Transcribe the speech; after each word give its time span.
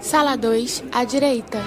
Sala 0.00 0.36
2, 0.36 0.82
à 0.90 1.04
direita. 1.04 1.58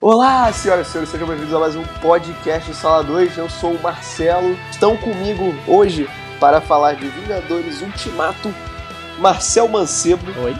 Olá, 0.00 0.52
senhoras 0.52 0.88
e 0.88 0.90
senhores, 0.90 1.10
sejam 1.10 1.26
bem-vindos 1.26 1.54
a 1.54 1.58
mais 1.58 1.76
um 1.76 1.82
podcast 2.00 2.74
Sala 2.74 3.02
2. 3.04 3.36
Eu 3.38 3.48
sou 3.50 3.72
o 3.72 3.82
Marcelo. 3.82 4.56
Estão 4.70 4.96
comigo 4.96 5.54
hoje 5.66 6.08
para 6.38 6.60
falar 6.60 6.94
de 6.94 7.06
Vingadores 7.08 7.82
Ultimato, 7.82 8.52
Marcel 9.18 9.68
Mancebo, 9.68 10.24
Oi. 10.42 10.54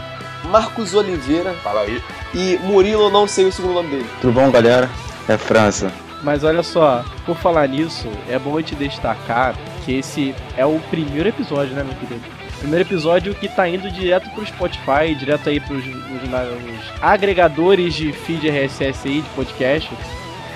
Marcos 0.45 0.93
Oliveira 0.95 1.53
Fala 1.63 1.81
aí. 1.81 2.01
e 2.33 2.57
Murilo, 2.63 3.09
não 3.11 3.27
sei 3.27 3.45
o 3.45 3.51
segundo 3.51 3.75
nome 3.75 3.89
dele. 3.89 4.09
Tudo 4.21 4.33
bom, 4.33 4.49
galera? 4.51 4.89
É 5.27 5.37
França. 5.37 5.91
Mas 6.23 6.43
olha 6.43 6.61
só, 6.63 7.03
por 7.25 7.35
falar 7.37 7.67
nisso, 7.67 8.07
é 8.29 8.37
bom 8.37 8.61
te 8.61 8.75
destacar 8.75 9.55
que 9.85 9.97
esse 9.97 10.35
é 10.57 10.65
o 10.65 10.79
primeiro 10.89 11.27
episódio, 11.29 11.73
né, 11.75 11.83
meu 11.83 11.95
querido? 11.95 12.21
Primeiro 12.59 12.87
episódio 12.87 13.33
que 13.33 13.47
tá 13.47 13.67
indo 13.67 13.89
direto 13.91 14.29
pro 14.31 14.45
Spotify, 14.45 15.15
direto 15.17 15.49
aí 15.49 15.59
pros 15.59 15.83
os, 15.83 16.29
na- 16.29 16.43
os 16.43 17.01
agregadores 17.01 17.93
de 17.95 18.11
feed 18.13 18.47
RSS 18.47 19.07
aí, 19.07 19.21
de 19.21 19.29
podcast. 19.29 19.89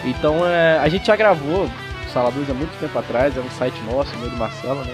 Então 0.03 0.45
é, 0.45 0.77
a 0.79 0.87
gente 0.87 1.07
já 1.07 1.15
gravou 1.15 1.65
o 1.65 2.09
Sala 2.13 2.31
2 2.31 2.49
há 2.49 2.53
muito 2.53 2.77
tempo 2.79 2.97
atrás, 2.99 3.35
é 3.35 3.39
um 3.39 3.49
site 3.51 3.79
nosso, 3.91 4.15
meu 4.17 4.29
do 4.29 4.37
Marcelo, 4.37 4.83
né? 4.85 4.93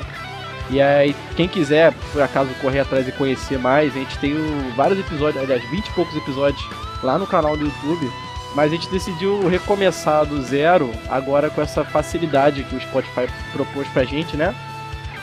E 0.69 0.81
aí, 0.81 1.13
quem 1.35 1.49
quiser, 1.49 1.91
por 2.13 2.21
acaso, 2.21 2.49
correr 2.61 2.79
atrás 2.79 3.05
e 3.05 3.11
conhecer 3.11 3.59
mais, 3.59 3.93
a 3.93 3.99
gente 3.99 4.17
tem 4.19 4.33
o- 4.33 4.71
vários 4.75 4.97
episódios, 4.99 5.43
aliás, 5.43 5.61
20 5.69 5.85
e 5.87 5.91
poucos 5.91 6.15
episódios 6.15 6.63
lá 7.03 7.17
no 7.17 7.27
canal 7.27 7.57
do 7.57 7.65
YouTube. 7.65 8.09
Mas 8.55 8.71
a 8.71 8.75
gente 8.75 8.89
decidiu 8.89 9.47
recomeçar 9.47 10.25
do 10.25 10.41
zero 10.41 10.91
agora 11.09 11.49
com 11.49 11.61
essa 11.61 11.83
facilidade 11.85 12.63
que 12.63 12.75
o 12.75 12.81
Spotify 12.81 13.27
propôs 13.53 13.87
pra 13.89 14.03
gente, 14.03 14.35
né? 14.35 14.53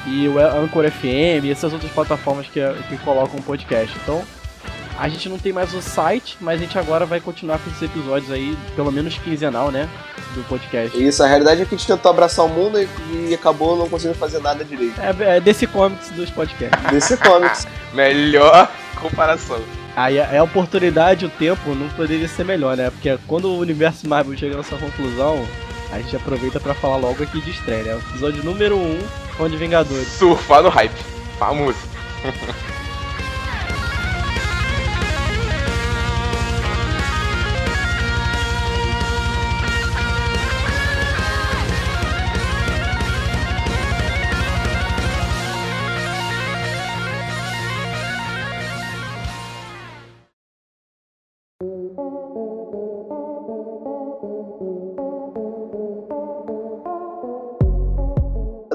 E 0.07 0.27
o 0.29 0.39
Anchor 0.39 0.91
FM 0.91 1.45
e 1.45 1.51
essas 1.51 1.73
outras 1.73 1.93
plataformas 1.93 2.47
que, 2.47 2.61
que 2.89 2.97
colocam 2.99 3.39
o 3.39 3.43
podcast. 3.43 3.95
Então, 4.03 4.25
a 4.99 5.09
gente 5.09 5.29
não 5.29 5.39
tem 5.39 5.53
mais 5.53 5.73
o 5.75 5.81
site, 5.81 6.37
mas 6.41 6.59
a 6.59 6.63
gente 6.63 6.79
agora 6.79 7.07
vai 7.07 7.21
continuar 7.21 7.59
com 7.59 7.71
esses 7.71 7.83
episódios 7.83 8.33
aí, 8.33 8.57
pelo 8.75 8.91
menos 8.91 9.17
quinzenal, 9.19 9.71
né? 9.71 9.89
Do 10.35 10.43
podcast. 10.49 11.01
Isso, 11.03 11.23
a 11.23 11.27
realidade 11.27 11.63
é 11.63 11.65
que 11.65 11.75
a 11.75 11.79
gente 11.79 11.87
tentou 11.87 12.11
abraçar 12.11 12.45
o 12.45 12.49
mundo 12.49 12.81
e, 12.81 12.89
e 13.29 13.35
acabou 13.35 13.77
não 13.77 13.89
conseguindo 13.89 14.19
fazer 14.19 14.41
nada 14.41 14.65
direito. 14.65 14.99
É, 15.01 15.37
é 15.37 15.41
desse 15.41 15.67
comics 15.67 16.11
dos 16.11 16.31
podcasts. 16.31 16.91
Desse 16.91 17.17
comics. 17.17 17.67
Melhor 17.95 18.71
comparação. 18.97 19.61
Aí 19.99 20.21
a, 20.21 20.41
a 20.41 20.45
oportunidade, 20.45 21.27
o 21.27 21.29
tempo, 21.29 21.75
não 21.75 21.89
poderia 21.89 22.29
ser 22.29 22.45
melhor, 22.45 22.77
né? 22.77 22.89
Porque 22.89 23.19
quando 23.27 23.47
o 23.47 23.59
universo 23.59 24.09
Marvel 24.09 24.39
chega 24.39 24.57
nessa 24.57 24.77
conclusão, 24.77 25.45
a 25.91 25.99
gente 26.01 26.15
aproveita 26.15 26.61
pra 26.61 26.73
falar 26.73 26.99
logo 26.99 27.21
aqui 27.21 27.41
de 27.41 27.51
estreia, 27.51 27.83
né? 27.83 27.95
O 27.97 27.99
episódio 27.99 28.45
número 28.45 28.77
1, 28.77 28.81
um, 28.81 29.01
Fã 29.37 29.51
de 29.51 29.57
Vingadores. 29.57 30.07
Surfar 30.07 30.63
no 30.63 30.69
hype. 30.69 30.95
Famoso. 31.37 31.79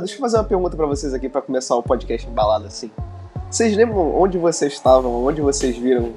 Deixa 0.04 0.16
eu 0.16 0.20
fazer 0.20 0.38
uma 0.38 0.44
pergunta 0.44 0.76
pra 0.76 0.86
vocês 0.86 1.14
aqui 1.14 1.30
pra 1.30 1.42
começar 1.42 1.76
o 1.76 1.84
podcast 1.84 2.28
embalado 2.28 2.66
assim. 2.66 2.92
Vocês 3.50 3.76
lembram 3.76 4.16
onde 4.20 4.38
vocês 4.38 4.73
estavam, 4.73 5.23
onde 5.26 5.40
vocês 5.42 5.78
viram 5.78 6.12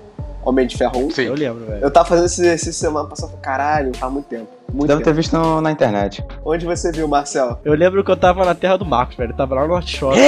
Homem 0.44 0.66
de 0.66 0.76
Ferro 0.76 1.06
1? 1.06 1.10
Sim. 1.10 1.22
Eu 1.24 1.34
lembro, 1.34 1.66
velho. 1.66 1.82
Eu 1.84 1.90
tava 1.90 2.06
fazendo 2.08 2.26
esse 2.26 2.40
exercício 2.40 2.72
semana 2.72 3.08
passada, 3.08 3.28
falei, 3.28 3.42
caralho, 3.44 3.96
faz 3.96 4.12
muito 4.12 4.26
tempo. 4.26 4.48
Muito 4.72 4.88
Deve 4.88 5.00
ter 5.00 5.04
tempo. 5.06 5.16
visto 5.16 5.32
no- 5.36 5.60
na 5.60 5.70
internet. 5.70 6.24
Onde 6.44 6.64
você 6.66 6.90
viu, 6.92 7.06
Marcel? 7.06 7.58
Eu 7.64 7.74
lembro 7.74 8.02
que 8.02 8.10
eu 8.10 8.16
tava 8.16 8.44
na 8.44 8.54
terra 8.54 8.76
do 8.76 8.84
Marcos, 8.84 9.16
velho. 9.16 9.32
Eu 9.32 9.36
tava 9.36 9.54
lá 9.54 9.62
no 9.62 9.68
Norte 9.68 9.96
Shopping. 9.96 10.18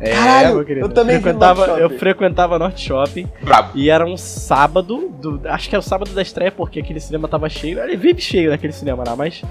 É, 0.00 0.12
Caralho, 0.12 0.54
meu 0.56 0.64
querido. 0.64 0.86
eu 0.86 0.90
também 0.94 1.20
frequentava, 1.20 1.66
Norte 1.66 1.82
Eu 1.82 1.90
frequentava 1.98 2.58
Norte 2.58 2.86
Shopping 2.86 3.26
Brabo. 3.42 3.70
e 3.74 3.90
era 3.90 4.06
um 4.06 4.16
sábado, 4.16 5.08
do- 5.20 5.40
acho 5.48 5.68
que 5.68 5.74
era 5.74 5.80
o 5.80 5.82
sábado 5.82 6.12
da 6.12 6.22
estreia, 6.22 6.52
porque 6.52 6.78
aquele 6.78 7.00
cinema 7.00 7.26
tava 7.26 7.48
cheio. 7.48 7.80
Ele 7.80 7.96
vive 7.96 8.20
cheio 8.20 8.50
naquele 8.50 8.72
cinema 8.72 9.02
lá, 9.04 9.16
mas 9.16 9.42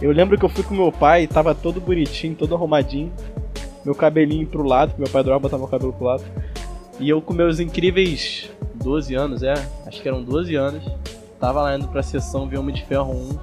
eu 0.00 0.12
lembro 0.12 0.38
que 0.38 0.44
eu 0.44 0.48
fui 0.48 0.62
com 0.62 0.74
meu 0.74 0.92
pai, 0.92 1.26
tava 1.26 1.54
todo 1.54 1.80
bonitinho, 1.80 2.34
todo 2.34 2.54
arrumadinho. 2.54 3.12
Meu 3.84 3.94
cabelinho 3.94 4.46
pro 4.46 4.62
lado, 4.62 4.94
meu 4.98 5.08
pai 5.08 5.20
adorava 5.20 5.40
botar 5.40 5.58
meu 5.58 5.66
cabelo 5.66 5.92
pro 5.92 6.04
lado. 6.04 6.24
E 7.00 7.08
eu 7.08 7.20
com 7.22 7.32
meus 7.32 7.60
incríveis 7.60 8.50
12 8.74 9.14
anos, 9.14 9.42
é, 9.42 9.54
acho 9.86 10.02
que 10.02 10.08
eram 10.08 10.22
12 10.22 10.54
anos, 10.54 10.84
tava 11.38 11.62
lá 11.62 11.76
indo 11.76 11.88
pra 11.88 12.02
sessão 12.02 12.48
ver 12.48 12.58
Homem 12.58 12.74
de 12.74 12.84
Ferro 12.84 13.12
1. 13.12 13.38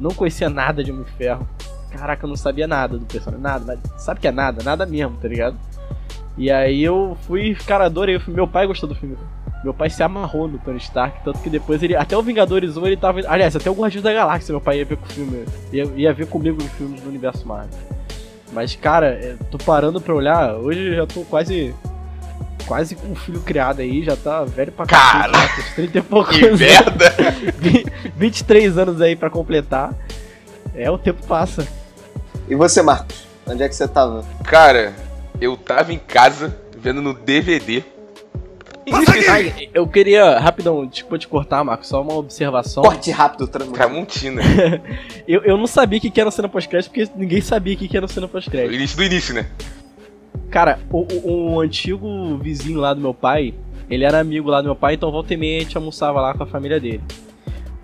Não 0.00 0.10
conhecia 0.10 0.48
nada 0.48 0.82
de 0.82 0.90
Homem 0.90 1.04
de 1.04 1.12
Ferro. 1.12 1.46
Caraca, 1.90 2.24
eu 2.24 2.28
não 2.28 2.36
sabia 2.36 2.66
nada 2.66 2.98
do 2.98 3.04
personagem, 3.04 3.42
nada. 3.42 3.78
Sabe 3.98 4.20
que 4.20 4.26
é 4.26 4.32
nada? 4.32 4.64
Nada 4.64 4.86
mesmo, 4.86 5.16
tá 5.18 5.28
ligado? 5.28 5.56
E 6.36 6.50
aí 6.50 6.82
eu 6.82 7.16
fui, 7.22 7.54
cara, 7.66 7.86
adorei. 7.86 8.20
Meu 8.26 8.48
pai 8.48 8.66
gostou 8.66 8.88
do 8.88 8.94
filme. 8.94 9.16
Meu 9.62 9.72
pai 9.72 9.88
se 9.90 10.02
amarrou 10.02 10.48
no 10.48 10.58
Tony 10.58 10.78
Stark, 10.78 11.20
tanto 11.24 11.38
que 11.38 11.48
depois 11.48 11.82
ele. 11.82 11.94
Até 11.94 12.16
o 12.16 12.22
Vingadores 12.22 12.76
1 12.76 12.86
ele 12.86 12.96
tava. 12.96 13.20
Aliás, 13.28 13.54
até 13.54 13.70
o 13.70 13.74
Guardiões 13.74 14.02
da 14.02 14.12
Galáxia 14.12 14.52
meu 14.52 14.60
pai 14.60 14.78
ia 14.78 14.84
ver 14.84 14.96
com 14.96 15.06
o 15.06 15.08
filme. 15.08 15.44
Ia, 15.72 15.84
ia 15.96 16.12
ver 16.12 16.26
comigo 16.26 16.58
os 16.62 16.70
filmes 16.72 17.00
do 17.00 17.08
universo 17.08 17.46
Marvel. 17.46 17.78
Mas, 18.52 18.74
cara, 18.74 19.06
é, 19.06 19.36
tô 19.50 19.58
parando 19.58 20.00
pra 20.00 20.14
olhar. 20.14 20.54
Hoje 20.56 20.80
eu 20.88 20.94
já 20.96 21.06
tô 21.06 21.22
quase. 21.22 21.74
Quase 22.66 22.94
com 22.94 23.08
um 23.08 23.14
filho 23.16 23.40
criado 23.40 23.80
aí, 23.80 24.04
já 24.04 24.14
tá 24.16 24.44
velho 24.44 24.70
pra 24.70 24.86
Cara! 24.86 25.32
cacete? 25.32 25.68
Com 25.68 25.74
30 25.74 25.98
e 25.98 26.02
poucos 26.02 26.36
Que 26.36 26.46
anos. 26.46 26.60
merda. 26.60 27.14
23 28.16 28.78
anos 28.78 29.00
aí 29.00 29.16
pra 29.16 29.28
completar. 29.28 29.92
É, 30.74 30.90
o 30.90 30.96
tempo 30.96 31.24
passa. 31.26 31.66
E 32.48 32.54
você, 32.54 32.80
Marcos? 32.80 33.26
Onde 33.46 33.62
é 33.64 33.68
que 33.68 33.74
você 33.74 33.86
tava? 33.88 34.24
Cara, 34.44 34.94
eu 35.40 35.56
tava 35.56 35.92
em 35.92 35.98
casa 35.98 36.56
vendo 36.78 37.02
no 37.02 37.12
DVD. 37.14 37.82
Ai, 39.28 39.68
eu 39.72 39.86
queria, 39.86 40.38
rapidão, 40.38 40.84
desculpa 40.86 41.18
te 41.18 41.28
cortar, 41.28 41.62
Marcos, 41.62 41.88
só 41.88 42.02
uma 42.02 42.14
observação. 42.14 42.82
Corte 42.82 43.10
rápido, 43.10 43.46
tramo. 43.46 43.72
Tramontina. 43.72 44.42
Eu, 45.26 45.40
eu 45.44 45.56
não 45.56 45.68
sabia 45.68 45.98
o 45.98 46.02
que 46.02 46.10
que 46.10 46.20
era 46.20 46.32
cena 46.32 46.48
pós-crédito, 46.48 46.90
porque 46.90 47.08
ninguém 47.14 47.40
sabia 47.40 47.74
o 47.74 47.76
que 47.76 47.86
que 47.86 47.96
era 47.96 48.08
cena 48.08 48.26
O 48.26 48.28
pós-crédito. 48.28 48.74
início 48.74 48.96
do 48.96 49.04
início, 49.04 49.32
né? 49.32 49.46
Cara, 50.50 50.80
o, 50.90 51.06
o, 51.12 51.52
o 51.54 51.60
antigo 51.60 52.36
vizinho 52.38 52.80
lá 52.80 52.92
do 52.92 53.00
meu 53.00 53.14
pai, 53.14 53.54
ele 53.88 54.04
era 54.04 54.18
amigo 54.18 54.50
lá 54.50 54.60
do 54.60 54.64
meu 54.64 54.74
pai, 54.74 54.94
então 54.94 55.12
volta 55.12 55.32
e 55.32 55.36
meia 55.36 55.58
a 55.58 55.62
gente 55.62 55.76
almoçava 55.76 56.20
lá 56.20 56.34
com 56.34 56.42
a 56.42 56.46
família 56.46 56.80
dele. 56.80 57.00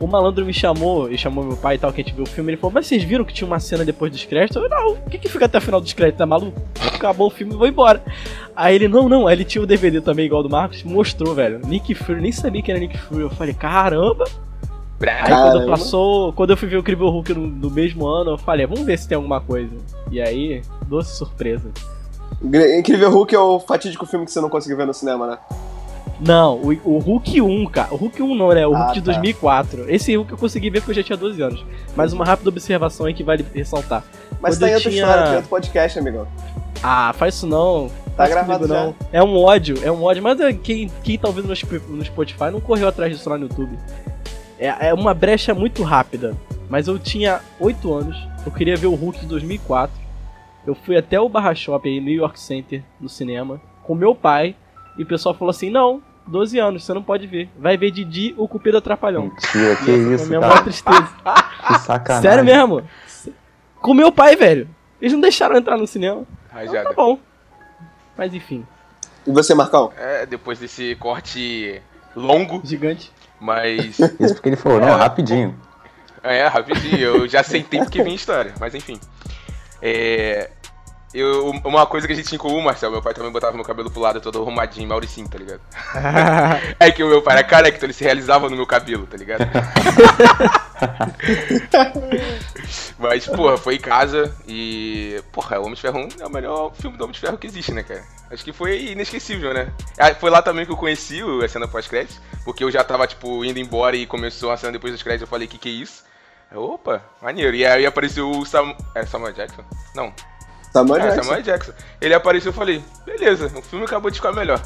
O 0.00 0.06
malandro 0.06 0.46
me 0.46 0.54
chamou, 0.54 1.08
ele 1.08 1.18
chamou 1.18 1.44
meu 1.44 1.56
pai 1.56 1.74
e 1.74 1.78
tal, 1.78 1.92
que 1.92 2.00
a 2.00 2.04
gente 2.04 2.14
viu 2.14 2.22
o 2.22 2.28
filme, 2.28 2.52
ele 2.52 2.56
falou, 2.56 2.72
mas 2.72 2.86
vocês 2.86 3.02
viram 3.02 3.24
que 3.24 3.32
tinha 3.32 3.46
uma 3.46 3.58
cena 3.58 3.84
depois 3.84 4.12
dos 4.12 4.24
créditos? 4.24 4.62
Eu, 4.62 4.68
não, 4.68 4.92
o 4.92 5.10
que 5.10 5.18
que 5.18 5.28
fica 5.28 5.46
até 5.46 5.58
o 5.58 5.60
final 5.60 5.80
dos 5.80 5.92
créditos, 5.92 6.18
tá 6.18 6.26
maluco? 6.26 6.60
Acabou 6.94 7.26
o 7.26 7.30
filme, 7.30 7.54
vou 7.54 7.66
embora. 7.66 8.02
Aí 8.54 8.76
ele, 8.76 8.86
não, 8.86 9.08
não, 9.08 9.26
aí 9.26 9.34
ele 9.34 9.44
tinha 9.44 9.62
o 9.62 9.66
DVD 9.66 10.00
também, 10.00 10.26
igual 10.26 10.42
do 10.42 10.48
Marcos, 10.48 10.84
mostrou, 10.84 11.34
velho, 11.34 11.60
Nick 11.66 11.94
Fury, 11.94 12.20
nem 12.20 12.30
sabia 12.30 12.62
que 12.62 12.70
era 12.70 12.78
Nick 12.78 12.96
Fury, 12.96 13.22
eu 13.22 13.30
falei, 13.30 13.54
caramba! 13.54 14.24
Aí 15.00 15.32
quando 15.32 15.66
passou, 15.66 16.32
quando 16.32 16.50
eu 16.50 16.56
fui 16.56 16.68
ver 16.68 16.76
o 16.76 16.80
Incrível 16.80 17.08
Hulk 17.08 17.32
no, 17.34 17.46
no 17.46 17.70
mesmo 17.70 18.06
ano, 18.06 18.32
eu 18.32 18.38
falei, 18.38 18.66
vamos 18.66 18.84
ver 18.84 18.98
se 18.98 19.06
tem 19.06 19.16
alguma 19.16 19.40
coisa. 19.40 19.74
E 20.10 20.20
aí, 20.20 20.60
doce 20.86 21.16
surpresa. 21.16 21.70
Incrível 22.42 23.10
Hulk 23.10 23.34
é 23.34 23.38
o 23.38 23.60
fatídico 23.60 24.06
filme 24.06 24.24
que 24.24 24.32
você 24.32 24.40
não 24.40 24.48
conseguiu 24.48 24.76
ver 24.76 24.86
no 24.86 24.94
cinema, 24.94 25.26
né? 25.26 25.38
Não, 26.20 26.56
o, 26.56 26.72
o 26.84 26.98
Hulk 26.98 27.40
1, 27.40 27.66
cara. 27.66 27.92
O 27.94 27.96
Hulk 27.96 28.20
1 28.22 28.34
não, 28.34 28.48
né? 28.52 28.66
O 28.66 28.74
Ah, 28.74 28.78
Hulk 28.86 28.94
de 28.94 29.00
tá. 29.00 29.12
2004. 29.12 29.88
Esse 29.90 30.16
Hulk 30.16 30.32
eu 30.32 30.38
consegui 30.38 30.68
ver 30.70 30.80
porque 30.80 30.90
eu 30.90 30.94
já 30.96 31.02
tinha 31.02 31.16
12 31.16 31.40
anos. 31.40 31.64
Mas 31.94 32.12
uma 32.12 32.24
rápida 32.24 32.48
observação 32.48 33.06
aí 33.06 33.14
que 33.14 33.22
vale 33.22 33.44
ressaltar. 33.54 34.02
Mas 34.40 34.54
Quando 34.56 34.60
tem 34.60 34.68
eu 34.70 34.74
outra 34.76 34.90
tinha- 34.90 35.02
história, 35.02 35.24
tem 35.26 35.34
outro 35.36 35.48
podcast, 35.50 35.98
amigão. 35.98 36.26
Ah, 36.82 37.12
faz 37.16 37.34
isso 37.36 37.46
não. 37.46 37.88
Tá 38.16 38.24
Faz 38.24 38.30
gravado 38.30 38.66
comigo, 38.66 38.74
não. 38.74 38.94
É 39.12 39.22
um 39.22 39.36
ódio, 39.40 39.76
é 39.82 39.90
um 39.92 40.02
ódio. 40.02 40.22
Mas 40.22 40.40
é, 40.40 40.52
quem, 40.52 40.90
quem 41.04 41.16
tá 41.18 41.28
ouvindo 41.28 41.48
no 41.48 42.04
Spotify 42.04 42.50
não 42.50 42.60
correu 42.60 42.88
atrás 42.88 43.12
disso 43.16 43.28
lá 43.30 43.36
no 43.38 43.44
YouTube. 43.46 43.78
É, 44.58 44.88
é 44.88 44.94
uma 44.94 45.14
brecha 45.14 45.54
muito 45.54 45.82
rápida. 45.84 46.36
Mas 46.68 46.86
eu 46.88 46.98
tinha 46.98 47.40
8 47.58 47.94
anos, 47.94 48.16
eu 48.44 48.52
queria 48.52 48.76
ver 48.76 48.88
o 48.88 48.94
Hulk 48.94 49.20
de 49.20 49.26
2004. 49.26 49.96
Eu 50.66 50.74
fui 50.74 50.96
até 50.98 51.18
o 51.18 51.28
Barra 51.28 51.54
Shop 51.54 51.88
aí, 51.88 51.98
New 52.00 52.12
York 52.14 52.38
Center, 52.38 52.82
no 53.00 53.08
cinema, 53.08 53.60
com 53.84 53.94
meu 53.94 54.14
pai. 54.14 54.54
E 54.98 55.02
o 55.02 55.06
pessoal 55.06 55.34
falou 55.34 55.50
assim: 55.50 55.70
não, 55.70 56.02
12 56.28 56.58
anos, 56.58 56.84
você 56.84 56.92
não 56.94 57.02
pode 57.02 57.26
ver. 57.26 57.48
Vai 57.58 57.76
ver 57.76 57.90
Didi, 57.90 58.34
o 58.36 58.46
Cupido 58.46 58.78
Atrapalhão. 58.78 59.24
Mentira, 59.24 59.76
que 59.76 59.90
isso, 59.90 60.26
minha 60.28 60.40
cara. 60.40 60.52
maior 60.52 60.64
tristeza. 60.64 61.08
Que 61.66 61.78
sacanagem. 61.80 62.30
Sério 62.30 62.44
mesmo? 62.44 62.82
Com 63.80 63.94
meu 63.94 64.12
pai, 64.12 64.36
velho. 64.36 64.68
Eles 65.00 65.12
não 65.12 65.20
deixaram 65.20 65.56
entrar 65.56 65.76
no 65.76 65.86
cinema. 65.86 66.24
Então, 66.62 66.82
tá 66.84 66.92
bom. 66.92 67.18
Mas 68.16 68.34
enfim, 68.34 68.66
E 69.26 69.30
você, 69.30 69.54
Marcão? 69.54 69.92
É, 69.96 70.26
depois 70.26 70.58
desse 70.58 70.96
corte 70.96 71.80
longo, 72.16 72.60
gigante. 72.64 73.12
mas. 73.40 73.98
Isso 74.18 74.34
porque 74.34 74.48
ele 74.48 74.56
falou, 74.56 74.80
não, 74.80 74.88
É. 74.88 74.92
rapidinho. 74.94 75.54
É, 76.22 76.46
rapidinho, 76.48 76.98
eu 76.98 77.28
já 77.28 77.40
aceitei 77.40 77.78
porque 77.80 78.02
vinha 78.02 78.16
história, 78.16 78.52
mas 78.58 78.74
enfim. 78.74 78.98
É, 79.80 80.50
Eu, 81.12 81.50
uma 81.64 81.86
coisa 81.86 82.06
que 82.06 82.12
a 82.12 82.16
gente 82.16 82.28
tinha 82.28 82.36
em 82.36 82.40
comum, 82.40 82.60
Marcelo, 82.60 82.92
meu 82.92 83.02
pai 83.02 83.14
também 83.14 83.32
botava 83.32 83.54
meu 83.54 83.64
cabelo 83.64 83.90
pro 83.90 84.00
lado 84.00 84.20
todo 84.20 84.42
arrumadinho, 84.42 84.86
Mauricinho, 84.88 85.26
tá 85.26 85.38
ligado? 85.38 85.60
é 86.78 86.90
que 86.90 87.02
o 87.02 87.08
meu 87.08 87.22
pai 87.22 87.38
era 87.38 87.46
careca, 87.46 87.76
então 87.76 87.86
ele 87.86 87.94
se 87.94 88.04
realizava 88.04 88.50
no 88.50 88.56
meu 88.56 88.66
cabelo, 88.66 89.06
tá 89.06 89.16
ligado? 89.16 89.40
Mas, 92.98 93.26
porra, 93.26 93.56
foi 93.56 93.76
em 93.76 93.80
casa 93.80 94.34
e. 94.46 95.22
Porra, 95.32 95.58
o 95.58 95.62
Homem 95.62 95.74
de 95.74 95.80
Ferro 95.80 95.98
1 95.98 96.08
é 96.20 96.26
o 96.26 96.30
melhor 96.30 96.72
filme 96.74 96.96
do 96.96 97.04
Homem 97.04 97.14
de 97.14 97.20
Ferro 97.20 97.38
que 97.38 97.46
existe, 97.46 97.72
né, 97.72 97.82
cara? 97.82 98.04
Acho 98.30 98.44
que 98.44 98.52
foi 98.52 98.90
inesquecível, 98.90 99.54
né? 99.54 99.72
Ah, 99.98 100.14
Foi 100.14 100.30
lá 100.30 100.42
também 100.42 100.66
que 100.66 100.72
eu 100.72 100.76
conheci 100.76 101.20
a 101.42 101.48
cena 101.48 101.66
pós-crédito, 101.66 102.20
porque 102.44 102.62
eu 102.62 102.70
já 102.70 102.84
tava, 102.84 103.06
tipo, 103.06 103.44
indo 103.44 103.58
embora 103.58 103.96
e 103.96 104.06
começou 104.06 104.50
a 104.50 104.56
cena 104.56 104.72
depois 104.72 104.92
dos 104.92 105.02
créditos, 105.02 105.22
eu 105.22 105.28
falei, 105.28 105.48
que 105.48 105.56
que 105.56 105.68
é 105.68 105.72
isso? 105.72 106.04
Eu, 106.52 106.62
Opa, 106.62 107.02
maneiro. 107.22 107.56
E 107.56 107.64
aí 107.64 107.86
apareceu 107.86 108.30
o 108.30 108.44
Sam... 108.44 108.74
É 108.94 109.04
Samuel 109.06 109.32
Jackson? 109.32 109.64
Não, 109.94 110.12
Samuel 110.72 111.00
é 111.00 111.08
Jackson. 111.08 111.22
Samuel 111.22 111.42
Jackson. 111.42 111.72
Ele 112.00 112.14
apareceu 112.14 112.50
e 112.50 112.50
eu 112.50 112.56
falei, 112.56 112.84
beleza, 113.04 113.46
o 113.56 113.62
filme 113.62 113.84
acabou 113.84 114.10
de 114.10 114.16
ficar 114.16 114.32
melhor. 114.32 114.60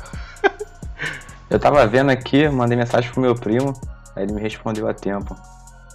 Eu 1.49 1.59
tava 1.59 1.87
vendo 1.87 2.11
aqui, 2.11 2.49
mandei 2.49 2.77
mensagem 2.77 3.11
pro 3.11 3.21
meu 3.21 3.35
primo, 3.35 3.75
aí 4.17 4.23
ele 4.23 4.33
me 4.33 4.41
respondeu 4.41 4.89
a 4.89 4.95
tempo. 4.95 5.37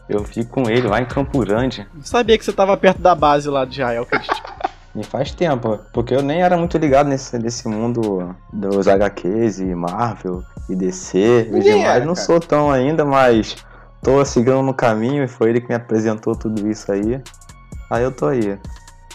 Eu 0.07 0.24
vi 0.24 0.45
com 0.45 0.69
ele 0.69 0.88
lá 0.88 1.01
em 1.01 1.06
Campo 1.06 1.39
Grande. 1.39 1.88
Não 1.94 2.04
sabia 2.04 2.38
que 2.38 2.45
você 2.45 2.54
tava 2.54 2.77
perto 2.77 3.01
da 3.01 3.13
base 3.13 3.50
lá 3.50 3.65
de 3.65 3.74
Israel, 3.74 4.06
Cristian. 4.06 4.36
E 4.95 5.04
faz 5.04 5.31
tempo, 5.31 5.80
porque 5.94 6.15
eu 6.15 6.24
nem 6.24 6.42
era 6.42 6.57
muito 6.57 6.75
ligado 6.75 7.07
nesse, 7.07 7.38
nesse 7.38 7.68
mundo 7.68 8.36
dos 8.51 8.88
HQs 8.88 9.59
e 9.59 9.65
Marvel 9.75 10.42
e 10.68 10.75
DC 10.75 11.19
e 11.51 11.59
demais. 11.59 11.83
era, 11.83 12.00
não 12.04 12.15
cara. 12.15 12.25
sou 12.25 12.39
tão 12.39 12.71
ainda, 12.71 13.06
mas 13.06 13.57
tô 14.01 14.25
seguindo 14.25 14.63
no 14.63 14.74
caminho 14.74 15.24
e 15.24 15.27
foi 15.27 15.51
ele 15.51 15.62
que 15.62 15.69
me 15.69 15.75
apresentou 15.75 16.36
tudo 16.36 16.68
isso 16.68 16.92
aí. 16.92 17.21
Aí 17.92 18.01
eu 18.01 18.12
tô 18.12 18.25
aí, 18.25 18.57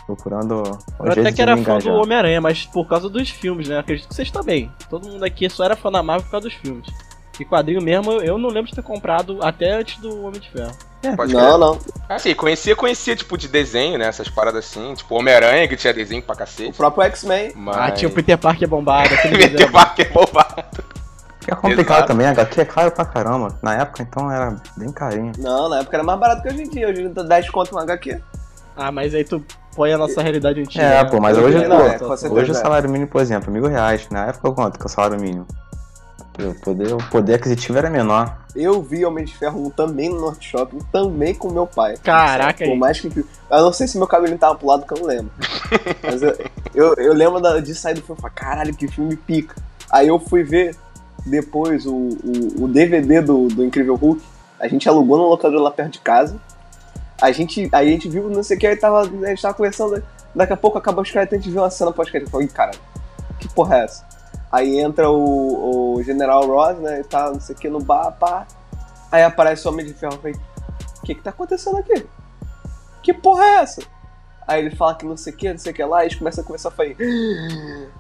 procurando 0.07 0.63
um 1.01 1.07
Eu 1.07 1.13
jeito 1.13 1.21
até 1.21 1.31
de 1.31 1.37
que 1.37 1.43
era 1.43 1.57
fã 1.57 1.79
do. 1.79 1.91
Homem-Aranha, 1.93 2.41
mas 2.41 2.65
por 2.67 2.87
causa 2.89 3.09
dos 3.09 3.31
filmes, 3.31 3.69
né? 3.69 3.79
Acredito 3.79 4.09
que 4.09 4.15
vocês 4.15 4.31
também. 4.31 4.71
Todo 4.91 5.09
mundo 5.09 5.25
aqui 5.25 5.49
só 5.49 5.65
era 5.65 5.77
fã 5.77 5.91
da 5.91 6.03
Marvel 6.03 6.25
por 6.25 6.31
causa 6.33 6.49
dos 6.49 6.57
filmes. 6.57 6.87
E 7.41 7.45
quadrinho 7.45 7.81
mesmo, 7.81 8.13
eu 8.21 8.37
não 8.37 8.51
lembro 8.51 8.69
de 8.71 8.75
ter 8.77 8.83
comprado 8.83 9.39
até 9.43 9.73
antes 9.73 9.99
do 9.99 10.25
Homem 10.25 10.39
de 10.41 10.51
Ferro. 10.51 10.73
Pode 11.17 11.33
Não, 11.35 11.59
não. 11.59 11.79
Assim, 12.09 12.35
conhecia, 12.35 12.77
conhecia, 12.77 13.17
tipo, 13.17 13.37
de 13.37 13.49
desenho, 13.49 13.99
né? 13.99 14.07
Essas 14.07 14.29
paradas 14.29 14.65
assim. 14.67 14.95
Tipo, 14.95 15.17
Homem-Aranha, 15.17 15.67
que 15.67 15.75
tinha 15.77 15.93
desenho 15.93 16.23
pra 16.23 16.35
O 16.35 16.39
cacete. 16.39 16.77
próprio 16.77 17.03
X-Men. 17.05 17.53
Mas... 17.57 17.77
Ah, 17.77 17.91
tinha 17.91 18.09
o 18.09 18.13
Peter 18.13 18.39
Parker 18.39 18.69
bombado, 18.69 19.13
aquele 19.15 19.37
Peter. 19.39 19.73
Parker 19.73 20.07
é 20.07 20.11
bobado. 20.11 20.63
É 21.49 21.55
complicado 21.57 21.97
Exato. 21.97 22.07
também, 22.07 22.27
HQ 22.29 22.61
é 22.61 22.65
caro 22.65 22.93
pra 22.93 23.05
caramba. 23.05 23.59
Na 23.61 23.75
época 23.75 24.01
então 24.03 24.31
era 24.31 24.55
bem 24.77 24.93
carinho. 24.93 25.33
Não, 25.39 25.69
na 25.69 25.81
época 25.81 25.97
era 25.97 26.05
mais 26.05 26.21
barato 26.21 26.43
que 26.43 26.49
hoje 26.49 26.63
em 26.63 26.71
dia. 26.71 26.87
Hoje 26.89 27.01
em 27.01 27.05
dia 27.07 27.15
dá 27.15 27.23
10 27.25 27.51
conto 27.51 27.73
no 27.73 27.81
HQ. 27.81 28.21
Ah, 28.77 28.93
mas 28.93 29.13
aí 29.13 29.25
tu 29.25 29.45
põe 29.75 29.93
a 29.93 29.99
nossa 29.99 30.23
realidade 30.23 30.61
antiga. 30.61 30.85
É, 30.85 31.03
né? 31.03 31.11
pô, 31.11 31.21
mas 31.21 31.37
Hoje 31.37 31.59
hoje, 31.59 31.69
não, 31.69 31.79
pô, 31.99 32.15
é, 32.15 32.31
hoje 32.31 32.51
o 32.51 32.55
salário 32.55 32.89
mínimo, 32.91 33.11
por 33.11 33.21
exemplo, 33.21 33.53
mil 33.53 33.67
reais. 33.67 34.09
Na 34.11 34.27
época 34.27 34.51
quanto 34.53 34.79
que 34.79 34.85
é 34.85 34.87
o 34.87 34.89
salário 34.89 35.21
mínimo? 35.21 35.47
O 36.39 36.55
poder, 36.61 36.95
o 36.95 36.99
poder 37.11 37.35
aquisitivo 37.35 37.77
era 37.77 37.91
menor. 37.91 38.39
Eu 38.57 38.81
vi 38.83 39.05
Homem 39.05 39.25
de 39.25 39.37
Ferro 39.37 39.67
1 39.67 39.71
também 39.71 40.09
no 40.09 40.19
Norte 40.19 40.49
Shopping, 40.49 40.79
também 40.91 41.35
com 41.35 41.51
meu 41.51 41.67
pai. 41.67 41.97
Caraca, 42.03 42.65
Por 42.65 42.71
aí. 42.73 42.79
mais 42.79 42.99
que. 43.01 43.09
Eu 43.09 43.27
não 43.51 43.73
sei 43.73 43.87
se 43.87 43.99
meu 43.99 44.07
cabelo 44.07 44.37
tava 44.39 44.55
pro 44.55 44.67
lado 44.67 44.87
que 44.87 44.95
eu 44.95 44.99
não 44.99 45.07
lembro. 45.07 45.31
Mas 46.03 46.23
eu, 46.23 46.37
eu, 46.75 46.95
eu 46.95 47.13
lembro 47.13 47.39
da- 47.39 47.61
de 47.61 47.75
sair 47.75 47.95
do 47.95 48.01
filme 48.03 48.19
e 48.19 48.23
falar, 48.23 48.33
caralho, 48.33 48.75
que 48.75 48.89
filme 48.89 49.15
pica. 49.15 49.55
Aí 49.91 50.09
eu 50.09 50.19
fui 50.19 50.43
ver 50.43 50.75
depois 51.27 51.85
o, 51.85 51.93
o, 51.95 52.65
o 52.65 52.69
DVD 52.69 53.21
do, 53.21 53.49
do 53.49 53.63
Incrível 53.63 53.95
Hulk. 53.97 54.23
A 54.59 54.69
gente 54.69 54.89
alugou 54.89 55.19
no 55.19 55.25
locador 55.29 55.61
lá 55.61 55.71
perto 55.71 55.93
de 55.93 55.99
casa. 56.01 56.37
A 57.23 57.31
gente, 57.31 57.69
a 57.71 57.85
gente 57.85 58.09
viu, 58.09 58.29
não 58.29 58.43
sei 58.43 58.57
o 58.57 58.61
que, 58.61 58.67
aí 58.67 58.75
tava, 58.77 59.03
a 59.03 59.05
gente 59.07 59.41
tava 59.41 59.55
conversando. 59.55 60.03
Daqui 60.35 60.53
a 60.53 60.57
pouco 60.57 60.77
acabou 60.77 61.03
os 61.03 61.11
créditos, 61.11 61.39
a 61.39 61.41
gente 61.41 61.53
viu 61.53 61.63
uma 61.63 61.71
cena 61.71 61.93
pós-crédito. 61.93 62.33
Falei, 62.33 62.49
cara, 62.49 62.73
que 63.39 63.49
porra 63.49 63.77
é 63.77 63.85
essa? 63.85 64.05
Aí 64.51 64.81
entra 64.81 65.09
o, 65.09 65.95
o 65.95 66.03
General 66.03 66.45
Ross, 66.45 66.79
né, 66.79 67.01
e 67.01 67.05
tá, 67.05 67.31
não 67.31 67.41
sei 67.41 67.55
o 67.55 67.59
que, 67.59 67.71
no 67.71 67.81
bar, 67.81 68.11
pá. 68.19 68.45
Aí 69.11 69.23
aparece 69.23 69.67
o 69.69 69.71
Homem 69.71 69.87
de 69.87 69.95
Ferro. 69.95 70.15
Eu 70.15 70.19
falei, 70.19 70.35
o 70.35 71.03
que 71.03 71.15
que 71.15 71.23
tá 71.23 71.31
acontecendo 71.31 71.77
aqui? 71.77 72.05
Que 73.05 73.15
porra 73.15 73.45
é 73.45 73.55
essa? 73.61 73.83
Aí 74.47 74.67
ele 74.67 74.75
fala 74.75 74.97
que 74.97 75.07
não 75.07 75.17
sei 75.17 75.33
o 75.33 75.37
que, 75.37 75.49
não 75.49 75.59
sei 75.59 75.71
o 75.71 75.75
que 75.75 75.85
lá, 75.85 76.03
e 76.03 76.09
eles 76.09 76.19
começam 76.19 76.43
a 76.43 76.47
conversar, 76.47 76.71
eu 76.71 76.73
falei, 76.73 76.97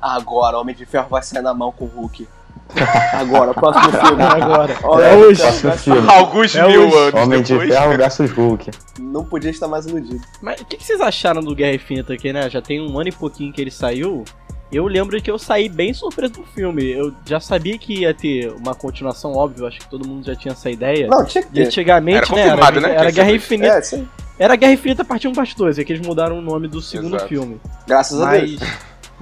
"Ah, 0.01 0.17
agora 0.17 0.57
o 0.57 0.61
Homem 0.61 0.75
de 0.75 0.85
Ferro 0.85 1.09
vai 1.09 1.23
sair 1.23 1.43
na 1.43 1.55
mão 1.55 1.71
com 1.71 1.85
o 1.85 1.89
Hulk. 1.89 2.29
Agora, 3.13 3.51
o 3.51 3.55
próximo 3.55 3.93
filme. 3.93 4.23
Agora. 4.23 4.77
Olha, 4.85 5.05
É 5.05 5.17
hoje. 5.17 5.41
cara, 5.43 5.53
Próximo 5.53 5.73
filme. 5.95 6.11
Alguns 6.11 6.55
É 6.57 6.67
mil 6.67 6.87
hoje. 6.89 6.97
anos 6.97 7.15
Homem 7.23 7.43
de. 7.43 7.59
Ferro 7.59 7.97
versus 7.97 8.31
Hulk. 8.31 8.71
Não 9.01 9.25
podia 9.25 9.51
estar 9.51 9.69
mais 9.69 9.87
iludido. 9.87 10.21
Mas 10.41 10.61
o 10.61 10.65
que, 10.65 10.77
que 10.77 10.85
vocês 10.85 11.01
acharam 11.01 11.43
do 11.43 11.55
Guerra 11.55 11.75
Infinita 11.75 12.13
aqui, 12.15 12.33
né? 12.33 12.49
Já 12.49 12.61
tem 12.63 12.81
um 12.81 12.99
ano 12.99 13.09
e 13.09 13.13
pouquinho 13.13 13.53
que 13.53 13.61
ele 13.61 13.71
saiu. 13.71 14.25
Eu 14.71 14.87
lembro 14.87 15.21
que 15.21 15.31
eu 15.31 15.39
saí 15.39 15.69
bem 15.69 15.93
surpreso 15.93 16.33
do 16.33 16.45
filme. 16.45 16.91
Eu 16.93 17.13
já 17.27 17.39
sabia 17.39 17.77
que 17.77 18.01
ia 18.01 18.15
ter 18.15 18.51
uma 18.53 18.75
continuação, 18.75 19.35
óbvio, 19.35 19.67
acho 19.67 19.79
que 19.79 19.89
todo 19.91 20.09
mundo 20.09 20.25
já 20.25 20.35
tinha 20.35 20.53
essa 20.53 20.71
ideia. 20.71 21.09
Não, 21.09 21.25
tinha 21.27 21.43
que 21.43 21.51
E 21.51 21.53
ter. 21.53 21.67
antigamente, 21.67 22.33
Era 22.33 22.57
né? 22.57 22.65
Era, 22.67 22.81
né, 22.81 22.95
era 22.95 23.11
Guerra. 23.11 23.33
Infinita. 23.33 23.75
É, 23.75 23.83
sim. 23.83 24.09
Era 24.39 24.57
Guerra 24.57 24.73
Infinita 24.73 25.05
parte 25.05 25.29
1 25.29 25.33
parte 25.35 25.55
2, 25.55 25.79
é 25.79 25.85
que 25.85 25.93
eles 25.93 26.07
mudaram 26.07 26.39
o 26.39 26.41
nome 26.43 26.69
do 26.69 26.81
segundo 26.81 27.17
Exato. 27.17 27.29
filme. 27.29 27.61
Graças 27.87 28.19
a 28.23 28.31
Deus. 28.33 28.61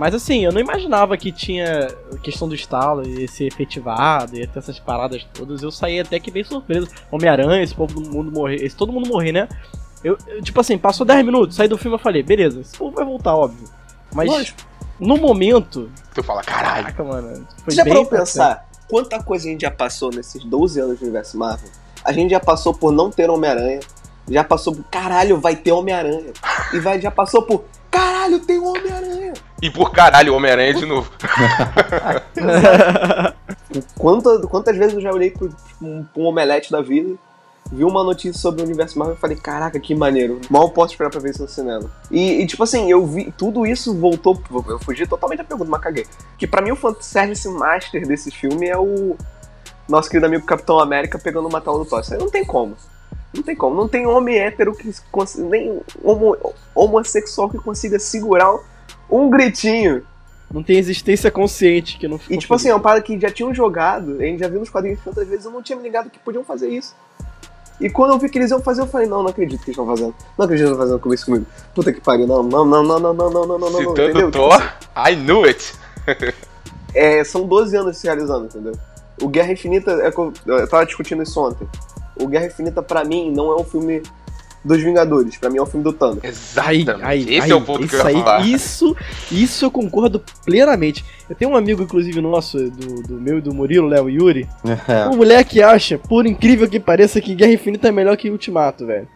Mas, 0.00 0.14
assim, 0.14 0.46
eu 0.46 0.50
não 0.50 0.62
imaginava 0.62 1.14
que 1.14 1.30
tinha 1.30 1.88
questão 2.22 2.48
do 2.48 2.54
estalo 2.54 3.06
ia 3.06 3.28
ser 3.28 3.44
efetivado, 3.44 4.34
ia 4.34 4.46
ter 4.46 4.58
essas 4.58 4.78
paradas 4.78 5.26
todas. 5.34 5.62
Eu 5.62 5.70
saí 5.70 6.00
até 6.00 6.18
que 6.18 6.30
bem 6.30 6.42
surpreso. 6.42 6.88
Homem-Aranha, 7.12 7.62
esse 7.62 7.74
povo 7.74 8.00
do 8.00 8.10
mundo 8.10 8.32
morrer, 8.32 8.64
esse 8.64 8.74
todo 8.74 8.90
mundo 8.90 9.06
morrer, 9.10 9.30
né? 9.32 9.46
Eu, 10.02 10.16
eu, 10.26 10.40
tipo 10.40 10.58
assim, 10.58 10.78
passou 10.78 11.04
10 11.04 11.22
minutos, 11.22 11.54
saí 11.54 11.68
do 11.68 11.76
filme 11.76 11.98
e 11.98 12.00
falei, 12.00 12.22
beleza, 12.22 12.62
esse 12.62 12.78
povo 12.78 12.96
vai 12.96 13.04
voltar, 13.04 13.36
óbvio. 13.36 13.68
Mas 14.14 14.30
Lógico. 14.30 14.62
no 14.98 15.18
momento, 15.18 15.90
Tu 16.14 16.22
fala, 16.22 16.42
caralho. 16.44 16.84
caraca, 16.84 17.04
mano, 17.04 17.46
foi 17.58 17.74
Você 17.74 17.76
já 17.76 17.84
parou 17.84 18.06
pensar 18.06 18.70
quanta 18.88 19.22
coisa 19.22 19.48
a 19.48 19.50
gente 19.50 19.60
já 19.60 19.70
passou 19.70 20.08
nesses 20.08 20.42
12 20.42 20.80
anos 20.80 20.98
do 20.98 21.02
universo 21.02 21.36
Marvel? 21.36 21.68
A 22.02 22.10
gente 22.10 22.30
já 22.30 22.40
passou 22.40 22.72
por 22.72 22.90
não 22.90 23.10
ter 23.10 23.28
Homem-Aranha, 23.28 23.80
já 24.30 24.42
passou 24.42 24.74
por 24.74 24.84
caralho, 24.84 25.38
vai 25.38 25.56
ter 25.56 25.72
Homem-Aranha. 25.72 26.32
E 26.72 26.80
vai, 26.80 26.98
já 26.98 27.10
passou 27.10 27.42
por 27.42 27.64
caralho, 27.90 28.40
tem 28.40 28.58
um 28.58 28.66
Homem-Aranha. 28.66 29.29
E 29.62 29.70
por 29.70 29.90
caralho, 29.92 30.32
o 30.32 30.36
Homem-Aranha 30.36 30.74
de 30.74 30.86
novo. 30.86 31.10
Quanta, 33.96 34.40
quantas 34.48 34.76
vezes 34.76 34.94
eu 34.94 35.00
já 35.00 35.12
olhei 35.12 35.30
pro, 35.30 35.54
um, 35.80 36.02
pra 36.02 36.22
um 36.22 36.26
omelete 36.26 36.72
da 36.72 36.80
vida, 36.80 37.14
vi 37.70 37.84
uma 37.84 38.02
notícia 38.02 38.32
sobre 38.32 38.62
o 38.62 38.64
universo 38.64 38.98
Marvel 38.98 39.16
e 39.16 39.18
falei, 39.18 39.36
caraca, 39.36 39.78
que 39.78 39.94
maneiro. 39.94 40.40
Mal 40.50 40.70
posso 40.70 40.94
esperar 40.94 41.10
pra 41.10 41.20
ver 41.20 41.30
isso 41.30 41.42
no 41.42 41.48
cinema. 41.48 41.90
E, 42.10 42.42
e, 42.42 42.46
tipo 42.46 42.62
assim, 42.62 42.90
eu 42.90 43.06
vi, 43.06 43.32
tudo 43.36 43.66
isso 43.66 43.94
voltou, 43.94 44.42
eu 44.68 44.78
fugi 44.80 45.06
totalmente 45.06 45.38
da 45.38 45.44
pergunta, 45.44 45.70
mas 45.70 45.80
caguei. 45.80 46.06
Que 46.36 46.46
pra 46.46 46.62
mim 46.62 46.72
o 46.72 46.76
fanservice 46.76 47.48
master 47.48 48.06
desse 48.06 48.30
filme 48.30 48.66
é 48.66 48.78
o 48.78 49.16
nosso 49.88 50.08
querido 50.08 50.26
amigo 50.26 50.46
Capitão 50.46 50.80
América 50.80 51.18
pegando 51.18 51.48
uma 51.48 51.60
tela 51.60 51.78
do 51.78 51.84
Thor. 51.84 52.00
Isso 52.00 52.14
aí 52.14 52.18
não 52.18 52.30
tem 52.30 52.44
como. 52.44 52.76
Não 53.32 53.42
tem 53.42 53.54
como. 53.54 53.76
Não 53.76 53.88
tem 53.88 54.06
homem 54.06 54.38
hétero 54.38 54.74
que 54.74 54.92
nem 55.38 55.80
homo, 56.02 56.36
homossexual 56.74 57.48
que 57.48 57.58
consiga 57.58 57.98
segurar 57.98 58.58
um 59.10 59.28
gritinho 59.30 60.02
Não 60.50 60.62
tem 60.62 60.76
existência 60.78 61.30
consciente 61.30 61.98
que 61.98 62.08
não 62.08 62.18
ficou 62.18 62.36
e 62.36 62.38
tipo 62.38 62.54
assim, 62.54 62.68
é 62.68 62.74
uma 62.74 62.80
parada 62.80 63.02
que 63.02 63.18
já 63.18 63.30
tinham 63.30 63.54
jogado, 63.54 64.18
a 64.20 64.24
gente 64.24 64.40
já 64.40 64.48
viu 64.48 64.60
nos 64.60 64.70
quadrinhos 64.70 65.00
tantas 65.04 65.26
vezes, 65.28 65.44
eu 65.44 65.50
não 65.50 65.62
tinha 65.62 65.76
me 65.76 65.82
ligado 65.82 66.10
que 66.10 66.18
podiam 66.18 66.44
fazer 66.44 66.68
isso. 66.68 66.94
E 67.80 67.88
quando 67.88 68.12
eu 68.12 68.18
vi 68.18 68.28
que 68.28 68.38
eles 68.38 68.50
iam 68.50 68.60
fazer, 68.60 68.82
eu 68.82 68.86
falei, 68.86 69.06
não, 69.06 69.22
não 69.22 69.30
acredito 69.30 69.60
que 69.60 69.70
eles 69.70 69.78
estão 69.78 69.86
fazendo. 69.86 70.14
Não 70.36 70.44
acredito 70.44 70.48
que 70.48 70.52
eles 70.52 70.72
estão 70.72 70.78
fazendo 70.78 71.00
com 71.00 71.14
isso 71.14 71.24
comigo. 71.24 71.46
Puta 71.74 71.92
que 71.92 72.00
pariu, 72.00 72.26
não, 72.26 72.42
não, 72.42 72.64
não, 72.64 72.82
não, 72.82 73.00
não, 73.00 73.14
não, 73.14 73.30
não, 73.30 73.46
não, 73.46 73.58
não, 73.58 73.70
não, 73.70 73.78
Citando 73.78 74.02
entendeu? 74.02 74.30
Thor, 74.30 74.60
Tipo 74.60 74.70
assim, 74.94 75.12
I 75.12 75.16
knew 75.16 75.44
it. 75.44 75.74
é, 76.94 77.24
são 77.24 77.46
12 77.46 77.76
anos 77.76 77.96
se 77.96 78.06
realizando, 78.06 78.44
entendeu? 78.46 78.74
O 79.22 79.28
Guerra 79.28 79.52
Infinita, 79.52 79.92
é 79.92 80.08
eu, 80.08 80.32
eu 80.58 80.68
tava 80.68 80.84
discutindo 80.84 81.22
isso 81.22 81.40
ontem. 81.40 81.66
O 82.16 82.26
Guerra 82.26 82.46
Infinita, 82.46 82.82
pra 82.82 83.02
mim, 83.02 83.30
não 83.30 83.50
é 83.50 83.56
um 83.56 83.64
filme 83.64 84.02
dos 84.64 84.80
Vingadores, 84.82 85.36
pra 85.38 85.48
mim 85.48 85.58
é 85.58 85.62
um 85.62 85.66
filme 85.66 85.82
do 85.84 85.92
Thanos. 85.92 86.18
Aí, 86.22 86.30
Exatamente. 86.30 87.04
aí, 87.04 87.22
Esse 87.22 87.40
aí, 87.46 87.50
é 87.50 87.54
o 87.54 87.60
ponto 87.62 87.86
que 87.88 87.94
eu 87.94 87.98
isso 87.98 88.08
ia 88.10 88.16
aí, 88.16 88.22
falar. 88.24 88.46
Isso, 88.46 88.96
isso 89.32 89.64
eu 89.64 89.70
concordo 89.70 90.22
plenamente. 90.44 91.04
Eu 91.28 91.34
tenho 91.36 91.50
um 91.52 91.56
amigo, 91.56 91.82
inclusive, 91.82 92.20
nosso, 92.20 92.58
do, 92.70 93.02
do 93.02 93.14
meu 93.20 93.38
e 93.38 93.40
do 93.40 93.54
Murilo, 93.54 93.86
Léo 93.88 94.08
Yuri. 94.10 94.46
É. 94.88 95.06
O 95.06 95.16
moleque 95.16 95.62
acha, 95.62 95.98
por 95.98 96.26
incrível 96.26 96.68
que 96.68 96.78
pareça, 96.80 97.20
que 97.20 97.34
Guerra 97.34 97.52
Infinita 97.52 97.88
é 97.88 97.92
melhor 97.92 98.16
que 98.16 98.28
Ultimato, 98.30 98.84
velho. 98.86 99.08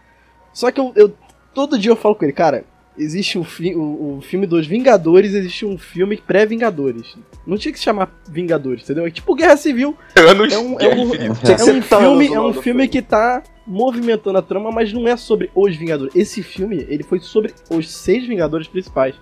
Só 0.53 0.71
que 0.71 0.79
eu, 0.79 0.91
eu- 0.95 1.13
todo 1.53 1.77
dia 1.77 1.91
eu 1.91 1.95
falo 1.95 2.15
com 2.15 2.23
ele, 2.25 2.33
cara, 2.33 2.63
existe 2.97 3.37
um 3.37 3.43
fi, 3.43 3.75
o, 3.75 4.17
o 4.17 4.21
filme 4.21 4.47
dos 4.47 4.65
Vingadores, 4.65 5.33
existe 5.33 5.65
um 5.65 5.77
filme 5.77 6.15
pré-Vingadores. 6.17 7.15
Não 7.45 7.57
tinha 7.57 7.71
que 7.71 7.77
se 7.77 7.83
chamar 7.85 8.09
Vingadores, 8.29 8.83
entendeu? 8.83 9.05
É 9.05 9.11
tipo 9.11 9.35
Guerra 9.35 9.57
Civil. 9.57 9.95
Anos 10.15 10.51
É 10.53 10.57
um- 10.57 10.79
é 10.79 10.95
um-. 10.95 11.09
Tinha 11.11 11.55
que 11.57 11.61
É 11.61 11.73
um 11.73 11.81
filme, 11.81 12.29
o 12.29 12.33
é 12.35 12.39
um 12.41 12.53
filme 12.53 12.87
que 12.87 13.01
tá 13.01 13.43
movimentando 13.65 14.37
a 14.37 14.41
trama, 14.41 14.71
mas 14.71 14.93
não 14.93 15.07
é 15.07 15.17
sobre 15.17 15.49
os 15.55 15.75
Vingadores. 15.75 16.15
Esse 16.15 16.43
filme, 16.43 16.85
ele 16.89 17.03
foi 17.03 17.19
sobre 17.19 17.53
os 17.69 17.89
seis 17.89 18.27
Vingadores 18.27 18.67
principais. 18.67 19.15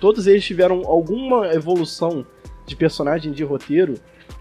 Todos 0.00 0.26
eles 0.26 0.44
tiveram 0.44 0.82
alguma 0.86 1.52
evolução 1.52 2.24
de 2.66 2.76
personagem, 2.76 3.32
de 3.32 3.42
roteiro, 3.42 3.94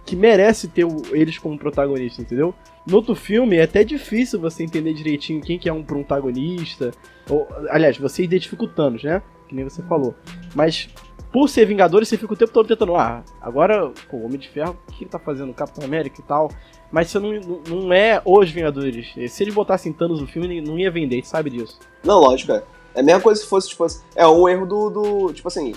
que 0.05 0.15
merece 0.15 0.67
ter 0.67 0.85
eles 1.11 1.37
como 1.37 1.57
protagonista, 1.57 2.21
entendeu? 2.21 2.53
No 2.87 2.97
outro 2.97 3.15
filme 3.15 3.57
é 3.57 3.63
até 3.63 3.83
difícil 3.83 4.39
você 4.39 4.63
entender 4.63 4.93
direitinho 4.93 5.41
quem 5.41 5.59
que 5.59 5.69
é 5.69 5.73
um 5.73 5.83
protagonista. 5.83 6.91
Ou, 7.29 7.47
aliás, 7.69 7.97
você 7.97 8.23
identifica 8.23 8.63
o 8.63 8.67
Thanos, 8.67 9.03
né? 9.03 9.21
que 9.49 9.55
nem 9.55 9.65
você 9.65 9.81
falou. 9.83 10.15
Mas 10.55 10.89
por 11.31 11.47
ser 11.47 11.65
Vingadores, 11.65 12.07
você 12.07 12.17
fica 12.17 12.33
o 12.33 12.35
tempo 12.35 12.51
todo 12.51 12.67
tentando, 12.67 12.95
ah, 12.95 13.23
agora, 13.39 13.91
pô, 14.09 14.17
o 14.17 14.25
Homem 14.25 14.39
de 14.39 14.49
Ferro, 14.49 14.77
o 14.87 14.91
que 14.91 15.03
ele 15.03 15.11
tá 15.11 15.19
fazendo? 15.19 15.53
Capitão 15.53 15.83
América 15.83 16.19
e 16.19 16.23
tal. 16.23 16.49
Mas 16.91 17.09
você 17.09 17.19
não, 17.19 17.33
não 17.67 17.93
é 17.93 18.21
os 18.25 18.49
Vingadores. 18.49 19.13
Se 19.31 19.43
eles 19.43 19.53
botassem 19.53 19.93
Thanos 19.93 20.21
no 20.21 20.27
filme, 20.27 20.59
não 20.61 20.77
ia 20.77 20.89
vender, 20.89 21.23
sabe 21.23 21.51
disso. 21.51 21.77
Não, 22.03 22.19
lógico, 22.19 22.53
é. 22.53 22.63
É 22.95 23.01
a 23.01 23.03
mesma 23.03 23.21
coisa 23.21 23.39
se 23.39 23.47
fosse, 23.47 23.69
tipo 23.69 23.83
assim, 23.83 24.01
é 24.15 24.27
um 24.27 24.49
erro 24.49 24.65
do, 24.65 24.89
do 24.89 25.33
tipo 25.33 25.47
assim, 25.47 25.75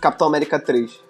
Capitão 0.00 0.26
América 0.26 0.58
3. 0.58 1.00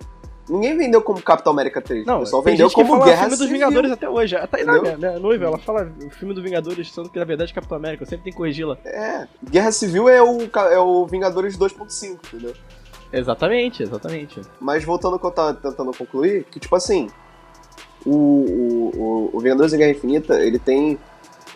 Ninguém 0.49 0.77
vendeu 0.77 1.01
como 1.01 1.23
Capitão 1.23 1.53
América 1.53 1.81
3. 1.81 2.05
Não, 2.05 2.23
o 2.23 2.25
tem 2.25 2.43
vendeu 2.43 2.71
como 2.71 2.95
fala 2.95 3.05
Guerra 3.07 3.21
filme 3.21 3.31
dos 3.31 3.39
Civil. 3.39 3.53
Vingadores 3.55 3.93
até 3.93 4.09
hoje. 4.09 4.37
Até 4.37 4.63
Entendeu? 4.63 4.83
minha, 4.83 4.97
minha 4.99 5.19
noiva, 5.19 5.47
ela 5.47 5.59
fala 5.59 5.91
o 6.05 6.11
filme 6.11 6.35
dos 6.35 6.43
Vingadores, 6.43 6.93
sendo 6.93 7.09
que 7.09 7.19
na 7.19 7.25
verdade 7.25 7.53
é 7.53 7.55
Capitão 7.55 7.77
América. 7.77 8.03
Eu 8.03 8.07
sempre 8.07 8.25
tenho 8.25 8.35
que 8.35 8.39
corrigi-la. 8.39 8.77
É, 8.85 9.27
Guerra 9.49 9.73
Civil 9.73 10.09
é 10.09 10.23
o, 10.23 10.43
é 10.71 10.79
o 10.79 11.07
Vingadores 11.07 11.57
2.5, 11.57 12.19
entendeu? 12.27 12.55
Exatamente, 13.13 13.83
exatamente. 13.83 14.41
Mas 14.61 14.85
voltando 14.85 15.15
ao 15.15 15.19
que 15.19 15.27
eu 15.27 15.31
tava 15.31 15.55
tentando 15.55 15.93
concluir, 15.93 16.45
que 16.45 16.59
tipo 16.59 16.75
assim, 16.75 17.11
o, 18.07 18.11
o, 18.11 19.31
o, 19.35 19.41
Vingadores 19.41 19.73
Guerra 19.75 19.91
Infinita, 19.91 20.43
ele 20.43 20.59
tem 20.59 20.99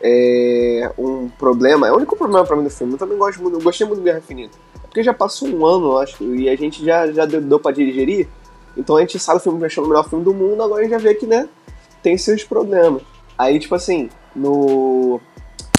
é, 0.02 0.92
um 0.98 1.28
problema, 1.28 1.88
é 1.88 1.92
o 1.92 1.96
único 1.96 2.16
problema 2.16 2.44
pra 2.44 2.56
mim 2.56 2.64
do 2.64 2.70
filme, 2.70 2.92
eu 2.92 2.98
também 2.98 3.16
gosto 3.16 3.42
muito, 3.42 3.56
eu 3.56 3.62
gostei 3.62 3.86
muito 3.86 4.00
do 4.00 4.04
Guerra 4.04 4.18
Infinita. 4.18 4.58
É 4.76 4.86
porque 4.86 5.02
já 5.02 5.14
passou 5.14 5.48
um 5.48 5.64
ano, 5.64 5.96
acho, 5.98 6.22
e 6.34 6.48
a 6.48 6.56
gente 6.56 6.84
já, 6.84 7.10
já 7.10 7.24
deu, 7.24 7.40
deu 7.40 7.58
pra 7.58 7.72
digerir, 7.72 8.28
então 8.76 8.96
a 8.96 9.00
gente 9.00 9.18
sabe 9.18 9.38
o 9.38 9.42
filme 9.42 9.64
achou 9.64 9.84
o 9.84 9.88
melhor 9.88 10.08
filme 10.08 10.24
do 10.24 10.34
mundo, 10.34 10.62
agora 10.62 10.80
a 10.80 10.84
gente 10.84 10.92
já 10.92 10.98
vê 10.98 11.14
que, 11.14 11.26
né, 11.26 11.48
tem 12.02 12.18
seus 12.18 12.44
problemas. 12.44 13.02
Aí, 13.38 13.58
tipo 13.58 13.74
assim, 13.74 14.08
no... 14.34 15.20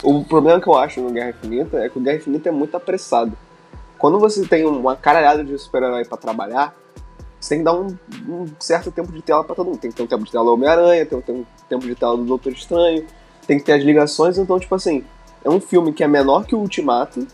O 0.03 0.23
problema 0.25 0.61
que 0.61 0.67
eu 0.67 0.75
acho 0.75 1.01
no 1.01 1.09
Guerra 1.09 1.29
Infinita 1.29 1.77
é 1.77 1.89
que 1.89 1.97
o 1.97 2.01
Guerra 2.01 2.17
Infinita 2.17 2.49
é 2.49 2.51
muito 2.51 2.75
apressado. 2.77 3.35
Quando 3.97 4.19
você 4.19 4.45
tem 4.45 4.65
uma 4.65 4.95
caralhada 4.95 5.43
de 5.43 5.57
super-herói 5.57 6.05
pra 6.05 6.17
trabalhar, 6.17 6.75
você 7.39 7.49
tem 7.49 7.59
que 7.59 7.65
dar 7.65 7.73
um, 7.73 7.95
um 8.27 8.45
certo 8.59 8.91
tempo 8.91 9.11
de 9.11 9.21
tela 9.21 9.43
pra 9.43 9.55
todo 9.55 9.67
mundo. 9.67 9.79
Tem 9.79 9.91
que 9.91 9.97
ter 9.97 10.03
um 10.03 10.07
tempo 10.07 10.23
de 10.23 10.31
tela 10.31 10.45
do 10.45 10.53
Homem-Aranha, 10.53 11.05
tem 11.05 11.19
que 11.19 11.25
ter 11.25 11.31
um 11.31 11.45
tempo 11.69 11.85
de 11.85 11.95
tela 11.95 12.17
do 12.17 12.23
Doutor 12.23 12.51
Estranho, 12.51 13.05
tem 13.45 13.57
que 13.57 13.63
ter 13.63 13.73
as 13.73 13.83
ligações. 13.83 14.37
Então, 14.37 14.59
tipo 14.59 14.73
assim, 14.75 15.03
é 15.43 15.49
um 15.49 15.59
filme 15.59 15.93
que 15.93 16.03
é 16.03 16.07
menor 16.07 16.45
que 16.45 16.55
o 16.55 16.59
Ultimato 16.59 17.25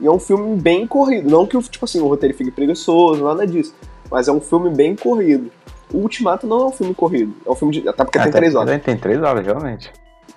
e 0.00 0.06
é 0.06 0.10
um 0.10 0.18
filme 0.18 0.56
bem 0.60 0.86
corrido. 0.86 1.30
Não 1.30 1.46
que, 1.46 1.58
tipo 1.62 1.84
assim, 1.84 2.00
o 2.00 2.06
roteiro 2.06 2.36
fique 2.36 2.50
preguiçoso, 2.50 3.24
nada 3.24 3.46
disso. 3.46 3.74
Mas 4.10 4.28
é 4.28 4.32
um 4.32 4.40
filme 4.40 4.70
bem 4.70 4.94
corrido. 4.94 5.50
O 5.92 5.98
Ultimato 5.98 6.46
não 6.46 6.60
é 6.60 6.64
um 6.66 6.72
filme 6.72 6.94
corrido. 6.94 7.34
É 7.44 7.50
um 7.50 7.54
filme 7.54 7.72
de. 7.80 7.88
Até 7.88 8.04
porque 8.04 8.18
tem 8.18 8.28
Até 8.28 8.38
três 8.38 8.54
horas. 8.54 8.82
Tem 8.82 8.96
três 8.96 9.22
horas, 9.22 9.46
realmente. 9.46 9.92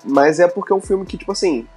Mas 0.05 0.39
é 0.39 0.47
porque 0.47 0.71
é 0.71 0.75
um 0.75 0.81
filme 0.81 1.05
que, 1.05 1.17
tipo 1.17 1.31
assim, 1.31 1.67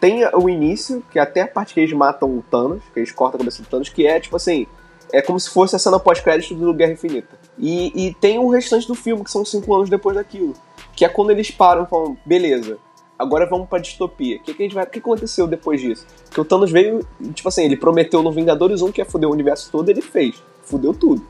tem 0.00 0.24
o 0.34 0.48
início, 0.48 1.02
que 1.10 1.18
é 1.18 1.22
até 1.22 1.42
a 1.42 1.46
parte 1.46 1.74
que 1.74 1.80
eles 1.80 1.92
matam 1.92 2.28
o 2.30 2.42
Thanos, 2.50 2.82
que 2.92 2.98
eles 3.00 3.12
cortam 3.12 3.36
a 3.36 3.38
cabeça 3.40 3.62
do 3.62 3.68
Thanos, 3.68 3.88
que 3.90 4.06
é, 4.06 4.18
tipo 4.18 4.34
assim, 4.36 4.66
é 5.12 5.20
como 5.20 5.38
se 5.38 5.50
fosse 5.50 5.76
a 5.76 5.78
cena 5.78 5.98
pós-crédito 6.00 6.54
do 6.54 6.72
Guerra 6.72 6.92
Infinita. 6.92 7.38
E, 7.58 8.06
e 8.08 8.14
tem 8.14 8.38
o 8.38 8.48
restante 8.48 8.86
do 8.88 8.94
filme, 8.94 9.22
que 9.24 9.30
são 9.30 9.44
cinco 9.44 9.74
anos 9.74 9.90
depois 9.90 10.16
daquilo. 10.16 10.54
Que 10.94 11.04
é 11.04 11.08
quando 11.08 11.30
eles 11.30 11.50
param 11.50 11.84
e 11.84 11.86
falam, 11.86 12.16
beleza, 12.24 12.78
agora 13.18 13.46
vamos 13.46 13.68
pra 13.68 13.78
distopia. 13.78 14.36
O 14.38 14.40
que, 14.42 14.54
que, 14.54 14.62
a 14.62 14.66
gente 14.66 14.74
vai, 14.74 14.84
o 14.84 14.86
que 14.88 14.98
aconteceu 14.98 15.46
depois 15.46 15.80
disso? 15.80 16.06
Porque 16.24 16.40
o 16.40 16.44
Thanos 16.44 16.70
veio, 16.70 17.04
tipo 17.34 17.48
assim, 17.48 17.64
ele 17.64 17.76
prometeu 17.76 18.22
no 18.22 18.32
Vingadores 18.32 18.80
1 18.82 18.92
que 18.92 19.00
ia 19.00 19.04
foder 19.04 19.28
o 19.28 19.32
universo 19.32 19.68
todo, 19.70 19.88
ele 19.90 20.00
fez. 20.00 20.42
Fudeu 20.62 20.94
tudo. 20.94 21.22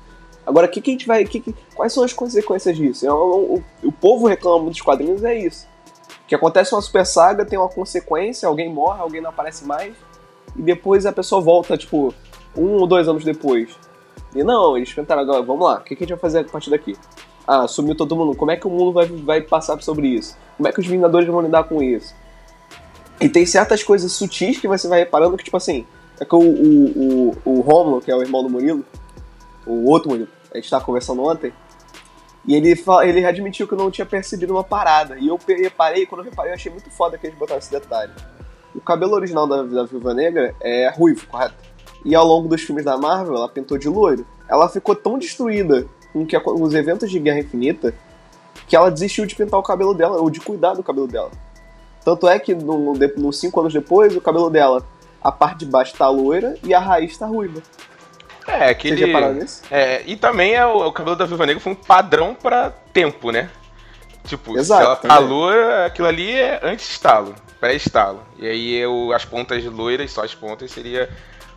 Agora, 0.46 0.66
o 0.66 0.70
que, 0.70 0.80
que 0.80 0.90
a 0.90 0.92
gente 0.94 1.06
vai. 1.06 1.24
que 1.24 1.40
que- 1.40 1.54
quais 1.74 1.92
são 1.92 2.02
as 2.04 2.12
consequências 2.12 2.76
disso? 2.76 3.06
É, 3.06 3.12
o, 3.12 3.56
o- 3.56 3.64
o 3.84 3.92
povo 3.92 4.26
reclama 4.26 4.68
dos 4.68 4.80
quadrinhos, 4.80 5.22
é 5.24 5.36
isso. 5.38 5.66
Que 6.30 6.36
acontece 6.36 6.72
uma 6.72 6.80
super 6.80 7.04
saga, 7.04 7.44
tem 7.44 7.58
uma 7.58 7.68
consequência, 7.68 8.46
alguém 8.46 8.72
morre, 8.72 9.00
alguém 9.00 9.20
não 9.20 9.30
aparece 9.30 9.64
mais, 9.64 9.96
e 10.54 10.62
depois 10.62 11.04
a 11.04 11.10
pessoa 11.10 11.40
volta, 11.40 11.76
tipo, 11.76 12.14
um 12.56 12.74
ou 12.74 12.86
dois 12.86 13.08
anos 13.08 13.24
depois. 13.24 13.76
E 14.32 14.44
não, 14.44 14.76
eles 14.76 14.94
tentaram 14.94 15.22
agora, 15.22 15.42
vamos 15.42 15.66
lá, 15.66 15.78
o 15.78 15.80
que, 15.82 15.94
a 15.94 15.96
gente 15.96 16.10
vai 16.10 16.18
fazer 16.18 16.38
a 16.38 16.44
partir 16.44 16.70
daqui? 16.70 16.96
Ah, 17.44 17.66
sumiu 17.66 17.96
todo 17.96 18.14
mundo, 18.14 18.36
como 18.36 18.52
é 18.52 18.56
que 18.56 18.64
o 18.64 18.70
mundo 18.70 18.92
vai, 18.92 19.06
vai 19.06 19.40
passar 19.40 19.82
sobre 19.82 20.06
isso? 20.06 20.36
Como 20.56 20.68
é 20.68 20.72
que 20.72 20.78
os 20.78 20.86
Vingadores 20.86 21.26
vão 21.26 21.40
lidar 21.40 21.64
com 21.64 21.82
isso? 21.82 22.14
E 23.20 23.28
tem 23.28 23.44
certas 23.44 23.82
coisas 23.82 24.12
sutis 24.12 24.56
que 24.60 24.68
você 24.68 24.86
vai 24.86 25.00
reparando 25.00 25.36
que, 25.36 25.42
tipo 25.42 25.56
assim, 25.56 25.84
é 26.20 26.24
que 26.24 26.34
o, 26.36 26.38
o, 26.38 27.30
o, 27.44 27.50
o 27.56 27.60
Romulo, 27.60 28.00
que 28.00 28.08
é 28.08 28.14
o 28.14 28.22
irmão 28.22 28.44
do 28.44 28.48
Murilo, 28.48 28.84
o 29.66 29.90
outro 29.90 30.10
Murilo, 30.10 30.28
a 30.54 30.58
gente 30.58 30.70
tava 30.70 30.84
conversando 30.84 31.24
ontem, 31.24 31.52
e 32.46 32.54
ele, 32.54 32.74
ele 33.04 33.24
admitiu 33.24 33.66
que 33.68 33.74
eu 33.74 33.78
não 33.78 33.90
tinha 33.90 34.06
percebido 34.06 34.52
uma 34.54 34.64
parada. 34.64 35.18
E 35.18 35.28
eu 35.28 35.38
reparei, 35.46 36.06
quando 36.06 36.20
eu 36.22 36.30
reparei, 36.30 36.50
eu 36.52 36.54
achei 36.54 36.70
muito 36.72 36.90
foda 36.90 37.18
que 37.18 37.26
eles 37.26 37.38
botaram 37.38 37.58
esse 37.58 37.70
detalhe. 37.70 38.12
O 38.74 38.80
cabelo 38.80 39.14
original 39.14 39.46
da, 39.46 39.62
da 39.62 39.84
Viúva 39.84 40.14
Negra 40.14 40.54
é 40.60 40.88
ruivo, 40.90 41.26
correto? 41.26 41.54
E 42.04 42.14
ao 42.14 42.26
longo 42.26 42.48
dos 42.48 42.62
filmes 42.62 42.84
da 42.84 42.96
Marvel, 42.96 43.34
ela 43.36 43.48
pintou 43.48 43.76
de 43.76 43.88
loiro. 43.88 44.24
Ela 44.48 44.68
ficou 44.68 44.94
tão 44.94 45.18
destruída 45.18 45.86
com 46.12 46.24
que, 46.24 46.34
a- 46.34 46.42
os 46.44 46.72
eventos 46.74 47.10
de 47.10 47.18
Guerra 47.18 47.40
Infinita 47.40 47.94
que 48.66 48.74
ela 48.76 48.90
desistiu 48.90 49.26
de 49.26 49.34
pintar 49.34 49.58
o 49.58 49.62
cabelo 49.62 49.92
dela, 49.92 50.18
ou 50.20 50.30
de 50.30 50.40
cuidar 50.40 50.74
do 50.74 50.82
cabelo 50.82 51.06
dela. 51.08 51.30
Tanto 52.04 52.28
é 52.28 52.38
que 52.38 52.54
no, 52.54 52.94
no, 52.94 53.08
nos 53.16 53.38
cinco 53.38 53.60
anos 53.60 53.72
depois, 53.72 54.16
o 54.16 54.20
cabelo 54.20 54.48
dela, 54.48 54.86
a 55.22 55.30
parte 55.32 55.64
de 55.64 55.66
baixo 55.66 55.94
tá 55.96 56.08
loira 56.08 56.56
e 56.62 56.72
a 56.72 56.78
raiz 56.78 57.18
tá 57.18 57.26
ruiva. 57.26 57.60
É, 58.46 58.70
aquele. 58.70 59.12
É, 59.70 60.02
e 60.06 60.16
também 60.16 60.54
é 60.54 60.66
o, 60.66 60.86
o 60.86 60.92
cabelo 60.92 61.16
da 61.16 61.24
Viúva 61.24 61.46
Negra 61.46 61.62
foi 61.62 61.72
um 61.72 61.76
padrão 61.76 62.34
pra 62.34 62.70
tempo, 62.92 63.30
né? 63.30 63.50
Tipo, 64.24 64.58
Exato, 64.58 64.80
se 64.80 64.86
ela 64.86 64.96
tá 64.96 65.08
também. 65.08 65.28
loira, 65.28 65.86
aquilo 65.86 66.08
ali 66.08 66.32
é 66.32 66.60
anti-estalo, 66.62 67.34
pré-estalo. 67.58 68.22
E 68.38 68.46
aí 68.46 68.74
eu, 68.76 69.12
as 69.12 69.24
pontas 69.24 69.64
loiras, 69.64 70.10
só 70.10 70.24
as 70.24 70.34
pontas, 70.34 70.70
seria 70.70 71.08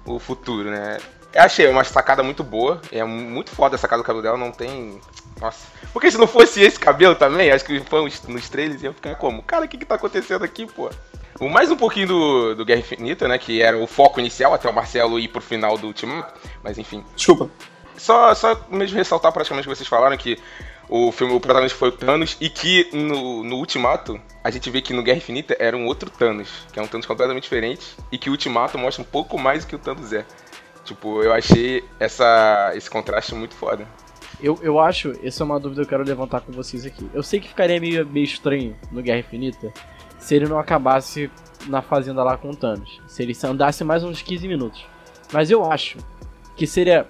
o 0.05 0.19
futuro, 0.19 0.69
né? 0.69 0.97
Eu 1.33 1.41
achei 1.41 1.67
uma 1.67 1.83
sacada 1.83 2.21
muito 2.21 2.43
boa, 2.43 2.79
é 2.91 3.03
muito 3.03 3.49
foda 3.51 3.75
a 3.75 3.79
sacada 3.79 4.01
do 4.01 4.05
cabelo 4.05 4.23
dela, 4.23 4.37
não 4.37 4.51
tem. 4.51 5.01
Nossa. 5.41 5.67
Porque 5.91 6.09
se 6.09 6.17
não 6.17 6.27
fosse 6.27 6.61
esse 6.61 6.79
cabelo 6.79 7.15
também, 7.15 7.51
acho 7.51 7.65
que 7.65 7.73
os 7.73 7.87
fãs 7.87 8.21
nos 8.27 8.47
trailers 8.49 8.83
iam 8.83 8.93
ficar 8.93 9.15
como? 9.15 9.41
Cara, 9.41 9.65
o 9.65 9.67
que 9.67 9.77
que 9.77 9.85
tá 9.85 9.95
acontecendo 9.95 10.43
aqui, 10.43 10.65
pô? 10.65 10.89
O 11.39 11.49
mais 11.49 11.71
um 11.71 11.75
pouquinho 11.75 12.07
do, 12.07 12.55
do 12.55 12.65
Guerra 12.65 12.81
Infinita, 12.81 13.27
né? 13.27 13.37
Que 13.37 13.61
era 13.61 13.77
o 13.77 13.87
foco 13.87 14.19
inicial, 14.19 14.53
até 14.53 14.69
o 14.69 14.73
Marcelo 14.73 15.19
ir 15.19 15.27
pro 15.27 15.41
final 15.41 15.77
do 15.77 15.87
Ultimato. 15.87 16.39
Mas 16.63 16.77
enfim, 16.77 17.03
Desculpa. 17.15 17.49
só, 17.97 18.33
só 18.35 18.59
mesmo 18.69 18.97
ressaltar 18.97 19.31
praticamente 19.31 19.67
o 19.67 19.71
que 19.71 19.75
vocês 19.75 19.87
falaram 19.87 20.15
que 20.17 20.37
o 20.89 21.11
filme, 21.11 21.33
o 21.33 21.39
protagonista 21.39 21.77
foi 21.77 21.89
o 21.89 21.91
Thanos 21.91 22.37
e 22.39 22.49
que 22.49 22.89
no, 22.93 23.43
no 23.43 23.55
Ultimato 23.57 24.19
a 24.43 24.51
gente 24.51 24.69
vê 24.69 24.81
que 24.81 24.93
no 24.93 25.01
Guerra 25.01 25.17
Infinita 25.17 25.55
era 25.59 25.75
um 25.75 25.87
outro 25.87 26.09
Thanos, 26.09 26.49
que 26.71 26.79
é 26.79 26.81
um 26.81 26.87
Thanos 26.87 27.05
completamente 27.05 27.43
diferente 27.43 27.95
e 28.11 28.17
que 28.17 28.29
o 28.29 28.33
Ultimato 28.33 28.77
mostra 28.77 29.01
um 29.01 29.05
pouco 29.05 29.37
mais 29.37 29.63
do 29.63 29.69
que 29.69 29.75
o 29.75 29.79
Thanos 29.79 30.13
é. 30.13 30.25
Tipo, 30.83 31.23
eu 31.23 31.33
achei 31.33 31.83
essa, 31.99 32.73
esse 32.75 32.89
contraste 32.89 33.33
muito 33.33 33.55
foda. 33.55 33.87
Eu, 34.41 34.59
eu 34.61 34.79
acho, 34.79 35.13
essa 35.23 35.41
é 35.41 35.45
uma 35.45 35.59
dúvida 35.59 35.81
que 35.81 35.85
eu 35.85 35.89
quero 35.89 36.03
levantar 36.03 36.41
com 36.41 36.51
vocês 36.51 36.85
aqui. 36.85 37.09
Eu 37.13 37.23
sei 37.23 37.39
que 37.39 37.47
ficaria 37.47 37.79
meio, 37.79 38.05
meio 38.05 38.25
estranho 38.25 38.75
no 38.91 39.01
Guerra 39.01 39.19
Infinita 39.19 39.71
se 40.23 40.35
ele 40.35 40.47
não 40.47 40.57
acabasse 40.57 41.29
na 41.67 41.81
fazenda 41.81 42.23
lá 42.23 42.37
com 42.37 42.49
o 42.49 42.55
Thanos. 42.55 43.01
Se 43.07 43.21
ele 43.21 43.37
andasse 43.43 43.83
mais 43.83 44.05
uns 44.05 44.21
15 44.21 44.47
minutos. 44.47 44.85
Mas 45.33 45.51
eu 45.51 45.69
acho 45.69 45.97
que 46.55 46.65
seria 46.65 47.05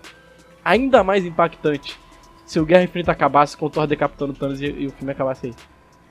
ainda 0.65 1.03
mais 1.03 1.23
impactante 1.23 1.99
se 2.43 2.59
o 2.59 2.65
Guerra 2.65 2.83
Infinita 2.83 3.11
acabasse 3.11 3.55
com 3.55 3.67
o 3.67 3.69
Thor 3.69 3.85
decapitando 3.85 4.33
o 4.33 4.35
Thanos 4.35 4.59
e, 4.59 4.65
e 4.65 4.87
o 4.87 4.91
filme 4.91 5.11
acabasse 5.11 5.45
aí. 5.47 5.53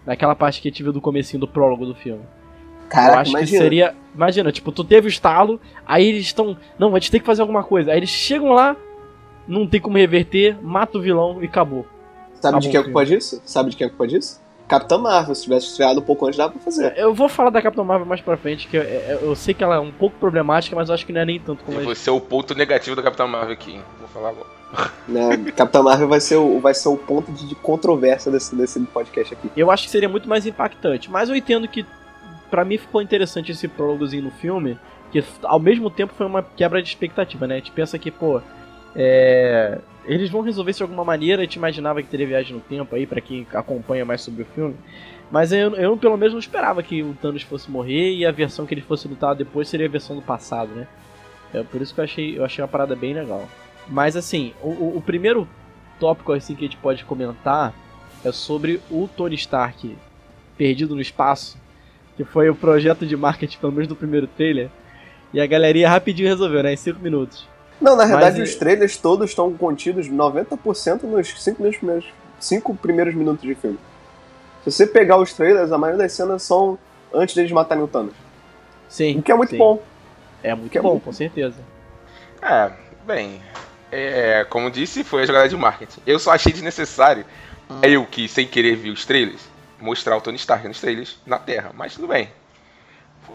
Naquela 0.07 0.37
parte 0.37 0.61
que 0.63 0.83
viu 0.83 0.93
do 0.93 1.01
comecinho 1.01 1.41
do 1.41 1.49
prólogo 1.49 1.85
do 1.85 1.95
filme. 1.95 2.23
eu 2.23 2.89
Caraca, 2.89 3.21
acho 3.21 3.31
imagina. 3.31 3.51
que 3.51 3.65
seria. 3.65 3.95
Imagina, 4.15 4.53
tipo, 4.53 4.71
tu 4.71 4.85
teve 4.85 5.09
o 5.09 5.09
estalo, 5.09 5.61
aí 5.85 6.07
eles 6.07 6.27
estão. 6.27 6.57
Não, 6.79 6.95
a 6.95 7.01
gente 7.01 7.11
tem 7.11 7.21
que 7.21 7.27
fazer 7.27 7.43
alguma 7.43 7.65
coisa. 7.65 7.91
Aí 7.91 7.99
eles 7.99 8.11
chegam 8.11 8.53
lá, 8.53 8.77
não 9.47 9.67
tem 9.67 9.81
como 9.81 9.97
reverter, 9.97 10.57
mata 10.63 10.99
o 10.99 11.01
vilão 11.01 11.43
e 11.43 11.47
acabou. 11.47 11.85
Sabe 12.35 12.55
Tá 12.55 12.59
de 12.61 12.69
quem 12.71 12.81
é 12.81 12.83
culpa 12.85 13.05
disso? 13.05 13.43
Sabe 13.45 13.71
de 13.71 13.77
quem 13.77 13.87
é 13.87 13.91
culpa 13.91 14.07
disso? 14.07 14.42
Capitã 14.73 14.99
Marvel. 14.99 15.35
Se 15.35 15.43
tivesse 15.45 15.67
estreado 15.67 16.01
um 16.01 16.03
pouco 16.03 16.27
antes, 16.27 16.37
dava 16.39 16.53
pra 16.53 16.61
fazer. 16.63 16.95
Eu 16.97 17.13
vou 17.15 17.29
falar 17.29 17.51
da 17.51 17.61
Capitã 17.63 17.85
Marvel 17.85 18.07
mais 18.07 18.21
pra 18.21 18.37
frente, 18.37 18.67
que 18.69 18.77
eu, 18.77 18.83
eu- 18.83 19.19
eu 19.21 19.35
sei 19.37 19.53
que 19.55 19.63
ela 19.63 19.77
é 19.77 19.81
um 19.81 19.93
pouco 19.93 20.17
problemática, 20.19 20.75
mas 20.75 20.89
eu 20.89 20.95
acho 20.95 21.05
que 21.05 21.13
não 21.13 21.21
é 21.21 21.25
nem 21.25 21.39
tanto 21.41 21.63
como 21.65 21.81
gente... 21.83 21.99
ser 21.99 22.11
o 22.11 22.21
ponto 22.21 22.55
negativo 22.55 22.97
da 22.97 23.03
Capitã 23.03 23.27
Marvel 23.27 23.53
aqui. 23.53 23.73
hein? 23.73 23.83
Vou 23.99 24.09
falar 24.09 24.31
agora. 24.31 24.47
Né? 25.07 25.37
Capitã 25.55 25.83
Marvel 25.83 26.09
vai 26.09 26.21
ser, 26.21 26.37
o, 26.37 26.59
vai 26.61 26.73
ser 26.73 26.89
o 26.89 26.97
ponto 26.97 27.31
de, 27.33 27.47
de 27.49 27.55
controvérsia 27.57 28.31
desse, 28.33 28.55
desse 28.57 28.81
podcast 28.81 29.35
aqui. 29.35 29.51
Eu 29.57 29.71
acho 29.71 29.85
que 29.85 29.91
seria 29.91 30.09
muito 30.09 30.27
mais 30.29 30.47
impactante, 30.47 31.11
mas 31.11 31.29
eu 31.29 31.37
entendo 31.37 31.69
que 31.69 31.85
pra 32.51 32.65
mim 32.65 32.79
ficou 32.79 33.03
interessante 33.03 33.53
esse 33.53 33.69
prólogozinho 33.69 34.23
no 34.25 34.31
filme, 34.31 34.79
que 35.11 35.23
ao 35.43 35.59
mesmo 35.59 35.91
tempo 35.91 36.15
foi 36.17 36.25
uma 36.25 36.43
quebra 36.43 36.81
de 36.83 36.89
expectativa, 36.89 37.47
né? 37.47 37.55
A 37.57 37.59
gente 37.59 37.73
pensa 37.73 37.99
que, 37.99 38.11
pô, 38.11 38.41
é... 38.97 39.79
eles 40.05 40.31
vão 40.31 40.41
resolver 40.43 40.71
isso 40.71 40.79
de 40.79 40.83
alguma 40.85 41.05
maneira, 41.05 41.43
a 41.43 41.45
gente 41.45 41.57
imaginava 41.57 42.03
que 42.03 42.09
teria 42.09 42.27
viagem 42.27 42.55
no 42.55 42.61
tempo 42.61 42.95
aí, 42.95 43.07
pra 43.07 43.21
quem 43.21 43.47
acompanha 43.53 44.05
mais 44.05 44.21
sobre 44.21 44.43
o 44.43 44.47
filme. 44.47 44.75
Mas 45.31 45.53
eu, 45.53 45.75
eu 45.77 45.97
pelo 45.97 46.17
menos 46.17 46.33
não 46.35 46.41
esperava 46.41 46.83
que 46.83 47.03
o 47.03 47.15
Thanos 47.15 47.43
fosse 47.43 47.71
morrer 47.71 48.13
e 48.15 48.27
a 48.27 48.31
versão 48.33 48.67
que 48.67 48.75
ele 48.75 48.83
fosse 48.83 49.09
lutar 49.09 49.35
depois 49.35 49.69
seria 49.69 49.87
a 49.87 49.91
versão 49.91 50.15
do 50.17 50.23
passado, 50.23 50.71
né? 50.75 50.87
É 51.55 51.63
por 51.63 51.81
isso 51.81 51.95
que 51.95 52.01
eu 52.01 52.05
achei, 52.05 52.39
eu 52.39 52.45
achei 52.45 52.63
uma 52.63 52.69
parada 52.69 52.95
bem 52.95 53.15
legal. 53.15 53.49
Mas 53.89 54.17
assim, 54.17 54.53
o, 54.63 54.69
o- 54.69 54.97
o 54.99 55.03
primeiro 55.03 55.49
tópico 55.99 56.33
assim 56.33 56.55
que 56.55 56.65
a 56.65 56.69
gente 56.69 56.77
pode 56.77 57.05
comentar 57.05 57.73
é 58.25 58.31
sobre 58.33 58.81
o 58.91 59.09
Tony 59.09 59.35
Stark 59.37 59.97
perdido 60.57 60.95
no 60.95 61.01
espaço, 61.01 61.59
que 62.17 62.25
foi 62.25 62.49
o 62.51 62.55
projeto 62.55 63.07
de 63.07 63.17
marketing, 63.17 63.59
pelo 63.59 63.73
menos 63.73 63.89
do 63.89 63.97
primeiro 63.97 64.27
trailer, 64.27 64.69
e 65.33 65.41
a 65.41 65.47
galeria 65.47 65.89
rapidinho 65.89 66.29
resolveu, 66.29 66.63
né? 66.63 66.75
Em 66.75 66.77
5 66.77 67.01
minutos. 67.01 67.49
Não, 67.83 67.97
na 67.97 68.07
verdade, 68.07 68.39
Mas, 68.39 68.51
os 68.51 68.55
trailers 68.55 68.97
todos 68.97 69.31
estão 69.31 69.53
contidos 69.55 70.09
90% 70.09 71.03
nos 71.03 71.43
5 71.43 71.57
primeiros, 71.57 72.07
cinco 72.39 72.75
primeiros 72.77 73.13
minutos 73.13 73.43
de 73.43 73.57
filme. 73.57 73.79
Se 74.63 74.71
você 74.71 74.87
pegar 74.87 75.19
os 75.19 75.33
trailers, 75.35 75.73
a 75.73 75.77
maioria 75.79 76.05
das 76.05 76.13
cenas 76.13 76.45
são 76.45 76.79
antes 77.13 77.35
deles 77.35 77.51
matarem 77.51 77.83
o 77.83 77.89
Thanos. 77.89 78.15
Sim. 78.89 79.19
O 79.19 79.23
que 79.23 79.33
é 79.33 79.35
muito 79.35 79.51
sim. 79.51 79.59
bom. 79.59 79.83
É 80.45 80.55
muito 80.55 80.71
que 80.71 80.79
é 80.79 80.81
bom, 80.81 80.91
muito 80.91 81.03
com 81.03 81.13
certeza. 81.13 81.57
É, 82.41 82.71
bem. 83.05 83.43
É, 83.91 84.47
como 84.49 84.71
disse, 84.71 85.03
foi 85.03 85.23
a 85.23 85.27
jogada 85.27 85.49
de 85.49 85.57
marketing. 85.57 86.01
Eu 86.07 86.21
só 86.21 86.31
achei 86.31 86.53
desnecessário, 86.53 87.25
eu 87.83 88.07
que 88.07 88.29
sem 88.29 88.47
querer 88.47 88.77
vi 88.77 88.91
os 88.91 89.05
trailers, 89.05 89.43
mostrar 89.81 90.17
o 90.17 90.21
Tony 90.21 90.37
Stark 90.37 90.67
nos 90.69 90.81
trailers 90.81 91.19
na 91.27 91.39
Terra. 91.39 91.73
Mas 91.75 91.95
tudo 91.95 92.07
bem. 92.07 92.31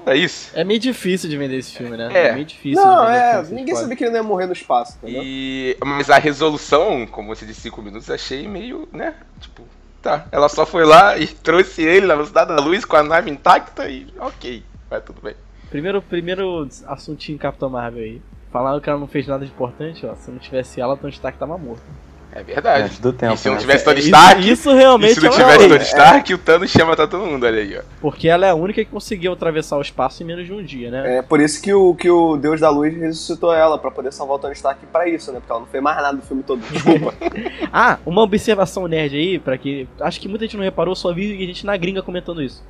É 0.06 0.16
isso. 0.16 0.52
É 0.54 0.64
meio 0.64 0.80
difícil 0.80 1.30
de 1.30 1.38
vender 1.38 1.58
esse 1.58 1.76
filme, 1.76 1.98
né? 1.98 2.10
É. 2.14 2.34
meio 2.34 2.46
difícil. 2.46 2.84
Não, 2.84 3.10
é. 3.10 3.42
esse 3.42 3.54
Ninguém 3.54 3.76
sabia 3.76 3.96
que 3.96 4.04
ele 4.04 4.12
não 4.12 4.20
ia 4.20 4.24
morrer 4.24 4.46
no 4.46 4.54
espaço, 4.54 4.98
entendeu? 4.98 5.22
E, 5.24 5.78
mas 5.84 6.10
a 6.10 6.18
resolução, 6.18 7.06
como 7.06 7.28
você 7.28 7.46
disse, 7.46 7.62
5 7.62 7.82
minutos, 7.82 8.10
achei 8.10 8.48
meio, 8.48 8.88
né? 8.92 9.16
Tipo, 9.40 9.64
tá. 10.02 10.26
Ela 10.32 10.48
só 10.48 10.66
foi 10.66 10.86
lá 10.86 11.18
e 11.18 11.28
trouxe 11.44 11.82
ele 11.82 12.06
na 12.06 12.16
velocidade 12.16 12.56
da 12.56 12.62
luz 12.62 12.86
com 12.86 12.96
a 12.96 13.04
nave 13.04 13.30
intacta 13.30 13.90
e 13.90 14.08
ok, 14.18 14.64
vai 14.90 15.02
tudo 15.02 15.22
bem. 15.22 15.36
Primeiro, 15.70 16.02
primeiro 16.02 16.68
assuntinho 16.86 17.38
Capitão 17.38 17.70
Marvel 17.70 18.04
aí. 18.04 18.22
Falaram 18.52 18.80
que 18.80 18.90
ela 18.90 19.00
não 19.00 19.08
fez 19.08 19.28
nada 19.28 19.46
de 19.46 19.52
importante, 19.52 20.06
ó. 20.06 20.16
Se 20.16 20.32
não 20.32 20.40
tivesse 20.40 20.80
ela, 20.80 20.96
Tony 20.96 21.12
Stark 21.12 21.38
tava 21.38 21.58
morto. 21.58 21.84
É 22.32 22.44
verdade. 22.44 22.84
Antes 22.84 23.00
do 23.00 23.12
tempo, 23.14 23.34
e 23.34 23.38
se 23.38 23.48
não 23.48 23.56
né? 23.56 23.62
tivesse 23.62 23.84
Tony 23.86 23.96
É, 23.98 24.00
isso- 24.00 24.08
Stark, 24.10 24.50
Isso, 24.52 24.74
realmente 24.74 25.12
e 25.12 25.16
se 25.16 25.22
não 25.22 25.28
ela 25.28 25.36
tivesse 25.38 25.58
fez. 25.60 25.72
Tony 25.72 25.84
Stark, 25.84 26.34
o 26.34 26.38
Thanos 26.38 26.70
chama 26.70 26.96
pra 26.96 27.08
todo 27.08 27.26
mundo, 27.26 27.46
olha 27.46 27.60
aí, 27.60 27.78
ó. 27.78 27.82
Porque 28.00 28.28
ela 28.28 28.46
é 28.46 28.50
a 28.52 28.56
única 28.56 28.84
que 28.86 28.92
conseguiu 28.92 29.34
atravessar 29.34 29.78
o 29.78 29.82
espaço 29.82 30.22
em 30.22 30.26
menos 30.26 30.46
de 30.46 30.54
um 30.54 30.62
dia, 30.64 30.92
né? 30.92 31.18
É 31.18 31.22
por 31.24 31.40
isso 31.40 31.62
que 31.62 31.74
o, 31.74 31.96
que 31.96 32.10
o 32.10 32.38
Deus 32.38 32.60
da 32.60 32.70
Luz 32.70 32.96
ressuscitou 32.96 33.54
ela, 33.54 33.78
pra 33.80 33.90
poder 33.90 34.12
salvar 34.14 34.36
o 34.36 34.40
Tony 34.40 34.54
Stark 34.54 34.86
pra 34.88 35.08
isso, 35.10 35.32
né? 35.32 35.40
Porque 35.40 35.52
ela 35.52 35.62
não 35.62 35.68
fez 35.68 35.82
mais 35.82 35.98
nada 35.98 36.16
do 36.18 36.22
filme 36.22 36.44
todo. 36.44 36.60
Desculpa. 36.60 37.14
Ah, 37.74 37.98
uma 38.06 38.22
observação 38.22 38.88
nerd 38.88 39.16
aí, 39.16 39.40
para 39.40 39.58
que. 39.58 39.88
Acho 40.00 40.20
que 40.20 40.28
muita 40.28 40.46
gente 40.46 40.58
não 40.58 40.64
reparou, 40.64 40.96
só 40.96 41.14
vi 41.14 41.34
a 41.34 41.46
gente 41.46 41.66
na 41.66 41.76
gringa 41.78 42.02
comentando 42.02 42.42
isso. 42.42 42.64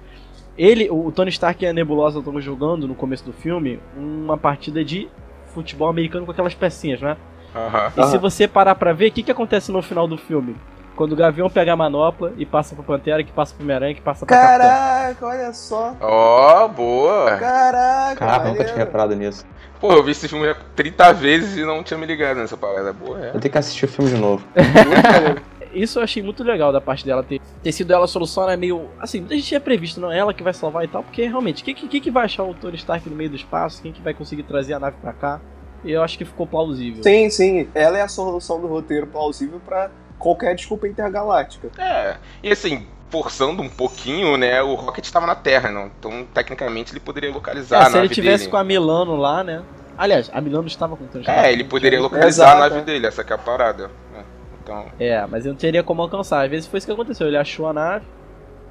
Ele, 0.57 0.89
o 0.89 1.11
Tony 1.11 1.29
Stark 1.29 1.63
e 1.63 1.67
a 1.67 1.73
Nebulosa 1.73 2.19
estão 2.19 2.39
jogando 2.41 2.87
no 2.87 2.95
começo 2.95 3.23
do 3.23 3.31
filme 3.31 3.79
uma 3.95 4.37
partida 4.37 4.83
de 4.83 5.07
futebol 5.53 5.87
americano 5.87 6.25
com 6.25 6.31
aquelas 6.31 6.53
pecinhas, 6.55 6.99
né? 6.99 7.15
Aham. 7.57 7.91
E 7.97 8.03
se 8.07 8.17
você 8.17 8.47
parar 8.47 8.75
pra 8.75 8.93
ver, 8.93 9.07
o 9.07 9.11
que, 9.11 9.23
que 9.23 9.31
acontece 9.31 9.71
no 9.71 9.81
final 9.81 10.07
do 10.07 10.17
filme? 10.17 10.55
Quando 10.95 11.11
o 11.11 11.15
Gavião 11.15 11.47
pega 11.47 11.73
a 11.73 11.75
manopla 11.75 12.33
e 12.37 12.45
passa 12.45 12.73
pro 12.73 12.83
Pantera, 12.83 13.23
que 13.23 13.31
passa 13.31 13.53
pro 13.53 13.63
Homem-Aranha, 13.63 13.93
que 13.93 14.01
passa 14.01 14.25
pra 14.25 14.35
Capitão. 14.35 14.67
Caraca, 14.67 15.25
olha 15.27 15.53
só. 15.53 15.95
Ó, 16.01 16.67
boa. 16.67 17.37
Caraca, 17.37 18.15
Caraca, 18.15 18.45
eu 18.47 18.51
nunca 18.51 18.63
tinha 18.63 18.77
reparado 18.77 19.15
nisso. 19.15 19.45
Pô, 19.79 19.93
eu 19.93 20.03
vi 20.03 20.11
esse 20.11 20.27
filme 20.27 20.55
30 20.75 21.13
vezes 21.13 21.55
e 21.55 21.63
não 21.63 21.83
tinha 21.83 21.99
me 21.99 22.07
ligado 22.07 22.37
nessa 22.37 22.57
parada. 22.57 22.91
Boa, 22.93 23.27
é. 23.27 23.29
Eu 23.29 23.39
tenho 23.39 23.51
que 23.51 23.57
assistir 23.57 23.85
o 23.85 23.87
filme 23.87 24.09
de 24.09 24.17
novo. 24.17 24.43
Isso 25.71 25.99
eu 25.99 26.03
achei 26.03 26.23
muito 26.23 26.43
legal 26.43 26.71
da 26.71 26.81
parte 26.81 27.05
dela 27.05 27.21
ter, 27.21 27.39
ter 27.61 27.71
sido 27.71 27.93
ela 27.93 28.05
a 28.05 28.07
solução, 28.07 28.47
né? 28.47 28.57
Meio. 28.57 28.89
Assim, 28.99 29.19
muita 29.19 29.35
gente 29.35 29.45
tinha 29.47 29.59
previsto, 29.59 30.01
não 30.01 30.11
é 30.11 30.17
ela 30.17 30.33
que 30.33 30.41
vai 30.41 30.53
salvar 30.53 30.83
e 30.83 30.87
tal, 30.87 31.03
porque 31.03 31.27
realmente, 31.27 31.63
quem 31.63 31.75
que, 31.75 31.87
que, 31.87 31.99
que 31.99 32.09
vai 32.09 32.25
achar 32.25 32.43
o 32.43 32.55
Tony 32.55 32.75
Stark 32.77 33.07
no 33.07 33.15
meio 33.15 33.29
do 33.29 33.35
espaço? 33.35 33.83
Quem 33.83 33.91
que 33.91 34.01
vai 34.01 34.15
conseguir 34.15 34.43
trazer 34.43 34.73
a 34.73 34.79
nave 34.79 34.97
pra 34.99 35.13
cá? 35.13 35.41
E 35.83 35.91
eu 35.91 36.01
acho 36.03 36.17
que 36.17 36.25
ficou 36.25 36.45
plausível. 36.47 37.03
Sim, 37.03 37.29
sim. 37.29 37.69
Ela 37.73 37.97
é 37.97 38.01
a 38.01 38.07
solução 38.07 38.59
do 38.59 38.67
roteiro 38.67 39.07
plausível 39.07 39.59
pra 39.65 39.89
qualquer 40.19 40.55
desculpa 40.55 40.87
intergaláctica. 40.87 41.69
É. 41.81 42.17
E 42.43 42.51
assim, 42.51 42.85
forçando 43.09 43.61
um 43.61 43.69
pouquinho, 43.69 44.35
né? 44.37 44.61
O 44.61 44.73
Rocket 44.75 45.05
estava 45.05 45.25
na 45.27 45.35
Terra, 45.35 45.69
não. 45.71 45.89
Então, 45.99 46.25
tecnicamente, 46.33 46.91
ele 46.91 46.99
poderia 46.99 47.31
localizar 47.31 47.77
É, 47.77 47.81
a 47.81 47.85
se 47.85 47.91
nave 47.93 48.07
ele 48.07 48.13
tivesse 48.13 48.39
dele. 48.39 48.51
com 48.51 48.57
a 48.57 48.63
Milano 48.63 49.15
lá, 49.15 49.43
né? 49.43 49.61
Aliás, 49.97 50.29
a 50.33 50.41
Milano 50.41 50.67
estava 50.67 50.95
com 50.95 51.03
o 51.05 51.07
Stark. 51.07 51.29
É, 51.29 51.51
ele 51.51 51.63
poderia 51.63 51.99
localizar 52.01 52.27
Exato, 52.27 52.57
a 52.57 52.59
nave 52.59 52.79
é. 52.79 52.81
dele, 52.83 53.07
essa 53.07 53.23
que 53.23 53.31
é 53.31 53.35
a 53.35 53.39
parada. 53.39 53.89
É. 54.15 54.21
Então, 54.63 54.85
É, 54.99 55.25
mas 55.27 55.45
eu 55.45 55.51
não 55.53 55.57
teria 55.57 55.81
como 55.83 56.01
alcançar. 56.01 56.43
Às 56.43 56.51
vezes 56.51 56.67
foi 56.67 56.77
isso 56.79 56.87
que 56.87 56.93
aconteceu. 56.93 57.27
Ele 57.27 57.37
achou 57.37 57.67
a 57.67 57.73
nave 57.73 58.05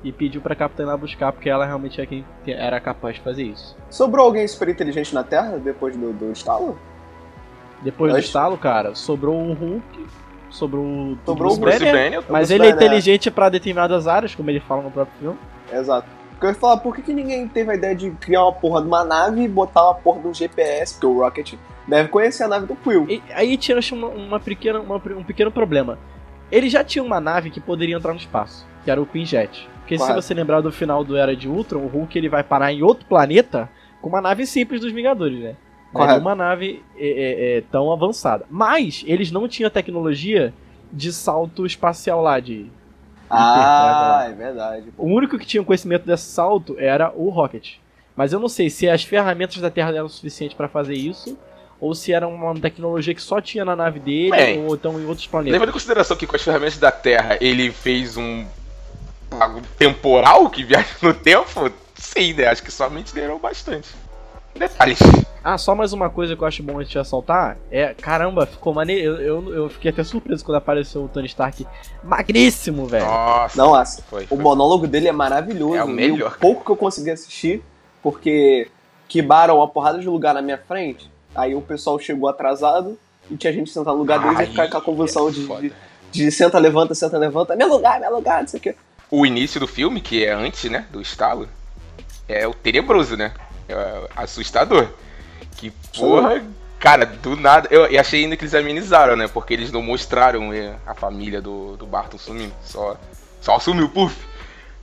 e 0.04 0.12
pediu 0.12 0.40
pra 0.40 0.54
Capitã 0.54 0.82
ir 0.82 0.86
lá 0.86 0.96
buscar, 0.96 1.32
porque 1.32 1.48
ela 1.48 1.64
realmente 1.64 2.00
é 2.00 2.06
quem 2.06 2.24
era 2.46 2.78
capaz 2.78 3.16
de 3.16 3.22
fazer 3.22 3.44
isso. 3.44 3.76
Sobrou 3.90 4.26
alguém 4.26 4.46
super 4.46 4.68
inteligente 4.68 5.14
na 5.14 5.24
Terra 5.24 5.56
depois 5.58 5.96
do, 5.96 6.12
do 6.12 6.30
estalo? 6.32 6.78
Depois 7.82 8.12
do 8.12 8.18
estalo, 8.18 8.56
cara, 8.56 8.94
sobrou 8.94 9.36
o 9.36 9.52
Hulk, 9.52 10.06
sobrou 10.50 10.84
o 10.84 11.18
Sobrou 11.24 11.52
o 11.52 11.56
Bruce 11.56 11.60
Bruce 11.60 11.78
Banner, 11.78 11.92
Banner, 11.94 12.24
mas 12.30 12.48
Bruce 12.48 12.54
ele 12.54 12.66
é 12.66 12.70
Banner, 12.72 12.84
inteligente 12.86 13.30
pra 13.30 13.48
determinadas 13.48 14.06
áreas, 14.08 14.34
como 14.34 14.50
ele 14.50 14.60
fala 14.60 14.82
no 14.82 14.90
próprio 14.90 15.18
filme. 15.18 15.38
Exato. 15.72 16.06
Porque 16.32 16.46
eu 16.46 16.50
ia 16.50 16.54
falar, 16.54 16.76
por 16.78 16.94
que, 16.94 17.02
que 17.02 17.14
ninguém 17.14 17.48
teve 17.48 17.70
a 17.72 17.74
ideia 17.74 17.94
de 17.94 18.10
criar 18.10 18.42
uma 18.42 18.52
porra 18.52 18.82
de 18.82 18.86
uma 18.88 19.04
nave 19.04 19.42
e 19.42 19.48
botar 19.48 19.84
uma 19.84 19.94
porra 19.94 20.20
de 20.20 20.28
um 20.28 20.34
GPS? 20.34 20.94
Porque 20.94 21.06
o 21.06 21.20
Rocket 21.20 21.54
deve 21.88 22.08
conhecer 22.10 22.44
a 22.44 22.48
nave 22.48 22.66
do 22.66 22.76
Quill. 22.76 23.06
E 23.08 23.22
aí 23.32 23.56
tinha 23.56 23.78
uma, 23.92 24.08
uma 24.08 24.40
pequena, 24.40 24.80
uma- 24.80 24.96
um 24.96 25.24
pequeno 25.24 25.50
problema. 25.50 25.98
Ele 26.52 26.68
já 26.68 26.84
tinha 26.84 27.02
uma 27.02 27.20
nave 27.20 27.50
que 27.50 27.58
poderia 27.60 27.96
entrar 27.96 28.12
no 28.12 28.18
espaço, 28.18 28.66
que 28.84 28.90
era 28.90 29.00
o 29.00 29.06
Quinjet. 29.06 29.68
Porque 29.80 29.96
Correto. 29.96 30.20
se 30.20 30.26
você 30.28 30.34
lembrar 30.34 30.60
do 30.60 30.70
final 30.72 31.02
do 31.04 31.16
Era 31.16 31.34
de 31.34 31.48
Ultron, 31.48 31.78
o 31.80 31.86
Hulk 31.86 32.18
ele 32.18 32.28
vai 32.28 32.42
parar 32.42 32.72
em 32.72 32.82
outro 32.82 33.06
planeta 33.06 33.68
com 34.02 34.08
uma 34.08 34.20
nave 34.20 34.44
simples 34.46 34.80
dos 34.80 34.92
Vingadores, 34.92 35.38
né? 35.38 35.54
Não 35.96 36.04
é 36.04 36.06
Correto. 36.06 36.20
uma 36.20 36.34
nave 36.34 36.82
é, 36.96 37.06
é, 37.06 37.58
é, 37.58 37.60
tão 37.70 37.92
avançada. 37.92 38.44
Mas 38.50 39.04
eles 39.06 39.30
não 39.30 39.48
tinham 39.48 39.70
tecnologia 39.70 40.52
de 40.92 41.12
salto 41.12 41.66
espacial 41.66 42.22
lá, 42.22 42.38
de 42.40 42.70
Ah, 43.28 44.26
é 44.28 44.32
verdade. 44.32 44.92
O 44.96 45.06
único 45.06 45.38
que 45.38 45.46
tinha 45.46 45.62
conhecimento 45.64 46.06
desse 46.06 46.24
salto 46.24 46.76
era 46.78 47.12
o 47.14 47.28
Rocket. 47.28 47.74
Mas 48.14 48.32
eu 48.32 48.40
não 48.40 48.48
sei 48.48 48.70
se 48.70 48.88
as 48.88 49.02
ferramentas 49.02 49.56
da 49.58 49.70
Terra 49.70 49.90
eram 49.90 50.08
suficientes 50.08 50.56
pra 50.56 50.68
fazer 50.68 50.94
isso, 50.94 51.36
ou 51.80 51.94
se 51.94 52.12
era 52.12 52.26
uma 52.26 52.54
tecnologia 52.54 53.14
que 53.14 53.20
só 53.20 53.40
tinha 53.40 53.64
na 53.64 53.76
nave 53.76 54.00
dele, 54.00 54.30
Bem, 54.30 54.64
ou 54.64 54.74
então 54.74 54.98
em 54.98 55.04
outros 55.04 55.26
planetas. 55.26 55.52
levando 55.52 55.68
em 55.68 55.72
consideração 55.72 56.16
que 56.16 56.26
com 56.26 56.34
as 56.36 56.42
ferramentas 56.42 56.78
da 56.78 56.90
Terra 56.90 57.36
ele 57.40 57.70
fez 57.70 58.16
um 58.16 58.46
algo 59.30 59.60
temporal 59.76 60.48
que 60.48 60.64
viaja 60.64 60.86
no 61.02 61.12
tempo, 61.12 61.70
sim, 61.94 62.32
né? 62.32 62.46
Acho 62.46 62.62
que 62.62 62.70
somente 62.70 63.14
melhorou 63.14 63.38
bastante. 63.38 63.88
Detalhes. 64.58 64.98
Ah, 65.44 65.56
só 65.56 65.74
mais 65.74 65.92
uma 65.92 66.10
coisa 66.10 66.34
que 66.34 66.42
eu 66.42 66.46
acho 66.48 66.62
bom 66.62 66.80
a 66.80 66.82
gente 66.82 66.98
ressaltar 66.98 67.56
é, 67.70 67.94
caramba, 67.94 68.46
ficou 68.46 68.74
maneiro. 68.74 69.14
Eu, 69.16 69.20
eu, 69.20 69.54
eu 69.54 69.68
fiquei 69.68 69.90
até 69.90 70.02
surpreso 70.02 70.44
quando 70.44 70.56
apareceu 70.56 71.04
o 71.04 71.08
Tony 71.08 71.26
Stark 71.26 71.64
magríssimo, 72.02 72.86
velho. 72.86 73.06
Nossa. 73.06 73.56
Não, 73.56 73.74
assim, 73.74 74.02
Foi, 74.08 74.24
o 74.24 74.28
foi. 74.28 74.38
monólogo 74.38 74.86
dele 74.88 75.06
é 75.06 75.12
maravilhoso. 75.12 75.76
É 75.76 75.84
o 75.84 75.88
melhor, 75.88 76.32
E 76.32 76.36
o 76.36 76.40
pouco 76.40 76.64
que 76.64 76.70
eu 76.70 76.76
consegui 76.76 77.10
assistir, 77.10 77.62
porque 78.02 78.68
quebaram 79.06 79.58
uma 79.58 79.68
porrada 79.68 80.00
de 80.00 80.08
lugar 80.08 80.34
na 80.34 80.42
minha 80.42 80.58
frente, 80.58 81.08
aí 81.34 81.54
o 81.54 81.60
pessoal 81.60 81.98
chegou 81.98 82.28
atrasado 82.28 82.98
e 83.30 83.36
tinha 83.36 83.52
gente 83.52 83.70
sentado 83.70 83.94
no 83.94 84.00
lugar 84.00 84.18
deles 84.18 84.40
e 84.40 84.46
ficar 84.46 84.62
com 84.62 84.68
aquela 84.68 84.82
convulsão 84.82 85.28
é 85.28 85.30
de, 85.30 85.46
de, 85.46 85.72
de 86.10 86.30
senta, 86.32 86.58
levanta, 86.58 86.94
senta, 86.94 87.16
levanta. 87.18 87.54
Meu 87.54 87.68
lugar, 87.68 88.00
meu 88.00 88.16
lugar, 88.16 88.40
não 88.40 88.48
sei 88.48 88.58
o 88.58 88.62
quê. 88.62 88.74
O 89.08 89.24
início 89.24 89.60
do 89.60 89.68
filme, 89.68 90.00
que 90.00 90.24
é 90.24 90.32
antes, 90.32 90.68
né, 90.68 90.86
do 90.90 91.00
estalo, 91.00 91.48
é 92.28 92.48
o 92.48 92.52
tenebroso, 92.52 93.16
né? 93.16 93.32
É 93.68 94.08
assustador. 94.16 94.88
Que 95.56 95.70
porra, 95.96 96.42
cara, 96.78 97.06
do 97.06 97.36
nada. 97.36 97.68
Eu, 97.70 97.86
eu 97.86 98.00
achei 98.00 98.24
ainda 98.24 98.36
que 98.36 98.44
eles 98.44 98.54
amenizaram, 98.54 99.16
né? 99.16 99.26
Porque 99.28 99.54
eles 99.54 99.72
não 99.72 99.82
mostraram 99.82 100.52
é, 100.52 100.74
a 100.86 100.94
família 100.94 101.40
do, 101.40 101.76
do 101.76 101.86
Barton 101.86 102.18
sumindo. 102.18 102.54
Só, 102.62 102.96
só 103.40 103.58
sumiu, 103.58 103.88
puf. 103.88 104.14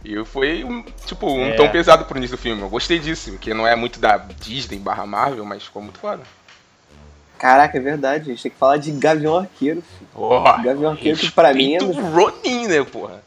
E 0.03 0.23
foi, 0.25 0.63
um, 0.65 0.83
tipo, 1.05 1.27
um 1.31 1.45
É. 1.45 1.53
tom 1.53 1.69
pesado 1.69 2.03
pro 2.05 2.17
início 2.17 2.35
do 2.35 2.41
filme. 2.41 2.61
Eu 2.61 2.69
gostei 2.69 2.99
disso, 2.99 3.31
porque 3.31 3.53
não 3.53 3.65
é 3.65 3.75
muito 3.75 3.99
da 3.99 4.17
Disney 4.17 4.77
barra 4.77 5.05
Marvel, 5.05 5.45
mas 5.45 5.63
ficou 5.63 5.81
muito 5.81 5.99
foda. 5.99 6.23
Caraca, 7.39 7.77
é 7.77 7.81
verdade, 7.81 8.23
a 8.23 8.33
gente 8.33 8.43
tem 8.43 8.51
que 8.51 8.57
falar 8.57 8.77
de 8.77 8.91
Gavião 8.91 9.37
Arqueiro, 9.37 9.81
filho. 9.81 10.09
Porra, 10.13 10.63
Gavião 10.63 10.91
Arqueiro 10.91 11.17
que 11.17 11.31
pra 11.31 11.53
mim 11.53 11.75
é... 11.75 11.79
Ronin, 11.79 12.67
né, 12.67 12.83
porra? 12.83 13.21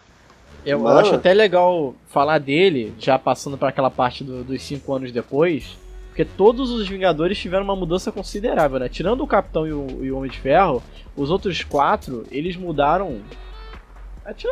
Eu, 0.67 0.81
Mano. 0.81 0.99
acho 0.99 1.15
até 1.15 1.33
legal 1.33 1.95
falar 2.09 2.39
dele, 2.39 2.93
já 2.99 3.19
passando 3.19 3.57
para 3.57 3.69
aquela 3.69 3.91
parte 3.91 4.25
do- 4.25 4.43
dos 4.43 4.61
cinco 4.63 4.93
anos 4.93 5.13
depois, 5.13 5.79
porque 6.09 6.25
todos 6.25 6.71
os 6.71 6.89
Vingadores 6.89 7.39
tiveram 7.39 7.63
uma 7.65 7.77
mudança 7.77 8.11
considerável, 8.11 8.81
né? 8.81 8.89
Tirando 8.89 9.23
o 9.23 9.27
Capitão 9.27 9.67
e 9.67 9.73
o, 9.73 9.87
e 10.05 10.11
o 10.11 10.19
Homem 10.19 10.31
de 10.31 10.39
Ferro, 10.41 10.83
os 11.17 11.31
outros 11.31 11.63
quatro, 11.63 12.25
eles 12.33 12.57
mudaram. 12.57 13.21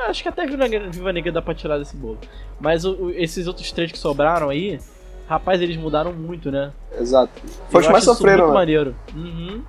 Acho 0.07 0.23
que 0.23 0.29
até 0.29 0.47
Viva 0.47 0.69
Negra, 0.69 0.89
Viva 0.91 1.13
Negra 1.13 1.33
dá 1.33 1.43
pra 1.43 1.53
tirar 1.53 1.79
desse 1.79 1.97
bolo. 1.97 2.19
Mas 2.61 2.85
o- 2.85 3.11
esses 3.11 3.49
outros 3.49 3.73
três 3.73 3.91
que 3.91 3.99
sobraram 3.99 4.49
aí, 4.51 4.79
rapaz, 5.27 5.61
eles 5.61 5.77
mudaram 5.77 6.13
muito, 6.13 6.49
né? 6.51 6.71
Exato. 6.97 7.33
Foi 7.71 7.81
os 7.81 7.89
mais 7.89 8.05
sofreram, 8.05 8.45
muito 8.45 8.49
né? 8.55 8.55
maneiro. 8.61 8.95
Uhum. 9.17 9.63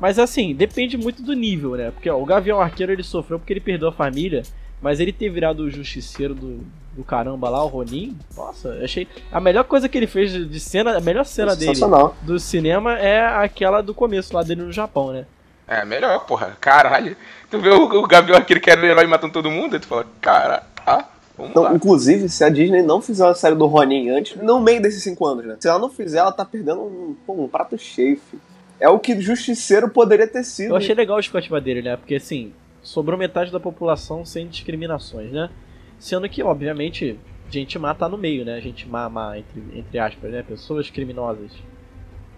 Mas 0.00 0.18
assim, 0.18 0.52
depende 0.54 0.96
muito 0.96 1.22
do 1.22 1.34
nível, 1.34 1.76
né? 1.76 1.92
Porque 1.92 2.10
ó, 2.10 2.20
o 2.20 2.24
Gavião 2.26 2.60
Arqueiro 2.60 2.90
ele 2.90 3.04
sofreu 3.04 3.38
porque 3.38 3.52
ele 3.52 3.60
perdeu 3.60 3.88
a 3.88 3.92
família, 3.92 4.42
mas 4.84 5.00
ele 5.00 5.12
ter 5.12 5.30
virado 5.30 5.60
o 5.64 5.70
justiceiro 5.70 6.34
do, 6.34 6.60
do 6.94 7.02
caramba 7.02 7.48
lá, 7.48 7.64
o 7.64 7.68
Ronin, 7.68 8.16
nossa, 8.36 8.68
eu 8.68 8.84
achei. 8.84 9.08
A 9.32 9.40
melhor 9.40 9.64
coisa 9.64 9.88
que 9.88 9.96
ele 9.98 10.06
fez 10.06 10.30
de 10.32 10.60
cena, 10.60 10.98
a 10.98 11.00
melhor 11.00 11.24
cena 11.24 11.56
dele 11.56 11.74
Sensacional. 11.74 12.14
do 12.22 12.38
cinema 12.38 12.98
é 12.98 13.24
aquela 13.26 13.80
do 13.82 13.94
começo 13.94 14.34
lá 14.36 14.42
dele 14.42 14.62
no 14.62 14.70
Japão, 14.70 15.10
né? 15.12 15.24
É, 15.66 15.82
melhor, 15.84 16.26
porra. 16.26 16.54
Caralho. 16.60 17.16
Tu 17.50 17.58
vê 17.58 17.70
o, 17.70 17.84
o 17.84 18.06
Gabriel 18.06 18.38
aquele 18.38 18.60
que 18.60 18.70
era 18.70 18.80
o 18.82 18.84
herói 18.84 19.06
matando 19.06 19.32
todo 19.32 19.50
mundo, 19.50 19.72
aí 19.74 19.80
tu 19.80 19.86
fala, 19.86 20.04
cara, 20.20 20.62
tá, 20.84 21.08
vamos 21.38 21.52
Então, 21.52 21.62
lá. 21.62 21.72
inclusive, 21.74 22.28
se 22.28 22.44
a 22.44 22.50
Disney 22.50 22.82
não 22.82 23.00
fizer 23.00 23.24
uma 23.24 23.34
série 23.34 23.54
do 23.54 23.64
Ronin 23.66 24.10
antes, 24.10 24.36
no 24.42 24.60
meio 24.60 24.82
desses 24.82 25.02
cinco 25.02 25.24
anos, 25.26 25.46
né? 25.46 25.56
Se 25.58 25.66
ela 25.66 25.78
não 25.78 25.88
fizer, 25.88 26.18
ela 26.18 26.30
tá 26.32 26.44
perdendo 26.44 26.82
um, 26.82 27.16
pô, 27.26 27.32
um 27.32 27.48
prato 27.48 27.78
cheio, 27.78 28.20
filho. 28.30 28.42
é 28.78 28.88
o 28.90 28.98
que 28.98 29.18
Justiceiro 29.18 29.88
poderia 29.88 30.26
ter 30.28 30.44
sido. 30.44 30.72
Eu 30.72 30.76
achei 30.76 30.94
legal 30.94 31.16
a 31.16 31.20
justificativa 31.20 31.58
dele, 31.58 31.80
né? 31.80 31.96
Porque 31.96 32.16
assim, 32.16 32.52
sobrou 32.84 33.18
metade 33.18 33.50
da 33.50 33.58
população 33.58 34.24
sem 34.24 34.46
discriminações, 34.46 35.32
né? 35.32 35.50
Sendo 35.98 36.28
que, 36.28 36.42
obviamente, 36.42 37.18
gente 37.50 37.78
má 37.78 37.92
tá 37.94 38.08
no 38.08 38.16
meio, 38.16 38.44
né? 38.44 38.60
Gente 38.60 38.86
má, 38.88 39.08
má 39.08 39.36
entre, 39.38 39.62
entre 39.74 39.98
aspas, 39.98 40.30
né? 40.30 40.42
Pessoas 40.46 40.88
criminosas. 40.90 41.50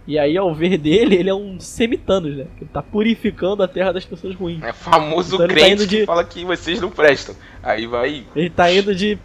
E 0.06 0.18
aí, 0.18 0.36
ao 0.36 0.54
ver 0.54 0.78
dele, 0.78 1.16
ele 1.16 1.28
é 1.28 1.34
um 1.34 1.58
semitanos, 1.58 2.36
né? 2.36 2.46
Que 2.58 2.64
tá 2.64 2.80
purificando 2.82 3.62
a 3.62 3.68
terra 3.68 3.92
das 3.92 4.04
pessoas 4.04 4.34
ruins. 4.34 4.62
É 4.62 4.72
famoso 4.72 5.34
Então 5.34 5.46
ele 5.46 5.54
tá 5.54 5.60
crente 5.60 5.82
indo 5.82 5.86
de- 5.86 5.96
que 6.00 6.06
fala 6.06 6.24
que 6.24 6.44
vocês 6.44 6.80
não 6.80 6.90
prestam. 6.90 7.34
Aí 7.62 7.86
vai. 7.86 8.24
Ele 8.34 8.48
tá 8.50 8.72
indo 8.72 8.94
de 8.94 9.18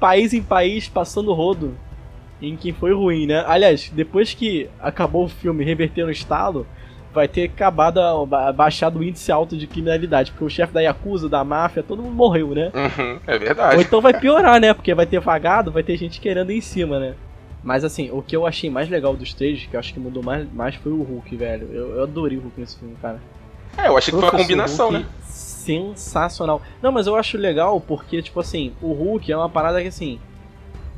país 0.00 0.32
em 0.32 0.42
país, 0.42 0.88
passando 0.88 1.32
rodo 1.32 1.76
em 2.40 2.54
quem 2.56 2.72
foi 2.72 2.92
ruim, 2.94 3.26
né? 3.26 3.44
Aliás, 3.46 3.90
depois 3.94 4.32
que 4.34 4.68
acabou 4.80 5.24
o 5.24 5.28
filme 5.28 5.64
reverter 5.64 6.04
no 6.04 6.10
estalo, 6.10 6.66
vai 7.16 7.26
ter 7.26 7.44
acabado, 7.44 8.26
baixado 8.54 8.98
o 8.98 9.02
índice 9.02 9.32
alto 9.32 9.56
de 9.56 9.66
criminalidade, 9.66 10.30
porque 10.30 10.44
o 10.44 10.50
chefe 10.50 10.72
da 10.72 10.80
Yakuza, 10.82 11.28
da 11.30 11.42
máfia, 11.42 11.82
todo 11.82 12.02
mundo 12.02 12.14
morreu, 12.14 12.48
né? 12.48 12.70
Uhum, 12.74 13.18
é 13.26 13.32
Ou 13.32 13.40
verdade. 13.40 13.82
então 13.82 14.02
vai 14.02 14.12
piorar, 14.12 14.60
né? 14.60 14.74
Porque 14.74 14.94
vai 14.94 15.06
ter 15.06 15.18
vagado, 15.18 15.72
vai 15.72 15.82
ter 15.82 15.96
gente 15.96 16.20
querendo 16.20 16.50
em 16.50 16.60
cima, 16.60 17.00
né? 17.00 17.14
Mas 17.64 17.84
assim, 17.84 18.10
o 18.12 18.20
que 18.22 18.36
eu 18.36 18.46
achei 18.46 18.68
mais 18.68 18.88
legal 18.90 19.16
dos 19.16 19.32
três, 19.32 19.66
que 19.66 19.74
eu 19.74 19.80
acho 19.80 19.94
que 19.94 19.98
mudou 19.98 20.22
mais, 20.22 20.46
mais 20.52 20.74
foi 20.74 20.92
o 20.92 21.02
Hulk, 21.02 21.34
velho. 21.36 21.68
Eu, 21.72 21.96
eu 21.96 22.02
adorei 22.02 22.36
o 22.36 22.42
Hulk 22.42 22.60
nesse 22.60 22.78
filme, 22.78 22.94
cara. 23.00 23.18
É, 23.78 23.88
eu 23.88 23.96
achei 23.96 24.12
que 24.12 24.20
foi 24.20 24.20
uma 24.20 24.30
Professor 24.30 24.46
combinação, 24.46 24.90
Hulk, 24.90 25.02
né? 25.02 25.10
Sensacional. 25.24 26.62
Não, 26.82 26.92
mas 26.92 27.06
eu 27.06 27.16
acho 27.16 27.38
legal 27.38 27.80
porque, 27.80 28.22
tipo 28.22 28.38
assim, 28.38 28.72
o 28.80 28.92
Hulk 28.92 29.32
é 29.32 29.36
uma 29.36 29.48
parada 29.48 29.80
que, 29.80 29.88
assim, 29.88 30.20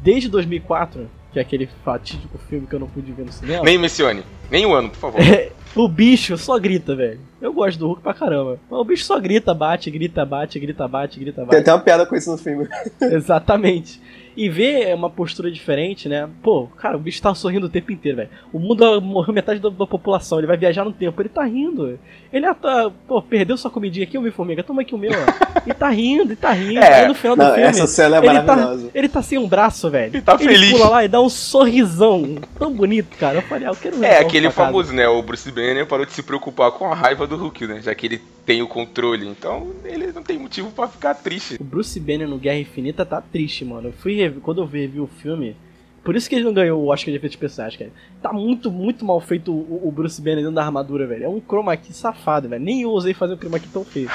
desde 0.02 0.28
2004, 0.28 1.09
que 1.33 1.38
é 1.38 1.42
aquele 1.42 1.68
fatídico 1.85 2.37
filme 2.37 2.66
que 2.66 2.74
eu 2.74 2.81
não 2.81 2.88
pude 2.88 3.12
ver 3.12 3.24
no 3.24 3.33
cinema, 3.33 3.64
Nem 3.64 3.78
mencione. 3.78 4.24
Nem 4.50 4.66
o 4.66 4.74
ano, 4.74 4.90
por 4.90 4.98
favor. 4.98 5.20
o 5.74 5.88
bicho 5.88 6.37
só 6.37 6.59
grita, 6.59 6.94
velho. 6.94 7.20
Eu 7.40 7.52
gosto 7.52 7.78
do 7.78 7.87
Hulk 7.87 8.02
pra 8.02 8.14
caramba. 8.14 8.59
Mas 8.70 8.81
o 8.81 8.85
bicho 8.85 9.04
só 9.04 9.18
grita, 9.20 9.54
bate, 9.54 9.90
grita, 9.90 10.24
bate, 10.24 10.59
grita, 10.59 10.88
bate, 10.88 11.20
grita, 11.20 11.40
bate. 11.42 11.50
Tem 11.50 11.61
até 11.61 11.72
uma 11.72 11.81
piada 11.81 12.07
com 12.07 12.16
isso 12.16 12.31
no 12.31 12.38
filme. 12.38 12.68
Exatamente. 13.00 14.00
E 14.40 14.48
ver 14.48 14.94
uma 14.94 15.11
postura 15.11 15.51
diferente, 15.51 16.09
né? 16.09 16.29
Pô, 16.44 16.68
cara, 16.77 16.96
o 16.96 17.01
bicho 17.01 17.20
tá 17.20 17.35
sorrindo 17.35 17.66
o 17.66 17.68
tempo 17.68 17.90
inteiro, 17.90 18.18
velho. 18.18 18.29
O 18.53 18.59
mundo 18.61 19.01
morreu 19.03 19.35
metade 19.35 19.59
da, 19.59 19.68
da 19.68 19.85
população, 19.85 20.38
ele 20.38 20.46
vai 20.46 20.57
viajar 20.57 20.85
no 20.85 20.92
tempo, 20.92 21.20
ele 21.20 21.29
tá 21.29 21.42
rindo. 21.42 21.98
Ele 22.33 22.46
ah, 22.46 22.55
tá, 22.55 22.88
pô, 23.09 23.20
perdeu 23.20 23.57
sua 23.57 23.68
comidinha 23.68 24.05
aqui, 24.07 24.16
ô 24.16 24.20
meu 24.20 24.31
formiga, 24.31 24.62
toma 24.62 24.83
aqui 24.83 24.94
o 24.94 24.98
meu, 24.98 25.11
ó. 25.11 25.61
E 25.68 25.74
tá 25.74 25.88
rindo, 25.90 26.33
e 26.33 26.37
tá 26.37 26.53
rindo. 26.53 26.79
É. 26.88 27.01
Aí 27.01 27.09
no 27.09 27.14
final 27.16 27.35
do 27.35 27.42
Não, 27.42 27.48
filme. 27.53 27.62
essa 27.68 27.87
cena 27.88 28.16
é 28.16 28.18
ele 28.20 28.27
tá, 28.42 28.42
maravilhosa. 28.57 28.90
ele 28.94 29.09
tá 29.09 29.22
sem 29.22 29.38
um 29.38 29.48
braço, 29.48 29.90
velho. 29.90 30.14
Ele 30.14 30.22
tá 30.22 30.38
feliz. 30.38 30.70
pula 30.70 30.88
lá 30.88 31.05
e 31.05 31.09
dá 31.09 31.20
um 31.20 31.29
sorrisão. 31.29 32.37
Tão 32.59 32.72
bonito, 32.72 33.16
cara. 33.18 33.38
Eu 33.38 33.42
falei, 33.42 33.66
ah, 33.66 33.70
eu 33.70 33.77
quero 33.77 33.96
ver 33.96 34.07
É, 34.07 34.18
aquele 34.20 34.46
pra 34.46 34.53
casa. 34.53 34.66
famoso, 34.68 34.92
né? 34.92 35.09
O 35.09 35.20
Bruce 35.22 35.51
Banner 35.51 35.85
parou 35.87 36.07
de 36.07 36.12
se 36.12 36.22
preocupar 36.22 36.70
com 36.70 36.90
a 36.90 36.94
raiva 36.94 37.27
do 37.27 37.37
Hulk, 37.37 37.66
né? 37.66 37.81
Já 37.83 37.94
que 37.94 38.07
ele 38.07 38.20
tem 38.46 38.62
o 38.62 38.68
controle. 38.68 39.27
Então, 39.27 39.72
ele 39.85 40.12
não 40.12 40.22
tem 40.22 40.38
motivo 40.38 40.70
pra 40.70 40.87
ficar 40.88 41.14
triste. 41.14 41.57
O 41.61 41.64
Bruce 41.64 41.98
Banner 41.98 42.29
no 42.29 42.38
Guerra 42.38 42.59
Infinita 42.59 43.05
tá 43.05 43.20
triste, 43.20 43.64
mano. 43.64 43.88
Eu 43.88 43.92
fui 43.92 44.28
quando 44.31 44.61
eu 44.61 44.67
revi 44.67 45.01
o 45.01 45.07
filme, 45.07 45.57
por 46.05 46.17
isso 46.17 46.29
que 46.29 46.35
ele 46.35 46.45
não 46.45 46.55
ganhou 46.55 46.83
o 46.83 46.88
Oscar 46.88 47.11
de 47.11 47.17
efeitos 47.17 47.37
especiais, 47.37 47.77
cara. 47.77 47.91
Tá 48.23 48.33
muito, 48.33 48.71
muito 48.71 49.05
mal 49.05 49.21
feito 49.21 49.53
o, 49.53 49.87
o 49.87 49.93
Bruce 49.93 50.21
Banner 50.23 50.38
dentro 50.38 50.53
da 50.53 50.64
armadura, 50.64 51.07
velho. 51.07 51.25
É 51.25 51.29
um 51.29 51.41
chroma 51.41 51.77
key 51.77 51.93
safado, 51.93 52.49
velho. 52.49 52.64
Nem 52.64 52.83
eu 52.83 52.91
ousei 52.91 53.12
fazer 53.12 53.35
um 53.35 53.37
chroma 53.37 53.59
key 53.59 53.69
tão 53.69 53.85
feio. 53.85 54.09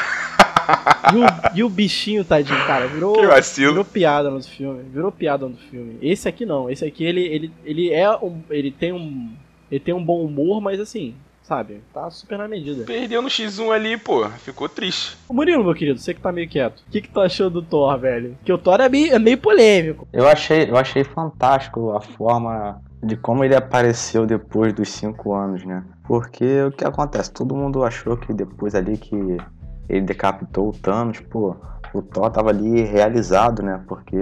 E 1.14 1.18
o, 1.18 1.58
e 1.60 1.64
o 1.64 1.70
bichinho, 1.70 2.24
tadinho, 2.24 2.58
cara, 2.66 2.88
virou, 2.88 3.16
virou 3.56 3.86
piada 3.86 4.30
no 4.30 4.42
filme. 4.42 4.82
Virou 4.92 5.12
piada 5.12 5.48
no 5.48 5.58
filme. 5.58 5.98
Esse 6.02 6.28
aqui 6.28 6.46
não. 6.46 6.70
Esse 6.70 6.86
aqui, 6.86 7.04
ele, 7.04 7.22
ele, 7.22 7.52
ele 7.66 7.92
é 7.92 8.10
um. 8.10 8.42
Ele 8.50 8.72
tem 8.72 8.94
um. 8.94 9.32
Ele 9.70 9.80
tem 9.80 9.94
um 9.94 10.04
bom 10.04 10.24
humor, 10.24 10.62
mas 10.62 10.80
assim, 10.80 11.14
sabe? 11.44 11.82
Tá 11.94 12.10
super 12.10 12.38
na 12.38 12.48
medida. 12.48 12.84
Perdeu 12.86 13.22
no 13.22 13.28
X1 13.28 13.72
ali, 13.72 13.98
pô. 13.98 14.28
Ficou 14.40 14.68
triste. 14.68 15.18
Ô, 15.28 15.34
Murilo, 15.34 15.64
meu 15.64 15.76
querido, 15.76 16.00
você 16.00 16.14
que 16.14 16.22
tá 16.22 16.32
meio 16.32 16.50
quieto. 16.50 16.80
O 16.88 16.92
que, 16.92 17.02
que 17.02 17.10
tu 17.10 17.20
achou 17.20 17.50
do 17.50 17.62
Thor, 17.62 17.98
velho? 18.00 18.38
Que 18.44 18.52
o 18.52 18.58
Thor 18.58 18.80
é 18.80 18.90
meio, 18.90 19.14
é 19.14 19.20
meio 19.20 19.38
polêmico. 19.38 20.08
Eu 20.12 20.28
achei, 20.28 20.70
eu 20.70 20.78
achei 20.78 21.04
fantástico 21.04 21.92
a 21.92 22.02
forma 22.02 22.82
de 23.04 23.18
como 23.18 23.44
ele 23.44 23.56
apareceu 23.56 24.26
depois 24.26 24.74
dos 24.74 24.90
cinco 24.90 25.34
anos, 25.34 25.64
né? 25.66 25.84
Porque 26.06 26.64
o 26.64 26.72
que 26.72 26.86
acontece? 26.86 27.32
Todo 27.32 27.56
mundo 27.56 27.84
achou 27.84 28.16
que 28.16 28.34
depois 28.34 28.74
ali 28.74 28.98
que 28.98 29.16
ele 29.90 30.02
decapitou 30.02 30.70
o 30.70 30.74
Thanos, 30.74 31.20
pô, 31.20 31.56
o 31.94 32.02
Thor 32.02 32.32
tava 32.32 32.50
ali 32.50 32.82
realizado, 32.82 33.62
né? 33.62 33.84
Porque 33.88 34.18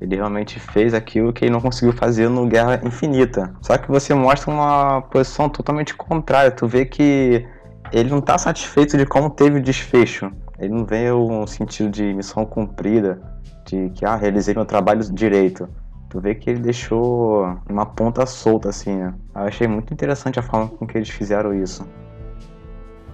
ele 0.00 0.16
realmente 0.16 0.58
fez 0.58 0.92
aquilo 0.92 1.32
que 1.32 1.44
ele 1.44 1.52
não 1.52 1.60
conseguiu 1.60 1.92
fazer 1.92 2.28
no 2.28 2.46
Guerra 2.46 2.80
Infinita. 2.84 3.54
Só 3.62 3.78
que 3.78 3.90
você 3.90 4.14
mostra 4.14 4.50
uma 4.50 5.02
posição 5.02 5.48
totalmente 5.48 5.94
contrária. 5.94 6.50
Tu 6.50 6.66
vê 6.66 6.84
que 6.84 7.46
ele 7.92 8.10
não 8.10 8.20
tá 8.20 8.36
satisfeito 8.36 8.96
de 8.96 9.06
como 9.06 9.30
teve 9.30 9.58
o 9.58 9.62
desfecho. 9.62 10.30
Ele 10.58 10.72
não 10.72 10.84
vê 10.84 11.12
um 11.12 11.46
sentido 11.46 11.90
de 11.90 12.12
missão 12.14 12.44
cumprida, 12.44 13.20
de 13.64 13.90
que, 13.90 14.04
ah, 14.04 14.16
realizei 14.16 14.54
meu 14.54 14.64
trabalho 14.64 15.00
direito. 15.12 15.68
Tu 16.08 16.20
vê 16.20 16.34
que 16.34 16.48
ele 16.48 16.60
deixou 16.60 17.44
uma 17.68 17.86
ponta 17.86 18.24
solta, 18.24 18.68
assim, 18.68 18.94
né? 18.94 19.14
Eu 19.34 19.42
achei 19.42 19.66
muito 19.66 19.92
interessante 19.92 20.38
a 20.38 20.42
forma 20.42 20.68
com 20.68 20.86
que 20.86 20.96
eles 20.96 21.08
fizeram 21.08 21.52
isso. 21.52 21.84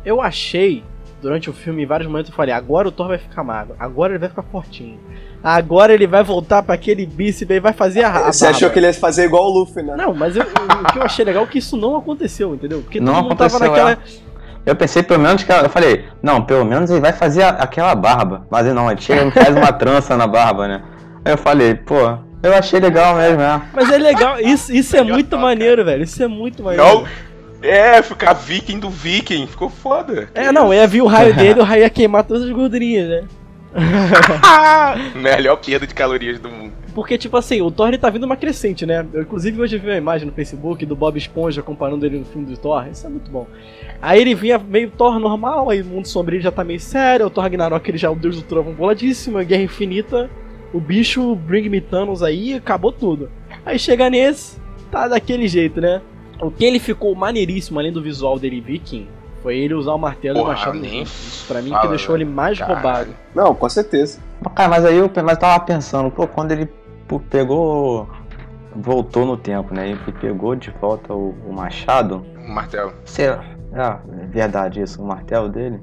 Eu 0.05 0.21
achei, 0.21 0.85
durante 1.21 1.51
o 1.51 1.53
filme, 1.53 1.83
em 1.83 1.87
vários 1.87 2.09
momentos 2.09 2.31
eu 2.31 2.37
falei, 2.37 2.55
agora 2.55 2.89
o 2.89 2.93
Thor 2.93 3.09
vai 3.09 3.19
ficar 3.19 3.43
magro, 3.45 3.75
agora 3.79 4.13
ele 4.13 4.19
vai 4.19 4.29
ficar 4.29 4.43
fortinho. 4.43 4.99
Agora 5.43 5.93
ele 5.95 6.07
vai 6.07 6.23
voltar 6.23 6.63
pra 6.63 6.75
aquele 6.75 7.07
bíceps 7.07 7.57
e 7.57 7.61
vai 7.61 7.73
fazer 7.73 8.03
a, 8.03 8.29
a 8.29 8.33
Você 8.33 8.47
achou 8.47 8.69
que 8.71 8.79
ele 8.79 8.87
ia 8.87 8.95
fazer 8.95 9.25
igual 9.25 9.45
o 9.47 9.51
Luffy, 9.61 9.83
né? 9.83 9.95
Não, 9.97 10.15
mas 10.15 10.37
eu- 10.37 10.43
o 10.45 10.93
que 10.93 10.99
eu 10.99 11.03
achei 11.03 11.25
legal 11.25 11.45
é 11.45 11.47
que 11.47 11.59
isso 11.59 11.77
não 11.77 11.97
aconteceu, 11.97 12.55
entendeu? 12.55 12.81
Porque 12.83 13.01
Não 13.01 13.15
todo 13.15 13.23
mundo 13.25 13.37
tava 13.37 13.57
aconteceu, 13.57 13.85
naquela. 13.85 13.99
Eu 14.67 14.77
pensei 14.77 15.03
pelo 15.03 15.21
menos 15.21 15.43
que. 15.43 15.51
ela- 15.51 15.63
Eu 15.63 15.71
falei, 15.71 16.05
não, 16.23 16.43
pelo 16.43 16.65
menos 16.67 16.91
ele 16.91 17.01
vai 17.01 17.13
fazer 17.15 17.43
a- 17.43 17.49
aquela 17.51 17.95
barba. 17.95 18.47
Mas 18.51 18.67
não, 18.75 18.91
ele 18.91 19.01
chega 19.01 19.25
e 19.27 19.31
faz 19.33 19.57
uma 19.57 19.73
trança 19.73 20.15
na 20.19 20.27
barba, 20.27 20.69
né? 20.69 20.83
Aí 21.25 21.33
eu 21.33 21.39
falei, 21.39 21.75
pô, 21.75 22.19
eu 22.43 22.55
achei 22.55 22.79
legal 22.79 23.17
mesmo, 23.17 23.39
né? 23.39 23.63
Mas 23.73 23.91
é 23.91 23.97
legal, 23.97 24.39
isso, 24.39 24.71
isso 24.71 24.95
é 24.95 25.03
muito 25.03 25.39
maneiro, 25.39 25.83
velho. 25.87 26.03
Isso 26.03 26.23
é 26.23 26.29
muito 26.29 26.63
maneiro. 26.63 26.85
Não. 26.85 27.05
É, 27.63 28.03
ficar 28.03 28.33
viking 28.33 28.79
do 28.79 28.91
viking. 28.91 29.47
Ficou 29.47 29.69
foda. 29.69 30.29
É, 30.35 30.51
não, 30.51 30.73
ia 30.73 30.87
vir 30.87 31.03
o 31.03 31.07
raio 31.07 31.35
dele, 31.37 31.61
o 31.61 31.65
raio 31.65 31.83
ia 31.83 31.91
queimar 31.91 32.25
todas 32.25 32.45
as 32.45 32.51
gordurinhas, 32.51 33.09
né? 33.09 33.25
Melhor 35.15 35.57
perda 35.57 35.87
de 35.87 35.95
calorias 35.95 36.39
do 36.41 36.49
mundo. 36.49 36.73
Porque, 36.95 37.17
tipo 37.17 37.37
assim, 37.37 37.63
o 37.63 37.71
Thor 37.71 37.89
ele 37.89 37.99
tá 37.99 38.11
vindo 38.11 38.25
uma 38.25 38.37
crescente, 38.37 38.85
né? 38.85 39.07
Eu, 39.13 39.23
inclusive, 39.23 39.61
hoje 39.61 39.77
eu 39.77 39.81
vi 39.81 39.87
uma 39.87 39.97
imagem 39.97 40.27
no 40.27 40.33
Facebook 40.33 40.85
do 40.85 40.97
Bob 40.97 41.17
Esponja 41.17 41.63
comparando 41.63 42.05
ele 42.05 42.19
no 42.19 42.25
filme 42.25 42.47
do 42.47 42.57
Thor. 42.57 42.87
Isso 42.89 43.07
é 43.07 43.11
muito 43.11 43.31
bom. 43.31 43.47
Aí 44.03 44.21
ele 44.21 44.35
vinha 44.35 44.59
meio 44.59 44.91
Thor 44.91 45.21
normal, 45.21 45.71
aí 45.71 45.83
o 45.83 45.85
mundo 45.85 46.07
sombrio 46.07 46.41
já 46.41 46.51
tá 46.51 46.65
meio 46.65 46.81
sério. 46.81 47.27
O 47.27 47.31
Thor 47.31 47.45
Ragnarok 47.45 47.89
ele 47.89 47.99
já 47.99 48.09
é 48.09 48.11
o 48.11 48.17
deus 48.17 48.37
do 48.37 48.43
trovão 48.43 48.73
boladíssimo. 48.73 49.39
a 49.39 49.45
Guerra 49.45 49.63
Infinita, 49.63 50.29
o 50.73 50.81
bicho 50.81 51.35
Bring 51.37 51.69
Me 51.69 51.81
Thanos 51.81 52.23
aí, 52.23 52.55
acabou 52.55 52.91
tudo. 52.91 53.31
Aí 53.65 53.79
chega 53.79 54.11
nesse, 54.11 54.59
tá 54.91 55.07
daquele 55.07 55.47
jeito, 55.47 55.81
né? 55.81 56.01
O 56.43 56.51
que 56.51 56.65
ele 56.65 56.79
ficou 56.79 57.15
maneiríssimo, 57.15 57.79
além 57.79 57.93
do 57.93 58.03
visual 58.03 58.39
dele 58.39 58.61
viking, 58.61 59.07
foi 59.43 59.57
ele 59.59 59.75
usar 59.75 59.93
o 59.95 59.99
martelo 59.99 60.39
e 60.39 60.41
o 60.41 60.45
Porra, 60.45 60.55
machado. 60.55 60.79
nem 60.79 61.03
Isso 61.03 61.47
pra 61.47 61.63
mim 61.63 61.71
fala, 61.71 61.83
que 61.83 61.89
deixou 61.89 62.15
ele 62.15 62.25
mais 62.25 62.59
caralho. 62.59 62.75
roubado. 62.81 63.11
Não, 63.35 63.55
com 63.55 63.69
certeza. 63.69 64.21
Cara, 64.55 64.69
mas 64.69 64.85
aí 64.85 64.97
eu 64.97 65.11
mas 65.17 65.33
eu 65.33 65.37
tava 65.39 65.65
pensando, 65.65 66.11
pô, 66.11 66.27
quando 66.27 66.53
ele 66.53 66.69
pegou. 67.29 68.09
Voltou 68.75 69.27
no 69.27 69.37
tempo, 69.37 69.75
né? 69.75 69.99
E 70.07 70.13
pegou 70.13 70.55
de 70.55 70.71
volta 70.81 71.13
o, 71.13 71.35
o 71.45 71.53
machado. 71.53 72.25
Um 72.39 72.55
martelo. 72.55 72.93
Será? 73.05 73.45
Ah, 73.75 73.99
é 74.23 74.27
verdade 74.27 74.81
isso, 74.81 75.03
o 75.03 75.07
martelo 75.07 75.49
dele. 75.49 75.81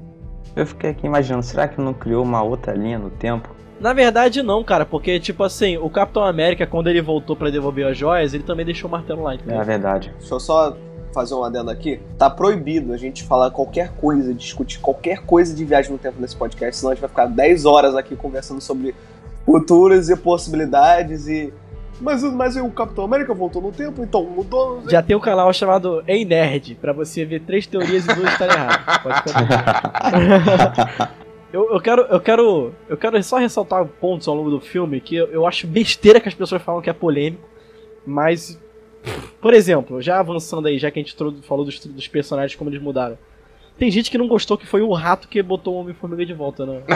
Eu 0.56 0.66
fiquei 0.66 0.90
aqui 0.90 1.06
imaginando, 1.06 1.42
será 1.44 1.68
que 1.68 1.78
não 1.80 1.92
criou 1.92 2.24
uma 2.24 2.42
outra 2.42 2.72
linha 2.72 2.98
no 2.98 3.10
tempo? 3.10 3.50
Na 3.80 3.92
verdade, 3.92 4.42
não, 4.42 4.64
cara, 4.64 4.84
porque, 4.84 5.20
tipo 5.20 5.44
assim, 5.44 5.76
o 5.76 5.88
Capitão 5.88 6.24
América, 6.24 6.66
quando 6.66 6.88
ele 6.88 7.00
voltou 7.00 7.36
pra 7.36 7.48
devolver 7.50 7.86
as 7.86 7.96
joias, 7.96 8.34
ele 8.34 8.42
também 8.42 8.66
deixou 8.66 8.88
o 8.88 8.90
martelo 8.90 9.22
lá, 9.22 9.32
É 9.32 9.34
entendeu? 9.36 9.60
a 9.60 9.64
verdade. 9.64 10.12
Deixa 10.18 10.34
eu 10.34 10.40
só 10.40 10.76
fazer 11.14 11.34
um 11.34 11.44
adendo 11.44 11.70
aqui. 11.70 12.00
Tá 12.18 12.28
proibido 12.28 12.92
a 12.92 12.96
gente 12.96 13.22
falar 13.24 13.50
qualquer 13.50 13.90
coisa, 13.92 14.34
discutir 14.34 14.78
qualquer 14.80 15.20
coisa 15.24 15.54
de 15.54 15.64
viagem 15.64 15.92
no 15.92 15.98
tempo 15.98 16.20
nesse 16.20 16.36
podcast, 16.36 16.76
senão 16.76 16.90
a 16.90 16.94
gente 16.94 17.00
vai 17.02 17.08
ficar 17.10 17.26
10 17.26 17.64
horas 17.64 17.94
aqui 17.94 18.14
conversando 18.16 18.60
sobre 18.60 18.94
futuras 19.46 20.08
e 20.10 20.16
possibilidades 20.16 21.26
e. 21.28 21.52
Mas, 22.00 22.22
o- 22.22 22.30
mas 22.30 22.54
o 22.56 22.68
Capitão 22.70 23.04
América 23.04 23.34
voltou 23.34 23.60
no 23.62 23.72
tempo, 23.72 24.02
então 24.04 24.22
mudou. 24.24 24.82
Já 24.88 25.02
tem 25.02 25.16
um 25.16 25.20
canal 25.20 25.52
chamado 25.52 26.02
Ei 26.06 26.24
Nerd, 26.24 26.76
pra 26.80 26.92
você 26.92 27.24
ver 27.24 27.40
três 27.40 27.66
teorias 27.66 28.04
e 28.04 28.14
duas 28.14 28.32
estarem 28.32 28.54
erradas. 28.54 28.98
Pode 28.98 29.22
ficar 29.22 31.10
eu, 31.52 31.72
eu 31.72 31.80
quero, 31.80 32.02
eu 32.02 32.20
quero, 32.20 32.74
eu 32.88 32.96
quero 32.96 33.22
só 33.22 33.38
ressaltar 33.38 33.84
pontos 34.00 34.28
ao 34.28 34.34
longo 34.34 34.50
do 34.50 34.60
filme 34.60 35.00
que 35.00 35.16
eu, 35.16 35.26
eu 35.28 35.46
acho 35.46 35.66
besteira 35.66 36.20
que 36.20 36.28
as 36.28 36.34
pessoas 36.34 36.62
falam 36.62 36.80
que 36.82 36.90
é 36.90 36.92
polêmico, 36.92 37.48
mas, 38.06 38.60
por 39.40 39.54
exemplo, 39.54 40.00
já 40.02 40.18
avançando 40.18 40.66
aí, 40.68 40.78
já 40.78 40.90
que 40.90 40.98
a 40.98 41.02
gente 41.02 41.16
falou 41.42 41.64
dos, 41.64 41.78
dos 41.84 42.08
personagens 42.08 42.56
como 42.56 42.70
eles 42.70 42.80
mudaram, 42.82 43.18
tem 43.78 43.90
gente 43.90 44.10
que 44.10 44.18
não 44.18 44.26
gostou 44.26 44.58
que 44.58 44.66
foi 44.66 44.82
o 44.82 44.92
rato 44.92 45.28
que 45.28 45.40
botou 45.42 45.74
o 45.74 45.80
Homem-Formiga 45.80 46.26
de 46.26 46.34
volta, 46.34 46.66
né? 46.66 46.82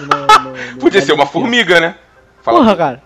No- 0.00 0.06
no- 0.06 0.72
no- 0.74 0.78
Podia 0.78 1.02
ser 1.02 1.12
uma 1.12 1.26
formiga, 1.26 1.80
né? 1.80 1.96
Fala- 2.42 2.58
Porra, 2.60 2.76
cara. 2.76 3.02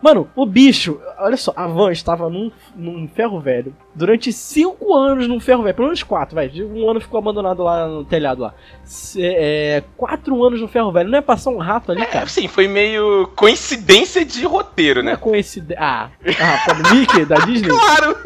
Mano, 0.00 0.28
o 0.36 0.46
bicho, 0.46 1.00
olha 1.18 1.36
só, 1.36 1.52
a 1.56 1.66
van 1.66 1.90
estava 1.90 2.30
num, 2.30 2.52
num 2.76 3.08
ferro 3.08 3.40
velho 3.40 3.74
durante 3.94 4.32
cinco 4.32 4.94
anos 4.94 5.26
num 5.26 5.40
ferro 5.40 5.62
velho, 5.64 5.74
pelo 5.74 5.88
menos 5.88 6.02
quatro, 6.04 6.36
vai. 6.36 6.48
Um 6.62 6.88
ano 6.88 7.00
ficou 7.00 7.18
abandonado 7.18 7.64
lá 7.64 7.86
no 7.88 8.04
telhado 8.04 8.42
lá. 8.42 8.54
C- 8.84 9.20
É, 9.20 9.82
quatro 9.96 10.42
anos 10.44 10.60
no 10.60 10.68
ferro 10.68 10.92
velho. 10.92 11.10
Não 11.10 11.18
é 11.18 11.20
passar 11.20 11.50
um 11.50 11.58
rato 11.58 11.90
ali, 11.90 12.02
É, 12.02 12.06
cara? 12.06 12.24
assim, 12.26 12.46
foi 12.46 12.68
meio 12.68 13.26
coincidência 13.34 14.24
de 14.24 14.44
roteiro, 14.46 15.02
Não 15.02 15.10
é 15.10 15.14
né? 15.14 15.18
coincidência. 15.20 15.82
Ah, 15.84 16.10
ah, 16.40 16.94
Mickey, 16.94 17.24
da 17.24 17.36
Disney? 17.44 17.68
Claro! 17.68 18.16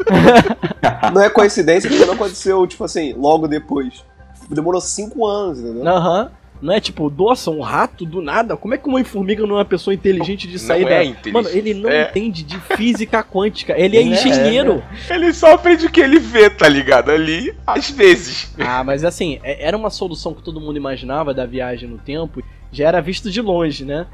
Não 1.13 1.21
é 1.21 1.29
coincidência 1.29 1.89
porque 1.89 2.05
não 2.05 2.13
aconteceu, 2.13 2.65
tipo 2.67 2.83
assim, 2.83 3.13
logo 3.13 3.47
depois. 3.47 4.05
Demorou 4.49 4.79
cinco 4.81 5.25
anos, 5.25 5.59
entendeu? 5.59 5.87
Aham. 5.87 6.29
Não 6.63 6.73
é 6.73 6.79
tipo, 6.79 7.09
nossa, 7.09 7.51
um 7.51 7.59
rato 7.59 8.05
do 8.05 8.21
nada? 8.21 8.55
Como 8.55 8.73
é 8.73 8.77
que 8.77 8.87
uma 8.87 9.03
formiga 9.03 9.45
não 9.45 9.55
é 9.55 9.59
uma 9.59 9.65
pessoa 9.65 9.93
inteligente 9.93 10.47
de 10.47 10.53
Não 10.53 10.59
sair 10.59 10.85
é 10.85 10.89
da. 10.89 11.03
inteligente. 11.03 11.31
Mano, 11.33 11.49
ele 11.49 11.73
não 11.73 11.89
É. 11.89 12.03
entende 12.09 12.41
de 12.41 12.57
física 12.77 13.21
quântica. 13.21 13.77
Ele 13.77 13.97
é 13.97 13.99
é, 13.99 14.03
engenheiro. 14.03 14.81
Ele 15.09 15.33
só 15.33 15.53
aprende 15.55 15.85
o 15.87 15.91
que 15.91 15.99
ele 15.99 16.19
vê, 16.19 16.49
tá 16.49 16.69
ligado? 16.69 17.09
Ali, 17.11 17.53
às 17.67 17.89
vezes. 17.89 18.55
Ah, 18.57 18.81
mas 18.81 19.03
assim, 19.03 19.39
é- 19.43 19.67
era 19.67 19.75
uma 19.75 19.89
solução 19.89 20.33
que 20.33 20.41
todo 20.41 20.61
mundo 20.61 20.77
imaginava 20.77 21.33
da 21.33 21.45
viagem 21.45 21.89
no 21.89 21.97
tempo, 21.97 22.41
já 22.71 22.87
era 22.87 23.01
visto 23.01 23.29
de 23.29 23.41
longe, 23.41 23.83
né? 23.83 24.07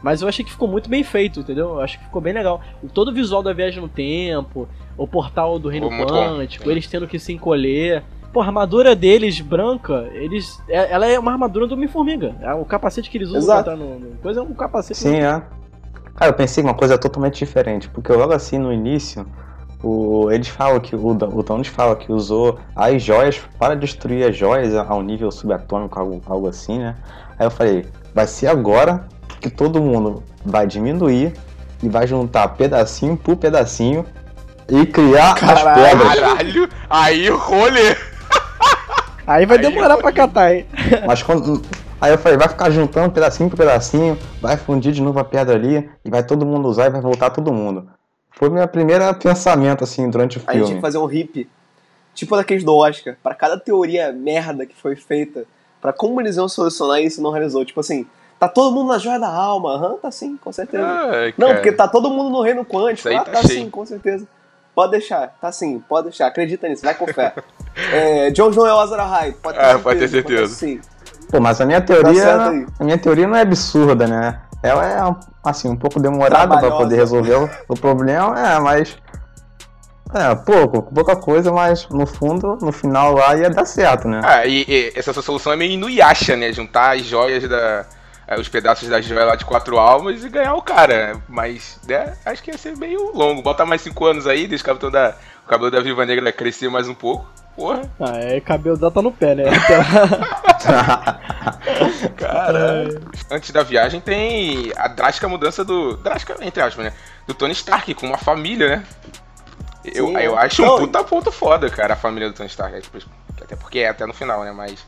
Mas 0.00 0.22
eu 0.22 0.28
achei 0.28 0.44
que 0.44 0.52
ficou 0.52 0.68
muito 0.68 0.88
bem 0.88 1.02
feito, 1.02 1.40
entendeu? 1.40 1.70
Eu 1.70 1.80
acho 1.80 1.98
que 1.98 2.04
ficou 2.04 2.20
bem 2.22 2.32
legal. 2.34 2.60
Todo 2.92 3.08
o 3.08 3.12
visual 3.12 3.42
da 3.42 3.52
viagem 3.52 3.80
no 3.80 3.88
tempo, 3.88 4.68
o 4.96 5.08
portal 5.08 5.58
do 5.58 5.68
reino 5.68 5.88
quântico, 5.90 6.70
eles 6.70 6.86
tendo 6.86 7.08
que 7.08 7.18
se 7.18 7.32
encolher. 7.32 8.04
Pô, 8.34 8.42
a 8.42 8.46
armadura 8.46 8.94
deles, 8.96 9.40
branca, 9.40 10.08
eles. 10.12 10.60
é- 10.68 10.92
Ela 10.92 11.06
é 11.06 11.16
uma 11.18 11.30
armadura 11.32 11.68
do 11.68 11.74
Homem-Formiga. 11.74 12.34
É, 12.42 12.52
O 12.52 12.64
capacete 12.64 13.08
que 13.08 13.16
eles 13.16 13.28
usam 13.28 13.40
Exato. 13.40 13.64
pra 13.64 13.72
entrar 13.74 13.86
no, 13.86 13.98
no. 14.00 14.16
Coisa 14.16 14.40
é 14.40 14.42
um 14.42 14.52
capacete. 14.52 14.98
Sim, 14.98 15.18
é. 15.20 15.40
Cara, 16.16 16.30
eu 16.30 16.34
pensei 16.34 16.62
uma 16.62 16.74
coisa 16.74 16.98
totalmente 16.98 17.38
diferente, 17.38 17.88
porque 17.88 18.12
logo 18.12 18.32
assim 18.32 18.58
no 18.58 18.72
início, 18.72 19.24
o, 19.82 20.30
eles 20.32 20.48
falam 20.48 20.80
que 20.80 20.96
o, 20.96 21.06
o 21.08 21.42
Thanos 21.44 21.68
fala 21.68 21.94
que 21.94 22.12
usou 22.12 22.58
as 22.74 23.00
joias 23.02 23.40
para 23.58 23.74
destruir 23.76 24.28
as 24.28 24.36
joias 24.36 24.74
ao 24.74 25.00
nível 25.00 25.30
subatômico, 25.30 25.96
algo, 25.98 26.20
algo 26.26 26.48
assim, 26.48 26.78
né? 26.80 26.96
Aí 27.38 27.46
eu 27.46 27.50
falei, 27.52 27.86
vai 28.12 28.26
ser 28.26 28.48
agora 28.48 29.04
que 29.40 29.48
todo 29.48 29.80
mundo 29.80 30.22
vai 30.44 30.66
diminuir 30.66 31.32
e 31.82 31.88
vai 31.88 32.06
juntar 32.06 32.48
pedacinho 32.48 33.16
por 33.16 33.36
pedacinho 33.36 34.04
e 34.68 34.86
criar 34.86 35.34
as 35.34 35.40
Caralho. 35.40 35.82
pedras. 35.82 36.14
Caralho! 36.20 36.68
Aí 36.90 37.30
o 37.30 37.36
rolê! 37.38 37.94
Aí 39.26 39.46
vai 39.46 39.56
Aí 39.56 39.62
demorar 39.62 39.96
pra 39.96 40.12
catar, 40.12 40.54
hein? 40.54 40.66
Mas 41.06 41.22
quando. 41.22 41.62
Aí 42.00 42.12
eu 42.12 42.18
falei, 42.18 42.36
vai 42.36 42.48
ficar 42.48 42.70
juntando 42.70 43.10
pedacinho 43.12 43.48
por 43.48 43.56
pedacinho, 43.56 44.18
vai 44.40 44.56
fundir 44.56 44.92
de 44.92 45.00
novo 45.00 45.18
a 45.18 45.24
pedra 45.24 45.54
ali, 45.54 45.88
e 46.04 46.10
vai 46.10 46.22
todo 46.22 46.44
mundo 46.44 46.68
usar 46.68 46.86
e 46.86 46.90
vai 46.90 47.00
voltar 47.00 47.30
todo 47.30 47.52
mundo. 47.52 47.88
Foi 48.32 48.50
meu 48.50 48.66
primeiro 48.68 49.14
pensamento, 49.14 49.84
assim, 49.84 50.10
durante 50.10 50.36
o 50.36 50.42
A 50.46 50.52
gente 50.52 50.64
tinha 50.64 50.66
filme. 50.66 50.74
que 50.74 50.80
fazer 50.82 50.98
um 50.98 51.10
hip, 51.10 51.48
tipo 52.14 52.36
daqueles 52.36 52.64
do 52.64 52.76
Oscar, 52.76 53.16
pra 53.22 53.34
cada 53.34 53.58
teoria 53.58 54.12
merda 54.12 54.66
que 54.66 54.74
foi 54.74 54.96
feita, 54.96 55.44
pra 55.80 55.92
como 55.92 56.20
eles 56.20 56.36
iam 56.36 56.48
solucionar 56.48 57.00
isso 57.00 57.22
não 57.22 57.30
realizou. 57.30 57.64
Tipo 57.64 57.80
assim, 57.80 58.04
tá 58.38 58.48
todo 58.48 58.74
mundo 58.74 58.88
na 58.88 58.98
joia 58.98 59.18
da 59.18 59.28
alma, 59.28 59.74
aham, 59.76 59.96
tá 60.02 60.10
sim, 60.10 60.36
com 60.36 60.52
certeza. 60.52 60.84
Ai, 60.84 61.32
não, 61.38 61.54
porque 61.54 61.72
tá 61.72 61.88
todo 61.88 62.10
mundo 62.10 62.28
no 62.28 62.42
reino 62.42 62.64
quântico, 62.64 63.08
ah, 63.08 63.24
tá 63.24 63.32
tá 63.32 63.42
sim, 63.44 63.70
com 63.70 63.86
certeza. 63.86 64.26
Pode 64.74 64.90
deixar, 64.92 65.28
tá 65.40 65.52
sim, 65.52 65.82
pode 65.88 66.08
deixar, 66.08 66.26
acredita 66.26 66.68
nisso, 66.68 66.82
vai 66.84 66.94
com 66.94 67.06
fé. 67.06 67.32
é, 67.92 68.30
John 68.30 68.50
John 68.50 68.66
é 68.66 68.74
o 68.74 68.78
Azara 68.80 69.04
High, 69.04 69.32
pode 69.42 69.56
ter 69.58 69.62
Ah, 69.64 69.66
certeza. 69.66 69.82
pode 69.82 69.98
ter 70.00 70.08
certeza. 70.08 70.54
sim. 70.54 70.80
Pô, 71.30 71.40
mas 71.40 71.60
a 71.60 71.66
minha 71.66 71.80
Tá 71.80 71.86
teoria. 71.94 72.48
aí. 72.50 72.66
a 72.80 72.84
minha 72.84 72.98
teoria 72.98 73.26
não 73.26 73.36
é 73.36 73.40
absurda, 73.42 74.06
né? 74.06 74.40
Ela 74.62 74.86
é, 74.86 75.16
assim, 75.44 75.68
um 75.68 75.76
pouco 75.76 76.00
demorada 76.00 76.46
pra 76.48 76.58
Trabalhosa. 76.58 76.76
poder 76.82 76.96
resolver 76.96 77.34
o, 77.34 77.50
o 77.68 77.74
problema, 77.74 78.38
é, 78.38 78.58
mas. 78.60 78.96
É, 80.14 80.34
pouco, 80.34 80.82
pouca 80.82 81.16
coisa, 81.16 81.50
mas 81.50 81.88
no 81.88 82.06
fundo, 82.06 82.56
no 82.60 82.70
final 82.70 83.14
lá 83.14 83.36
ia 83.36 83.50
dar 83.50 83.64
certo, 83.64 84.06
né? 84.06 84.20
Ah, 84.22 84.46
e, 84.46 84.64
e 84.68 84.92
essa 84.94 85.12
sua 85.12 85.22
solução 85.22 85.52
é 85.52 85.56
meio 85.56 85.72
Inuyasha, 85.72 86.36
né? 86.36 86.52
Juntar 86.52 86.96
as 86.96 87.02
joias 87.04 87.48
da. 87.48 87.84
Eh, 88.26 88.38
Os 88.40 88.48
pedaços 88.48 88.88
da 88.88 89.00
joia 89.00 89.24
lá 89.24 89.36
de 89.36 89.44
quatro 89.44 89.78
almas 89.78 90.24
e 90.24 90.28
ganhar 90.28 90.54
o 90.54 90.62
cara. 90.62 91.20
Mas, 91.28 91.78
né, 91.86 92.16
acho 92.24 92.42
que 92.42 92.50
ia 92.50 92.58
ser 92.58 92.76
meio 92.76 93.12
longo. 93.16 93.42
Bota 93.42 93.64
mais 93.66 93.80
cinco 93.82 94.04
anos 94.06 94.26
aí, 94.26 94.46
deixa 94.46 94.62
o 94.64 94.66
cabelo 94.66 94.90
da, 94.90 95.14
o 95.44 95.48
cabelo 95.48 95.70
da 95.70 95.80
Viva 95.80 96.04
Negra 96.06 96.32
crescer 96.32 96.68
mais 96.70 96.88
um 96.88 96.94
pouco. 96.94 97.26
Porra, 97.56 97.82
Ah, 98.00 98.18
é 98.18 98.40
cabelo 98.40 98.76
dela 98.76 98.90
tá 98.90 99.00
no 99.00 99.12
pé, 99.12 99.34
né? 99.36 99.44
Lá- 99.44 101.20
caralho. 102.16 103.00
Antes 103.30 103.50
da 103.50 103.62
viagem 103.62 104.00
tem 104.00 104.72
a 104.76 104.88
drástica 104.88 105.28
mudança 105.28 105.64
do. 105.64 105.96
Drástica, 105.98 106.36
entre 106.40 106.62
aspas, 106.62 106.84
né? 106.86 106.92
Do 107.26 107.34
Tony 107.34 107.52
Stark 107.52 107.94
com 107.94 108.06
uma 108.06 108.18
família, 108.18 108.68
né? 108.76 108.84
Eu, 109.84 110.08
Sim, 110.08 110.16
eu 110.18 110.38
é. 110.38 110.44
acho 110.46 110.62
Não, 110.62 110.76
um 110.76 110.78
puta 110.80 111.04
ponto 111.04 111.30
foda, 111.30 111.68
cara, 111.70 111.92
a 111.94 111.96
família 111.96 112.28
do 112.28 112.34
Tony 112.34 112.48
Stark. 112.48 112.74
é, 112.76 112.80
tipo, 112.80 112.98
Até 113.40 113.54
porque 113.54 113.80
é 113.80 113.88
até 113.88 114.06
no 114.06 114.14
final, 114.14 114.42
né? 114.44 114.50
Mas. 114.52 114.84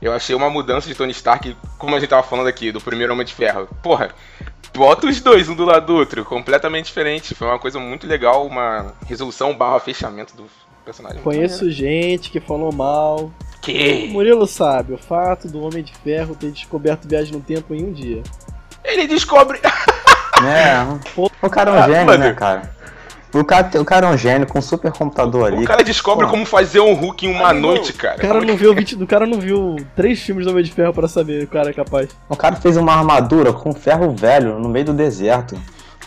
Eu 0.00 0.12
achei 0.12 0.34
uma 0.34 0.50
mudança 0.50 0.88
de 0.88 0.94
Tony 0.94 1.12
Stark, 1.12 1.56
como 1.78 1.96
a 1.96 2.00
gente 2.00 2.10
tava 2.10 2.22
falando 2.22 2.48
aqui, 2.48 2.70
do 2.70 2.80
primeiro 2.80 3.12
Homem 3.12 3.24
de 3.24 3.34
Ferro. 3.34 3.66
Porra, 3.82 4.10
bota 4.74 5.06
os 5.06 5.20
dois 5.20 5.48
um 5.48 5.54
do 5.54 5.64
lado 5.64 5.86
do 5.86 5.94
outro, 5.94 6.24
completamente 6.24 6.86
diferente. 6.86 7.34
Foi 7.34 7.48
uma 7.48 7.58
coisa 7.58 7.78
muito 7.78 8.06
legal, 8.06 8.46
uma 8.46 8.94
resolução 9.06 9.56
barra 9.56 9.80
fechamento 9.80 10.36
do 10.36 10.44
personagem. 10.84 11.22
Conheço 11.22 11.70
gente 11.70 12.30
que 12.30 12.40
falou 12.40 12.72
mal. 12.72 13.32
O 13.56 13.60
Que? 13.62 14.08
Murilo 14.08 14.46
sabe, 14.46 14.92
o 14.92 14.98
fato 14.98 15.48
do 15.48 15.62
Homem 15.62 15.82
de 15.82 15.94
Ferro 15.96 16.36
ter 16.36 16.50
descoberto 16.52 17.08
viagem 17.08 17.32
no 17.32 17.40
tempo 17.40 17.74
em 17.74 17.84
um 17.84 17.92
dia. 17.92 18.22
Ele 18.84 19.06
descobre. 19.06 19.60
É, 20.36 20.76
o 21.40 21.48
cara 21.48 21.70
é 21.70 21.80
um 21.80 21.86
gênio, 21.90 22.18
né, 22.18 22.34
cara? 22.34 22.75
O 23.38 23.44
cara, 23.44 23.70
o 23.80 23.84
cara 23.84 24.06
é 24.06 24.10
um 24.10 24.16
gênio 24.16 24.46
com 24.46 24.58
um 24.58 24.62
super 24.62 24.90
computador 24.92 25.52
ali. 25.52 25.62
O 25.62 25.66
cara 25.66 25.82
descobre 25.84 26.24
Pô. 26.26 26.30
como 26.32 26.46
fazer 26.46 26.80
um 26.80 26.94
Hulk 26.94 27.26
em 27.26 27.30
uma 27.30 27.50
Amigo, 27.50 27.66
noite, 27.66 27.92
cara. 27.92 28.16
O 28.16 28.20
cara 28.20 28.40
não 28.40 28.56
viu 28.56 28.74
20, 28.74 28.94
o 29.02 29.06
cara 29.06 29.26
não 29.26 29.38
viu 29.40 29.76
três 29.94 30.20
filmes 30.20 30.44
do 30.46 30.50
Homem 30.52 30.64
de 30.64 30.72
Ferro 30.72 30.92
pra 30.92 31.06
saber 31.08 31.44
o 31.44 31.46
cara 31.48 31.70
é 31.70 31.72
capaz. 31.72 32.08
O 32.28 32.36
cara 32.36 32.56
fez 32.56 32.76
uma 32.76 32.92
armadura 32.94 33.52
com 33.52 33.72
ferro 33.72 34.12
velho 34.14 34.58
no 34.58 34.68
meio 34.68 34.86
do 34.86 34.92
deserto. 34.94 35.56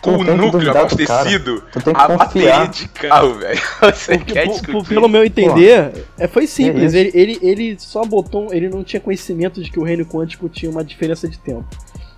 Com 0.02 0.12
o 0.12 0.24
núcleo 0.24 0.72
abastecido. 0.72 1.62
Tu 1.74 1.82
tem 1.82 1.94
que 1.94 2.00
A 2.00 2.08
bateria 2.08 2.52
confiar. 2.52 2.68
de 2.70 2.88
carro, 2.88 3.34
velho. 3.34 3.60
Você 3.94 4.18
Porque, 4.18 4.32
quer 4.34 4.46
po- 4.46 4.52
discutir? 4.54 4.72
po- 4.72 4.84
pelo 4.86 5.10
meu 5.10 5.26
entender, 5.26 6.06
é, 6.18 6.26
foi 6.26 6.48
simples. 6.48 6.94
isso? 6.94 6.96
Ele, 6.98 7.12
ele, 7.13 7.39
ele 7.42 7.76
só 7.80 8.06
botou. 8.06 8.48
um- 8.50 8.54
Ele 8.54 8.70
não 8.70 8.82
tinha 8.82 9.02
conhecimento 9.02 9.62
de 9.62 9.70
que 9.70 9.78
o 9.78 9.84
reino 9.84 10.06
quântico 10.06 10.48
tinha 10.48 10.72
uma 10.72 10.86
diferença 10.86 11.28
de 11.28 11.38
tempo. 11.38 11.65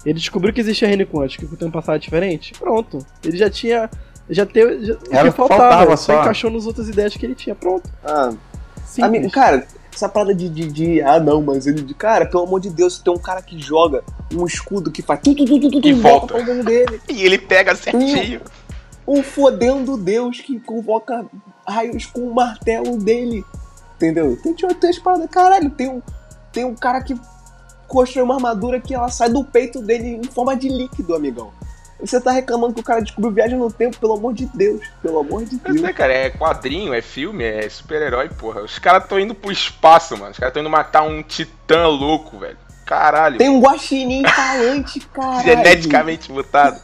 Ele 0.05 0.13
descobriu 0.13 0.53
que 0.53 0.61
existia 0.61 0.87
reino 0.87 1.07
quântico, 1.07 1.47
que 1.47 1.53
o 1.55 1.57
tempo 1.57 1.71
passado 1.71 1.95
é 1.95 1.99
diferente. 1.99 2.53
Pronto. 2.59 2.99
Ele 3.25 3.35
já 3.37 3.49
tinha. 3.49 3.89
Já 4.31 4.45
teve. 4.45 4.85
Já, 4.85 4.93
o 4.93 4.97
Era 5.11 5.23
que 5.23 5.27
o 5.29 5.31
que 5.31 5.37
faltava, 5.37 5.61
faltava 5.61 5.97
só 5.97 6.13
só. 6.13 6.21
encaixou 6.21 6.49
nas 6.49 6.65
outras 6.65 6.87
ideias 6.89 7.15
que 7.15 7.25
ele 7.25 7.35
tinha. 7.35 7.53
Pronto. 7.53 7.89
Ah, 8.03 8.31
Simples. 8.85 9.03
amigo, 9.03 9.29
cara, 9.31 9.67
essa 9.93 10.07
parada 10.07 10.33
de, 10.33 10.47
de, 10.49 10.67
de- 10.71 11.01
Ah, 11.01 11.19
não, 11.19 11.41
mas 11.41 11.67
ele. 11.67 11.81
de- 11.81 11.93
Cara, 11.93 12.25
pelo 12.25 12.43
amor 12.43 12.59
de 12.61 12.69
Deus, 12.69 12.97
tem 12.99 13.13
um 13.13 13.17
cara 13.19 13.41
que 13.41 13.59
joga 13.59 14.03
um 14.33 14.45
escudo 14.45 14.89
que 14.89 15.01
faz. 15.01 15.19
Tu, 15.21 15.35
tu, 15.35 15.45
tu, 15.45 15.59
tu, 15.59 15.81
tu, 15.81 15.87
E 15.87 15.93
volta 15.93 16.33
volta. 16.33 16.63
dele. 16.63 17.01
E 17.09 17.23
ele 17.25 17.37
pega 17.37 17.75
certinho. 17.75 18.41
Um 19.07 19.21
fodendo 19.21 19.97
Deus 19.97 20.39
que 20.39 20.59
convoca 20.59 21.25
raios 21.67 22.05
com 22.05 22.21
o 22.21 22.33
martelo 22.33 22.97
dele. 22.97 23.43
Entendeu? 23.97 24.37
Tem, 24.41 24.53
tem 24.53 24.69
tem 24.75 24.89
as 24.89 24.97
paradas. 24.99 25.27
Caralho, 25.29 25.69
tem 25.69 25.89
um, 25.89 26.01
tem 26.53 26.63
um 26.65 26.73
cara 26.75 27.01
que 27.03 27.15
construiu 27.87 28.23
uma 28.25 28.35
armadura 28.35 28.79
que 28.79 28.93
ela 28.95 29.09
sai 29.09 29.29
do 29.29 29.43
peito 29.43 29.81
dele 29.81 30.15
em 30.15 30.23
forma 30.23 30.55
de 30.55 30.69
líquido, 30.69 31.13
amigão. 31.13 31.51
Você 32.01 32.19
tá 32.19 32.31
reclamando 32.31 32.73
que 32.73 32.79
o 32.81 32.83
cara 32.83 33.01
descobriu 33.01 33.31
viagem 33.31 33.57
no 33.57 33.71
tempo, 33.71 33.97
pelo 33.97 34.13
amor 34.13 34.33
de 34.33 34.45
Deus. 34.47 34.81
Pelo 35.01 35.19
amor 35.19 35.45
de 35.45 35.59
Mas, 35.63 35.73
Deus. 35.73 35.81
né, 35.81 35.93
cara, 35.93 36.11
é 36.11 36.29
quadrinho, 36.31 36.93
é 36.93 37.01
filme, 37.01 37.43
é 37.43 37.69
super-herói, 37.69 38.27
porra. 38.29 38.61
Os 38.61 38.79
caras 38.79 39.07
tão 39.07 39.19
indo 39.19 39.35
pro 39.35 39.51
espaço, 39.51 40.17
mano. 40.17 40.31
Os 40.31 40.39
caras 40.39 40.53
tão 40.53 40.61
indo 40.61 40.69
matar 40.69 41.03
um 41.03 41.21
titã 41.21 41.87
louco, 41.87 42.39
velho. 42.39 42.57
Caralho. 42.85 43.37
Tem 43.37 43.49
um 43.49 43.61
guaxinim 43.61 44.23
falante, 44.27 44.99
cara. 45.13 45.43
Geneticamente 45.43 46.31
mutado. 46.31 46.81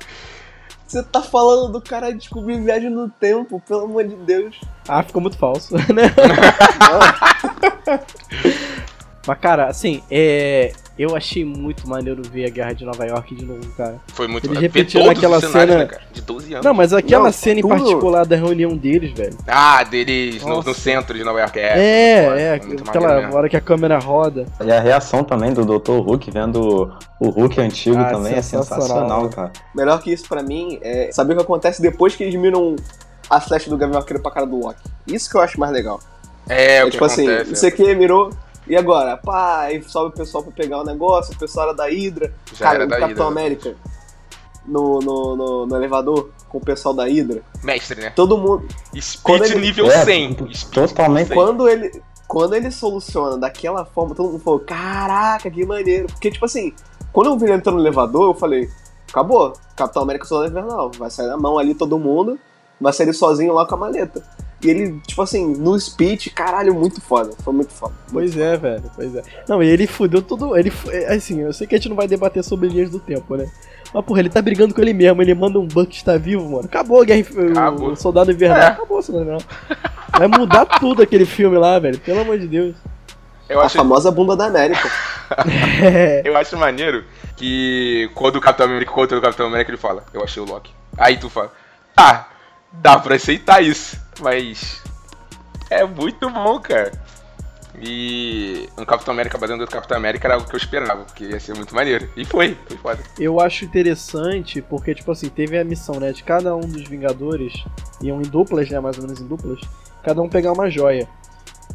Você 0.87 1.03
tá 1.03 1.21
falando 1.21 1.73
do 1.73 1.81
cara 1.81 2.13
descobrir 2.13 2.61
viagem 2.61 2.89
no 2.89 3.09
tempo, 3.09 3.61
pelo 3.67 3.85
amor 3.85 4.05
de 4.05 4.15
Deus. 4.15 4.61
Ah, 4.87 5.03
ficou 5.03 5.21
muito 5.21 5.37
falso, 5.37 5.75
né? 5.93 6.13
Mas, 9.27 9.39
cara, 9.39 9.67
assim, 9.67 10.01
é. 10.09 10.71
Eu 10.97 11.15
achei 11.15 11.45
muito 11.45 11.87
maneiro 11.87 12.23
ver 12.23 12.45
a 12.45 12.49
Guerra 12.49 12.73
de 12.73 12.83
Nova 12.83 13.05
York 13.05 13.35
de 13.35 13.45
novo, 13.45 13.59
cara. 13.77 13.97
Foi 14.07 14.27
muito 14.27 14.47
Eles 14.47 14.59
repetiram 14.59 15.09
aquela 15.09 15.39
cena- 15.39 15.77
né, 15.77 15.85
cara? 15.85 16.01
De 16.11 16.21
12 16.21 16.53
anos. 16.53 16.65
Não, 16.65 16.73
mas 16.73 16.91
aquela 16.91 17.25
Não, 17.25 17.31
cena 17.31 17.59
em 17.59 17.61
tudo- 17.61 17.69
particular 17.77 18.25
da 18.25 18.35
reunião 18.35 18.75
deles, 18.75 19.11
velho. 19.11 19.37
Ah, 19.47 19.83
deles 19.83 20.41
no, 20.43 20.63
no 20.63 20.73
centro 20.73 21.15
de 21.15 21.23
Nova 21.23 21.39
York. 21.39 21.59
É, 21.59 21.77
É, 21.77 22.55
é, 22.57 22.65
muito 22.65 22.83
aquela 22.89 23.29
hora 23.35 23.47
que 23.47 23.55
a 23.55 23.61
câmera 23.61 23.99
roda. 23.99 24.45
E 24.65 24.71
a 24.71 24.79
reação 24.79 25.23
também 25.23 25.53
do 25.53 25.63
Dr. 25.63 25.99
Hulk 25.99 26.31
vendo 26.31 26.91
o 27.19 27.29
Hulk 27.29 27.61
antigo 27.61 27.97
Ah, 27.99 28.05
também 28.05 28.33
é 28.33 28.41
sensacional. 28.41 28.81
sensacional, 28.87 29.29
cara. 29.29 29.51
Melhor 29.75 30.01
que 30.01 30.11
isso 30.11 30.27
pra 30.27 30.41
mim 30.41 30.79
é 30.81 31.11
saber 31.11 31.33
o 31.33 31.37
que 31.37 31.43
acontece 31.43 31.79
depois 31.79 32.15
que 32.15 32.23
eles 32.23 32.33
miram 32.35 32.75
a 33.29 33.39
flecha 33.39 33.69
do 33.69 33.77
Gavião 33.77 33.99
Arqueiro 33.99 34.21
pra 34.23 34.31
cara 34.31 34.47
do 34.47 34.57
Loki. 34.59 34.81
Isso 35.05 35.29
que 35.29 35.37
eu 35.37 35.41
acho 35.41 35.59
mais 35.59 35.71
legal. 35.71 35.99
É, 36.49 36.77
É, 36.77 36.81
o 36.83 36.85
que 36.85 36.93
tipo 36.93 37.05
assim, 37.05 37.27
acontece. 37.27 37.55
você 37.55 37.69
que 37.69 37.93
mirou, 37.93 38.31
e 38.69 38.75
agora? 38.75 39.17
Pá, 39.17 39.61
aí 39.61 39.81
sobe 39.83 40.09
o 40.09 40.11
pessoal 40.17 40.43
pra 40.43 40.51
pegar 40.53 40.79
o 40.79 40.83
negócio, 40.83 41.33
o 41.33 41.37
pessoal 41.37 41.67
era 41.67 41.75
da 41.75 41.85
Hydra, 41.89 42.33
Já 42.53 42.65
cara, 42.65 42.75
era 42.77 42.85
o 42.85 42.87
da 42.89 42.99
Capitão 42.99 43.27
Hydra, 43.29 43.41
América. 43.41 43.75
no, 44.65 44.99
no, 44.99 45.35
no, 45.35 45.65
no 45.65 45.75
elevador 45.75 46.29
com 46.49 46.57
o 46.57 46.61
pessoal 46.61 46.93
da 46.93 47.05
Hydra. 47.05 47.41
Mestre, 47.63 48.01
né? 48.01 48.09
Todo 48.15 48.37
mundo. 48.37 48.67
Speed 48.99 49.41
ele- 49.43 49.59
nível 49.59 49.89
É, 49.91 50.03
100. 50.05 50.33
t- 50.33 50.55
Speed 50.57 50.73
totalmente. 50.87 51.29
nível 51.29 51.35
100. 51.37 51.45
Quando 51.45 51.69
ele. 51.69 52.01
Quando 52.27 52.55
ele 52.55 52.69
soluciona 52.71 53.37
daquela 53.37 53.85
forma, 53.85 54.13
todo 54.13 54.31
mundo 54.33 54.43
falou, 54.43 54.59
caraca, 54.59 55.49
que 55.49 55.65
maneiro. 55.65 56.07
Porque, 56.07 56.29
tipo 56.29 56.43
assim, 56.43 56.73
quando 57.13 57.27
eu 57.27 57.37
vi 57.37 57.45
ele 57.45 57.53
entrando 57.53 57.75
no 57.75 57.81
elevador, 57.81 58.31
eu 58.31 58.33
falei, 58.33 58.69
acabou, 59.09 59.53
Capitão 59.77 60.03
América 60.03 60.25
Soldado 60.25 60.51
Invernal. 60.51 60.91
Vai 60.99 61.09
sair 61.09 61.27
na 61.27 61.37
mão 61.37 61.57
ali 61.57 61.73
todo 61.73 61.97
mundo, 61.97 62.37
vai 62.81 62.91
sair 62.91 63.05
ele 63.05 63.13
sozinho 63.13 63.53
lá 63.53 63.65
com 63.65 63.75
a 63.75 63.77
maleta. 63.77 64.21
E 64.61 64.69
ele, 64.69 64.99
tipo 65.05 65.21
assim, 65.21 65.55
no 65.55 65.79
speech, 65.79 66.31
caralho, 66.31 66.73
muito 66.73 66.99
foda. 66.99 67.31
Foi 67.43 67.53
muito 67.53 67.71
foda. 67.71 67.93
Pois 68.11 68.35
é, 68.35 68.57
velho, 68.57 68.83
pois 68.95 69.15
é. 69.15 69.21
Não, 69.47 69.61
e 69.61 69.67
ele 69.67 69.85
fudeu 69.85 70.21
tudo. 70.21 70.57
Ele, 70.57 70.73
é, 70.89 71.13
assim, 71.13 71.41
eu 71.41 71.53
sei 71.53 71.67
que 71.67 71.75
a 71.75 71.77
gente 71.77 71.89
não 71.89 71.95
vai 71.95 72.07
debater 72.07 72.43
sobre 72.43 72.67
linhas 72.67 72.89
do 72.89 72.99
tempo, 72.99 73.35
né? 73.35 73.47
Mas, 73.93 74.03
porra, 74.03 74.19
ele 74.19 74.29
tá 74.29 74.41
brigando 74.41 74.73
com 74.73 74.81
ele 74.81 74.93
mesmo, 74.93 75.21
ele 75.21 75.33
manda 75.35 75.59
um 75.59 75.67
Buck 75.67 75.95
está 75.95 76.17
vivo, 76.17 76.43
mano. 76.49 76.65
Acabou 76.65 77.01
a 77.01 77.05
guerra, 77.05 77.25
Acabou. 77.51 77.91
o 77.91 77.95
Soldado 77.95 78.31
Invernal. 78.31 78.57
É. 78.57 78.65
Acabou 78.67 78.97
o 78.97 79.01
Soldado 79.01 79.25
Invernal. 79.25 79.43
Vai 80.17 80.27
mudar 80.27 80.65
tudo 80.65 81.03
aquele 81.03 81.25
filme 81.25 81.57
lá, 81.57 81.77
velho. 81.77 81.99
Pelo 81.99 82.21
amor 82.21 82.39
de 82.39 82.47
Deus. 82.47 82.75
Eu 83.47 83.61
A 83.61 83.65
acho, 83.65 83.77
famosa 83.77 84.11
bunda 84.11 84.35
da 84.35 84.45
América. 84.45 84.89
É. 85.83 86.21
eu 86.23 86.37
acho 86.37 86.55
maneiro 86.57 87.03
que 87.35 88.09
quando 88.15 88.37
o 88.37 88.41
Capitão 88.41 88.65
América 88.65 88.93
contra 88.93 89.17
o 89.17 89.21
Capitão 89.21 89.47
América, 89.47 89.69
ele 89.71 89.77
fala, 89.77 90.05
eu 90.13 90.23
achei 90.23 90.41
o 90.41 90.45
Loki. 90.45 90.71
Aí 90.97 91.17
tu 91.17 91.29
fala, 91.29 91.51
ah, 91.97 92.27
dá 92.71 92.97
pra 92.97 93.15
aceitar 93.15 93.61
isso, 93.61 93.99
mas 94.19 94.83
é 95.69 95.83
muito 95.85 96.29
bom, 96.29 96.59
cara. 96.59 96.91
E 97.79 98.67
um 98.75 98.83
Capitão 98.83 99.13
América 99.13 99.37
batendo 99.37 99.61
outro 99.61 99.75
Capitão 99.75 99.97
América 99.97 100.27
era 100.27 100.35
algo 100.35 100.47
que 100.47 100.55
eu 100.55 100.57
esperava, 100.57 101.03
porque 101.03 101.25
ia 101.25 101.39
ser 101.39 101.55
muito 101.55 101.75
maneiro. 101.75 102.09
E 102.17 102.25
foi, 102.25 102.57
foi 102.67 102.77
foda. 102.77 103.03
Eu 103.19 103.39
acho 103.39 103.65
interessante 103.65 104.61
porque, 104.63 104.95
tipo 104.95 105.11
assim, 105.11 105.29
teve 105.29 105.57
a 105.59 105.63
missão, 105.63 105.99
né? 105.99 106.11
De 106.11 106.23
cada 106.23 106.55
um 106.55 106.61
dos 106.61 106.87
Vingadores, 106.87 107.53
iam 108.01 108.19
em 108.19 108.23
duplas, 108.23 108.69
né? 108.69 108.79
Mais 108.79 108.97
ou 108.97 109.03
menos 109.03 109.21
em 109.21 109.27
duplas, 109.27 109.59
cada 110.03 110.21
um 110.21 110.29
pegar 110.29 110.53
uma 110.53 110.71
joia. 110.71 111.07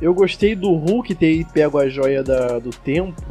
Eu 0.00 0.12
gostei 0.12 0.56
do 0.56 0.72
Hulk 0.72 1.14
ter 1.14 1.46
pego 1.52 1.78
a 1.78 1.88
joia 1.88 2.24
da, 2.24 2.58
do 2.58 2.70
tempo, 2.70 3.22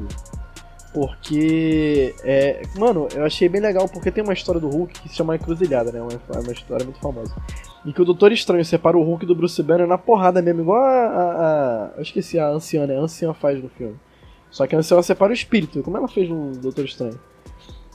porque. 0.94 2.14
É, 2.24 2.62
mano, 2.78 3.08
eu 3.14 3.24
achei 3.26 3.48
bem 3.50 3.62
legal 3.62 3.88
porque 3.88 4.12
tem 4.12 4.24
uma 4.24 4.34
história 4.34 4.60
do 4.60 4.70
Hulk 4.70 5.00
que 5.02 5.10
se 5.10 5.16
chama 5.16 5.36
Encruzilhada, 5.36 5.92
né? 5.92 6.02
Uma, 6.02 6.40
uma 6.42 6.52
história 6.52 6.84
muito 6.86 7.00
famosa. 7.00 7.34
Em 7.86 7.92
que 7.92 8.02
o 8.02 8.06
Doutor 8.06 8.32
Estranho 8.32 8.64
separa 8.64 8.98
o 8.98 9.04
Hulk 9.04 9.26
do 9.26 9.34
Bruce 9.36 9.62
Banner 9.64 9.88
na 9.88 9.98
porrada 9.98 10.42
mesmo, 10.42 10.62
igual 10.62 10.82
a. 10.84 10.88
a, 10.88 11.32
a- 11.88 11.92
eu 11.98 12.02
esqueci, 12.04 12.38
a 12.38 12.48
Anciã, 12.48 12.86
né? 12.86 12.98
A 12.98 13.02
Anciã 13.02 13.34
faz 13.34 13.62
no 13.62 13.70
filme. 13.70 13.96
Só 14.50 14.68
que 14.68 14.76
a 14.76 14.80
Anciã 14.80 15.02
separa 15.02 15.32
o 15.32 15.34
espírito, 15.34 15.82
como 15.82 15.98
ela 15.98 16.08
fez 16.08 16.30
no 16.30 16.52
Doutor 16.58 16.86
Estranho. 16.86 17.20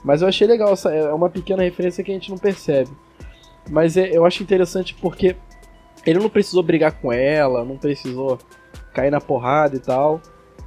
Mas 0.05 0.23
eu 0.23 0.29
achei 0.29 0.47
legal, 0.47 0.73
essa 0.73 0.91
é 0.93 1.13
uma 1.13 1.29
pequena 1.29 1.63
referência 1.63 2.03
que 2.03 2.11
a 2.11 2.15
gente 2.15 2.31
não 2.31 2.39
percebe. 2.39 2.91
Mas 3.71 3.97
é- 3.97 4.11
eu 4.17 4.25
acho 4.25 4.43
interessante 4.43 4.95
porque 5.01 5.37
ele 6.07 6.19
não 6.21 6.29
precisou 6.29 6.63
brigar 6.63 6.93
com 7.01 7.13
ela, 7.13 7.65
não 7.65 7.77
precisou 7.77 8.39
cair 8.95 9.11
na 9.11 9.21
porrada 9.21 9.77
e 9.77 9.81
tal. 9.81 10.21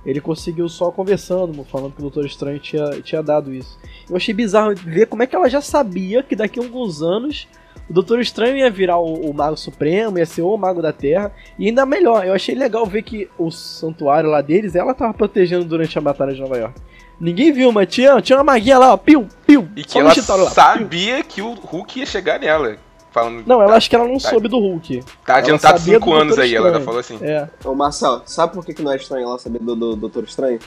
Ele 0.05 0.21
conseguiu 0.21 0.69
só 0.69 0.91
conversando, 0.91 1.63
falando 1.65 1.91
que 1.93 1.99
o 1.99 2.03
Doutor 2.03 2.25
Estranho 2.25 2.59
tinha, 2.59 3.01
tinha 3.01 3.21
dado 3.21 3.53
isso. 3.53 3.77
Eu 4.09 4.15
achei 4.15 4.33
bizarro 4.33 4.73
ver 4.75 5.07
como 5.07 5.23
é 5.23 5.27
que 5.27 5.35
ela 5.35 5.49
já 5.49 5.61
sabia 5.61 6.23
que 6.23 6.35
daqui 6.35 6.59
a 6.59 6.63
alguns 6.63 7.01
anos 7.01 7.47
o 7.89 7.93
Doutor 7.93 8.19
Estranho 8.19 8.55
ia 8.55 8.69
virar 8.69 8.97
o, 8.99 9.29
o 9.29 9.33
Mago 9.33 9.57
Supremo, 9.57 10.19
ia 10.19 10.25
ser 10.25 10.43
o 10.43 10.55
Mago 10.55 10.81
da 10.81 10.93
Terra. 10.93 11.33
E 11.57 11.67
ainda 11.67 11.85
melhor, 11.85 12.25
eu 12.25 12.33
achei 12.33 12.55
legal 12.55 12.85
ver 12.85 13.01
que 13.01 13.27
o 13.37 13.49
santuário 13.49 14.29
lá 14.29 14.41
deles, 14.41 14.75
ela 14.75 14.93
tava 14.93 15.13
protegendo 15.13 15.65
durante 15.65 15.97
a 15.97 16.01
Batalha 16.01 16.33
de 16.33 16.39
Nova 16.39 16.57
York. 16.57 16.79
Ninguém 17.19 17.51
viu, 17.51 17.71
mas 17.71 17.89
tinha, 17.89 18.21
tinha 18.21 18.37
uma 18.37 18.43
maguinha 18.45 18.77
lá, 18.77 18.93
ó, 18.93 18.97
piu, 18.97 19.27
piu. 19.45 19.67
E 19.75 19.83
que 19.83 19.97
ela 19.97 20.13
lá, 20.15 20.49
sabia 20.51 21.21
que 21.21 21.41
o 21.41 21.53
Hulk 21.53 21.99
ia 21.99 22.05
chegar 22.05 22.39
nela. 22.39 22.77
Falando, 23.11 23.43
Não, 23.47 23.61
ela 23.61 23.75
acho 23.75 23.89
que 23.89 23.95
ela 23.95 24.07
não 24.07 24.17
Tá. 24.19 24.29
soube 24.29 24.47
do 24.47 24.59
Hulk. 24.59 25.01
tá 25.25 25.33
ela 25.33 25.37
adiantado 25.39 25.79
sabia 25.79 25.95
5 25.95 26.05
do 26.09 26.13
anos 26.15 26.37
aí, 26.39 26.55
ela 26.55 26.67
ainda 26.67 26.79
Estranho. 26.79 26.85
falou 26.85 26.99
assim. 26.99 27.17
É. 27.25 27.49
Ô 27.65 27.73
Marcel, 27.73 28.21
sabe 28.25 28.53
por 28.53 28.63
que, 28.65 28.73
que 28.73 28.83
não 28.83 28.91
é 28.91 28.97
estranho 28.97 29.27
ela 29.27 29.39
saber 29.39 29.59
do, 29.59 29.75
do 29.75 29.95
Doutor 29.95 30.23
Estranho? 30.23 30.59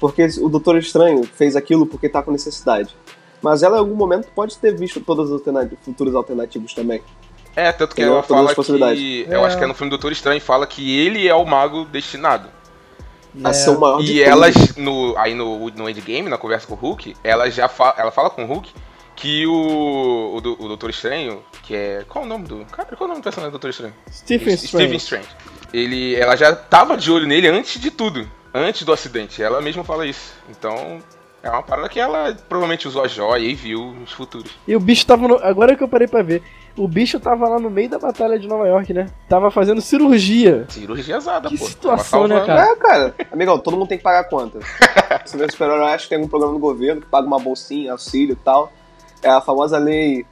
Porque 0.00 0.26
o 0.40 0.48
Doutor 0.48 0.76
Estranho 0.78 1.22
fez 1.24 1.54
aquilo 1.56 1.86
porque 1.86 2.08
tá 2.08 2.22
com 2.22 2.30
necessidade. 2.32 2.94
Mas 3.40 3.62
ela 3.62 3.76
em 3.76 3.80
algum 3.80 3.94
momento 3.94 4.28
pode 4.34 4.56
ter 4.58 4.74
visto 4.76 5.00
todas 5.00 5.26
as 5.26 5.32
alternativas, 5.32 5.78
futuros 5.84 6.14
alternativos 6.14 6.74
também. 6.74 7.02
É, 7.54 7.70
tanto 7.72 7.94
que 7.94 8.02
ela 8.02 8.22
fala 8.22 8.52
que. 8.54 9.26
É. 9.30 9.34
Eu 9.34 9.44
acho 9.44 9.56
que 9.56 9.64
é 9.64 9.66
no 9.66 9.74
filme 9.74 9.90
Doutor 9.90 10.10
Estranho 10.12 10.40
fala 10.40 10.66
que 10.66 10.98
ele 10.98 11.26
é 11.28 11.34
o 11.34 11.44
mago 11.46 11.84
destinado. 11.84 12.48
A 13.44 13.50
É. 13.50 13.52
ser 13.52 13.70
o 13.70 13.78
maior 13.80 14.02
de 14.02 14.12
E 14.14 14.22
elas, 14.22 14.76
no, 14.76 15.14
aí 15.16 15.34
no, 15.34 15.70
no 15.70 15.88
endgame, 15.88 16.28
na 16.28 16.36
conversa 16.38 16.66
com 16.66 16.74
o 16.74 16.76
Hulk, 16.76 17.14
ela 17.22 17.48
já 17.50 17.68
fa 17.68 17.94
ela 17.96 18.10
fala 18.10 18.28
com 18.30 18.44
o 18.44 18.46
Hulk 18.46 18.72
que 19.16 19.46
o, 19.46 20.34
o, 20.36 20.40
do- 20.40 20.62
o 20.62 20.68
Doutor 20.68 20.90
Estranho, 20.90 21.42
que 21.62 21.74
é. 21.74 22.04
Qual 22.08 22.24
o 22.24 22.28
nome 22.28 22.46
do. 22.46 22.64
Cara, 22.66 22.94
qual 22.96 23.06
o 23.06 23.08
nome 23.08 23.20
do 23.20 23.24
personagem 23.24 23.50
do 23.50 23.58
Doutor 23.58 23.70
Estranho? 23.70 23.94
Stephen 24.12 24.54
Strange. 24.54 24.68
Stephen 24.68 24.96
Strange. 24.98 25.28
Ele, 25.72 26.14
ela 26.14 26.36
já 26.36 26.54
tava 26.54 26.96
de 26.96 27.10
olho 27.10 27.26
nele 27.26 27.48
antes 27.48 27.80
de 27.80 27.90
tudo. 27.90 28.28
Antes 28.54 28.82
do 28.84 28.92
acidente. 28.92 29.42
Ela 29.42 29.60
mesma 29.60 29.82
fala 29.82 30.06
isso. 30.06 30.32
Então. 30.48 31.00
É 31.42 31.50
uma 31.50 31.62
parada 31.62 31.88
que 31.88 32.00
ela 32.00 32.34
provavelmente 32.48 32.88
usou 32.88 33.04
a 33.04 33.06
joia 33.06 33.44
e 33.46 33.54
viu 33.54 33.94
os 34.02 34.10
futuros. 34.10 34.50
E 34.66 34.74
o 34.74 34.80
bicho 34.80 35.06
tava. 35.06 35.28
No... 35.28 35.36
Agora 35.36 35.76
que 35.76 35.82
eu 35.84 35.86
parei 35.88 36.08
pra 36.08 36.20
ver. 36.22 36.42
O 36.76 36.88
bicho 36.88 37.18
tava 37.20 37.48
lá 37.48 37.58
no 37.58 37.70
meio 37.70 37.88
da 37.88 37.98
batalha 37.98 38.38
de 38.38 38.46
Nova 38.48 38.66
York, 38.66 38.92
né? 38.92 39.06
Tava 39.28 39.50
fazendo 39.50 39.80
cirurgia. 39.80 40.66
Cirurgia 40.68 41.16
azada, 41.16 41.48
Que 41.48 41.56
pô. 41.56 41.64
situação, 41.64 42.28
Tava 42.28 42.40
né, 42.40 42.46
cara? 42.46 42.70
É, 42.72 42.76
cara. 42.76 43.14
Amigão, 43.32 43.58
todo 43.58 43.76
mundo 43.76 43.88
tem 43.88 43.96
que 43.96 44.04
pagar 44.04 44.24
conta. 44.24 44.58
Se 45.24 45.36
vê 45.38 45.48
super-herói, 45.50 45.92
acho 45.92 46.04
que 46.04 46.08
tem 46.10 46.16
algum 46.18 46.28
programa 46.28 46.52
do 46.54 46.58
governo 46.58 47.00
que 47.00 47.06
paga 47.06 47.26
uma 47.26 47.38
bolsinha, 47.38 47.92
auxílio 47.92 48.32
e 48.32 48.36
tal. 48.44 48.72
É 49.22 49.28
a 49.30 49.40
famosa 49.40 49.78
lei 49.78 50.24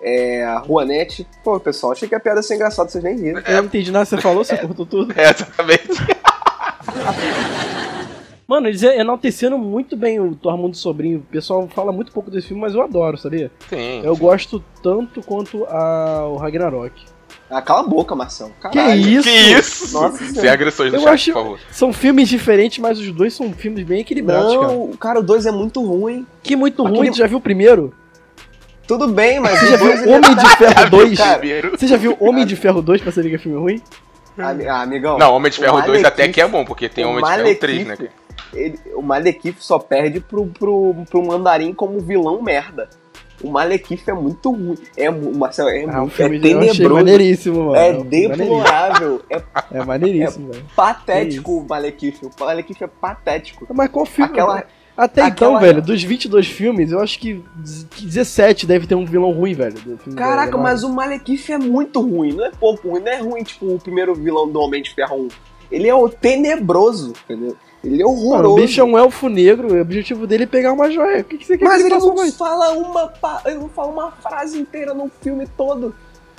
é, 0.00 0.44
a 0.44 0.58
Ruanete. 0.58 1.26
Pô, 1.42 1.58
pessoal, 1.58 1.92
achei 1.92 2.08
que 2.08 2.14
a 2.14 2.20
piada 2.20 2.40
ia 2.40 2.42
ser 2.42 2.54
engraçada, 2.56 2.88
vocês 2.88 3.02
nem 3.02 3.16
riram. 3.18 3.40
Eu 3.46 3.56
não 3.58 3.64
entendi 3.64 3.90
nada 3.90 4.04
que 4.04 4.10
você 4.10 4.20
falou, 4.20 4.44
você 4.44 4.56
cortou 4.58 4.84
tudo. 4.86 5.14
É, 5.18 5.30
exatamente. 5.30 5.88
Mano, 8.48 8.68
eles 8.68 8.80
enalteceram 8.82 9.58
muito 9.58 9.96
bem 9.96 10.20
o 10.20 10.36
Tormundo 10.36 10.76
Sobrinho. 10.76 11.18
O 11.18 11.22
pessoal 11.22 11.66
fala 11.74 11.90
muito 11.90 12.12
pouco 12.12 12.30
desse 12.30 12.46
filme, 12.46 12.62
mas 12.62 12.74
eu 12.74 12.82
adoro, 12.82 13.18
sabia? 13.18 13.50
Sim. 13.68 14.02
Eu 14.04 14.16
gosto 14.16 14.62
tanto 14.82 15.20
quanto 15.20 15.64
a... 15.64 16.28
o 16.28 16.36
Ragnarok. 16.36 16.92
Ah, 17.50 17.60
cala 17.60 17.80
a 17.80 17.88
boca, 17.88 18.14
Marcelo. 18.14 18.50
Que 18.62 18.68
Caralho. 18.78 19.00
isso? 19.00 19.22
Que 19.28 19.30
isso? 19.36 19.92
Nossa 19.94 20.18
Sem 20.18 20.28
Senhora. 20.28 20.52
agressões 20.52 20.92
no 20.92 20.98
Eu 20.98 21.02
chat, 21.02 21.12
acho- 21.14 21.32
por 21.32 21.42
favor. 21.42 21.60
São 21.72 21.92
filmes 21.92 22.28
diferentes, 22.28 22.78
mas 22.78 22.98
os 23.00 23.10
dois 23.12 23.34
são 23.34 23.52
filmes 23.52 23.84
bem 23.84 24.00
equilibrados, 24.00 24.54
cara. 24.54 24.68
Não, 24.72 24.90
cara, 24.92 25.18
o 25.20 25.22
2 25.24 25.46
é 25.46 25.50
muito 25.52 25.84
ruim. 25.84 26.24
Que 26.42 26.54
muito 26.54 26.82
Aquele- 26.82 26.98
ruim, 26.98 27.10
tu 27.10 27.16
já 27.18 27.26
viu 27.26 27.38
o 27.38 27.40
primeiro? 27.40 27.92
Tudo 28.86 29.08
bem, 29.08 29.40
mas 29.40 29.58
Você 29.58 29.66
o 29.66 29.68
já 29.70 29.76
viu 29.76 30.12
Homem 30.14 30.34
de 30.36 30.56
Ferro 30.56 30.90
2? 30.90 31.18
Cara, 31.18 31.38
Primeiro. 31.38 31.70
Você 31.78 31.86
já 31.86 31.96
viu 31.96 32.16
Homem 32.20 32.46
de 32.46 32.54
Ferro 32.56 32.80
2 32.82 33.00
pra 33.02 33.10
saber 33.12 33.30
que 33.30 33.34
é 33.34 33.38
filme 33.38 33.58
ruim? 33.58 33.82
Ami- 34.38 34.68
ah, 34.68 34.82
amigão. 34.82 35.18
Não, 35.18 35.34
Homem 35.34 35.50
de 35.50 35.58
Ferro 35.58 35.80
2 35.82 36.04
até 36.04 36.28
que 36.28 36.40
é 36.40 36.46
bom, 36.46 36.64
porque 36.64 36.88
tem 36.88 37.04
Homem 37.04 37.22
de 37.22 37.28
Ferro 37.28 37.38
Malekith, 37.42 37.60
3, 37.60 37.86
né, 37.86 37.96
ele- 38.54 38.78
o 38.94 39.02
Malekith 39.02 39.56
só 39.60 39.78
perde 39.78 40.20
pro, 40.20 40.46
pro, 40.46 40.94
pro 41.10 41.24
Mandarim 41.26 41.72
como 41.72 41.98
vilão 42.00 42.40
merda. 42.42 42.88
O 43.42 43.50
Malekith 43.50 44.02
é 44.08 44.14
muito 44.14 44.50
ruim. 44.50 44.78
É, 44.96 45.10
Marcelo, 45.10 45.68
é, 45.68 45.84
Ah, 45.88 45.96
um 45.98 46.00
muito, 46.02 46.12
filme 46.14 46.36
é 46.38 46.40
tenebroso. 46.40 46.94
maneiríssimo, 46.94 47.64
mano. 47.66 47.76
É 47.76 47.92
maneiríssimo. 47.92 48.36
deplorável. 48.36 49.22
É 49.28 49.42
É 49.72 49.84
maneiríssimo, 49.84 50.52
velho. 50.52 50.64
patético 50.74 51.58
o 51.58 51.66
Malekith. 51.68 52.20
O 52.22 52.30
Malekith 52.44 52.82
é 52.82 52.86
patético. 52.86 53.66
Mas 53.74 53.90
qual 53.90 54.06
filme? 54.06 54.30
Aquela, 54.30 54.64
Até 54.96 55.26
então, 55.26 55.54
aquela- 55.56 55.60
velho, 55.60 55.82
dos 55.82 56.02
22 56.02 56.46
filmes, 56.46 56.90
eu 56.90 57.00
acho 57.00 57.18
que 57.18 57.44
17 58.00 58.66
deve 58.66 58.86
ter 58.86 58.94
um 58.94 59.04
vilão 59.04 59.30
ruim, 59.30 59.52
velho. 59.54 59.76
Caraca, 60.16 60.52
da- 60.52 60.58
mas 60.58 60.82
o 60.82 60.88
Malekith 60.88 61.50
é 61.52 61.58
muito 61.58 62.00
ruim. 62.00 62.32
Não 62.32 62.46
é 62.46 62.50
pouco 62.50 62.88
ruim. 62.88 63.00
Não 63.02 63.12
é 63.12 63.18
ruim, 63.20 63.42
tipo, 63.42 63.66
o 63.74 63.78
primeiro 63.78 64.14
vilão 64.14 64.48
do 64.48 64.58
Homem 64.60 64.82
de 64.82 64.94
Ferro 64.94 65.16
1. 65.24 65.28
Ele 65.70 65.88
é 65.88 65.94
o 65.94 66.08
tenebroso, 66.08 67.12
entendeu? 67.24 67.56
Ele 67.84 68.00
é 68.00 68.04
Mano, 68.04 68.16
horroroso. 68.16 68.54
o 68.54 68.56
bicho 68.56 68.80
é 68.80 68.84
um 68.84 68.96
elfo 68.98 69.28
negro, 69.28 69.74
o 69.74 69.80
objetivo 69.80 70.26
dele 70.26 70.44
é 70.44 70.46
pegar 70.46 70.72
uma 70.72 70.90
joia. 70.90 71.20
O 71.20 71.24
que, 71.24 71.38
que 71.38 71.44
você 71.46 71.58
quer 71.58 71.64
Mas 71.64 71.82
que 71.82 71.88
ele 71.88 71.98
não 71.98 72.14
mais? 72.14 72.34
fala 72.36 72.70
uma, 72.72 73.06
pa- 73.08 73.42
ele 73.44 73.56
não 73.58 73.68
fala 73.68 73.88
uma 73.92 74.10
frase 74.12 74.58
inteira 74.58 74.94
no 74.94 75.10
filme 75.20 75.46
todo. 75.56 75.94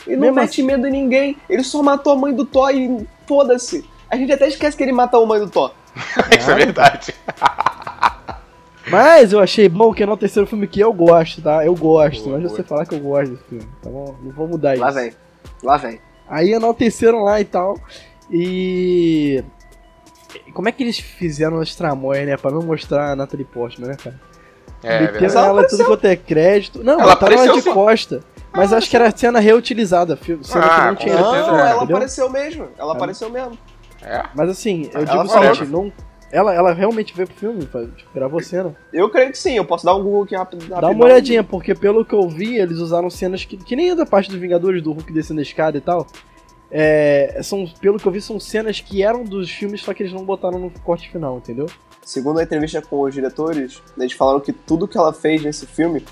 Ele 0.06 0.16
não 0.16 0.22
Mesmo 0.28 0.36
mete 0.36 0.64
medo 0.64 0.88
em 0.88 0.92
ninguém. 0.92 1.38
Ele 1.50 1.64
só 1.64 1.84
matou 1.84 2.14
a 2.14 2.16
mãe 2.16 2.34
do 2.34 2.46
Thor 2.46 2.72
e 2.72 3.06
foda-se. 3.28 3.86
A 4.10 4.16
gente 4.16 4.32
até 4.32 4.48
esquece 4.48 4.76
que 4.76 4.84
ele 4.84 4.94
matou 4.94 5.24
a 5.24 5.28
mãe 5.28 5.40
do 5.40 5.50
Thor. 5.50 5.72
Isso 6.40 6.50
é 6.52 6.56
verdade. 6.56 7.14
Mas 8.90 9.34
eu 9.34 9.40
achei 9.40 9.68
bom 9.68 9.94
que 9.94 10.04
é 10.04 10.06
no 10.06 10.16
terceiro 10.18 10.48
filme 10.48 10.68
que 10.68 10.80
eu 10.80 10.94
gosto, 10.94 11.42
tá? 11.42 11.66
Eu 11.66 11.76
gosto, 11.76 12.24
Boa, 12.26 12.38
mas 12.40 12.44
boa. 12.48 12.56
você 12.56 12.64
falar 12.64 12.86
que 12.86 12.96
eu 12.96 13.00
gosto 13.00 13.32
desse 13.32 13.44
filme, 13.44 13.68
tá 13.82 13.90
bom? 13.90 14.16
Não 14.24 14.32
vou 14.32 14.48
mudar 14.48 14.74
isso. 14.76 14.84
Lá 14.84 14.92
vem. 14.92 15.12
Lá 15.64 15.78
vem. 15.78 16.00
Aí 16.30 16.52
enalteceram 16.54 17.24
lá 17.24 17.40
e 17.42 17.46
tal. 17.46 17.78
E. 18.32 19.44
Como 20.54 20.68
é 20.68 20.72
que 20.72 20.84
eles 20.84 21.00
fizeram 21.00 21.60
as 21.60 21.76
tramóias, 21.76 22.26
né? 22.28 22.38
Pra 22.38 22.52
não 22.52 22.62
mostrar 22.62 23.12
a 23.12 23.16
Natalie 23.16 23.46
Portman, 23.46 23.90
né, 23.90 23.96
cara? 23.96 24.20
É, 24.84 25.02
Meteram. 25.02 25.26
Ela 25.28 25.48
ela 25.48 25.68
tudo 25.68 25.86
quanto 25.86 26.06
é 26.06 26.16
crédito. 26.16 26.84
Não, 26.84 26.94
Ela 26.94 27.04
ela 27.04 27.16
tava 27.16 27.34
apareceu 27.34 27.56
de 27.56 27.62
sim. 27.62 27.74
costa. 27.74 28.20
Mas 28.54 28.74
acho 28.74 28.90
que 28.90 28.96
era 28.96 29.16
cena 29.16 29.40
reutilizada, 29.40 30.16
filme, 30.18 30.44
cena 30.44 30.66
Ah, 30.66 30.80
que 30.80 30.86
não 30.88 30.96
tinha 30.96 31.16
Não, 31.16 31.36
é, 31.36 31.40
ela 31.40 31.76
entendeu? 31.78 31.96
apareceu 31.98 32.30
mesmo. 32.30 32.68
Ela 32.78 32.94
É. 32.94 32.96
apareceu 32.96 33.30
mesmo. 33.30 33.58
É. 34.02 34.24
Mas 34.36 34.50
assim, 34.50 34.90
eu 34.94 35.02
Ela 35.02 35.06
digo 35.06 35.24
o 35.24 35.28
seguinte, 35.28 35.66
não, 35.72 35.92
Ela, 36.32 36.54
ela 36.54 36.74
realmente 36.74 37.16
veio 37.16 37.28
pro 37.28 37.38
filme, 37.38 37.62
tipo, 37.62 38.12
gravou 38.14 38.42
cena. 38.42 38.76
Eu 38.92 39.10
creio 39.10 39.32
que 39.32 39.38
sim, 39.38 39.54
eu 39.54 39.64
posso 39.64 39.86
dar 39.86 39.96
um 39.96 40.04
Google 40.04 40.24
aqui 40.24 40.36
rápido. 40.36 40.68
Dá 40.68 40.90
uma 40.90 41.06
olhadinha, 41.06 41.44
porque 41.44 41.74
pelo 41.74 42.04
que 42.04 42.14
eu 42.14 42.28
vi, 42.28 42.58
eles 42.58 42.80
usaram 42.80 43.10
cenas 43.10 43.46
que, 43.46 43.56
que 43.56 43.76
nem 43.76 43.92
é 43.92 43.96
da 43.96 44.06
parte 44.06 44.30
dos 44.30 44.38
Vingadores, 44.40 44.82
do 44.84 44.92
Hulk 44.92 45.14
descendo 45.14 45.40
a 45.40 45.44
escada 45.44 45.78
e 45.78 45.82
tal. 45.82 46.06
É, 46.70 47.40
são, 47.44 47.66
pelo 47.80 47.98
que 47.98 48.06
eu 48.06 48.12
vi, 48.12 48.22
são 48.22 48.40
cenas 48.40 48.82
que 48.82 49.02
eram 49.02 49.24
dos 49.24 49.50
filmes, 49.50 49.82
só 49.82 49.94
que 49.94 50.04
eles 50.04 50.12
não 50.12 50.26
botaram 50.26 50.60
no 50.60 50.70
corte 50.82 51.10
final, 51.10 51.38
entendeu? 51.38 51.68
Segundo 52.04 52.40
a 52.40 52.44
entrevista 52.44 52.82
com 52.82 53.02
os 53.02 53.14
diretores, 53.14 53.82
eles 53.98 54.14
falaram 54.14 54.40
que 54.42 54.52
tudo 54.52 54.88
que 54.88 54.98
ela 54.98 55.14
fez 55.14 55.42
nesse 55.44 55.66
filme 55.66 56.04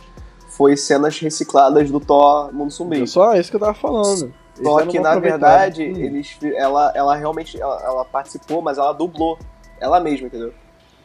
foi 0.48 0.78
cenas 0.78 1.20
recicladas 1.20 1.92
do 1.92 2.00
Thor 2.00 2.54
Mundo 2.54 2.72
Sombrio. 2.72 3.06
Só 3.06 3.36
isso 3.36 3.50
que 3.50 3.58
eu 3.58 3.60
tava 3.60 3.74
falando. 3.74 4.34
Eles 4.58 4.68
Só 4.70 4.86
que 4.86 5.00
na 5.00 5.20
verdade, 5.20 5.84
Hum. 5.84 5.98
eles, 5.98 6.38
ela, 6.56 6.92
ela 6.96 7.16
realmente 7.16 7.60
ela, 7.60 7.82
ela 7.84 8.06
participou, 8.06 8.62
mas 8.62 8.78
ela 8.78 8.94
dublou 8.94 9.38
ela 9.80 10.00
mesma, 10.00 10.28
entendeu? 10.28 10.54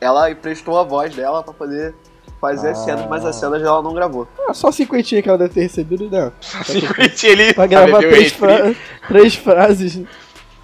Ela 0.00 0.30
emprestou 0.30 0.78
a 0.78 0.82
voz 0.82 1.14
dela 1.14 1.42
pra 1.42 1.52
poder 1.52 1.94
fazer 2.40 2.70
as 2.70 2.78
Ah. 2.80 2.84
cenas, 2.84 3.06
mas 3.08 3.24
as 3.24 3.36
cenas 3.36 3.60
ela 3.62 3.82
não 3.82 3.92
gravou. 3.92 4.26
Ah, 4.48 4.54
só 4.54 4.72
cinquentinha 4.72 5.20
que 5.22 5.28
ela 5.28 5.36
deve 5.38 5.52
ter 5.54 5.60
recebido, 5.62 6.08
né? 6.10 6.32
Simplesmente 6.64 7.26
ele 7.26 7.52
Pra 7.52 7.66
gravar 7.66 7.98
três, 7.98 8.32
fra- 8.32 8.74
três 9.08 9.34
frases. 9.34 10.00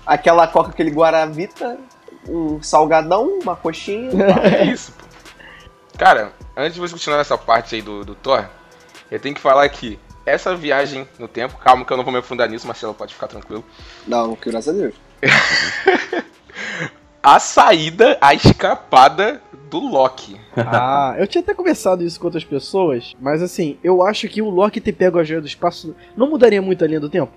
Aquela 0.06 0.46
coca, 0.46 0.70
aquele 0.70 0.90
guaravita, 0.90 1.78
um 2.28 2.62
salgadão, 2.62 3.38
uma 3.42 3.54
coxinha. 3.56 4.10
É 4.42 4.64
isso, 4.64 4.92
pô. 4.92 5.04
Cara, 5.98 6.32
antes 6.56 6.74
de 6.74 6.80
você 6.80 6.92
continuar 6.94 7.18
nessa 7.18 7.36
parte 7.36 7.74
aí 7.74 7.82
do, 7.82 8.04
do 8.04 8.14
Thor, 8.14 8.44
eu 9.10 9.18
tenho 9.20 9.34
que 9.34 9.40
falar 9.40 9.68
que 9.68 9.98
essa 10.24 10.54
viagem 10.56 11.06
no 11.18 11.28
tempo, 11.28 11.56
calma 11.58 11.84
que 11.84 11.92
eu 11.92 11.96
não 11.96 12.04
vou 12.04 12.12
me 12.12 12.18
aprofundar 12.18 12.48
nisso, 12.48 12.66
Marcelo, 12.66 12.94
pode 12.94 13.12
ficar 13.14 13.26
tranquilo. 13.28 13.64
não, 14.06 14.34
que 14.36 14.50
graças 14.50 14.74
a 14.74 14.78
Deus. 14.78 14.94
A 17.28 17.40
saída, 17.40 18.16
a 18.20 18.34
escapada 18.34 19.42
do 19.68 19.80
Loki. 19.80 20.36
Ah, 20.56 21.16
eu 21.18 21.26
tinha 21.26 21.42
até 21.42 21.52
conversado 21.52 22.04
isso 22.04 22.20
com 22.20 22.28
outras 22.28 22.44
pessoas, 22.44 23.14
mas 23.20 23.42
assim, 23.42 23.76
eu 23.82 24.00
acho 24.00 24.28
que 24.28 24.40
o 24.40 24.48
Loki 24.48 24.80
ter 24.80 24.92
pego 24.92 25.18
a 25.18 25.24
joia 25.24 25.40
do 25.40 25.46
espaço 25.48 25.94
não 26.16 26.30
mudaria 26.30 26.62
muito 26.62 26.84
a 26.84 26.86
linha 26.86 27.00
do 27.00 27.10
tempo. 27.10 27.32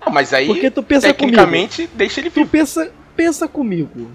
Ah, 0.00 0.10
mas 0.10 0.32
aí, 0.32 0.46
Porque 0.46 0.70
tu 0.70 0.80
pensa 0.80 1.12
comigo. 1.12 1.18
tecnicamente, 1.36 1.90
deixa 1.92 2.20
ele 2.20 2.30
Tu 2.30 2.34
vivo. 2.36 2.48
pensa, 2.50 2.90
pensa 3.16 3.48
comigo. 3.48 4.12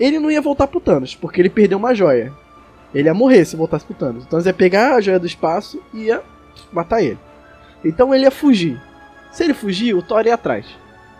Ele 0.00 0.18
não 0.18 0.30
ia 0.30 0.40
voltar 0.40 0.66
pro 0.66 0.80
Thanos, 0.80 1.14
porque 1.14 1.42
ele 1.42 1.50
perdeu 1.50 1.76
uma 1.76 1.94
joia. 1.94 2.32
Ele 2.94 3.06
ia 3.06 3.14
morrer 3.14 3.44
se 3.44 3.54
voltasse 3.54 3.84
pro 3.84 3.94
Thanos. 3.94 4.24
O 4.24 4.26
Thanos 4.26 4.46
ia 4.46 4.54
pegar 4.54 4.94
a 4.96 5.00
joia 5.02 5.20
do 5.20 5.26
espaço 5.26 5.80
e 5.92 6.04
ia 6.06 6.22
matar 6.72 7.02
ele. 7.02 7.18
Então 7.84 8.14
ele 8.14 8.24
ia 8.24 8.30
fugir. 8.32 8.80
Se 9.30 9.44
ele 9.44 9.52
fugir, 9.54 9.94
o 9.94 10.02
Thor 10.02 10.26
ia 10.26 10.34
atrás. 10.34 10.66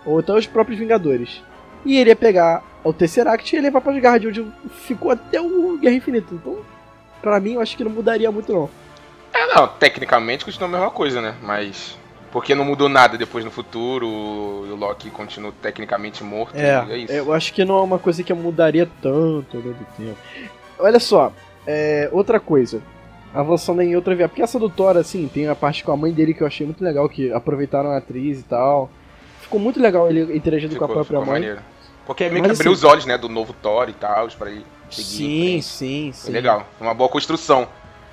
Ou 0.07 0.19
então 0.19 0.37
os 0.39 0.47
próprios 0.47 0.81
Vingadores. 0.81 1.41
E 1.85 1.97
ele 1.97 2.11
ia 2.11 2.17
pegar 2.17 2.63
o 2.85 2.93
Tesseract 2.93 3.55
e 3.55 3.57
ia 3.57 3.63
levar 3.63 3.81
pra 3.81 3.93
Asgard, 3.93 4.29
onde 4.29 4.47
ficou 4.87 5.11
até 5.11 5.41
o 5.41 5.79
Guerra 5.79 5.97
Infinita. 5.97 6.35
Então, 6.35 6.59
pra 7.21 7.41
mim, 7.41 7.55
eu 7.55 7.61
acho 7.61 7.77
que 7.77 7.85
não 7.85 7.91
mudaria 7.91 8.31
muito 8.31 8.53
não. 8.53 8.71
É, 9.33 9.55
não, 9.55 9.67
tecnicamente 9.67 10.45
continua 10.45 10.69
a 10.69 10.73
mesma 10.73 10.91
coisa, 10.91 11.21
né? 11.21 11.35
Mas. 11.43 11.97
Porque 12.31 12.55
não 12.55 12.65
mudou 12.65 12.89
nada 12.89 13.19
depois 13.19 13.45
no 13.45 13.51
futuro, 13.51 14.07
o 14.07 14.75
Loki 14.75 15.11
continua 15.11 15.53
tecnicamente 15.61 16.25
morto. 16.25 16.57
e 16.57 16.61
é 16.61 16.97
isso. 16.97 17.13
eu 17.13 17.31
acho 17.31 17.53
que 17.53 17.63
não 17.63 17.77
é 17.77 17.83
uma 17.83 17.99
coisa 17.99 18.23
que 18.23 18.33
mudaria 18.33 18.89
tanto 19.03 19.59
ao 19.59 19.63
longo 19.63 19.75
do 19.75 19.87
tempo. 19.99 20.17
Olha 20.79 20.99
só, 20.99 21.31
é, 21.67 22.09
outra 22.11 22.41
coisa. 22.41 22.81
Avançando 23.35 23.83
em 23.83 23.97
outra 23.97 24.15
via. 24.15 24.29
Porque 24.29 24.43
essa 24.43 24.59
do 24.59 24.69
Thor, 24.71 24.97
assim, 24.97 25.29
tem 25.29 25.47
a 25.47 25.55
parte 25.55 25.85
com 25.85 25.93
a 25.93 25.97
mãe 25.97 26.13
dele 26.13 26.35
que 26.35 26.43
eu 26.43 26.47
achei 26.47 26.67
muito 26.67 26.83
legal, 26.83 27.09
que 27.09 27.33
aproveitaram 27.33 27.91
a 27.91 27.99
atriz 27.99 28.41
e 28.41 28.45
tal. 28.45 28.91
Ficou 29.41 29.61
muito 29.61 29.81
legal 29.81 30.09
ele 30.09 30.35
interagindo 30.37 30.77
com 30.77 30.85
a 30.85 30.89
própria 30.89 31.19
mãe. 31.21 31.29
maneiro. 31.29 31.61
Porque 32.07 32.29
meio 32.29 32.41
Mas 32.43 32.53
que 32.53 32.55
abriu 32.57 32.73
assim- 32.73 32.79
os 32.79 32.85
olhos, 32.85 33.07
né, 33.07 33.17
do 33.17 33.29
novo 33.29 33.53
Thor 33.63 33.89
e 33.89 33.93
tal, 33.93 34.29
pra 34.39 34.51
ele 34.51 34.65
seguir. 34.91 35.07
Sim, 35.07 35.61
sim, 35.63 36.13
Foi 36.13 36.27
sim. 36.27 36.33
legal. 36.33 36.67
Uma 36.81 36.93
boa 36.95 37.09
construção. 37.09 37.69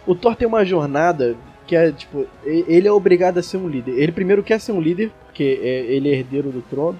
O 0.06 0.14
Thor 0.16 0.36
tem 0.36 0.48
uma 0.48 0.64
jornada 0.64 1.36
que 1.68 1.76
é, 1.76 1.92
tipo, 1.92 2.26
ele 2.46 2.88
é 2.88 2.92
obrigado 2.92 3.38
a 3.38 3.44
ser 3.44 3.58
um 3.58 3.68
líder. 3.68 3.92
Ele 4.00 4.12
primeiro 4.12 4.42
quer 4.44 4.60
ser 4.60 4.72
um 4.72 4.82
líder, 4.82 5.12
porque 5.26 5.60
é- 5.62 5.86
ele 5.94 6.10
é 6.10 6.14
herdeiro 6.14 6.50
do 6.52 6.62
trono. 6.62 6.98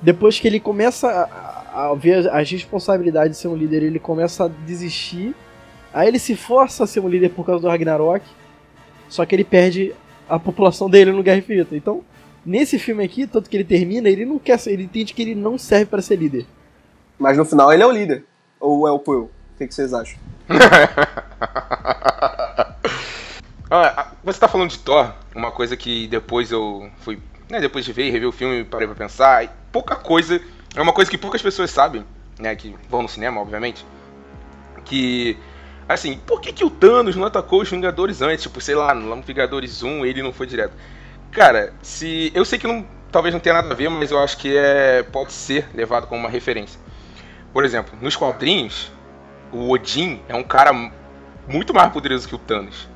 Depois 0.00 0.40
que 0.40 0.48
ele 0.48 0.58
começa 0.58 1.08
a, 1.72 1.90
a 1.90 1.94
ver 1.94 2.28
as 2.28 2.50
responsabilidades 2.50 3.36
de 3.36 3.42
ser 3.42 3.48
um 3.48 3.54
líder, 3.56 3.82
ele 3.84 3.98
começa 4.00 4.46
a 4.46 4.48
desistir. 4.48 5.34
Aí 5.94 6.08
ele 6.08 6.18
se 6.18 6.34
força 6.34 6.82
a 6.84 6.86
ser 6.86 7.00
um 7.00 7.08
líder 7.08 7.28
por 7.30 7.44
causa 7.46 7.62
do 7.62 7.68
Ragnarok. 7.68 8.24
Só 9.08 9.24
que 9.26 9.34
ele 9.34 9.44
perde 9.44 9.92
a 10.28 10.38
população 10.38 10.88
dele 10.90 11.12
no 11.12 11.22
Guerra 11.22 11.38
Infinita. 11.38 11.76
Então, 11.76 12.02
nesse 12.44 12.78
filme 12.78 13.04
aqui, 13.04 13.26
tanto 13.26 13.48
que 13.48 13.56
ele 13.56 13.64
termina, 13.64 14.08
ele 14.08 14.24
não 14.24 14.38
quer 14.38 14.58
ser, 14.58 14.72
ele 14.72 14.84
entende 14.84 15.14
que 15.14 15.22
ele 15.22 15.34
não 15.34 15.58
serve 15.58 15.86
para 15.86 16.02
ser 16.02 16.16
líder. 16.16 16.46
Mas 17.18 17.36
no 17.36 17.44
final 17.44 17.72
ele 17.72 17.82
é 17.82 17.86
o 17.86 17.90
líder. 17.90 18.24
Ou 18.58 18.86
é 18.86 18.90
o 18.90 18.98
Quill? 18.98 19.24
O 19.24 19.30
que, 19.58 19.66
que 19.66 19.74
vocês 19.74 19.92
acham? 19.92 20.18
Ah, 23.74 24.12
você 24.22 24.38
tá 24.38 24.46
falando 24.46 24.68
de 24.68 24.78
Thor, 24.80 25.14
uma 25.34 25.50
coisa 25.50 25.74
que 25.78 26.06
depois 26.06 26.52
eu 26.52 26.90
fui. 26.98 27.18
Né, 27.48 27.58
depois 27.58 27.86
de 27.86 27.92
ver 27.94 28.06
e 28.06 28.10
rever 28.10 28.28
o 28.28 28.32
filme, 28.32 28.64
parei 28.64 28.86
pra 28.86 28.94
pensar. 28.94 29.44
e 29.44 29.50
pouca 29.72 29.96
coisa. 29.96 30.42
É 30.76 30.82
uma 30.82 30.92
coisa 30.92 31.10
que 31.10 31.16
poucas 31.16 31.40
pessoas 31.40 31.70
sabem, 31.70 32.04
né? 32.38 32.54
Que 32.54 32.76
vão 32.90 33.00
no 33.00 33.08
cinema, 33.08 33.40
obviamente. 33.40 33.82
Que. 34.84 35.38
Assim, 35.88 36.20
por 36.26 36.38
que, 36.42 36.52
que 36.52 36.66
o 36.66 36.68
Thanos 36.68 37.16
não 37.16 37.24
atacou 37.24 37.62
os 37.62 37.70
Vingadores 37.70 38.20
antes? 38.20 38.42
Tipo, 38.42 38.60
sei 38.60 38.74
lá, 38.74 38.94
no 38.94 39.22
Vingadores 39.22 39.82
1 39.82 40.04
ele 40.04 40.22
não 40.22 40.34
foi 40.34 40.46
direto. 40.46 40.74
Cara, 41.32 41.72
se. 41.82 42.30
Eu 42.34 42.44
sei 42.44 42.58
que 42.58 42.66
não. 42.66 42.86
Talvez 43.10 43.34
não 43.34 43.40
tenha 43.40 43.54
nada 43.54 43.72
a 43.72 43.76
ver, 43.76 43.88
mas 43.88 44.10
eu 44.10 44.18
acho 44.18 44.36
que 44.38 44.56
é. 44.56 45.02
Pode 45.02 45.32
ser 45.32 45.68
levado 45.74 46.06
como 46.06 46.20
uma 46.20 46.30
referência. 46.30 46.78
Por 47.52 47.64
exemplo, 47.64 47.98
nos 48.00 48.14
quadrinhos, 48.14 48.92
o 49.50 49.70
Odin 49.70 50.20
é 50.28 50.34
um 50.34 50.42
cara 50.42 50.72
muito 51.48 51.74
mais 51.74 51.92
poderoso 51.92 52.28
que 52.28 52.34
o 52.34 52.38
Thanos. 52.38 52.88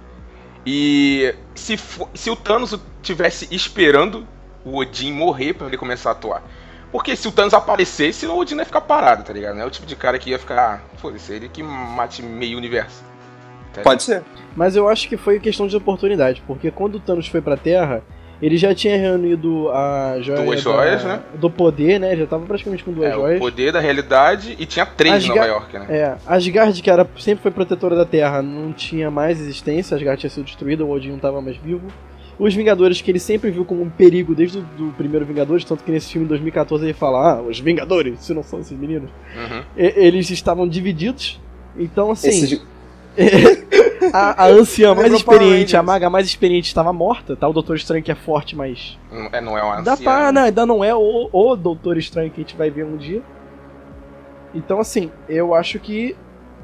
E 0.65 1.35
se, 1.55 1.79
se 2.15 2.31
o 2.31 2.37
Thanos 2.37 2.79
tivesse 3.03 3.49
esperando 3.55 4.27
o 4.65 4.77
Odin 4.79 5.13
morrer 5.13 5.55
pra 5.55 5.67
ele 5.67 5.77
começar 5.77 6.11
a 6.11 6.13
atuar. 6.13 6.43
Porque 6.91 7.15
se 7.15 7.29
o 7.29 7.33
Thanos 7.33 7.55
aparecesse, 7.55 8.27
o 8.27 8.37
Odin 8.37 8.55
não 8.55 8.63
ia 8.63 8.67
ficar 8.67 8.81
parado, 8.81 9.23
tá 9.23 9.33
ligado? 9.33 9.55
Não 9.55 9.63
é 9.63 9.67
o 9.67 9.71
tipo 9.71 9.87
de 9.87 9.95
cara 9.95 10.19
que 10.19 10.31
ia 10.31 10.39
ficar, 10.39 10.83
ah, 10.83 10.99
foda-se, 10.99 11.33
ele 11.33 11.49
que 11.49 11.63
mate 11.63 12.23
meio 12.23 12.57
universo. 12.57 13.05
Tá 13.73 13.83
Pode 13.83 14.03
ser. 14.03 14.23
Mas 14.57 14.75
eu 14.75 14.89
acho 14.89 15.09
que 15.09 15.17
foi 15.17 15.39
questão 15.39 15.67
de 15.67 15.77
oportunidade, 15.77 16.43
porque 16.47 16.71
quando 16.71 16.97
o 16.97 17.01
Thanos 17.01 17.29
foi 17.29 17.41
pra 17.41 17.57
Terra, 17.57 18.03
ele 18.43 18.57
já 18.57 18.75
tinha 18.75 18.97
reunido 18.97 19.71
a 19.71 20.17
joia 20.21 20.43
Duas 20.43 20.63
da- 20.63 20.71
joias, 20.71 21.05
né? 21.05 21.21
do 21.35 21.49
poder, 21.51 21.99
né? 21.99 22.17
Já 22.17 22.27
tava 22.27 22.45
praticamente 22.47 22.85
com 22.85 22.93
duas 22.93 23.11
É, 23.11 23.17
o 23.17 23.21
joias. 23.21 23.39
poder 23.39 23.73
da 23.73 23.81
realidade 23.81 24.57
e 24.59 24.67
tinha 24.67 24.85
três 24.85 25.15
em 25.15 25.17
Asgard- 25.31 25.39
Nova 25.39 25.47
York, 25.49 25.79
né? 25.79 25.87
É, 25.89 26.17
Asgard, 26.27 26.83
que 26.83 26.91
era, 26.91 27.07
sempre 27.19 27.43
foi 27.43 27.51
protetora 27.51 27.97
da 27.97 28.05
Terra, 28.05 28.43
não 28.43 28.73
tinha 28.73 29.11
mais 29.11 29.41
existência, 29.41 29.95
Asgard 29.97 30.21
tinha 30.21 30.31
sido 30.31 30.45
destruída, 30.45 30.85
o 30.85 30.91
Odin 30.91 31.09
não 31.09 31.17
estava 31.17 31.41
mais 31.41 31.57
vivo. 31.57 31.87
Os 32.39 32.55
Vingadores, 32.55 33.01
que 33.01 33.11
ele 33.11 33.19
sempre 33.19 33.51
viu 33.51 33.65
como 33.65 33.81
um 33.83 33.89
perigo 33.89 34.35
desde 34.35 34.59
o 34.59 34.61
do 34.61 34.93
primeiro 34.99 35.25
Vingadores, 35.25 35.65
tanto 35.65 35.83
que 35.83 35.91
nesse 35.91 36.13
filme 36.13 36.27
de 36.27 36.29
2014 36.29 36.85
ele 36.85 36.93
fala, 36.93 37.33
ah, 37.39 37.41
os 37.41 37.59
Vingadores, 37.59 38.21
se 38.21 38.35
não 38.35 38.43
são 38.43 38.61
esses 38.61 38.79
meninos. 38.79 39.09
Uhum. 39.35 39.63
E- 39.75 39.95
eles 39.97 40.29
estavam 40.31 40.69
divididos, 40.69 41.41
então 41.79 42.11
assim... 42.11 42.29
Esses- 42.29 42.63
A, 44.13 44.45
a 44.45 44.47
anciã 44.49 44.95
mais 44.95 45.13
experiente, 45.13 45.77
a 45.77 45.83
maga 45.83 46.09
mais 46.11 46.27
experiente 46.27 46.69
estava 46.69 46.93
morta, 46.93 47.35
tá? 47.37 47.49
O 47.49 47.53
Doutor 47.53 47.77
Estranho 47.77 48.03
que 48.03 48.11
é 48.11 48.15
forte, 48.15 48.55
mas. 48.57 48.99
Não 49.11 49.29
é, 49.33 49.41
não 49.41 49.59
é 49.59 49.63
uma 49.63 49.83
Dá 49.83 49.93
anciã, 49.95 50.05
pra, 50.05 50.27
né? 50.27 50.33
não, 50.33 50.43
ainda 50.43 50.67
não 50.67 50.85
é 50.85 50.95
o, 50.95 51.29
o 51.33 51.57
Doutor 51.57 51.97
Estranho 51.97 52.31
que 52.31 52.41
a 52.41 52.43
gente 52.45 52.57
vai 52.57 52.71
ver 52.71 52.85
um 52.85 52.97
dia. 52.97 53.23
Então, 54.55 54.81
assim, 54.81 55.11
eu 55.29 55.55
acho 55.55 55.79
que 55.79 56.17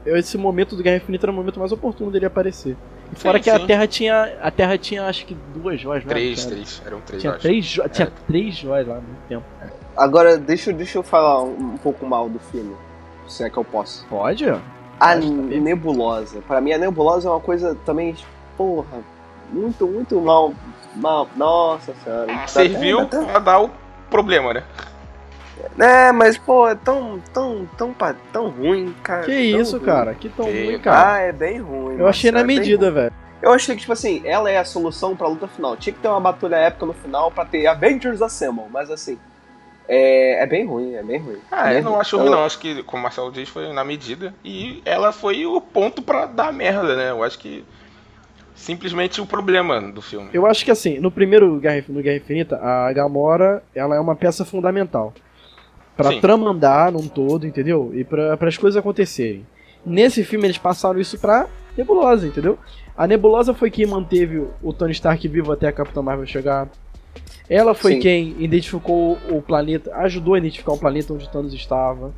esse 0.07 0.37
momento 0.39 0.75
do 0.77 0.83
Guerra 0.83 0.97
Infinita 0.97 1.27
era 1.27 1.33
o 1.33 1.35
momento 1.35 1.59
mais 1.61 1.73
oportuno 1.73 2.11
dele 2.11 2.27
aparecer. 2.27 2.77
E 3.13 3.17
fora 3.17 3.37
Sim, 3.39 3.45
que 3.45 3.51
a 3.51 3.59
sim. 3.61 3.67
Terra 3.67 3.87
tinha. 3.87 4.39
A 4.41 4.51
Terra 4.51 4.79
tinha 4.79 5.05
acho 5.07 5.27
que 5.27 5.37
duas 5.55 5.79
joias, 5.81 6.03
né? 6.05 6.11
Três, 6.11 6.41
Tinha- 6.41 6.51
três. 6.55 6.83
Eram 6.87 7.01
três, 7.03 7.21
Tinha 7.21 7.33
acho. 7.35 7.43
três, 7.43 7.65
jo- 7.67 7.89
tinha 7.91 8.09
É. 8.09 8.13
três 8.27 8.55
joias 8.57 8.87
lá 8.89 8.95
no 8.97 9.03
tempo. 9.29 9.45
Agora, 9.97 10.39
deixa, 10.39 10.71
eu- 10.71 10.75
deixa 10.75 10.97
eu 10.99 11.03
falar 11.03 11.43
um, 11.43 11.75
um 11.75 11.77
pouco 11.77 12.07
mal 12.07 12.29
do 12.31 12.39
filme. 12.39 12.75
Se 13.29 13.45
é 13.45 13.51
que 13.51 13.57
eu 13.59 13.65
posso. 13.65 14.07
Pode? 14.09 14.47
A 15.03 15.15
saber. 15.15 15.61
nebulosa. 15.61 16.41
Pra 16.47 16.61
mim, 16.61 16.73
a 16.73 16.79
nebulosa 16.79 17.29
é 17.29 17.31
uma 17.31 17.41
coisa 17.41 17.77
também, 17.85 18.15
porra, 18.57 18.99
muito, 19.53 19.87
muito 19.87 20.21
mal. 20.21 20.53
mal 20.95 21.29
nossa 21.37 21.93
senhora. 22.05 22.47
Serviu 22.47 23.01
até- 23.01 23.19
dá 23.21 23.25
pra 23.27 23.39
dar 23.39 23.61
o 23.63 23.71
problema, 24.11 24.53
né? 24.55 24.63
até- 25.75 26.09
É, 26.09 26.13
mas, 26.13 26.37
pô, 26.37 26.69
é 26.69 26.75
tão, 26.75 27.21
tão, 27.33 27.67
tão, 27.79 27.95
tão 28.33 28.49
ruim, 28.49 28.95
cara. 29.03 29.23
Que 29.23 29.33
isso, 29.35 29.77
ruim. 29.77 29.87
cara? 29.87 30.15
Que 30.15 30.29
tão 30.29 30.47
Que- 30.47 30.67
ruim, 30.67 30.79
cara. 30.79 31.13
Ah, 31.15 31.19
é 31.21 31.33
bem 31.33 31.61
ruim. 31.61 31.97
eu 31.99 32.07
achei 32.07 32.31
na 32.31 32.41
é 32.41 32.45
medida, 32.45 32.91
velho. 32.91 33.13
Eu 33.41 33.53
achei 33.53 33.75
que, 33.75 33.81
tipo 33.81 33.93
assim, 33.93 34.23
ela 34.25 34.51
é 34.51 34.59
a 34.59 34.65
solução 34.65 35.17
pra 35.17 35.27
luta 35.27 35.49
final. 35.49 35.77
Tinha 35.77 35.93
que 35.93 35.99
ter 36.01 36.09
uma 36.09 36.21
batalha 36.21 36.57
épica 36.57 36.87
no 36.87 36.93
final 36.93 37.31
pra 37.31 37.45
ter 37.45 37.67
Avengers 37.67 38.23
Assemble, 38.23 38.65
mas 38.71 38.91
assim. 38.91 39.19
É, 39.89 40.43
é 40.43 40.47
bem 40.47 40.67
ruim, 40.67 40.95
é 40.95 41.03
bem 41.03 41.19
ruim. 41.19 41.39
Ah, 41.51 41.65
Bem 41.69 41.79
eu 41.79 41.83
não 41.83 41.93
ruim. 41.93 42.01
acho 42.01 42.17
ruim, 42.19 42.31
não. 42.31 42.45
Acho 42.45 42.59
que, 42.59 42.83
como 42.85 43.01
o 43.01 43.03
Marcelo 43.03 43.33
diz, 43.33 43.49
foi 43.49 43.73
na 43.73 43.85
medida. 43.85 44.35
E 44.45 44.81
ela 44.85 45.13
foi 45.13 45.45
o 45.45 45.61
ponto 45.61 46.01
pra 46.03 46.27
dar 46.27 46.53
merda, 46.53 46.97
né? 46.97 47.11
Eu 47.11 47.23
acho 47.23 47.39
que. 47.39 47.65
Simplesmente 48.55 49.21
o 49.21 49.27
problema 49.27 49.81
do 49.81 50.01
filme. 50.01 50.29
Eu 50.33 50.47
acho 50.47 50.65
que 50.65 50.71
assim, 50.71 51.01
no 51.01 51.11
primeiro 51.11 51.59
Guerra, 51.59 51.85
no 51.89 52.01
Guerra 52.03 52.19
Infinita, 52.19 52.57
a 52.63 52.93
Gamora 52.93 53.63
ela 53.75 53.97
é 53.97 54.01
uma 54.01 54.15
peça 54.15 54.45
fundamental. 54.45 55.13
Pra 55.97 56.11
Sim. 56.11 56.21
trama 56.21 56.51
andar 56.51 56.93
num 56.93 57.09
todo, 57.09 57.47
entendeu? 57.47 57.91
E 57.95 58.05
pra, 58.05 58.35
as 58.41 58.57
coisas 58.57 58.77
acontecerem. 58.79 59.45
Nesse 59.85 60.23
filme 60.23 60.47
eles 60.47 60.59
passaram 60.59 61.01
isso 61.01 61.19
pra 61.19 61.47
Nebulosa, 61.77 62.27
entendeu? 62.27 62.57
A 62.97 63.07
Nebulosa 63.07 63.53
foi 63.53 63.71
quem 63.71 63.87
manteve 63.87 64.47
o 64.63 64.73
Tony 64.73 64.93
Stark 64.93 65.27
vivo 65.27 65.51
até 65.51 65.67
a 65.67 65.73
Capitã 65.73 66.01
Marvel 66.03 66.27
chegar. 66.27 66.69
Ela 67.55 67.75
foi 67.75 67.95
Sim. 67.95 68.01
quem 68.01 68.37
identificou 68.39 69.19
o 69.29 69.43
planeta, 69.43 69.95
ajudou 69.97 70.35
a 70.35 70.39
identificar 70.39 70.73
o 70.73 70.79
planeta 70.79 71.13
onde 71.13 71.29
Thanos 71.29 71.53
estava. 71.53 72.13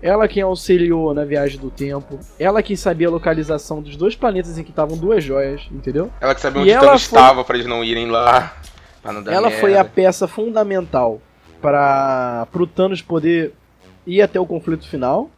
Ela 0.00 0.28
quem 0.28 0.42
auxiliou 0.42 1.12
na 1.12 1.24
viagem 1.24 1.58
do 1.58 1.70
tempo. 1.70 2.20
Ela 2.38 2.62
quem 2.62 2.76
sabia 2.76 3.08
a 3.08 3.10
localização 3.10 3.82
dos 3.82 3.96
dois 3.96 4.14
planetas 4.14 4.56
em 4.58 4.62
que 4.62 4.70
estavam 4.70 4.96
duas 4.96 5.24
joias, 5.24 5.62
entendeu? 5.72 6.10
Ela 6.20 6.34
que 6.34 6.40
sabia 6.40 6.60
onde 6.62 6.72
Thanos 6.72 7.04
foi- 7.04 7.18
estava 7.18 7.42
pra 7.42 7.56
eles 7.56 7.66
não 7.66 7.82
irem 7.82 8.08
lá. 8.10 8.54
Pra 9.02 9.12
não 9.12 9.22
dar 9.22 9.32
ela 9.32 9.48
merda. 9.48 9.60
foi 9.60 9.76
a 9.76 9.84
peça 9.84 10.28
fundamental 10.28 11.20
para 11.60 12.46
o 12.54 12.66
Thanos 12.66 13.02
poder 13.02 13.52
ir 14.06 14.22
até 14.22 14.38
o 14.38 14.46
conflito 14.46 14.86
final. 14.88 15.30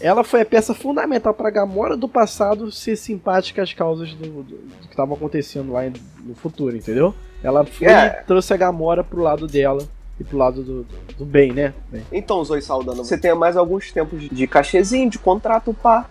Ela 0.00 0.22
foi 0.24 0.42
a 0.42 0.46
peça 0.46 0.72
fundamental 0.74 1.34
para 1.34 1.50
Gamora 1.50 1.96
do 1.96 2.08
passado 2.08 2.70
ser 2.70 2.96
simpática 2.96 3.62
às 3.62 3.74
causas 3.74 4.14
do, 4.14 4.26
do- 4.28 4.42
do 4.44 4.74
que 4.86 4.90
estava 4.92 5.12
acontecendo 5.12 5.72
lá 5.72 5.82
no 6.24 6.34
futuro, 6.34 6.76
entendeu? 6.76 7.14
Ela 7.42 7.64
foi 7.64 7.86
É. 7.86 8.20
e 8.22 8.26
trouxe 8.26 8.52
a 8.52 8.56
Gamora 8.56 9.02
pro 9.04 9.22
lado 9.22 9.46
dela 9.46 9.82
e 10.18 10.24
pro 10.24 10.36
lado 10.38 10.62
do, 10.62 10.82
do, 10.82 11.14
do 11.18 11.24
bem, 11.24 11.52
né? 11.52 11.72
Bem. 11.88 12.04
Então, 12.10 12.44
Zoe 12.44 12.60
Saldana, 12.60 13.04
você 13.04 13.16
tem 13.16 13.34
mais 13.34 13.56
alguns 13.56 13.92
tempos 13.92 14.20
de- 14.28 14.46
cachezinho, 14.46 15.08
de 15.08 15.18
contrato, 15.18 15.72
pá. 15.74 16.06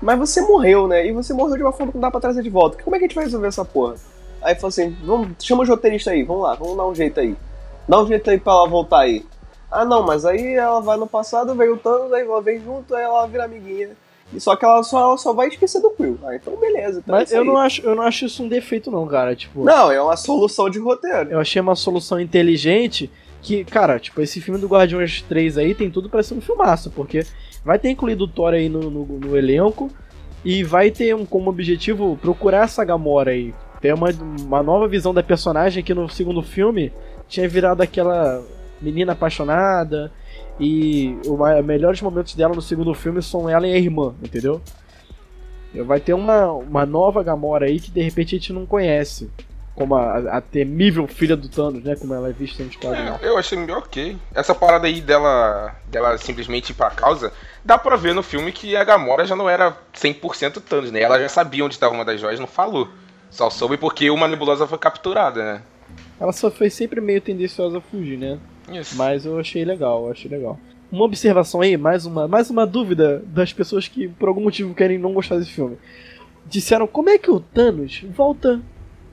Mas 0.00 0.18
você 0.18 0.40
morreu, 0.40 0.88
né? 0.88 1.06
E 1.06 1.12
você 1.12 1.32
morreu 1.32 1.56
de 1.56 1.62
uma 1.62 1.72
forma 1.72 1.92
que 1.92 1.96
não 1.98 2.02
dá 2.02 2.10
pra 2.10 2.20
trazer 2.20 2.42
de 2.42 2.50
volta. 2.50 2.82
Como 2.82 2.96
é 2.96 2.98
que 2.98 3.04
a 3.04 3.08
gente 3.08 3.14
vai 3.14 3.24
resolver 3.24 3.46
essa 3.46 3.64
porra? 3.64 3.94
Aí 4.42 4.56
falou 4.56 4.68
assim: 4.70 4.96
vamos, 5.04 5.28
chama 5.38 5.62
o 5.62 5.66
roteirista 5.66 6.10
aí, 6.10 6.24
vamos 6.24 6.42
lá, 6.42 6.54
vamos 6.54 6.76
dar 6.76 6.86
um 6.86 6.94
jeito 6.94 7.20
aí. 7.20 7.36
Dá 7.88 8.00
um 8.00 8.06
jeito 8.08 8.28
aí 8.28 8.38
pra 8.40 8.52
ela 8.52 8.68
voltar 8.68 9.00
aí. 9.02 9.24
Ah, 9.70 9.84
não, 9.84 10.02
mas 10.02 10.24
aí 10.24 10.54
ela 10.54 10.80
vai 10.80 10.96
no 10.96 11.06
passado, 11.06 11.54
vem 11.54 11.68
o 11.70 11.76
Thanos, 11.76 12.12
aí 12.12 12.22
ela 12.22 12.42
vem 12.42 12.60
junto, 12.60 12.94
aí 12.96 13.04
ela 13.04 13.24
vira 13.26 13.44
amiguinha. 13.44 13.90
E 14.34 14.40
só 14.40 14.56
que 14.56 14.64
ela 14.64 14.82
só, 14.82 15.00
ela 15.00 15.18
só 15.18 15.32
vai 15.32 15.48
esquecer 15.48 15.80
do 15.80 15.90
Quill. 15.90 16.18
Ah, 16.24 16.34
então 16.34 16.56
beleza. 16.56 17.00
Então 17.00 17.14
é 17.14 17.18
Mas 17.20 17.28
isso 17.28 17.38
eu 17.38 17.44
não, 17.44 17.56
acho, 17.56 17.82
eu 17.82 17.94
não 17.94 18.02
acho 18.02 18.24
isso 18.26 18.42
um 18.42 18.48
defeito, 18.48 18.90
não, 18.90 19.06
cara. 19.06 19.36
Tipo, 19.36 19.64
Não, 19.64 19.90
é 19.92 20.00
uma 20.00 20.16
solução 20.16 20.70
de 20.70 20.78
roteiro. 20.78 21.30
eu 21.30 21.38
achei 21.40 21.60
uma 21.60 21.74
solução 21.76 22.18
inteligente 22.20 23.10
que, 23.42 23.64
cara, 23.64 23.98
tipo, 23.98 24.20
esse 24.20 24.40
filme 24.40 24.60
do 24.60 24.68
Guardiões 24.68 25.20
3 25.22 25.58
aí 25.58 25.74
tem 25.74 25.90
tudo 25.90 26.08
pra 26.08 26.22
ser 26.22 26.34
um 26.34 26.40
filmaço, 26.40 26.90
porque 26.90 27.26
vai 27.64 27.78
ter 27.78 27.90
incluído 27.90 28.24
o 28.24 28.28
Thor 28.28 28.54
aí 28.54 28.68
no, 28.68 28.88
no, 28.90 29.04
no 29.04 29.36
elenco 29.36 29.90
e 30.44 30.62
vai 30.64 30.90
ter 30.90 31.14
um, 31.14 31.24
como 31.26 31.50
objetivo 31.50 32.16
procurar 32.22 32.64
essa 32.64 32.84
Gamora 32.84 33.32
aí. 33.32 33.52
Ter 33.80 33.92
uma, 33.94 34.10
uma 34.40 34.62
nova 34.62 34.86
visão 34.86 35.12
da 35.12 35.22
personagem 35.22 35.82
que 35.82 35.92
no 35.92 36.08
segundo 36.08 36.40
filme 36.42 36.92
tinha 37.28 37.48
virado 37.48 37.82
aquela 37.82 38.42
menina 38.80 39.12
apaixonada 39.12 40.10
e 40.62 41.18
os 41.26 41.64
melhores 41.64 42.00
momentos 42.00 42.36
dela 42.36 42.54
no 42.54 42.62
segundo 42.62 42.94
filme 42.94 43.20
são 43.20 43.48
ela 43.48 43.66
e 43.66 43.72
a 43.72 43.76
irmã, 43.76 44.14
entendeu? 44.22 44.62
Vai 45.74 45.98
ter 45.98 46.14
uma, 46.14 46.52
uma 46.52 46.86
nova 46.86 47.20
Gamora 47.20 47.66
aí 47.66 47.80
que 47.80 47.90
de 47.90 48.00
repente 48.00 48.36
a 48.36 48.38
gente 48.38 48.52
não 48.52 48.64
conhece. 48.64 49.28
Como 49.74 49.96
a, 49.96 50.36
a 50.36 50.40
temível 50.40 51.08
filha 51.08 51.34
do 51.34 51.48
Thanos, 51.48 51.82
né? 51.82 51.96
Como 51.96 52.14
ela 52.14 52.28
é 52.28 52.32
vista 52.32 52.62
nos 52.62 52.76
quadrinhos. 52.76 53.20
É, 53.22 53.26
eu 53.26 53.38
achei 53.38 53.58
meio 53.58 53.78
ok. 53.78 54.16
Essa 54.34 54.54
parada 54.54 54.86
aí 54.86 55.00
dela, 55.00 55.74
dela 55.88 56.16
simplesmente 56.18 56.70
ir 56.70 56.74
pra 56.74 56.90
causa, 56.90 57.32
dá 57.64 57.76
pra 57.76 57.96
ver 57.96 58.14
no 58.14 58.22
filme 58.22 58.52
que 58.52 58.76
a 58.76 58.84
Gamora 58.84 59.24
já 59.24 59.34
não 59.34 59.48
era 59.48 59.76
100% 59.94 60.60
Thanos, 60.60 60.92
né? 60.92 61.00
Ela 61.00 61.18
já 61.18 61.28
sabia 61.28 61.64
onde 61.64 61.74
estava 61.74 61.94
uma 61.94 62.04
das 62.04 62.20
joias, 62.20 62.38
não 62.38 62.46
falou. 62.46 62.86
Só 63.30 63.50
soube 63.50 63.78
porque 63.78 64.10
uma 64.10 64.28
nebulosa 64.28 64.66
foi 64.66 64.78
capturada, 64.78 65.42
né? 65.42 65.62
Ela 66.20 66.32
só 66.32 66.50
foi 66.50 66.70
sempre 66.70 67.00
meio 67.00 67.20
tendenciosa 67.20 67.78
a 67.78 67.80
fugir, 67.80 68.18
né? 68.18 68.38
Isso. 68.72 68.96
Mas 68.96 69.24
eu 69.24 69.38
achei 69.38 69.64
legal, 69.64 70.06
eu 70.06 70.12
achei 70.12 70.30
legal. 70.30 70.58
Uma 70.90 71.04
observação 71.04 71.60
aí, 71.60 71.76
mais 71.76 72.04
uma, 72.04 72.28
mais 72.28 72.50
uma 72.50 72.66
dúvida 72.66 73.22
das 73.26 73.52
pessoas 73.52 73.88
que 73.88 74.08
por 74.08 74.28
algum 74.28 74.42
motivo 74.42 74.74
querem 74.74 74.98
não 74.98 75.14
gostar 75.14 75.38
desse 75.38 75.50
filme. 75.50 75.78
Disseram 76.46 76.86
como 76.86 77.08
é 77.08 77.18
que 77.18 77.30
o 77.30 77.40
Thanos 77.40 78.04
volta 78.10 78.60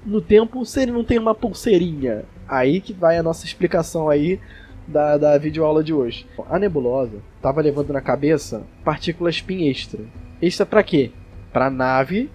no 0.05 0.21
tempo 0.21 0.65
se 0.65 0.81
ele 0.81 0.91
não 0.91 1.03
tem 1.03 1.17
uma 1.17 1.35
pulseirinha? 1.35 2.25
Aí 2.47 2.81
que 2.81 2.91
vai 2.93 3.17
a 3.17 3.23
nossa 3.23 3.45
explicação 3.45 4.09
aí 4.09 4.39
da, 4.87 5.17
da 5.17 5.37
videoaula 5.37 5.83
de 5.83 5.93
hoje. 5.93 6.25
A 6.49 6.59
nebulosa 6.59 7.19
tava 7.41 7.61
levando 7.61 7.93
na 7.93 8.01
cabeça 8.01 8.63
partículas 8.83 9.39
PIN 9.39 9.69
extra. 9.69 10.01
Extra 10.41 10.65
pra 10.65 10.83
quê? 10.83 11.11
Pra 11.53 11.69
nave, 11.69 12.29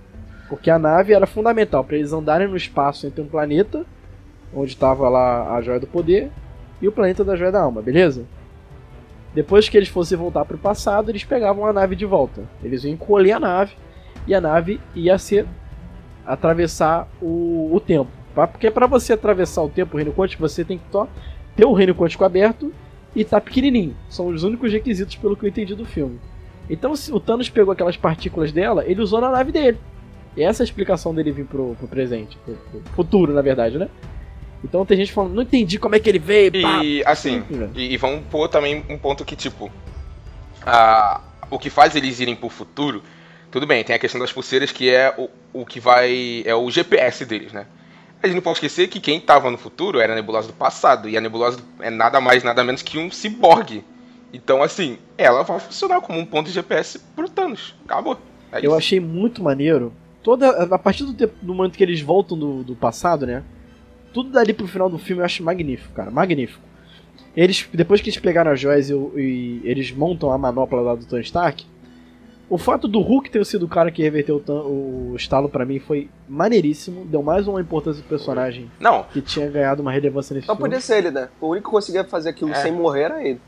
porque 0.49 0.71
a 0.71 0.79
nave 0.79 1.13
era 1.13 1.27
fundamental 1.27 1.85
para 1.85 1.97
eles 1.97 2.13
andarem 2.13 2.49
no 2.49 2.57
espaço 2.57 3.07
entre 3.07 3.21
um 3.21 3.27
planeta, 3.27 3.85
onde 4.55 4.71
estava 4.71 5.09
lá 5.09 5.55
a 5.55 5.61
Joia 5.61 5.81
do 5.81 5.87
Poder, 5.87 6.31
e 6.85 6.89
o 6.89 6.93
planeta 6.93 7.25
da 7.25 7.35
Joia 7.35 7.51
da 7.51 7.63
Alma, 7.63 7.81
beleza? 7.81 8.27
Depois 9.35 9.71
que 9.71 9.77
eles 9.77 9.89
fossem 9.89 10.19
voltar 10.19 10.45
para 10.45 10.55
o 10.57 10.59
passado, 10.59 11.11
eles 11.11 11.25
pegavam 11.25 11.65
a 11.65 11.73
nave 11.73 11.97
de 11.97 12.05
volta. 12.05 12.43
Eles 12.63 12.85
iam 12.85 12.93
encolher 12.93 13.33
a 13.33 13.41
nave 13.41 13.75
e 14.27 14.35
a 14.35 14.41
nave 14.41 14.79
ia 14.95 15.17
ser 15.17 15.47
atravessar 16.27 17.09
o, 17.23 17.71
o 17.73 17.81
tempo. 17.81 18.11
Porque 18.35 18.71
para 18.71 18.87
você 18.87 19.15
atravessar 19.15 19.63
o 19.63 19.69
tempo, 19.71 19.95
o 19.95 19.97
reino 19.97 20.13
quântico, 20.13 20.47
você 20.47 20.63
tem 20.63 20.77
que 20.77 20.85
ter 21.57 21.65
o 21.65 21.73
reino 21.73 21.95
quântico 21.95 22.23
aberto 22.23 22.71
e 23.17 23.25
tá 23.25 23.41
pequenininho. 23.41 23.97
São 24.11 24.27
os 24.27 24.43
únicos 24.43 24.71
requisitos 24.71 25.17
pelo 25.17 25.37
que 25.37 25.47
eu 25.47 25.49
entendi 25.49 25.75
do 25.75 25.87
filme. 25.87 26.21
Então, 26.69 26.95
se 26.95 27.11
o 27.11 27.19
Thanos 27.19 27.49
pegou 27.49 27.73
aquelas 27.73 27.97
partículas 27.97 28.53
dela, 28.53 28.85
ele 28.87 29.01
usou 29.01 29.23
na 29.23 29.31
nave 29.31 29.51
dele. 29.51 29.79
E 30.37 30.43
essa 30.43 30.63
é 30.63 30.65
a 30.65 30.67
explicação 30.67 31.15
dele 31.15 31.33
vir 31.33 31.47
pro, 31.47 31.75
pro 31.77 31.89
presente, 31.89 32.37
pro, 32.45 32.55
pro 32.55 32.83
futuro, 32.93 33.33
na 33.33 33.41
verdade, 33.41 33.79
né? 33.79 33.89
Então 34.65 34.85
tem 34.87 34.97
gente 34.97 35.13
falando, 35.13 35.35
não 35.35 35.43
entendi 35.43 35.79
como 35.79 35.95
é 35.95 36.01
que 36.01 36.09
ele 36.09 36.19
veio. 36.19 36.51
pá. 36.51 36.83
E 36.83 37.05
assim, 37.05 37.45
e, 37.75 37.93
e 37.93 37.97
vamos 37.99 38.25
pôr 38.31 38.49
também 38.49 38.83
um 38.89 38.97
ponto 38.97 39.25
que, 39.25 39.37
tipo, 39.37 39.71
a, 40.65 41.21
o 41.51 41.59
que 41.59 41.71
faz 41.71 41.95
eles 41.95 42.19
irem 42.21 42.35
pro 42.35 42.49
futuro, 42.49 43.03
tudo 43.51 43.67
bem, 43.67 43.85
tem 43.85 43.95
a 43.95 43.99
questão 43.99 44.21
das 44.21 44.33
pulseiras 44.33 44.73
que 44.73 44.91
é 44.91 45.15
o, 45.19 45.61
o 45.61 45.67
que 45.67 45.79
vai. 45.79 46.43
é 46.47 46.55
o 46.55 46.71
GPS 46.71 47.25
deles, 47.25 47.53
né? 47.53 47.67
A 48.23 48.27
gente 48.27 48.37
não 48.37 48.43
pode 48.43 48.57
esquecer 48.57 48.89
que 48.89 49.01
quem 49.01 49.21
tava 49.21 49.51
no 49.51 49.59
futuro 49.59 50.01
era 50.01 50.15
a 50.15 50.17
nebulosa 50.17 50.47
do 50.49 50.55
passado, 50.55 51.09
e 51.11 51.17
a 51.17 51.21
nebulosa 51.21 51.59
é 51.81 51.91
nada 51.91 52.21
mais, 52.23 52.43
nada 52.43 52.65
menos 52.65 52.81
que 52.81 52.97
um 52.97 53.11
ciborgue. 53.11 53.85
Então, 54.33 54.63
assim, 54.63 54.99
ela 55.19 55.43
vai 55.43 55.61
funcionar 55.61 56.01
como 56.01 56.19
um 56.19 56.25
ponto 56.25 56.47
de 56.47 56.53
GPS 56.53 56.99
pro 57.15 57.29
Thanos. 57.29 57.75
Acabou. 57.85 58.19
É 58.51 58.67
Eu 58.67 58.75
achei 58.75 58.99
muito 58.99 59.43
maneiro. 59.43 59.93
Toda, 60.23 60.65
a 60.75 60.79
partir 60.79 61.05
do, 61.05 61.13
tempo- 61.13 61.35
do 61.43 61.55
momento 61.55 61.77
que 61.77 61.85
eles 61.85 62.01
voltam 62.01 62.37
do, 62.37 62.65
do 62.65 62.75
passado, 62.75 63.27
né? 63.27 63.43
Tudo 64.15 64.31
dali 64.31 64.55
pro 64.55 64.67
final 64.67 64.89
do 64.89 64.97
filme 64.97 65.21
eu 65.21 65.27
acho 65.27 65.43
magnífico, 65.43 65.93
cara. 65.93 66.11
Magnífico. 66.11 66.63
Eles, 67.37 67.69
depois 67.75 68.01
que 68.01 68.09
eles 68.09 68.19
pegaram 68.21 68.51
as 68.53 68.61
joias 68.61 68.89
e, 68.89 68.95
e 68.95 69.61
eles 69.65 69.91
montam 69.91 70.31
a 70.31 70.39
manopla 70.39 70.81
lá 70.81 70.95
do 70.95 71.05
Tony 71.05 71.23
Stark, 71.23 71.67
o 72.49 72.57
fato 72.57 72.87
do 72.87 73.01
Hulk 73.01 73.29
ter 73.31 73.45
sido 73.45 73.65
o 73.65 73.69
cara 73.69 73.91
que 73.91 74.03
reverteu 74.03 74.37
o, 74.47 75.11
o 75.13 75.17
estalo 75.17 75.49
pra 75.49 75.65
mim 75.65 75.81
foi 75.81 76.09
maneiríssimo. 76.29 77.05
Deu 77.07 77.23
mais 77.23 77.49
uma 77.49 77.61
importância 77.61 78.01
pro 78.03 78.11
personagem 78.17 78.71
Não, 78.79 79.03
que 79.03 79.21
tinha 79.21 79.49
ganhado 79.51 79.83
uma 79.83 79.91
relevância 79.91 80.33
nesse 80.35 80.47
Não 80.47 80.55
filme. 80.55 80.71
podia 80.71 80.81
ser 80.81 80.99
ele, 80.99 81.11
né? 81.11 81.29
O 81.41 81.49
único 81.49 81.69
que 81.69 81.75
conseguia 81.75 82.05
fazer 82.05 82.29
aquilo 82.31 82.53
É. 82.53 82.55
sem 82.55 82.71
morrer 82.71 83.03
era 83.03 83.27
ele. 83.27 83.41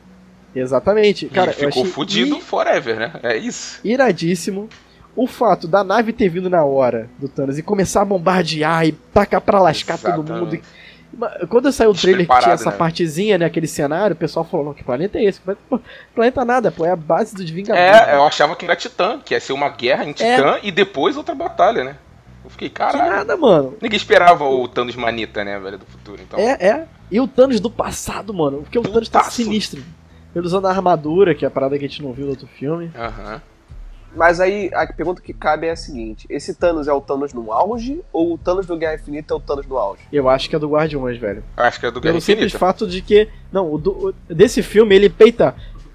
Exatamente. 0.55 1.27
Cara, 1.29 1.51
e 1.51 1.55
ficou 1.55 1.85
fudido 1.85 2.41
forever, 2.41 2.97
né? 2.99 3.13
É 3.23 3.37
isso. 3.37 3.79
iradíssimo. 3.85 4.69
O 5.17 5.27
fato 5.27 5.67
da 5.67 5.83
nave 5.83 6.13
ter 6.13 6.29
vindo 6.29 6.51
na 6.51 6.63
hora 6.65 7.09
do 7.19 7.27
Thanos 7.29 7.59
e 7.59 7.63
começar 7.63 8.03
a 8.03 8.05
bombardear 8.05 8.87
e 8.87 8.93
tacar 8.93 9.41
pra 9.41 9.59
lascar 9.61 9.97
todo 9.99 10.23
Exatamente. 10.23 10.41
mundo. 10.45 10.55
E- 10.55 10.87
Ma- 11.17 11.31
Quando 11.49 11.73
saiu 11.73 11.91
o 11.91 11.95
trailer 11.95 12.29
que 12.29 12.39
tinha 12.41 12.53
essa 12.53 12.71
né? 12.71 12.77
partezinha, 12.77 13.39
né? 13.39 13.47
Aquele 13.47 13.67
cenário, 13.67 14.13
o 14.15 14.19
pessoal 14.19 14.45
falou, 14.45 14.67
não, 14.67 14.75
que 14.75 14.85
planeta 14.85 15.17
é 15.19 15.25
esse? 15.25 15.41
Pô, 15.41 15.81
planeta 16.15 16.45
nada, 16.45 16.71
pô, 16.71 16.85
é 16.85 16.91
a 16.91 16.97
base 16.97 17.35
dos 17.35 17.49
Vingadores. 17.49 18.03
É, 18.09 18.15
eu 18.17 18.25
achava 18.25 18.55
que 18.55 18.67
era 18.67 18.77
Titã, 18.77 19.19
que 19.25 19.33
ia 19.33 19.41
ser 19.41 19.55
uma 19.55 19.71
guerra 19.71 20.05
em 20.05 20.13
Titã 20.13 20.59
e 20.63 20.71
depois 20.71 21.17
outra 21.17 21.35
batalha, 21.35 21.83
né? 21.85 21.97
Eu 22.45 22.51
fiquei, 22.51 22.69
Que 22.69 22.75
caralho. 22.75 23.11
nada, 23.11 23.37
mano. 23.37 23.75
Ninguém 23.81 23.97
esperava 23.97 24.45
o 24.45 24.69
Thanos 24.69 24.95
Manita, 24.97 25.43
né, 25.43 25.59
velho, 25.59 25.79
do 25.79 25.87
futuro. 25.87 26.21
Então, 26.21 26.39
É, 26.39 26.51
é. 26.61 26.87
E 27.11 27.19
o 27.19 27.27
Thanos 27.27 27.61
do 27.61 27.71
passado, 27.71 28.35
mano. 28.35 28.59
Porque 28.63 28.79
o 28.79 28.83
Thanos 28.83 29.09
tá 29.09 29.21
Putaço. 29.21 29.37
sinistro. 29.37 29.83
Ele 30.35 30.45
usando 30.47 30.67
a 30.67 30.71
armadura, 30.71 31.35
que 31.35 31.47
é 31.47 31.49
a 31.49 31.51
parada 31.51 31.79
que 31.79 31.85
a 31.87 31.89
gente 31.89 32.03
não 32.03 32.13
viu 32.13 32.25
no 32.27 32.33
outro 32.33 32.47
filme. 32.47 32.91
Aham. 32.95 33.41
Mas 34.17 34.41
aí 34.41 34.71
a 34.75 34.87
pergunta 34.93 35.21
que 35.21 35.33
cabe 35.33 35.67
é 35.67 35.71
a 35.73 35.77
seguinte: 35.77 36.27
esse 36.31 36.55
Thanos 36.55 36.89
é 36.89 36.93
o 36.93 37.01
Thanos 37.01 37.33
no 37.35 37.53
auge 37.53 38.01
ou 38.13 38.33
o 38.35 38.39
Thanos 38.39 38.67
do 38.67 38.77
Guerra 38.77 38.95
Infinita 38.95 39.35
é 39.35 39.37
o 39.37 39.41
Thanos 39.41 39.67
no 39.67 39.77
auge? 39.77 40.03
Eu 40.13 40.29
acho 40.29 40.49
que 40.49 40.57
é 40.57 40.59
do 40.59 40.69
Guardiões, 40.71 41.19
velho. 41.19 41.45
Eu 41.57 41.65
acho 41.65 41.79
que 41.79 41.87
é 41.87 41.91
do 41.91 42.01
Guerra 42.01 42.15
Pelo 42.15 42.21
simples 42.23 42.47
Infinita. 42.47 42.59
fato 42.59 42.87
de 42.87 43.03
que. 43.03 43.29
Não, 43.53 43.71
o 43.73 43.79
do- 43.79 44.09
o- 44.09 44.15
desse 44.35 44.63
filme 44.63 44.95
ele 44.95 45.09
peita 45.11 45.55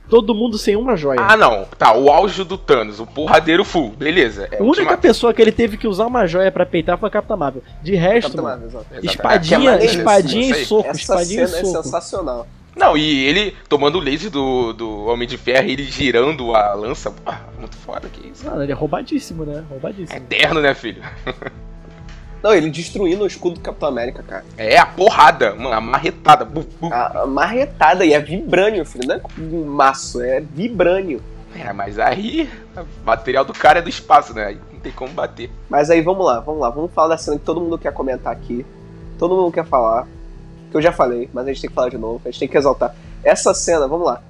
todo 0.09 0.35
mundo 0.35 0.57
sem 0.57 0.75
uma 0.75 0.95
joia. 0.97 1.19
Ah, 1.21 1.37
não. 1.37 1.65
Tá, 1.77 1.95
o 1.95 2.09
auge 2.09 2.43
do 2.43 2.57
Thanos, 2.57 2.99
o 2.99 3.07
porradeiro 3.07 3.63
full. 3.63 3.91
Beleza. 3.91 4.47
É 4.51 4.57
a 4.59 4.63
única 4.63 4.97
pessoa 4.97 5.33
que 5.33 5.41
ele 5.41 5.53
teve 5.53 5.77
que 5.77 5.87
usar 5.87 6.05
uma 6.05 6.27
joia 6.27 6.51
pra 6.51 6.65
peitar 6.65 6.97
foi 6.97 7.07
a 7.07 7.11
Capitã 7.11 7.37
Marvel. 7.37 7.63
De 7.81 7.95
resto, 7.95 8.23
Capitão 8.35 8.43
mano, 8.43 8.61
Marvel. 8.63 8.79
Exatamente. 8.81 9.05
espadinha, 9.07 9.57
É 9.57 9.63
maneiríssimo 9.71 9.99
espadinha 10.01 10.57
e 10.57 10.65
soco, 10.65 10.89
Essa 10.89 10.99
espadinha 10.99 11.43
e 11.43 11.47
cena 11.47 11.59
é 11.59 11.63
soco. 11.65 11.83
sensacional. 11.83 12.47
Não, 12.75 12.95
e 12.95 13.25
ele 13.25 13.55
tomando 13.67 13.97
o 13.97 14.01
laser 14.01 14.31
do, 14.31 14.73
do 14.73 15.05
Homem 15.05 15.27
de 15.27 15.37
Ferro 15.37 15.67
e 15.67 15.71
ele 15.73 15.83
girando 15.83 16.55
a 16.55 16.73
lança. 16.73 17.11
Pô, 17.11 17.33
muito 17.59 17.75
foda, 17.75 18.07
que 18.07 18.29
isso. 18.29 18.45
Mano, 18.45 18.63
ele 18.63 18.71
é 18.71 18.75
roubadíssimo, 18.75 19.45
né? 19.45 19.63
Roubadíssimo. 19.69 20.17
Eterno, 20.17 20.61
né, 20.61 20.73
filho? 20.73 21.03
Não, 22.41 22.53
ele 22.53 22.69
destruindo 22.71 23.23
o 23.23 23.27
escudo 23.27 23.55
do 23.55 23.61
Capitão 23.61 23.89
América, 23.89 24.23
cara. 24.23 24.43
É, 24.57 24.77
a 24.77 24.85
porrada, 24.85 25.53
mano, 25.53 25.73
a 25.73 25.81
marretada. 25.81 26.43
buf, 26.43 26.67
buf. 26.79 26.91
A, 26.91 27.21
a 27.21 27.25
marretada 27.27 28.03
e 28.03 28.13
é 28.13 28.19
vibrânio, 28.19 28.83
filho. 28.83 29.07
Não 29.07 29.15
é 29.15 29.21
um 29.37 29.65
maço, 29.65 30.21
é 30.21 30.39
vibrânio. 30.41 31.21
É, 31.55 31.71
mas 31.71 31.99
aí, 31.99 32.49
o 32.75 33.05
material 33.05 33.45
do 33.45 33.53
cara 33.53 33.79
é 33.79 33.81
do 33.81 33.89
espaço, 33.89 34.33
né? 34.33 34.45
Aí 34.45 34.59
não 34.73 34.79
tem 34.79 34.91
como 34.91 35.11
bater. 35.13 35.51
Mas 35.69 35.89
aí 35.91 36.01
vamos 36.01 36.25
lá, 36.25 36.39
vamos 36.39 36.61
lá. 36.61 36.69
Vamos 36.69 36.91
falar 36.93 37.09
da 37.09 37.17
cena 37.17 37.37
que 37.37 37.45
todo 37.45 37.61
mundo 37.61 37.77
quer 37.77 37.93
comentar 37.93 38.31
aqui. 38.33 38.65
Todo 39.19 39.35
mundo 39.35 39.51
quer 39.51 39.65
falar. 39.65 40.07
Que 40.71 40.77
eu 40.77 40.81
já 40.81 40.91
falei, 40.91 41.29
mas 41.33 41.45
a 41.45 41.47
gente 41.49 41.61
tem 41.61 41.69
que 41.69 41.75
falar 41.75 41.89
de 41.89 41.97
novo. 41.97 42.21
A 42.23 42.31
gente 42.31 42.39
tem 42.39 42.47
que 42.47 42.57
exaltar. 42.57 42.95
Essa 43.23 43.53
cena, 43.53 43.87
vamos 43.87 44.07
lá. 44.07 44.23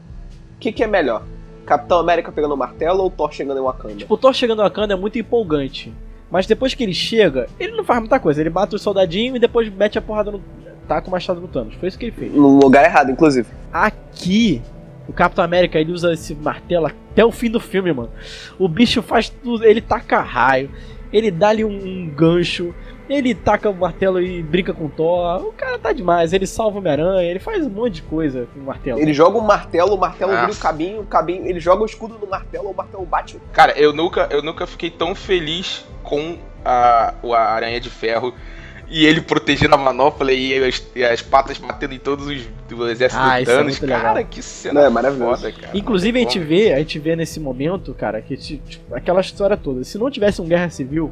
O 0.56 0.60
que, 0.60 0.72
que 0.72 0.84
é 0.84 0.88
melhor? 0.88 1.24
Capitão 1.66 2.00
América 2.00 2.32
pegando 2.32 2.54
o 2.54 2.58
martelo 2.58 3.04
ou 3.04 3.10
Thor 3.10 3.32
chegando 3.32 3.60
em 3.60 3.64
Wakanda? 3.64 3.96
Tipo, 3.96 4.14
o 4.14 4.18
Thor 4.18 4.34
chegando 4.34 4.62
a 4.62 4.66
Wakanda 4.66 4.94
é 4.94 4.98
muito 4.98 5.18
empolgante. 5.18 5.94
Mas 6.32 6.48
depois 6.48 6.74
que 6.74 6.84
ele 6.84 6.94
chega, 6.94 7.48
ele 7.60 7.76
não 7.76 7.84
faz 7.84 8.00
muita 8.00 8.20
coisa. 8.20 8.42
Ele 8.42 8.50
bate 8.50 8.76
o 8.76 8.80
soldadinho 8.80 9.36
e 9.36 9.40
depois 9.40 9.72
mete 9.72 9.98
a 9.98 10.02
porrada 10.02 10.32
no. 10.32 10.42
Tá 10.88 11.02
com 11.02 11.10
o 11.10 11.12
machado 11.12 11.40
no 11.40 11.48
Thanos. 11.48 11.76
Foi 11.76 11.88
isso 11.88 12.00
que 12.00 12.06
ele 12.06 12.12
fez. 12.12 12.34
No 12.34 12.60
lugar 12.60 12.84
errado, 12.84 13.12
inclusive. 13.12 13.48
Aqui, 13.72 14.62
o 15.08 15.14
Capitão 15.14 15.44
América 15.44 15.78
ele 15.78 15.92
usa 15.92 16.14
esse 16.14 16.34
martelo 16.34 16.88
até 16.88 17.24
o 17.24 17.32
fim 17.32 17.52
do 17.52 17.60
filme, 17.60 17.94
mano. 17.94 18.10
O 18.58 18.68
bicho 18.68 19.02
faz 19.02 19.30
tudo. 19.30 19.66
Ele 19.66 19.82
taca 19.82 20.22
raio, 20.22 20.72
ele 21.12 21.30
dá-lhe 21.30 21.64
um, 21.64 21.70
um 21.70 22.10
gancho, 22.10 22.74
ele 23.16 23.34
taca 23.36 23.70
o 23.70 23.74
martelo 23.74 24.22
e 24.22 24.42
brinca 24.44 24.74
com 24.74 24.86
o 24.86 24.90
Thor. 24.90 25.42
O 25.46 25.54
cara 25.54 25.78
tá 25.80 25.92
demais. 25.92 26.34
Ele 26.34 26.46
salva 26.48 26.76
o 26.78 26.80
Homem-Aranha, 26.80 27.24
ele 27.30 27.40
faz 27.40 27.66
um 27.66 27.70
monte 27.70 27.96
de 27.96 28.02
coisa 28.04 28.48
com 28.54 28.60
o 28.60 28.64
martelo. 28.64 29.00
Ele 29.00 29.14
joga 29.14 29.38
o 29.38 29.42
martelo, 29.42 29.96
o 29.96 29.98
martelo 30.00 30.32
vira 30.32 30.44
o 30.44 30.48
Nossa. 30.48 30.62
cabinho, 30.62 31.02
o 31.02 31.06
cabinho. 31.06 31.46
Ele 31.46 31.60
joga 31.60 31.84
o 31.84 31.86
escudo 31.86 32.18
no 32.20 32.28
martelo, 32.28 32.70
o 32.70 32.76
martelo 32.76 33.06
bate. 33.06 33.38
Cara, 33.54 33.74
eu 33.78 33.94
nunca, 33.94 34.28
eu 34.32 34.42
nunca 34.42 34.66
fiquei 34.68 34.90
tão 34.90 35.14
feliz 35.16 35.86
com 36.04 36.38
a, 36.64 37.14
o 37.24 37.34
Aranha 37.34 37.80
de 37.80 37.90
Ferro 37.90 38.34
e 38.94 39.06
ele 39.06 39.22
protegendo 39.22 39.74
a 39.74 39.78
manopla 39.78 40.34
e 40.34 40.54
as, 40.66 40.86
e 40.94 41.02
as 41.04 41.22
patas 41.22 41.58
batendo 41.58 41.94
em 41.94 42.00
todos 42.00 42.28
os 42.28 42.46
do 42.68 42.90
exército 42.90 43.22
Ah, 43.24 43.40
isso 43.40 43.50
é 43.52 43.64
muito 43.64 43.82
legal. 43.82 44.02
cara, 44.02 44.24
que 44.24 44.42
cena 44.42 44.82
Não, 44.82 44.88
é 44.88 44.90
maravilhoso. 44.90 45.42
foda, 45.44 45.52
cara. 45.54 45.78
Inclusive 45.78 46.20
a 46.20 46.22
gente 46.24 46.40
vê, 46.40 46.74
a 46.74 46.80
gente 46.80 47.00
vê 47.00 47.16
nesse 47.16 47.40
momento, 47.40 47.94
cara, 47.94 48.22
que 48.22 48.36
tipo, 48.36 48.94
aquela 48.94 49.22
história 49.22 49.56
toda. 49.56 49.84
Se 49.86 49.98
não 49.98 50.12
tivesse 50.12 50.42
uma 50.42 50.50
guerra 50.50 50.70
civil, 50.70 51.10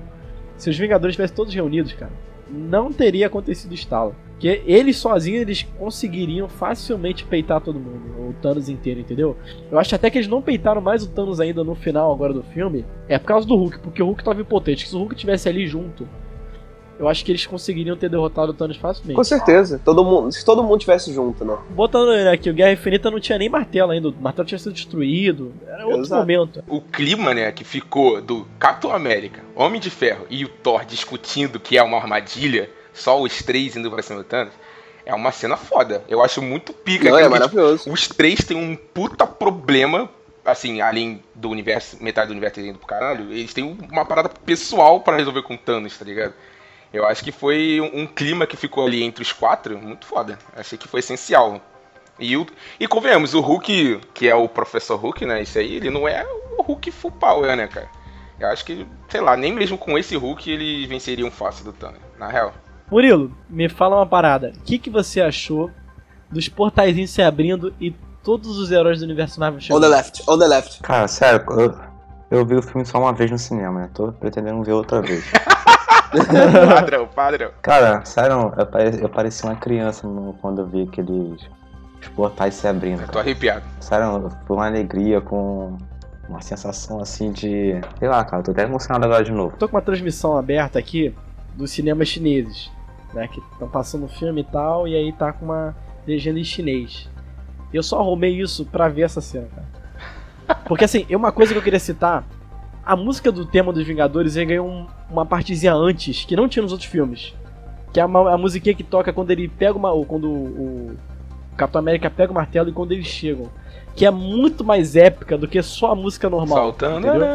se 0.59 0.69
os 0.69 0.77
Vingadores 0.77 1.13
estivessem 1.13 1.35
todos 1.35 1.53
reunidos, 1.53 1.93
cara, 1.93 2.11
não 2.49 2.91
teria 2.91 3.27
acontecido 3.27 3.73
estalo. 3.73 4.13
Porque 4.31 4.61
eles 4.65 4.97
sozinhos 4.97 5.41
eles 5.41 5.63
conseguiriam 5.77 6.47
facilmente 6.47 7.25
peitar 7.25 7.59
todo 7.59 7.79
mundo, 7.79 8.29
o 8.29 8.33
Thanos 8.41 8.69
inteiro, 8.69 8.99
entendeu? 8.99 9.35
Eu 9.69 9.77
acho 9.77 9.93
até 9.95 10.09
que 10.09 10.17
eles 10.17 10.29
não 10.29 10.41
peitaram 10.41 10.79
mais 10.79 11.03
o 11.03 11.09
Thanos 11.09 11.39
ainda 11.39 11.63
no 11.63 11.75
final 11.75 12.11
agora 12.13 12.33
do 12.33 12.43
filme. 12.43 12.85
É 13.07 13.17
por 13.17 13.25
causa 13.25 13.47
do 13.47 13.55
Hulk, 13.55 13.79
porque 13.79 14.01
o 14.01 14.05
Hulk 14.05 14.23
tava 14.23 14.41
impotente. 14.41 14.87
Se 14.87 14.95
o 14.95 14.99
Hulk 14.99 15.15
tivesse 15.15 15.49
ali 15.49 15.67
junto, 15.67 16.07
eu 16.99 17.07
acho 17.07 17.23
que 17.23 17.31
eles 17.31 17.45
conseguiriam 17.45 17.95
ter 17.95 18.09
derrotado 18.09 18.51
o 18.51 18.53
Thanos 18.53 18.75
facilmente. 18.75 19.15
Com 19.15 19.23
certeza. 19.23 19.79
Todo 19.83 20.03
mundo, 20.03 20.31
se 20.33 20.43
todo 20.43 20.61
mundo 20.61 20.81
tivesse 20.81 21.13
junto, 21.13 21.45
né? 21.45 21.57
Botando 21.69 22.09
né, 22.09 22.35
que 22.35 22.49
o 22.49 22.53
Guerra 22.53 22.73
Infinita 22.73 23.09
não 23.09 23.21
tinha 23.21 23.37
nem 23.37 23.47
martelo 23.47 23.91
ainda, 23.91 24.09
o 24.09 24.13
martelo 24.19 24.45
tinha 24.45 24.59
sido 24.59 24.73
destruído. 24.73 25.53
Era 25.65 25.85
outro 25.85 26.01
Exato. 26.01 26.21
momento. 26.21 26.63
O 26.67 26.81
clima, 26.81 27.33
né, 27.33 27.53
que 27.53 27.63
ficou 27.63 28.21
do 28.21 28.45
Capitão 28.59 28.91
América, 28.91 29.41
Homem 29.55 29.79
de 29.79 29.89
Ferro 29.89 30.25
e 30.29 30.43
o 30.43 30.49
Thor 30.49 30.83
discutindo 30.83 31.57
que 31.57 31.77
é 31.77 31.81
uma 31.83 31.97
armadilha, 31.97 32.69
só 32.93 33.19
os 33.21 33.41
três 33.41 33.77
indo 33.77 33.89
pra 33.89 34.01
cima 34.01 34.19
do 34.19 34.25
Thanos, 34.25 34.53
é 35.05 35.15
uma 35.15 35.31
cena 35.31 35.55
foda. 35.55 36.03
Eu 36.09 36.21
acho 36.21 36.41
muito 36.41 36.73
pica. 36.73 37.09
Não, 37.09 37.17
é 37.17 37.21
que, 37.21 37.27
tipo, 37.27 37.39
maravilhoso. 37.39 37.89
os 37.89 38.09
três 38.09 38.43
têm 38.43 38.57
um 38.57 38.75
puta 38.75 39.25
problema, 39.25 40.09
assim, 40.43 40.81
além 40.81 41.23
do 41.33 41.49
universo, 41.49 41.97
metade 42.03 42.27
do 42.27 42.31
universo 42.31 42.59
indo 42.59 42.77
pro 42.77 42.87
caralho, 42.87 43.31
eles 43.31 43.53
têm 43.53 43.77
uma 43.89 44.03
parada 44.03 44.27
pessoal 44.27 44.99
pra 44.99 45.15
resolver 45.15 45.43
com 45.43 45.53
o 45.53 45.57
Thanos, 45.57 45.97
tá 45.97 46.03
ligado? 46.03 46.33
Eu 46.91 47.05
acho 47.05 47.23
que 47.23 47.31
foi 47.31 47.79
um, 47.81 48.01
um 48.01 48.07
clima 48.07 48.47
que 48.47 48.57
ficou 48.57 48.85
ali 48.85 49.03
entre 49.03 49.21
os 49.21 49.31
quatro 49.31 49.77
muito 49.77 50.05
foda. 50.05 50.39
Achei 50.55 50.77
que 50.77 50.87
foi 50.87 51.01
essencial. 51.01 51.61
E, 52.19 52.35
o, 52.35 52.45
e 52.79 52.87
convenhamos, 52.87 53.33
o 53.33 53.39
Hulk, 53.39 54.01
que 54.13 54.27
é 54.27 54.35
o 54.35 54.49
Professor 54.49 54.97
Hulk, 54.97 55.25
né? 55.25 55.41
Isso 55.41 55.57
aí, 55.57 55.75
ele 55.75 55.89
não 55.89 56.07
é 56.07 56.25
o 56.57 56.61
Hulk 56.61 56.91
full 56.91 57.11
power, 57.11 57.55
né, 57.55 57.67
cara? 57.67 57.87
Eu 58.39 58.47
acho 58.49 58.65
que, 58.65 58.85
sei 59.07 59.21
lá, 59.21 59.37
nem 59.37 59.53
mesmo 59.53 59.77
com 59.77 59.97
esse 59.97 60.15
Hulk 60.15 60.49
eles 60.49 60.87
venceriam 60.87 61.29
fácil 61.29 61.63
do 61.65 61.73
Thanos, 61.73 61.99
na 62.17 62.27
real. 62.27 62.53
Murilo, 62.91 63.31
me 63.49 63.69
fala 63.69 63.97
uma 63.97 64.05
parada. 64.05 64.51
O 64.57 64.61
que, 64.63 64.79
que 64.79 64.89
você 64.89 65.21
achou 65.21 65.69
dos 66.31 66.49
portaizinhos 66.49 67.11
se 67.11 67.21
abrindo 67.21 67.73
e 67.79 67.93
todos 68.23 68.57
os 68.57 68.71
heróis 68.71 68.99
do 68.99 69.05
universo 69.05 69.39
Marvel 69.39 69.57
On 69.57 69.59
the 69.59 69.65
chegando? 69.65 69.89
left, 69.89 70.23
on 70.27 70.39
the 70.39 70.47
left. 70.47 70.81
Cara, 70.81 71.07
sério, 71.07 71.45
eu, 71.49 71.75
eu 72.31 72.45
vi 72.45 72.55
o 72.55 72.61
filme 72.61 72.85
só 72.85 72.99
uma 72.99 73.13
vez 73.13 73.29
no 73.29 73.37
cinema, 73.37 73.81
né? 73.81 73.89
Tô 73.93 74.11
pretendendo 74.11 74.63
ver 74.63 74.73
outra 74.73 75.01
vez. 75.01 75.23
padrão, 76.75 77.07
padrão. 77.07 77.51
Cara, 77.61 78.03
sério, 78.05 78.53
eu, 78.57 78.65
pare- 78.65 78.99
eu 79.01 79.09
parecia 79.09 79.49
uma 79.49 79.55
criança 79.55 80.07
quando 80.41 80.59
eu 80.61 80.67
vi 80.67 80.83
aqueles 80.83 81.41
os 82.01 82.07
portais 82.09 82.53
se 82.55 82.67
abrindo. 82.67 83.01
Eu 83.01 83.05
tô 83.07 83.13
Cara. 83.13 83.25
arrepiado. 83.25 83.63
Sério, 83.79 84.29
foi 84.47 84.55
uma 84.55 84.67
alegria 84.67 85.19
com 85.21 85.77
uma 86.27 86.41
sensação 86.41 86.99
assim 86.99 87.31
de. 87.31 87.79
Sei 87.99 88.07
lá, 88.07 88.23
cara, 88.23 88.41
tô 88.43 88.51
até 88.51 88.63
emocionado 88.63 89.05
agora 89.05 89.23
de 89.23 89.31
novo. 89.31 89.55
Tô 89.57 89.67
com 89.67 89.75
uma 89.75 89.81
transmissão 89.81 90.37
aberta 90.37 90.79
aqui 90.79 91.13
dos 91.55 91.71
cinemas 91.71 92.07
chineses, 92.07 92.71
né? 93.13 93.27
Que 93.27 93.39
estão 93.39 93.67
passando 93.67 94.05
o 94.05 94.09
filme 94.09 94.41
e 94.41 94.45
tal, 94.45 94.87
e 94.87 94.95
aí 94.95 95.11
tá 95.11 95.33
com 95.33 95.45
uma 95.45 95.75
legenda 96.07 96.39
em 96.39 96.43
chinês. 96.43 97.09
Eu 97.73 97.83
só 97.83 97.99
arrumei 97.99 98.39
isso 98.41 98.65
pra 98.65 98.87
ver 98.87 99.01
essa 99.03 99.21
cena, 99.21 99.47
cara. 99.53 100.59
Porque 100.65 100.85
assim, 100.85 101.05
é 101.09 101.15
uma 101.17 101.31
coisa 101.31 101.51
que 101.53 101.59
eu 101.59 101.63
queria 101.63 101.79
citar. 101.79 102.23
A 102.91 102.95
música 102.95 103.31
do 103.31 103.45
tema 103.45 103.71
dos 103.71 103.85
Vingadores 103.85 104.35
ele 104.35 104.45
ganhou 104.47 104.67
um- 104.67 104.87
uma 105.09 105.25
partezinha 105.25 105.73
antes, 105.73 106.25
que 106.25 106.35
não 106.35 106.47
tinha 106.49 106.63
nos 106.63 106.71
outros 106.71 106.89
filmes. 106.89 107.33
Que 107.93 107.99
é 107.99 108.05
uma, 108.05 108.33
a 108.33 108.37
musiquinha 108.37 108.73
que 108.75 108.83
toca 108.83 109.11
quando 109.13 109.31
ele 109.31 109.47
pega 109.47 109.73
uma. 109.77 109.91
ou 109.91 110.05
Quando 110.05 110.27
o, 110.29 110.91
o 111.51 111.55
Capitão 111.57 111.79
América 111.79 112.09
pega 112.09 112.31
o 112.31 112.35
martelo 112.35 112.69
e 112.69 112.73
quando 112.73 112.91
eles 112.91 113.05
chegam. 113.07 113.49
Que 113.95 114.05
é 114.05 114.11
muito 114.11 114.63
mais 114.63 114.95
épica 114.95 115.37
do 115.37 115.47
que 115.47 115.61
só 115.61 115.91
a 115.91 115.95
música 115.95 116.29
normal. 116.29 116.57
Saltando. 116.57 117.07
entendeu? 117.07 117.27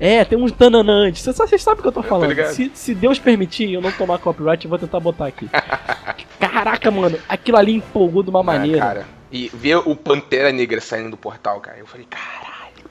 É, 0.00 0.24
tem 0.24 0.38
uns 0.38 0.52
tananã 0.52 1.06
antes. 1.08 1.22
Vocês 1.22 1.36
vocês 1.36 1.60
sabem 1.62 1.80
o 1.80 1.82
que 1.82 1.88
eu 1.88 1.92
tô 1.92 2.02
tô 2.02 2.08
falando. 2.08 2.28
ligado. 2.28 2.52
Se, 2.52 2.70
se 2.74 2.94
Deus 2.94 3.18
permitir 3.18 3.72
eu 3.72 3.80
não 3.80 3.90
tomar 3.90 4.18
copyright, 4.18 4.64
eu 4.64 4.68
vou 4.68 4.78
tentar 4.78 5.00
botar 5.00 5.26
aqui. 5.26 5.48
Caraca, 6.38 6.90
mano, 6.90 7.18
aquilo 7.28 7.56
ali 7.56 7.74
empolgou 7.76 8.22
de 8.22 8.30
uma 8.30 8.40
Ah, 8.40 8.44
maneira. 8.44 8.78
cara. 8.78 9.06
E 9.32 9.48
ver 9.52 9.76
o 9.76 9.96
Pantera 9.96 10.52
Negra 10.52 10.80
saindo 10.80 11.10
do 11.10 11.16
portal, 11.16 11.60
cara. 11.60 11.78
Eu 11.78 11.86
falei, 11.86 12.06
caralho. 12.08 12.47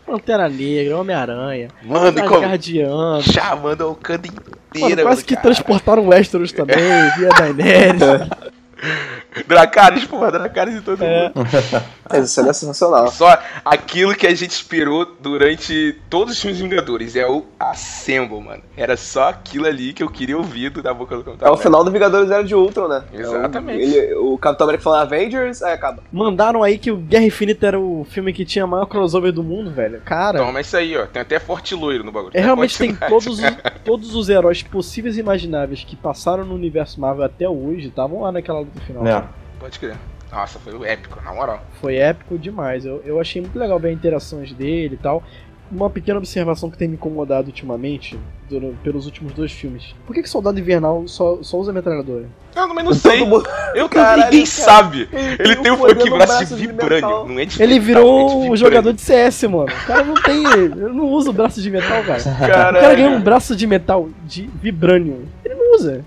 Pantera 0.08 0.47
Negra, 0.47 0.97
Homem-Aranha, 0.97 1.68
Mano, 1.84 2.24
como... 2.28 2.39
Guardianas. 2.41 3.26
chamando 3.26 3.84
a 3.84 3.88
Wakanda 3.88 4.30
Mano, 4.30 4.41
inteira. 4.74 5.03
quase 5.03 5.24
que 5.26 5.36
cara. 5.36 5.43
transportaram 5.47 6.08
Westeros 6.08 6.51
também, 6.53 6.78
via 7.18 7.30
Daenerys. 7.30 8.01
Dracarys, 9.47 10.05
porra, 10.05 10.32
Dracarys 10.32 10.78
e 10.78 10.82
todo 10.82 11.03
É. 11.03 11.32
mundo. 11.36 11.47
Essa 12.10 12.28
cena 12.28 12.49
é 12.49 12.53
sensacional. 12.53 13.08
Só 13.12 13.38
aquilo 13.66 14.16
que 14.16 14.26
a 14.28 14.34
gente 14.36 14.51
esperou 14.51 15.05
durante 15.20 15.95
todos 16.10 16.34
os 16.34 16.41
filmes 16.41 16.60
Vingadores. 16.60 17.16
É 17.16 17.28
o 17.28 17.45
Assemble, 17.60 18.41
mano. 18.41 18.64
Era 18.76 18.95
só 18.97 19.30
aquilo 19.30 19.66
ali 19.68 19.93
que 19.93 20.01
eu 20.03 20.10
queria 20.10 20.38
ouvir 20.38 20.70
da 20.82 20.93
boca 20.93 21.16
do 21.16 21.24
Capitão 21.24 21.47
É 21.47 21.51
o 21.51 21.58
final 21.58 21.84
do 21.84 21.91
Vingadores 21.91 22.30
Era 22.32 22.43
de 22.43 22.55
Ultron, 22.55 22.88
né? 22.88 23.03
Exatamente. 23.14 23.84
É 23.84 23.88
o, 23.88 24.03
ele- 24.03 24.16
o 24.16 24.38
Capitão 24.38 24.66
América 24.66 24.84
falando 24.84 25.01
Avengers, 25.01 25.62
aí 25.64 25.74
acaba. 25.74 26.01
Mandaram 26.12 26.64
aí 26.64 26.78
que 26.78 26.91
o 26.91 26.97
Guerra 26.97 27.26
Infinita 27.26 27.68
era 27.68 27.80
o 27.80 28.05
filme 28.10 28.34
que 28.34 28.45
tinha 28.45 28.66
maior 28.68 28.86
crossover 28.86 29.32
do 29.32 29.43
mundo, 29.43 29.72
velho. 29.72 30.01
Cara, 30.05 30.39
Toma 30.39 30.62
isso 30.62 30.76
aí, 30.78 30.97
ó. 30.97 31.05
Tem 31.05 31.22
até 31.22 31.39
Forte 31.39 31.76
Loiro 31.76 32.03
no 32.03 32.12
bagulho. 32.12 32.32
é, 32.34 32.41
realmente 32.41 32.78
tem 32.78 32.95
todos 32.95 33.28
os, 33.28 33.39
todos 33.86 34.16
os 34.16 34.30
heróis 34.30 34.62
possíveis 34.64 35.18
e 35.18 35.20
imagináveis 35.20 35.84
que 35.84 35.95
passaram 35.95 36.45
no 36.45 36.55
universo 36.55 36.99
Marvel 36.99 37.24
até 37.26 37.47
hoje, 37.47 37.88
estavam 37.88 38.22
lá 38.22 38.32
naquela 38.32 38.60
luta 38.60 38.80
final. 38.82 39.05
É. 39.05 39.24
Pode 39.60 39.80
crer. 39.80 39.95
Nossa, 40.32 40.59
foi 40.59 40.88
épico, 40.88 41.19
na 41.23 41.34
moral. 41.34 41.61
Foi 41.80 41.95
épico 41.95 42.38
demais. 42.38 42.86
Eu, 42.86 43.01
eu 43.05 43.19
achei 43.19 43.41
muito 43.41 43.57
legal 43.57 43.80
ver 43.80 43.89
as 43.89 43.95
interações 43.95 44.51
dele 44.53 44.95
e 44.95 44.97
tal. 44.97 45.23
Uma 45.69 45.89
pequena 45.89 46.17
observação 46.17 46.69
que 46.71 46.78
tem 46.78 46.88
me 46.88 46.93
incomodado 46.93 47.47
ultimamente, 47.47 48.17
dura- 48.49 48.71
pelos 48.84 49.05
últimos 49.05 49.34
dois 49.34 49.51
filmes. 49.51 49.93
Por 50.05 50.13
que, 50.13 50.21
que 50.23 50.30
Soldado 50.30 50.57
Invernal 50.57 51.05
só, 51.09 51.39
só 51.41 51.57
usa 51.57 51.73
metralhadora? 51.73 52.25
Eu 52.55 52.67
também 52.69 52.86
não 52.86 52.93
sei. 52.93 53.19
Mundo- 53.25 53.45
Eu 53.75 53.88
Caralho, 53.89 54.23
ninguém 54.23 54.45
cara. 54.45 54.47
sabe. 54.63 55.09
Ele 55.11 55.55
tem 55.57 55.71
um 55.73 55.75
fucking 55.78 55.93
braço 55.95 56.05
de 56.05 56.09
braço 56.28 56.55
de 56.55 56.67
vibrânio. 56.67 56.95
metal. 57.07 57.28
não 57.28 57.39
é 57.39 57.45
de 57.45 57.61
Ele 57.61 57.73
metal, 57.80 57.84
é 57.84 57.86
virou 57.86 58.30
de 58.30 58.49
um 58.51 58.55
jogador 58.55 58.93
de 58.93 59.01
CS, 59.01 59.43
mano. 59.43 59.63
O 59.65 59.86
cara 59.88 60.03
não 60.05 60.13
tem. 60.13 60.45
Ele 60.53 60.69
não 60.93 61.05
usa 61.09 61.30
o 61.32 61.34
braço 61.34 61.61
de 61.61 61.69
metal, 61.69 62.01
cara. 62.05 62.21
O 62.21 62.23
Caralho. 62.47 62.80
cara 62.80 62.95
ganhou 62.95 63.11
um 63.11 63.21
braço 63.21 63.53
de 63.53 63.67
metal 63.67 64.09
de 64.25 64.43
vibrânio. 64.61 65.28
Ele 65.43 65.55
não 65.55 65.75
usa. 65.75 66.05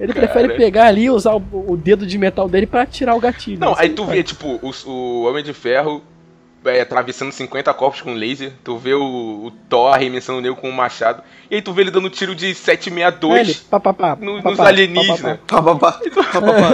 Ele 0.00 0.14
prefere 0.14 0.48
Cara. 0.48 0.58
pegar 0.58 0.86
ali 0.86 1.04
e 1.04 1.10
usar 1.10 1.34
o, 1.34 1.42
o 1.52 1.76
dedo 1.76 2.06
de 2.06 2.16
metal 2.16 2.48
dele 2.48 2.66
pra 2.66 2.86
tirar 2.86 3.14
o 3.14 3.20
gatilho. 3.20 3.60
Não, 3.60 3.72
Isso 3.72 3.80
aí 3.82 3.88
ele 3.88 3.94
tu 3.94 4.04
faz. 4.04 4.16
vê, 4.16 4.22
tipo, 4.22 4.58
o, 4.62 4.90
o 4.90 5.22
Homem 5.28 5.44
de 5.44 5.52
Ferro 5.52 6.02
é, 6.64 6.80
atravessando 6.80 7.30
50 7.32 7.72
corpos 7.74 8.00
com 8.00 8.14
laser. 8.14 8.52
Tu 8.64 8.76
vê 8.78 8.94
o, 8.94 9.02
o 9.02 9.50
Thor 9.68 9.92
arremessando 9.94 10.38
o 10.38 10.42
nego 10.42 10.56
com 10.56 10.70
um 10.70 10.72
machado. 10.72 11.22
E 11.50 11.56
aí 11.56 11.62
tu 11.62 11.72
vê 11.74 11.82
ele 11.82 11.90
dando 11.90 12.08
tiro 12.08 12.34
de 12.34 12.46
Aí 12.46 12.50
ele, 12.52 12.58
762 12.58 13.56
pá, 13.60 13.78
pá, 13.78 13.92
pá, 13.92 14.16
no- 14.18 14.42
pá, 14.42 14.50
nos 14.50 14.60
alienígenas. 14.60 15.38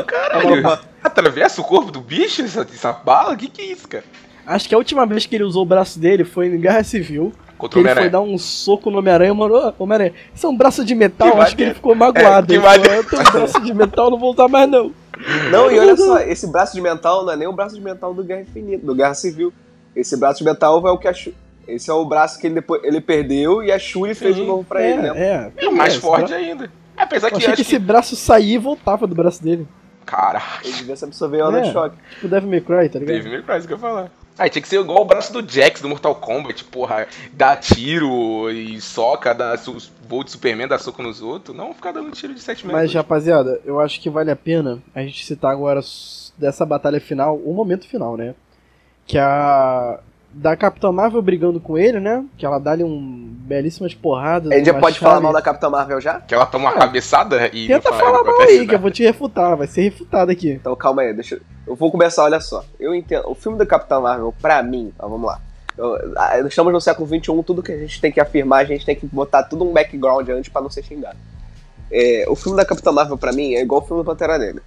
Caralho, 0.06 0.78
atravessa 1.02 1.60
o 1.60 1.64
corpo 1.64 1.90
do 1.90 2.00
bicho 2.00 2.42
essa, 2.42 2.60
essa 2.62 2.92
bala? 2.92 3.36
Que 3.36 3.48
que 3.48 3.60
é 3.62 3.64
isso, 3.66 3.88
cara? 3.88 4.04
Acho 4.46 4.68
que 4.68 4.74
a 4.74 4.78
última 4.78 5.04
vez 5.06 5.26
que 5.26 5.34
ele 5.34 5.44
usou 5.44 5.62
o 5.62 5.66
braço 5.66 5.98
dele 5.98 6.24
foi 6.24 6.46
em 6.46 6.60
Guerra 6.60 6.84
Civil. 6.84 7.32
Contra 7.58 7.78
o 7.78 7.80
ele 7.80 7.88
foi 7.88 7.92
Homem-Aranha. 7.94 8.10
dar 8.10 8.20
um 8.20 8.36
soco 8.38 8.90
no 8.90 8.98
Homem-Aranha, 8.98 9.32
mano. 9.34 9.54
Ô, 9.54 9.82
Homem-Aranha, 9.84 10.12
isso 10.34 10.46
é 10.46 10.50
um 10.50 10.56
braço 10.56 10.84
de 10.84 10.94
metal? 10.94 11.32
Que 11.32 11.38
Acho 11.38 11.56
que 11.56 11.62
ele 11.62 11.74
ficou 11.74 11.94
magoado. 11.94 12.52
É, 12.52 12.56
que 12.56 12.62
falou, 12.62 12.78
maneiro. 12.78 12.94
eu 13.02 13.04
tenho 13.04 13.22
um 13.22 13.32
braço 13.32 13.60
de 13.62 13.74
metal, 13.74 14.10
não 14.10 14.18
vou 14.18 14.32
usar 14.32 14.48
mais 14.48 14.68
não. 14.70 14.92
Não, 15.50 15.70
e 15.70 15.78
olha 15.78 15.96
só, 15.96 16.18
esse 16.20 16.46
braço 16.46 16.74
de 16.74 16.80
metal 16.82 17.24
não 17.24 17.32
é 17.32 17.36
nem 17.36 17.48
o 17.48 17.52
braço 17.52 17.74
de 17.74 17.80
metal 17.80 18.12
do 18.12 18.22
Guerra 18.22 18.42
Infinita, 18.42 18.84
do 18.84 18.94
Guerra 18.94 19.14
Civil. 19.14 19.52
Esse 19.94 20.16
braço 20.16 20.40
de 20.40 20.44
metal 20.44 20.86
é 20.86 20.90
o 20.90 20.98
que 20.98 21.08
a 21.08 21.12
Shu... 21.14 21.32
Esse 21.66 21.90
é 21.90 21.94
o 21.94 22.04
braço 22.04 22.38
que 22.38 22.46
ele 22.46 22.54
depois 22.56 22.84
ele 22.84 23.00
perdeu 23.00 23.62
e 23.62 23.72
a 23.72 23.78
Shuri 23.78 24.14
fez 24.14 24.36
de 24.36 24.42
Sim. 24.42 24.46
novo 24.46 24.62
pra 24.62 24.86
ele, 24.86 25.02
né? 25.02 25.12
é, 25.16 25.50
É 25.66 25.70
mais 25.70 25.94
esse 25.94 26.02
forte 26.02 26.28
bra- 26.28 26.36
ainda. 26.36 26.70
Apesar 26.96 27.26
Eu 27.28 27.30
que 27.32 27.36
achei 27.38 27.54
que 27.54 27.60
esse 27.62 27.70
que. 27.70 27.78
braço 27.78 28.14
saía 28.14 28.54
e 28.54 28.58
voltava 28.58 29.06
do 29.06 29.14
braço 29.14 29.42
dele. 29.42 29.66
Cara, 30.04 30.40
Ele 30.62 30.72
devia 30.74 30.94
se 30.94 31.04
absorver 31.04 31.42
de 31.50 31.58
É. 31.58 31.72
choque. 31.72 31.96
Tipo 32.14 32.28
Devil 32.28 32.48
May 32.50 32.60
Cry, 32.60 32.88
tá 32.88 32.98
ligado? 33.00 33.16
teve 33.16 33.28
mil 33.28 33.42
coisas 33.42 33.66
que 33.66 33.72
eu 33.72 33.76
ia 33.76 33.80
falar. 33.80 34.10
Ah, 34.38 34.48
tinha 34.50 34.60
que 34.60 34.68
ser 34.68 34.80
igual 34.80 35.00
o 35.00 35.04
braço 35.04 35.32
do 35.32 35.50
Jax 35.50 35.80
do 35.80 35.88
Mortal 35.88 36.14
Kombat, 36.14 36.62
porra, 36.64 37.06
dá 37.32 37.56
tiro 37.56 38.50
e 38.50 38.78
soca, 38.82 39.34
dá 39.34 39.54
voo 40.06 40.22
de 40.22 40.30
Superman, 40.30 40.68
dá 40.68 40.78
soco 40.78 41.02
nos 41.02 41.22
outros. 41.22 41.56
Não 41.56 41.72
ficar 41.72 41.92
dando 41.92 42.10
tiro 42.10 42.34
de 42.34 42.40
7 42.40 42.66
metros. 42.66 42.82
Mas, 42.82 42.94
rapaziada, 42.94 43.60
eu 43.64 43.80
acho 43.80 43.98
que 43.98 44.10
vale 44.10 44.30
a 44.30 44.36
pena 44.36 44.82
a 44.94 45.00
gente 45.00 45.24
citar 45.24 45.50
agora 45.50 45.80
dessa 46.36 46.66
batalha 46.66 47.00
final, 47.00 47.36
o 47.36 47.54
momento 47.54 47.88
final, 47.88 48.16
né? 48.16 48.34
Que 49.06 49.16
a. 49.18 50.00
Da 50.38 50.54
Capitã 50.54 50.92
Marvel 50.92 51.22
brigando 51.22 51.58
com 51.58 51.78
ele, 51.78 51.98
né? 51.98 52.22
Que 52.36 52.44
ela 52.44 52.58
dá-lhe 52.58 52.84
um 52.84 53.34
belíssimas 53.40 53.94
porradas. 53.94 54.52
A 54.52 54.56
gente 54.56 54.66
já 54.66 54.74
pode 54.74 54.98
falar 54.98 55.18
mal 55.18 55.32
da 55.32 55.40
Capitã 55.40 55.70
Marvel 55.70 55.98
já? 55.98 56.20
Que 56.20 56.34
ela 56.34 56.44
toma 56.44 56.66
uma 56.68 56.74
cabeçada 56.78 57.46
e 57.54 57.66
Tenta 57.66 57.90
não 57.90 57.98
falar 57.98 58.22
mal 58.22 58.40
aí, 58.42 58.66
que 58.66 58.74
eu 58.74 58.78
vou 58.78 58.90
te 58.90 59.02
refutar, 59.02 59.56
vai 59.56 59.66
ser 59.66 59.80
refutado 59.82 60.30
aqui. 60.30 60.50
Então 60.50 60.76
calma 60.76 61.00
aí, 61.02 61.14
deixa 61.14 61.36
eu... 61.36 61.40
eu 61.68 61.74
vou 61.74 61.90
começar, 61.90 62.22
olha 62.24 62.38
só. 62.38 62.62
Eu 62.78 62.94
entendo. 62.94 63.30
O 63.30 63.34
filme 63.34 63.56
da 63.56 63.64
Capitã 63.64 63.98
Marvel, 63.98 64.34
pra 64.42 64.62
mim, 64.62 64.92
ó, 64.98 65.08
vamos 65.08 65.26
lá. 65.26 65.40
Eu- 65.78 66.12
ah, 66.18 66.38
estamos 66.40 66.70
no 66.70 66.80
século 66.82 67.08
XXI, 67.08 67.42
tudo 67.42 67.62
que 67.62 67.72
a 67.72 67.78
gente 67.78 67.98
tem 67.98 68.12
que 68.12 68.20
afirmar, 68.20 68.60
a 68.60 68.64
gente 68.64 68.84
tem 68.84 68.94
que 68.94 69.06
botar 69.06 69.42
tudo 69.42 69.64
um 69.64 69.72
background 69.72 70.28
antes 70.28 70.50
pra 70.52 70.60
não 70.60 70.68
ser 70.68 70.82
xingado. 70.82 71.16
É, 71.90 72.26
o 72.28 72.36
filme 72.36 72.58
da 72.58 72.64
Capitã 72.64 72.92
Marvel, 72.92 73.16
pra 73.16 73.32
mim, 73.32 73.54
é 73.54 73.62
igual 73.62 73.80
o 73.80 73.86
filme 73.86 74.02
do 74.02 74.06
Pantera 74.06 74.36
Negra. 74.36 74.62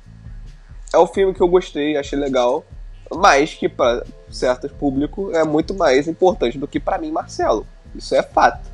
É 0.92 0.98
um 0.98 1.06
filme 1.06 1.32
que 1.34 1.42
eu 1.42 1.48
gostei, 1.48 1.96
achei 1.96 2.18
legal, 2.18 2.66
mas 3.12 3.54
que 3.54 3.68
pra 3.68 4.04
certo 4.30 4.70
público 4.70 5.32
é 5.34 5.44
muito 5.44 5.74
mais 5.74 6.08
importante 6.08 6.58
do 6.58 6.68
que 6.68 6.80
pra 6.80 6.98
mim, 6.98 7.12
Marcelo. 7.12 7.66
Isso 7.96 8.16
é 8.16 8.22
fato. 8.22 8.70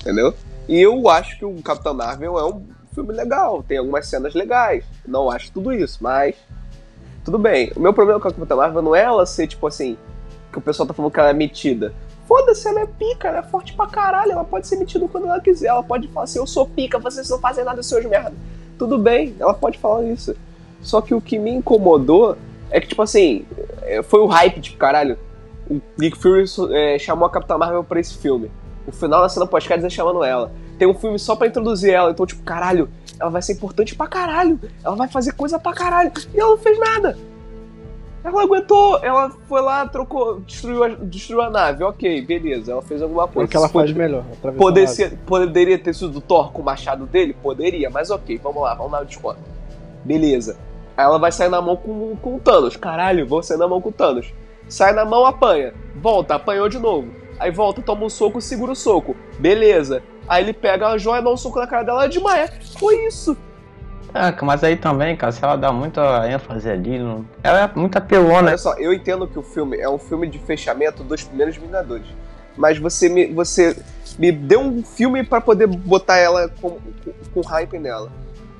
Entendeu? 0.00 0.34
E 0.68 0.80
eu 0.80 1.08
acho 1.08 1.38
que 1.38 1.44
o 1.44 1.62
Capitão 1.62 1.94
Marvel 1.94 2.38
é 2.38 2.44
um 2.44 2.62
filme 2.94 3.12
legal, 3.12 3.62
tem 3.62 3.78
algumas 3.78 4.06
cenas 4.06 4.34
legais. 4.34 4.84
Não 5.06 5.30
acho 5.30 5.52
tudo 5.52 5.72
isso, 5.72 5.98
mas 6.00 6.36
tudo 7.24 7.38
bem. 7.38 7.72
O 7.76 7.80
meu 7.80 7.92
problema 7.92 8.20
com 8.20 8.28
a 8.28 8.32
Capitã 8.32 8.56
Marvel 8.56 8.82
não 8.82 8.94
é 8.94 9.02
ela 9.02 9.24
ser 9.26 9.46
tipo 9.46 9.66
assim, 9.66 9.96
que 10.50 10.58
o 10.58 10.62
pessoal 10.62 10.86
tá 10.86 10.92
falando 10.94 11.12
que 11.12 11.20
ela 11.20 11.30
é 11.30 11.34
metida. 11.34 11.94
Foda-se, 12.26 12.66
ela 12.68 12.80
é 12.80 12.86
pica, 12.86 13.28
ela 13.28 13.38
é 13.38 13.42
forte 13.42 13.74
pra 13.74 13.86
caralho, 13.86 14.32
ela 14.32 14.44
pode 14.44 14.66
ser 14.66 14.76
metida 14.76 15.06
quando 15.08 15.26
ela 15.26 15.40
quiser, 15.40 15.68
ela 15.68 15.82
pode 15.82 16.08
falar 16.08 16.24
assim, 16.24 16.38
eu 16.38 16.46
sou 16.46 16.66
pica, 16.66 16.98
vocês 16.98 17.28
não 17.28 17.38
fazem 17.38 17.64
nada, 17.64 17.82
seus 17.82 18.04
merda. 18.04 18.34
Tudo 18.78 18.98
bem, 18.98 19.34
ela 19.38 19.54
pode 19.54 19.78
falar 19.78 20.04
isso. 20.04 20.34
Só 20.80 21.00
que 21.00 21.14
o 21.14 21.20
que 21.20 21.38
me 21.38 21.50
incomodou 21.50 22.36
é 22.72 22.80
que, 22.80 22.88
tipo 22.88 23.02
assim, 23.02 23.44
é, 23.82 24.02
foi 24.02 24.20
o 24.20 24.26
hype, 24.26 24.60
tipo, 24.60 24.76
caralho, 24.78 25.16
o 25.70 25.80
Nick 25.98 26.16
Fury 26.18 26.44
é, 26.72 26.98
chamou 26.98 27.26
a 27.26 27.30
Capitã 27.30 27.56
Marvel 27.56 27.84
pra 27.84 28.00
esse 28.00 28.18
filme. 28.18 28.50
O 28.86 28.90
final 28.92 29.20
da 29.22 29.28
cena 29.28 29.46
pós-créditos 29.46 29.92
é 29.92 29.94
chamando 29.94 30.24
ela. 30.24 30.50
Tem 30.78 30.88
um 30.88 30.94
filme 30.94 31.18
só 31.18 31.36
pra 31.36 31.46
introduzir 31.46 31.92
ela, 31.92 32.10
então, 32.10 32.26
tipo, 32.26 32.42
caralho, 32.42 32.88
ela 33.20 33.30
vai 33.30 33.40
ser 33.40 33.52
importante 33.52 33.94
pra 33.94 34.08
caralho. 34.08 34.58
Ela 34.84 34.96
vai 34.96 35.06
fazer 35.08 35.32
coisa 35.32 35.58
pra 35.58 35.72
caralho. 35.72 36.10
E 36.34 36.40
ela 36.40 36.50
não 36.50 36.58
fez 36.58 36.78
nada. 36.80 37.16
Ela 38.24 38.42
aguentou, 38.42 38.98
ela 39.02 39.30
foi 39.48 39.60
lá, 39.60 39.86
trocou, 39.88 40.40
destruiu 40.40 40.84
a, 40.84 40.88
destruiu 40.90 41.42
a 41.42 41.50
nave, 41.50 41.82
ok, 41.82 42.22
beleza, 42.24 42.70
ela 42.70 42.80
fez 42.82 43.02
alguma 43.02 43.24
É 43.24 43.26
coisa. 43.26 43.46
o 43.46 43.50
que 43.50 43.56
ela 43.56 43.68
Pode- 43.68 43.92
faz 43.92 43.96
melhor. 43.96 44.22
Poder 44.56 44.82
a 44.82 44.84
nave. 44.84 44.94
ser- 44.96 45.18
poderia 45.26 45.76
ter 45.76 45.92
sido 45.92 46.18
o 46.18 46.20
Thor 46.20 46.52
com 46.52 46.62
o 46.62 46.64
machado 46.64 47.04
dele? 47.06 47.34
Poderia, 47.42 47.90
mas 47.90 48.10
ok, 48.10 48.38
vamos 48.40 48.62
lá, 48.62 48.74
vamos 48.74 48.92
lá, 48.92 49.02
Discord. 49.02 49.40
Beleza. 50.04 50.56
Aí 50.96 51.04
ela 51.04 51.18
vai 51.18 51.32
sair 51.32 51.48
na 51.48 51.60
mão 51.60 51.76
com, 51.76 52.16
com 52.16 52.36
o 52.36 52.40
Thanos. 52.40 52.76
Caralho, 52.76 53.26
vou 53.26 53.42
sair 53.42 53.58
na 53.58 53.68
mão 53.68 53.80
com 53.80 53.88
o 53.88 53.92
Thanos. 53.92 54.32
Sai 54.68 54.92
na 54.92 55.04
mão, 55.04 55.26
apanha. 55.26 55.74
Volta, 55.96 56.34
apanhou 56.34 56.68
de 56.68 56.78
novo. 56.78 57.08
Aí 57.38 57.50
volta, 57.50 57.82
toma 57.82 58.04
um 58.04 58.08
soco, 58.08 58.40
segura 58.40 58.72
o 58.72 58.76
soco. 58.76 59.16
Beleza. 59.38 60.02
Aí 60.28 60.44
ele 60.44 60.52
pega 60.52 60.88
a 60.88 60.98
joia, 60.98 61.20
dá 61.20 61.30
um 61.30 61.36
soco 61.36 61.58
na 61.58 61.66
cara 61.66 61.82
dela 61.82 62.06
e 62.06 62.08
desmaia. 62.08 62.52
Foi 62.78 63.06
isso. 63.06 63.36
Ah, 64.14 64.34
mas 64.42 64.62
aí 64.62 64.76
também, 64.76 65.16
cara, 65.16 65.32
se 65.32 65.42
ela 65.42 65.56
dá 65.56 65.72
muita 65.72 66.28
ênfase 66.28 66.68
ali, 66.68 66.98
não... 66.98 67.24
ela 67.42 67.62
é 67.62 67.70
muito 67.74 67.96
apelona. 67.96 68.48
Olha 68.48 68.58
só, 68.58 68.74
eu 68.74 68.92
entendo 68.92 69.26
que 69.26 69.38
o 69.38 69.42
filme 69.42 69.78
é 69.78 69.88
um 69.88 69.98
filme 69.98 70.28
de 70.28 70.38
fechamento 70.38 71.02
dos 71.02 71.24
primeiros 71.24 71.56
Vingadores. 71.56 72.06
Mas 72.56 72.78
você 72.78 73.08
me, 73.08 73.32
você 73.32 73.74
me 74.18 74.30
deu 74.30 74.60
um 74.60 74.84
filme 74.84 75.24
pra 75.24 75.40
poder 75.40 75.66
botar 75.66 76.18
ela 76.18 76.48
com, 76.60 76.72
com, 76.72 77.12
com 77.32 77.40
hype 77.40 77.78
nela. 77.78 78.12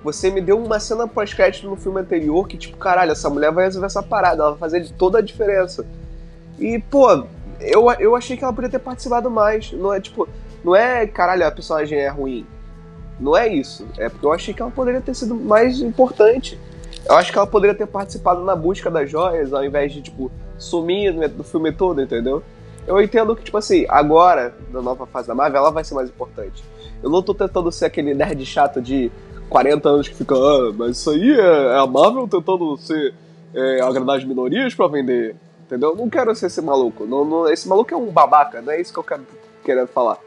Você 0.04 0.30
me 0.30 0.40
deu 0.40 0.58
uma 0.58 0.80
cena 0.80 1.06
pós-crédito 1.06 1.68
no 1.68 1.76
filme 1.76 2.00
anterior 2.00 2.48
que, 2.48 2.56
tipo, 2.56 2.76
caralho, 2.76 3.12
essa 3.12 3.30
mulher 3.30 3.52
vai 3.52 3.64
resolver 3.64 3.86
essa 3.86 4.02
parada, 4.02 4.42
ela 4.42 4.50
vai 4.50 4.58
fazer 4.58 4.88
toda 4.98 5.18
a 5.18 5.22
diferença. 5.22 5.86
E, 6.58 6.78
pô, 6.78 7.24
eu, 7.60 7.90
eu 7.98 8.16
achei 8.16 8.36
que 8.36 8.42
ela 8.42 8.52
podia 8.52 8.70
ter 8.70 8.80
participado 8.80 9.30
mais. 9.30 9.70
Não 9.72 9.92
é, 9.92 10.00
tipo, 10.00 10.28
não 10.64 10.74
é, 10.74 11.06
caralho, 11.06 11.46
a 11.46 11.50
personagem 11.50 11.98
é 11.98 12.08
ruim. 12.08 12.44
Não 13.20 13.36
é 13.36 13.46
isso. 13.48 13.86
É 13.96 14.08
porque 14.08 14.26
eu 14.26 14.32
achei 14.32 14.52
que 14.52 14.60
ela 14.60 14.70
poderia 14.70 15.00
ter 15.00 15.14
sido 15.14 15.34
mais 15.34 15.80
importante. 15.80 16.58
Eu 17.08 17.14
acho 17.16 17.30
que 17.30 17.38
ela 17.38 17.46
poderia 17.46 17.74
ter 17.74 17.86
participado 17.86 18.42
na 18.42 18.56
busca 18.56 18.90
das 18.90 19.08
joias, 19.10 19.52
ao 19.52 19.64
invés 19.64 19.92
de, 19.92 20.02
tipo, 20.02 20.30
sumir 20.58 21.12
do 21.28 21.44
filme 21.44 21.72
todo, 21.72 22.02
entendeu? 22.02 22.42
Eu 22.86 23.00
entendo 23.00 23.36
que, 23.36 23.44
tipo 23.44 23.56
assim, 23.56 23.86
agora, 23.88 24.52
na 24.72 24.82
nova 24.82 25.06
fase 25.06 25.28
da 25.28 25.34
Marvel, 25.34 25.60
ela 25.60 25.70
vai 25.70 25.84
ser 25.84 25.94
mais 25.94 26.08
importante. 26.08 26.64
Eu 27.02 27.10
não 27.10 27.22
tô 27.22 27.32
tentando 27.32 27.70
ser 27.70 27.86
aquele 27.86 28.14
nerd 28.14 28.44
chato 28.44 28.80
de 28.80 29.10
40 29.52 29.88
anos 29.88 30.08
que 30.08 30.14
fica, 30.14 30.34
ah, 30.34 30.72
mas 30.74 30.96
isso 30.96 31.10
aí 31.10 31.30
é, 31.38 31.74
é 31.74 31.78
a 31.78 31.86
Marvel 31.86 32.26
tentando 32.26 32.74
ser 32.78 33.12
é, 33.54 33.80
agradar 33.82 34.16
as 34.16 34.24
minorias 34.24 34.74
pra 34.74 34.88
vender. 34.88 35.36
Entendeu? 35.66 35.90
Eu 35.90 35.96
não 35.96 36.08
quero 36.08 36.34
ser 36.34 36.46
esse 36.46 36.60
maluco. 36.62 37.04
Não, 37.04 37.22
não- 37.24 37.48
esse 37.48 37.68
maluco 37.68 37.92
é 37.92 37.96
um 37.96 38.06
babaca, 38.06 38.62
não 38.62 38.72
é 38.72 38.80
isso 38.80 38.92
que 38.92 38.98
eu 38.98 39.04
quero 39.04 39.26
querendo 39.62 39.88
falar. 39.88 40.18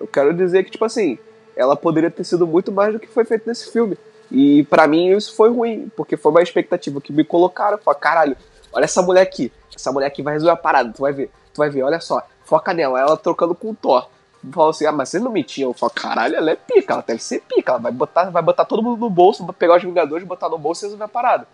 Eu 0.00 0.06
quero 0.08 0.34
dizer 0.34 0.64
que, 0.64 0.70
tipo 0.72 0.84
assim, 0.84 1.16
ela 1.56 1.76
poderia 1.76 2.10
ter 2.10 2.24
sido 2.24 2.44
muito 2.46 2.72
mais 2.72 2.92
do 2.92 2.98
que 2.98 3.06
foi 3.06 3.24
feito 3.24 3.46
nesse 3.46 3.70
filme. 3.72 3.96
E 4.30 4.64
pra 4.64 4.86
mim 4.88 5.10
isso 5.14 5.34
foi 5.36 5.50
ruim, 5.50 5.90
porque 5.96 6.16
foi 6.16 6.30
uma 6.32 6.42
expectativa 6.42 7.00
que 7.00 7.12
me 7.12 7.22
colocaram. 7.24 7.78
Falei, 7.78 8.00
caralho, 8.00 8.36
olha 8.72 8.84
essa 8.84 9.00
mulher 9.02 9.22
aqui. 9.22 9.52
Essa 9.74 9.92
mulher 9.92 10.06
aqui 10.06 10.22
vai 10.22 10.34
resolver 10.34 10.52
a 10.52 10.56
parada, 10.56 10.92
tu 10.92 11.02
vai 11.02 11.12
ver. 11.12 11.30
Tu 11.54 11.58
vai 11.58 11.70
ver, 11.70 11.82
olha 11.82 12.00
só. 12.00 12.20
Foca 12.44 12.72
nela, 12.74 12.98
ela 13.00 13.16
trocando 13.16 13.54
com 13.54 13.70
o 13.70 13.74
Thor. 13.74 14.08
Falou 14.50 14.70
assim, 14.70 14.86
ah, 14.86 14.92
mas 14.92 15.08
vocês 15.08 15.22
não 15.22 15.30
mentiam. 15.30 15.70
Eu 15.70 15.74
falo, 15.74 15.92
caralho, 15.92 16.34
ela 16.34 16.50
é 16.50 16.56
pica, 16.56 16.94
ela 16.94 17.04
deve 17.06 17.22
ser 17.22 17.42
pica. 17.42 17.72
Ela 17.72 17.80
vai 17.80 17.92
botar, 17.92 18.30
vai 18.30 18.42
botar 18.42 18.64
todo 18.64 18.82
mundo 18.82 18.98
no 18.98 19.10
bolso, 19.10 19.44
vai 19.44 19.54
pegar 19.54 19.76
os 19.76 19.82
Vingadores, 19.82 20.26
botar 20.26 20.48
no 20.48 20.58
bolso 20.58 20.84
e 20.84 20.86
resolver 20.86 21.04
a 21.04 21.08
parada. 21.08 21.46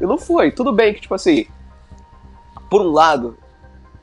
E 0.00 0.04
não 0.04 0.18
foi. 0.18 0.50
Tudo 0.50 0.72
bem 0.72 0.92
que, 0.92 1.00
tipo 1.00 1.14
assim, 1.14 1.46
por 2.68 2.82
um 2.82 2.90
lado, 2.90 3.38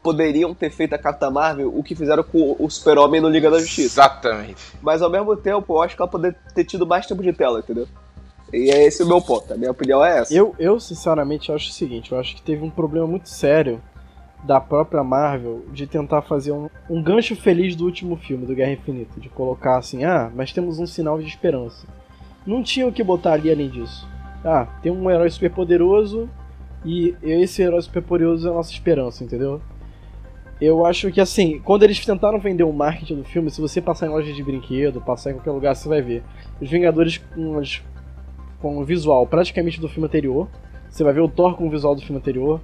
poderiam 0.01 0.53
ter 0.53 0.71
feito 0.71 0.93
a 0.93 0.97
Capitã 0.97 1.29
Marvel 1.29 1.71
o 1.75 1.83
que 1.83 1.95
fizeram 1.95 2.23
com 2.23 2.55
o 2.59 2.69
Super-Homem 2.69 3.21
no 3.21 3.29
Liga 3.29 3.51
da 3.51 3.59
Justiça. 3.59 4.01
Exatamente. 4.01 4.61
Mas 4.81 5.01
ao 5.01 5.09
mesmo 5.09 5.35
tempo, 5.35 5.73
eu 5.73 5.81
acho 5.81 5.95
que 5.95 6.01
ela 6.01 6.09
poderia 6.09 6.37
ter 6.55 6.65
tido 6.65 6.87
mais 6.87 7.05
tempo 7.05 7.21
de 7.21 7.33
tela, 7.33 7.59
entendeu? 7.59 7.87
E 8.51 8.69
é 8.69 8.85
esse 8.85 9.01
o 9.01 9.07
meu 9.07 9.21
ponto. 9.21 9.51
A 9.53 9.57
minha 9.57 9.71
opinião 9.71 10.03
é 10.03 10.19
essa. 10.19 10.33
Eu, 10.33 10.55
eu, 10.59 10.79
sinceramente, 10.79 11.51
acho 11.51 11.69
o 11.69 11.73
seguinte: 11.73 12.11
eu 12.11 12.19
acho 12.19 12.35
que 12.35 12.41
teve 12.41 12.63
um 12.63 12.69
problema 12.69 13.07
muito 13.07 13.29
sério 13.29 13.81
da 14.43 14.59
própria 14.59 15.03
Marvel 15.03 15.65
de 15.71 15.87
tentar 15.87 16.21
fazer 16.21 16.51
um, 16.51 16.69
um 16.89 17.01
gancho 17.01 17.35
feliz 17.35 17.75
do 17.75 17.85
último 17.85 18.15
filme, 18.17 18.45
do 18.45 18.53
Guerra 18.55 18.73
Infinita. 18.73 19.19
De 19.19 19.29
colocar 19.29 19.77
assim, 19.77 20.03
ah, 20.03 20.31
mas 20.35 20.51
temos 20.51 20.79
um 20.79 20.85
sinal 20.85 21.19
de 21.19 21.27
esperança. 21.27 21.87
Não 22.45 22.61
tinha 22.61 22.85
o 22.87 22.91
que 22.91 23.03
botar 23.03 23.33
ali 23.33 23.49
além 23.51 23.69
disso. 23.69 24.07
Ah, 24.43 24.67
tem 24.81 24.91
um 24.91 25.09
herói 25.09 25.29
super 25.29 25.49
poderoso 25.51 26.29
e 26.83 27.15
esse 27.23 27.61
herói 27.61 27.81
super 27.81 28.03
poderoso 28.03 28.47
é 28.47 28.51
a 28.51 28.53
nossa 28.53 28.71
esperança, 28.71 29.23
entendeu? 29.23 29.61
Eu 30.59 30.85
acho 30.85 31.11
que 31.11 31.19
assim, 31.21 31.59
quando 31.59 31.83
eles 31.83 32.05
tentaram 32.05 32.39
vender 32.39 32.63
o 32.63 32.71
marketing 32.73 33.15
do 33.15 33.23
filme, 33.23 33.49
se 33.49 33.59
você 33.61 33.81
passar 33.81 34.07
em 34.07 34.09
loja 34.09 34.31
de 34.33 34.43
brinquedo, 34.43 35.01
passar 35.01 35.31
em 35.31 35.35
qualquer 35.35 35.51
lugar, 35.51 35.75
você 35.75 35.87
vai 35.89 36.01
ver. 36.01 36.23
Os 36.61 36.69
Vingadores 36.69 37.17
com, 37.17 37.57
as- 37.57 37.81
com 38.61 38.77
o 38.77 38.83
visual 38.83 39.25
praticamente 39.25 39.79
do 39.79 39.87
filme 39.89 40.07
anterior. 40.07 40.47
Você 40.89 41.03
vai 41.03 41.11
ver 41.13 41.21
o 41.21 41.27
Thor 41.27 41.55
com 41.55 41.67
o 41.67 41.69
visual 41.69 41.95
do 41.95 42.01
filme 42.01 42.17
anterior. 42.17 42.61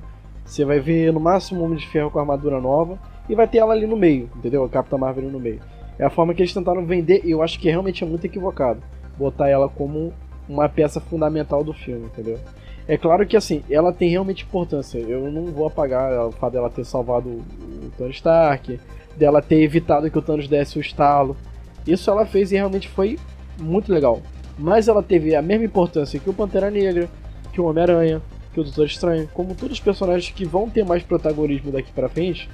Você 0.49 0.65
vai 0.65 0.79
ver 0.79 1.13
no 1.13 1.19
máximo 1.19 1.61
o 1.61 1.63
Homem 1.63 1.77
de 1.77 1.87
Ferro 1.87 2.09
com 2.09 2.17
armadura 2.17 2.59
nova. 2.59 2.97
E 3.29 3.35
vai 3.35 3.47
ter 3.47 3.59
ela 3.59 3.71
ali 3.71 3.85
no 3.85 3.95
meio, 3.95 4.27
entendeu? 4.35 4.63
A 4.63 4.69
Capitã 4.69 4.97
Marvel 4.97 5.25
ali 5.25 5.31
no 5.31 5.39
meio. 5.39 5.61
É 5.99 6.03
a 6.03 6.09
forma 6.09 6.33
que 6.33 6.41
eles 6.41 6.51
tentaram 6.51 6.83
vender 6.83 7.21
e 7.23 7.29
eu 7.29 7.43
acho 7.43 7.59
que 7.59 7.69
realmente 7.69 8.03
é 8.03 8.07
muito 8.07 8.25
equivocado. 8.25 8.81
Botar 9.15 9.47
ela 9.47 9.69
como 9.69 10.11
uma 10.47 10.67
peça 10.67 10.99
fundamental 10.99 11.63
do 11.63 11.71
filme, 11.71 12.07
entendeu? 12.07 12.39
É 12.87 12.97
claro 12.97 13.27
que 13.27 13.37
assim, 13.37 13.61
ela 13.69 13.93
tem 13.93 14.09
realmente 14.09 14.43
importância. 14.43 14.97
Eu 14.97 15.31
não 15.31 15.45
vou 15.45 15.67
apagar 15.67 16.25
o 16.25 16.31
fato 16.31 16.53
dela 16.53 16.71
ter 16.71 16.83
salvado 16.83 17.29
o 17.29 17.91
Tony 17.95 18.09
Stark, 18.09 18.79
dela 19.15 19.43
ter 19.43 19.61
evitado 19.61 20.09
que 20.09 20.17
o 20.17 20.21
Thanos 20.21 20.47
desse 20.47 20.79
o 20.79 20.81
estalo. 20.81 21.37
Isso 21.85 22.09
ela 22.09 22.25
fez 22.25 22.51
e 22.51 22.55
realmente 22.55 22.89
foi 22.89 23.19
muito 23.61 23.93
legal. 23.93 24.19
Mas 24.57 24.87
ela 24.87 25.03
teve 25.03 25.35
a 25.35 25.43
mesma 25.43 25.65
importância 25.65 26.19
que 26.19 26.29
o 26.29 26.33
Pantera 26.33 26.71
Negra, 26.71 27.07
que 27.53 27.61
o 27.61 27.65
Homem-Aranha, 27.65 28.19
que 28.53 28.59
o 28.59 28.63
Doutor 28.63 28.85
Estranho, 28.85 29.29
como 29.33 29.53
todos 29.55 29.73
os 29.77 29.79
personagens 29.83 30.33
que 30.33 30.45
vão 30.45 30.69
ter 30.69 30.83
mais 30.85 31.03
protagonismo 31.03 31.71
daqui 31.71 31.91
pra 31.91 32.09
frente, 32.09 32.49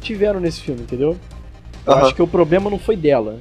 tiveram 0.00 0.40
nesse 0.40 0.60
filme, 0.60 0.82
entendeu? 0.82 1.16
Eu 1.86 1.92
acho 1.94 2.14
que 2.14 2.22
o 2.22 2.26
problema 2.26 2.70
não 2.70 2.78
foi 2.78 2.96
dela. 2.96 3.40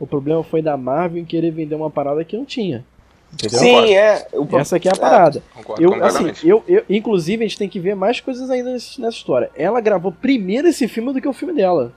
O 0.00 0.06
problema 0.06 0.42
foi 0.42 0.60
da 0.60 0.76
Marvel 0.76 1.22
em 1.22 1.24
querer 1.24 1.50
vender 1.52 1.74
uma 1.74 1.90
parada 1.90 2.24
que 2.24 2.36
não 2.36 2.44
tinha. 2.44 2.84
Entendeu? 3.32 3.58
Sim, 3.58 3.94
é. 3.94 4.26
Pro- 4.48 4.58
Essa 4.58 4.76
aqui 4.76 4.88
é 4.88 4.92
a 4.92 4.96
parada. 4.96 5.42
Concordo 5.54 5.82
Eu, 5.82 6.04
assim, 6.04 6.32
eu, 6.44 6.62
eu, 6.68 6.84
inclusive, 6.88 7.44
a 7.44 7.48
gente 7.48 7.58
tem 7.58 7.68
que 7.68 7.80
ver 7.80 7.94
mais 7.94 8.20
coisas 8.20 8.48
ainda 8.50 8.72
nessa 8.72 9.08
história. 9.08 9.50
Ela 9.56 9.80
gravou 9.80 10.12
primeiro 10.12 10.68
esse 10.68 10.86
filme 10.88 11.12
do 11.12 11.20
que 11.20 11.28
o 11.28 11.32
filme 11.32 11.54
dela. 11.54 11.92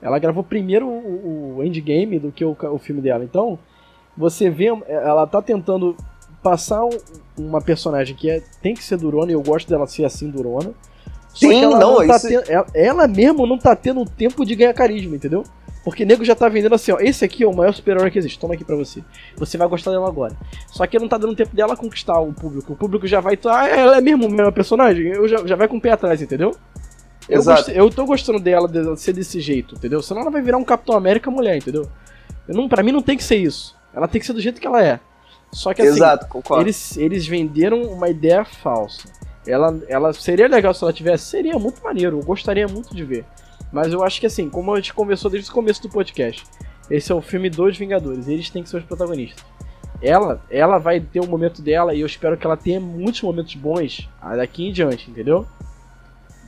Ela 0.00 0.18
gravou 0.18 0.42
primeiro 0.42 0.86
o, 0.86 1.56
o 1.58 1.64
Endgame 1.64 2.18
do 2.18 2.30
que 2.30 2.44
o, 2.44 2.56
o 2.72 2.78
filme 2.78 3.00
dela. 3.00 3.24
Então, 3.24 3.58
você 4.16 4.50
vê, 4.50 4.66
ela 4.86 5.26
tá 5.26 5.40
tentando 5.40 5.96
passar 6.44 6.84
um- 6.84 6.90
uma 7.36 7.60
personagem 7.60 8.14
que 8.14 8.30
é- 8.30 8.42
tem 8.62 8.74
que 8.74 8.84
ser 8.84 8.98
durona, 8.98 9.32
e 9.32 9.34
eu 9.34 9.42
gosto 9.42 9.68
dela 9.68 9.86
ser 9.86 10.04
assim, 10.04 10.30
durona. 10.30 10.72
Só 11.32 11.48
Sim, 11.48 11.48
que 11.48 11.64
ela, 11.64 11.78
não, 11.78 12.06
tá 12.06 12.16
isso- 12.16 12.28
ten- 12.28 12.42
ela, 12.46 12.66
ela 12.72 13.08
mesmo 13.08 13.46
não 13.46 13.58
tá 13.58 13.74
tendo 13.74 14.04
tempo 14.04 14.44
de 14.44 14.54
ganhar 14.54 14.72
carisma, 14.74 15.16
entendeu? 15.16 15.42
Porque 15.84 16.04
nego 16.04 16.24
já 16.24 16.34
tá 16.34 16.48
vendendo 16.48 16.74
assim, 16.74 16.92
ó, 16.92 16.98
esse 17.00 17.24
aqui 17.24 17.42
é 17.44 17.46
o 17.48 17.54
maior 17.54 17.72
super-herói 17.74 18.10
que 18.10 18.18
existe, 18.18 18.38
toma 18.38 18.54
aqui 18.54 18.64
pra 18.64 18.76
você. 18.76 19.02
Você 19.36 19.58
vai 19.58 19.66
gostar 19.68 19.90
dela 19.90 20.06
agora. 20.06 20.34
Só 20.68 20.86
que 20.86 20.98
não 20.98 21.08
tá 21.08 21.18
dando 21.18 21.34
tempo 21.34 21.54
dela 21.56 21.76
conquistar 21.76 22.20
o 22.20 22.32
público. 22.32 22.72
O 22.72 22.76
público 22.76 23.06
já 23.06 23.20
vai, 23.20 23.38
ah, 23.46 23.68
ela 23.68 23.96
é 23.98 24.00
mesmo 24.00 24.26
o 24.26 24.30
mesmo 24.30 24.52
personagem? 24.52 25.08
Eu 25.08 25.26
já, 25.26 25.44
já 25.46 25.56
vai 25.56 25.66
com 25.66 25.76
o 25.76 25.80
pé 25.80 25.90
atrás, 25.90 26.22
entendeu? 26.22 26.54
Eu, 27.28 27.38
Exato. 27.40 27.56
gostei- 27.62 27.78
eu 27.80 27.90
tô 27.90 28.04
gostando 28.06 28.38
dela 28.38 28.68
de 28.68 28.96
ser 29.00 29.12
desse 29.12 29.40
jeito, 29.40 29.74
entendeu? 29.74 30.00
Senão 30.02 30.20
ela 30.22 30.30
vai 30.30 30.40
virar 30.40 30.56
um 30.58 30.64
Capitão 30.64 30.94
América 30.96 31.30
mulher, 31.30 31.56
entendeu? 31.56 31.88
Eu 32.46 32.54
não, 32.54 32.68
pra 32.68 32.82
mim 32.82 32.92
não 32.92 33.02
tem 33.02 33.16
que 33.16 33.24
ser 33.24 33.36
isso. 33.36 33.74
Ela 33.94 34.06
tem 34.06 34.20
que 34.20 34.26
ser 34.26 34.32
do 34.34 34.40
jeito 34.40 34.60
que 34.60 34.66
ela 34.66 34.82
é. 34.82 35.00
Só 35.54 35.72
que 35.72 35.82
assim, 35.82 35.92
Exato, 35.92 36.26
concordo. 36.26 36.64
eles, 36.64 36.96
eles 36.96 37.26
venderam 37.26 37.82
uma 37.82 38.08
ideia 38.08 38.44
falsa. 38.44 39.08
Ela, 39.46 39.80
ela 39.88 40.12
seria 40.12 40.48
legal 40.48 40.74
se 40.74 40.82
ela 40.82 40.92
tivesse, 40.92 41.26
seria 41.26 41.56
muito 41.58 41.80
maneiro, 41.82 42.18
eu 42.18 42.24
gostaria 42.24 42.66
muito 42.66 42.94
de 42.94 43.04
ver. 43.04 43.24
Mas 43.72 43.92
eu 43.92 44.02
acho 44.02 44.20
que 44.20 44.26
assim, 44.26 44.50
como 44.50 44.72
a 44.72 44.76
gente 44.76 44.92
conversou 44.92 45.30
desde 45.30 45.48
o 45.48 45.52
começo 45.52 45.80
do 45.80 45.88
podcast, 45.88 46.44
esse 46.90 47.12
é 47.12 47.14
o 47.14 47.20
filme 47.20 47.48
dos 47.48 47.78
Vingadores, 47.78 48.26
eles 48.26 48.50
têm 48.50 48.64
que 48.64 48.68
ser 48.68 48.78
os 48.78 48.84
protagonistas. 48.84 49.44
Ela, 50.02 50.42
ela 50.50 50.78
vai 50.78 51.00
ter 51.00 51.20
um 51.20 51.26
momento 51.26 51.62
dela 51.62 51.94
e 51.94 52.00
eu 52.00 52.06
espero 52.06 52.36
que 52.36 52.44
ela 52.44 52.56
tenha 52.56 52.80
muitos 52.80 53.22
momentos 53.22 53.54
bons 53.54 54.08
daqui 54.36 54.68
em 54.68 54.72
diante, 54.72 55.08
entendeu? 55.08 55.46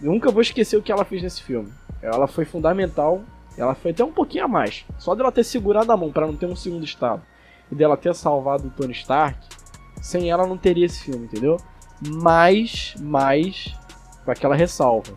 Nunca 0.02 0.32
vou 0.32 0.42
esquecer 0.42 0.76
o 0.76 0.82
que 0.82 0.90
ela 0.90 1.04
fez 1.04 1.22
nesse 1.22 1.42
filme. 1.42 1.72
Ela 2.02 2.26
foi 2.26 2.44
fundamental, 2.44 3.22
ela 3.56 3.74
foi 3.74 3.92
até 3.92 4.04
um 4.04 4.12
pouquinho 4.12 4.44
a 4.44 4.48
mais. 4.48 4.84
Só 4.98 5.14
dela 5.14 5.30
ter 5.30 5.44
segurado 5.44 5.92
a 5.92 5.96
mão 5.96 6.10
pra 6.10 6.26
não 6.26 6.34
ter 6.34 6.46
um 6.46 6.56
segundo 6.56 6.84
estado 6.84 7.22
e 7.70 7.74
dela 7.74 7.96
ter 7.96 8.14
salvado 8.14 8.68
o 8.68 8.70
Tony 8.70 8.92
Stark, 8.92 9.38
sem 10.00 10.30
ela 10.30 10.46
não 10.46 10.56
teria 10.56 10.86
esse 10.86 11.02
filme, 11.04 11.24
entendeu? 11.26 11.56
Mas, 12.00 12.94
mas, 13.00 13.74
com 14.24 14.30
aquela 14.30 14.54
ressalva. 14.54 15.12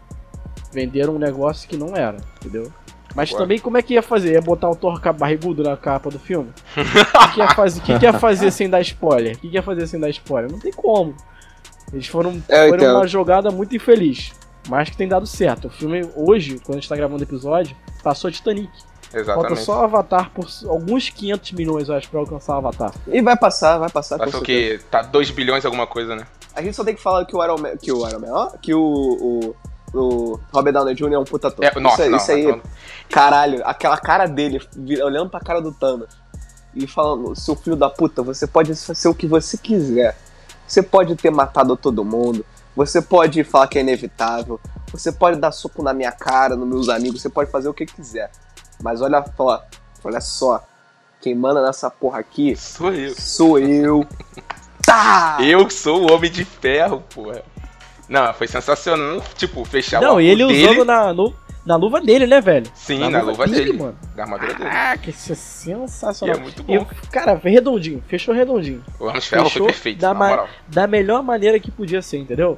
Venderam 0.72 1.16
um 1.16 1.20
negócio 1.20 1.68
que 1.68 1.76
não 1.78 1.96
era, 1.96 2.18
entendeu? 2.40 2.72
Mas 3.16 3.30
Concordo. 3.30 3.44
também 3.46 3.60
como 3.60 3.78
é 3.78 3.82
que 3.82 3.96
ia 3.96 4.04
fazer? 4.04 4.34
Ia 4.34 4.42
botar 4.42 4.70
o 4.70 4.76
Thor 4.76 5.02
barrigudo 5.14 5.64
na 5.64 5.76
capa 5.76 6.10
do 6.12 6.20
filme? 6.20 6.52
O 6.78 6.84
que, 6.84 7.34
que 7.34 7.40
ia 7.40 7.48
fazer? 7.56 7.82
Que, 7.82 8.00
que 8.00 8.06
ia 8.06 8.14
fazer 8.14 8.52
sem 8.52 8.70
dar 8.70 8.82
spoiler? 8.82 9.36
O 9.36 9.40
que, 9.40 9.50
que 9.50 9.56
ia 9.56 9.64
fazer 9.64 9.88
sem 9.88 10.00
dar 10.00 10.10
spoiler? 10.10 10.52
Não 10.52 10.60
tem 10.60 10.72
como. 10.72 11.16
Eles 11.92 12.08
foram, 12.08 12.42
É, 12.48 12.70
foram 12.70 12.84
entendo. 12.84 12.96
uma 12.98 13.08
jogada 13.08 13.50
muito 13.50 13.76
infeliz. 13.76 14.32
Mas 14.68 14.90
que 14.92 14.98
tem 14.98 15.08
dado 15.08 15.26
certo. 15.26 15.66
O 15.66 15.70
filme, 15.72 16.08
hoje, 16.16 16.60
quando 16.60 16.78
a 16.78 16.80
gente 16.82 16.88
tá 16.90 16.96
gravando 16.96 17.22
o 17.22 17.26
episódio, 17.26 17.76
passou 18.04 18.30
Titanic. 18.30 18.70
Falta 19.10 19.20
Exatamente. 19.22 19.62
só 19.64 19.84
Avatar 19.84 20.30
por 20.32 20.48
alguns 20.68 21.10
500 21.10 21.52
milhões, 21.54 21.90
eu 21.90 21.96
acho, 21.96 22.10
pra 22.10 22.20
alcançar 22.20 22.54
o 22.54 22.58
Avatar. 22.58 22.94
E 23.08 23.22
vai 23.22 23.36
passar, 23.36 23.78
vai 23.80 23.90
passar. 23.90 24.18
certeza. 24.18 24.44
que 24.44 24.80
tá 24.92 25.02
2 25.02 25.32
bilhões 25.32 25.66
alguma 25.66 25.88
coisa, 25.88 26.16
né? 26.16 26.26
A 26.56 26.62
gente 26.62 26.76
só 26.76 26.84
tem 26.84 26.94
que 26.96 27.02
falar 27.02 27.26
que 27.26 27.36
o 27.36 27.44
Iron 27.44 27.58
Man, 27.58 27.78
que 27.78 27.92
o 27.92 28.08
Iron 28.08 28.20
Man, 28.20 28.32
ó, 28.32 28.50
que 28.62 28.74
o, 28.74 28.80
o, 28.82 29.56
o 29.98 30.40
Robert 30.54 30.74
Downey 30.74 30.94
Jr. 30.94 31.14
é 31.14 31.20
um 31.20 31.24
puta 31.24 31.48
ator. 31.48 31.66
É, 31.66 31.80
nossa, 31.80 31.96
isso, 31.96 32.02
aí- 32.04 32.10
não. 32.10 32.18
isso 32.18 32.32
aí, 32.32 32.44
então- 32.44 32.62
caralho, 33.10 33.62
aquela 33.66 33.98
cara 33.98 34.28
dele, 34.28 34.62
olhando 35.04 35.30
pra 35.30 35.40
cara 35.40 35.60
do 35.60 35.72
Thanos 35.72 36.08
e 36.76 36.86
falando, 36.86 37.36
seu 37.36 37.56
filho 37.56 37.76
da 37.76 37.90
puta, 37.90 38.22
você 38.22 38.46
pode 38.46 38.76
ser 38.76 39.08
o 39.08 39.16
que 39.16 39.26
você 39.26 39.58
quiser. 39.58 40.16
Você 40.68 40.84
pode 40.84 41.16
ter 41.16 41.32
matado 41.32 41.76
todo 41.76 42.06
mundo, 42.06 42.46
você 42.76 43.02
pode 43.02 43.44
falar 43.44 43.68
que 43.68 43.80
é 43.80 43.82
inevitável, 43.82 44.60
você 44.92 45.12
pode 45.12 45.40
dar 45.40 45.52
soco 45.52 45.82
na 45.82 45.94
minha 45.94 46.12
cara, 46.12 46.56
nos 46.56 46.68
meus 46.68 46.90
amigos, 46.90 47.22
você 47.24 47.30
pode 47.30 47.50
fazer 47.50 47.70
o 47.70 47.74
que 47.74 47.88
quiser. 47.88 48.30
Mas 48.84 49.02
olha 49.02 49.24
só, 49.36 49.64
olha 50.04 50.22
só, 50.22 50.64
quem 51.22 51.36
manda 51.36 51.62
nessa 51.62 51.90
porra 51.90 52.20
aqui 52.20 52.56
Sou 52.56 52.94
eu. 52.94 53.14
sou 53.16 53.60
eu. 53.60 54.06
Tá! 54.86 55.38
Eu 55.42 55.70
sou 55.70 56.04
o 56.10 56.14
Homem 56.14 56.32
de 56.32 56.44
Ferro, 56.46 57.04
porra. 57.14 57.44
Não, 58.08 58.34
foi 58.34 58.48
sensacional. 58.48 59.22
Tipo, 59.36 59.64
fechar 59.66 60.00
o 60.00 60.02
Não, 60.02 60.10
arco 60.12 60.22
e 60.22 60.28
ele 60.28 60.48
dele. 60.48 60.66
usando 60.68 60.86
na, 60.86 61.14
no- 61.14 61.34
na 61.66 61.76
luva 61.76 62.02
dele, 62.02 62.26
né, 62.26 62.42
velho? 62.42 62.66
Sim, 62.74 63.08
na, 63.10 63.22
luva 63.22 63.46
dele. 63.46 63.74
mano. 63.74 63.96
Da 64.16 64.24
armadura 64.24 64.54
dele. 64.56 64.70
Caraca, 64.70 65.10
isso 65.12 65.32
é 65.32 65.36
E 65.36 65.38
sensacional. 65.38 66.36
é 66.38 66.40
muito 66.40 66.64
E, 66.68 66.80
bom. 66.80 66.88
cara, 67.12 67.36
redondinho, 67.36 68.04
fechou 68.08 68.34
redondinho. 68.34 68.84
O 69.00 69.06
Homem 69.06 69.20
de 69.20 69.28
Ferro 69.28 69.44
Fechou 69.44 69.64
foi 69.66 69.72
perfeito, 69.74 70.00
da 70.00 70.14
na 70.14 70.14
moral. 70.30 70.50
Da 70.68 70.88
melhor 70.88 71.22
maneira 71.22 71.60
que 71.60 71.70
podia 71.70 72.02
ser, 72.02 72.18
entendeu? 72.18 72.58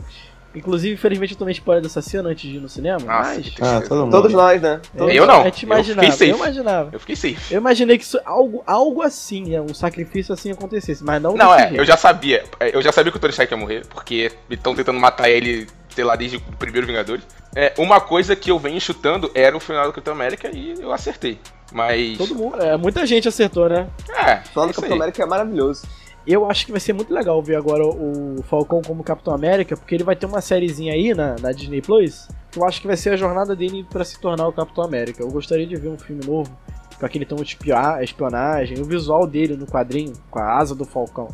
Inclusive, 0.53 0.93
infelizmente, 0.95 1.31
eu 1.33 1.37
tomei 1.37 1.53
spoiler 1.53 1.81
dessa 1.81 2.01
cena 2.01 2.29
antes 2.29 2.49
de 2.49 2.57
ir 2.57 2.59
no 2.59 2.67
cinema, 2.67 2.99
Nossa, 2.99 3.35
mas... 3.35 3.53
Ah, 3.61 3.81
todo 3.87 4.01
mundo. 4.01 4.11
Todos 4.11 4.33
nós, 4.33 4.61
né? 4.61 4.81
Todos 4.97 5.15
Eu 5.15 5.25
não, 5.25 5.45
eu 5.45 5.51
imaginava, 5.63 5.83
fiquei 5.83 6.11
safe. 6.11 6.29
eu 6.29 6.35
imaginava. 6.37 6.89
Eu 6.91 6.99
fiquei 6.99 7.15
safe. 7.15 7.53
Eu 7.53 7.59
imaginei 7.61 7.97
que 7.97 8.03
isso, 8.03 8.19
algo, 8.25 8.63
algo 8.67 9.01
assim, 9.01 9.49
né, 9.49 9.61
um 9.61 9.73
sacrifício 9.73 10.33
assim 10.33 10.51
acontecesse, 10.51 11.03
mas 11.03 11.21
não 11.21 11.35
Não, 11.35 11.53
é, 11.53 11.59
jeito. 11.69 11.75
eu 11.75 11.85
já 11.85 11.95
sabia. 11.95 12.43
é, 12.59 12.75
Eu 12.75 12.81
já 12.81 12.91
sabia 12.91 13.11
que 13.11 13.17
o 13.17 13.21
Tony 13.21 13.31
Stark 13.31 13.53
ia 13.53 13.57
morrer, 13.57 13.85
porque 13.87 14.31
estão 14.49 14.75
tentando 14.75 14.99
matar 14.99 15.29
ele, 15.29 15.67
sei 15.89 16.03
lá, 16.03 16.15
desde 16.15 16.37
o 16.37 16.41
primeiro 16.57 16.85
Vingadores. 16.85 17.23
É, 17.55 17.73
uma 17.77 17.99
coisa 18.01 18.35
que 18.35 18.51
eu 18.51 18.59
venho 18.59 18.79
chutando 18.79 19.29
era 19.33 19.55
o 19.55 19.59
final 19.59 19.85
do 19.85 19.93
Capitão 19.93 20.13
América 20.13 20.49
e 20.53 20.75
eu 20.79 20.91
acertei. 20.91 21.39
Mas. 21.71 22.17
Todo 22.17 22.35
mundo, 22.35 22.61
é, 22.61 22.75
muita 22.75 23.05
gente 23.05 23.27
acertou, 23.27 23.69
né? 23.69 23.87
É, 24.09 24.37
Falando 24.53 24.71
é 24.71 24.73
do 24.73 24.75
Capitão. 24.75 24.97
América 24.97 25.23
é 25.23 25.25
maravilhoso. 25.25 25.83
Eu 26.25 26.49
acho 26.49 26.65
que 26.65 26.71
vai 26.71 26.79
ser 26.79 26.93
muito 26.93 27.11
legal 27.13 27.41
ver 27.41 27.55
agora 27.55 27.83
o 27.85 28.43
Falcão 28.43 28.81
como 28.81 29.03
Capitão 29.03 29.33
América, 29.33 29.75
porque 29.75 29.95
ele 29.95 30.03
vai 30.03 30.15
ter 30.15 30.25
uma 30.27 30.39
sériezinha 30.41 30.93
aí 30.93 31.13
na, 31.15 31.35
na 31.41 31.51
Disney 31.51 31.81
Plus, 31.81 32.27
que 32.51 32.59
eu 32.59 32.65
acho 32.65 32.79
que 32.79 32.87
vai 32.87 32.95
ser 32.95 33.11
a 33.13 33.17
jornada 33.17 33.55
dele 33.55 33.85
pra 33.89 34.03
se 34.05 34.19
tornar 34.19 34.47
o 34.47 34.53
Capitão 34.53 34.83
América. 34.83 35.23
Eu 35.23 35.31
gostaria 35.31 35.65
de 35.65 35.75
ver 35.75 35.89
um 35.89 35.97
filme 35.97 36.23
novo, 36.25 36.55
com 36.99 37.05
aquele 37.05 37.25
tom 37.25 37.37
de 37.37 37.43
espia- 37.43 38.03
espionagem, 38.03 38.79
o 38.79 38.85
visual 38.85 39.25
dele 39.25 39.55
no 39.57 39.65
quadrinho, 39.65 40.13
com 40.29 40.37
a 40.39 40.57
asa 40.59 40.75
do 40.75 40.85
Falcão. 40.85 41.27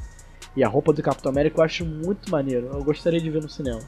E 0.56 0.64
a 0.64 0.68
roupa 0.70 0.94
do 0.94 1.04
Capitão 1.04 1.32
América 1.32 1.60
eu 1.60 1.66
acho 1.66 1.84
muito 1.86 2.32
maneiro. 2.32 2.70
Eu 2.74 2.82
gostaria 2.84 3.20
de 3.20 3.30
ver 3.30 3.42
no 3.42 3.50
cinema. 3.50 3.80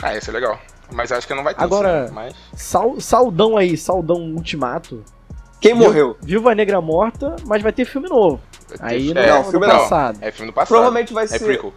Ah, 0.00 0.14
ia 0.14 0.20
ser 0.20 0.30
legal. 0.32 0.58
Mas 0.92 1.10
acho 1.10 1.26
que 1.26 1.34
não 1.34 1.42
vai 1.42 1.52
ter. 1.54 1.62
Agora- 1.64 2.06
sim, 2.06 2.14
mas... 2.14 2.34
Sal, 2.54 3.00
saldão 3.00 3.56
aí, 3.56 3.76
Saldão 3.76 4.20
Ultimato. 4.34 5.02
Quem 5.60 5.74
morreu? 5.74 6.16
Viúva 6.22 6.54
Negra 6.54 6.80
morta, 6.80 7.34
mas 7.44 7.60
vai 7.62 7.72
ter 7.72 7.84
filme 7.84 8.08
novo. 8.08 8.40
Aí 8.80 9.12
não 9.14 9.22
é, 9.22 9.26
é, 9.26 9.30
não, 9.30 9.42
do 9.42 9.50
filme 9.50 9.66
não. 9.66 9.78
passado. 9.78 10.18
É 10.20 10.30
filme 10.32 10.50
do 10.50 10.54
passado. 10.54 10.68
Provavelmente 10.68 11.12
vai 11.12 11.24
É 11.24 11.28
ser. 11.28 11.40
prequel. 11.44 11.72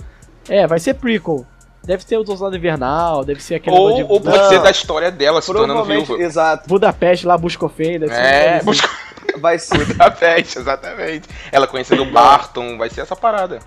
É, 0.48 0.68
vai 0.68 0.80
ser 0.80 0.94
prequel. 0.96 1.46
Deve 1.84 2.04
ter 2.04 2.18
o 2.18 2.26
Soldado 2.26 2.58
Invernal, 2.58 3.24
deve 3.24 3.42
ser 3.42 3.56
aquele 3.56 3.76
Ou, 3.76 3.96
de 3.96 4.04
ou 4.04 4.20
pode 4.22 4.38
Não. 4.38 4.50
ser 4.50 4.62
da 4.62 4.70
história 4.70 5.10
dela 5.10 5.42
se 5.42 5.52
tornando 5.52 5.84
viúva. 5.86 6.22
exato. 6.22 6.68
Budapeste 6.68 7.26
lá, 7.26 7.38
Buscofei, 7.38 7.98
deve 7.98 8.14
ser 8.14 8.22
É, 8.22 8.62
busca 8.64 8.90
Vai 9.40 9.58
ser. 9.58 9.86
da 9.96 10.12
peste, 10.12 10.60
exatamente. 10.60 11.28
Ela 11.52 11.66
conhecendo 11.68 12.04
o 12.04 12.12
Barton, 12.12 12.78
vai 12.78 12.90
ser 12.90 13.02
essa 13.02 13.16
parada. 13.16 13.60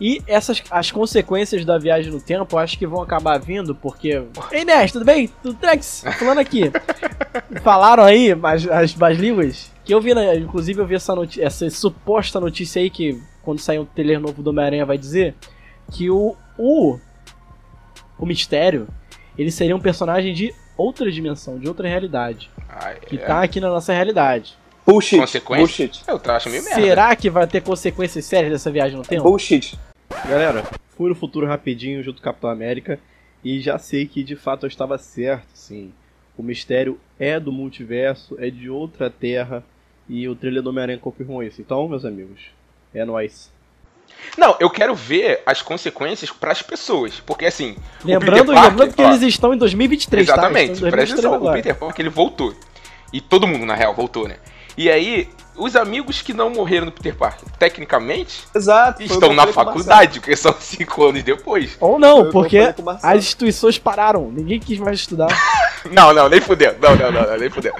E 0.00 0.20
essas, 0.26 0.62
as 0.70 0.90
consequências 0.90 1.64
da 1.64 1.78
viagem 1.78 2.10
no 2.10 2.20
tempo, 2.20 2.56
eu 2.56 2.58
acho 2.58 2.76
que 2.76 2.86
vão 2.86 3.00
acabar 3.00 3.38
vindo, 3.38 3.72
porque... 3.74 4.24
Ei, 4.50 4.64
Nes, 4.64 4.90
tudo 4.90 5.04
bem? 5.04 5.30
Tudo 5.42 5.54
Trex? 5.54 6.02
Falando 6.18 6.38
aqui. 6.40 6.72
Falaram 7.62 8.02
aí, 8.02 8.36
as, 8.42 8.66
as 8.68 8.94
más 8.96 9.16
línguas, 9.16 9.70
que 9.84 9.92
eu 9.94 10.00
vi, 10.00 10.14
né, 10.14 10.36
inclusive 10.36 10.80
eu 10.80 10.86
vi 10.86 10.94
essa, 10.94 11.14
noti- 11.14 11.40
essa 11.42 11.68
suposta 11.70 12.38
notícia 12.40 12.80
aí, 12.80 12.88
que 12.90 13.20
quando 13.42 13.58
sair 13.60 13.78
um 13.78 13.84
trailer 13.84 14.20
novo 14.20 14.42
do 14.42 14.50
Homem-Aranha 14.50 14.86
vai 14.86 14.96
dizer, 14.98 15.34
que 15.90 16.08
o, 16.10 16.36
o, 16.58 16.98
o 18.18 18.26
Mistério, 18.26 18.86
ele 19.36 19.50
seria 19.50 19.74
um 19.74 19.80
personagem 19.80 20.32
de 20.32 20.54
outra 20.76 21.10
dimensão, 21.10 21.58
de 21.58 21.66
outra 21.68 21.88
realidade, 21.88 22.50
Ah, 22.68 22.94
que 22.94 23.16
é. 23.16 23.18
tá 23.18 23.42
aqui 23.42 23.60
na 23.60 23.68
nossa 23.68 23.92
realidade. 23.92 24.56
Bullshit. 24.86 25.18
Consequência? 25.20 25.58
Bullshit. 25.88 26.02
Eu 26.08 26.20
acho 26.34 26.50
meio 26.50 26.64
merda. 26.64 26.80
Será 26.80 27.14
que 27.16 27.30
vai 27.30 27.46
ter 27.46 27.60
consequências 27.62 28.24
sérias 28.24 28.52
dessa 28.52 28.70
viagem 28.70 28.96
no 28.96 29.04
tempo? 29.04 29.22
Bullshit. 29.22 29.78
Galera, 30.28 30.64
fui 30.96 31.08
no 31.08 31.14
futuro 31.14 31.46
rapidinho 31.46 32.02
junto 32.02 32.16
com 32.16 32.20
o 32.20 32.24
Capitão 32.24 32.50
América 32.50 32.98
e 33.44 33.60
já 33.60 33.78
sei 33.78 34.06
que 34.06 34.22
de 34.24 34.34
fato 34.36 34.64
eu 34.66 34.68
estava 34.68 34.98
certo, 34.98 35.46
sim. 35.54 35.92
O 36.36 36.42
mistério 36.42 36.98
é 37.18 37.38
do 37.38 37.52
multiverso, 37.52 38.36
é 38.38 38.50
de 38.50 38.70
outra 38.70 39.10
terra 39.10 39.62
e 40.08 40.28
o 40.28 40.34
trailer 40.34 40.62
do 40.62 40.70
Homem-Aranha 40.70 40.98
confirmou 40.98 41.42
isso. 41.42 41.60
Então, 41.60 41.88
meus 41.88 42.04
amigos, 42.04 42.40
é 42.94 43.04
nóis. 43.04 43.50
Não, 44.36 44.56
eu 44.60 44.70
quero 44.70 44.94
ver 44.94 45.42
as 45.44 45.62
consequências 45.62 46.30
pras 46.30 46.62
pessoas. 46.62 47.20
Porque 47.20 47.46
assim. 47.46 47.76
Lembrando, 48.04 48.52
Parker, 48.52 48.70
lembrando 48.70 48.94
que 48.94 49.02
ó, 49.02 49.08
eles 49.08 49.22
estão 49.22 49.54
em 49.54 49.58
2023, 49.58 50.28
Exatamente, 50.28 50.80
tá? 50.80 50.88
Em 50.88 50.90
presta 50.90 51.16
2023 51.16 51.24
atenção. 51.24 51.50
O. 51.50 51.52
Peter 51.52 51.74
Parker 51.74 52.02
ele 52.02 52.10
voltou. 52.10 52.54
E 53.12 53.20
todo 53.20 53.46
mundo, 53.46 53.66
na 53.66 53.74
real, 53.74 53.94
voltou, 53.94 54.26
né? 54.26 54.36
E 54.76 54.90
aí, 54.90 55.28
os 55.56 55.76
amigos 55.76 56.22
que 56.22 56.32
não 56.32 56.50
morreram 56.50 56.86
no 56.86 56.92
Peter 56.92 57.14
Parker, 57.14 57.48
tecnicamente, 57.58 58.44
Exato. 58.54 59.02
estão 59.02 59.32
na 59.34 59.46
faculdade, 59.46 60.20
porque 60.20 60.36
são 60.36 60.54
cinco 60.58 61.04
anos 61.04 61.22
depois. 61.22 61.76
Ou 61.80 61.98
não, 61.98 62.30
porque 62.30 62.58
as 63.02 63.18
instituições 63.18 63.78
pararam, 63.78 64.30
ninguém 64.30 64.58
quis 64.60 64.78
mais 64.78 65.00
estudar. 65.00 65.28
Não, 65.90 66.14
não, 66.14 66.28
nem 66.28 66.40
fudeu. 66.40 66.76
Não, 66.80 66.94
não, 66.94 67.10
não, 67.10 67.26
não, 67.26 67.36
nem 67.36 67.50
fudeu. 67.50 67.74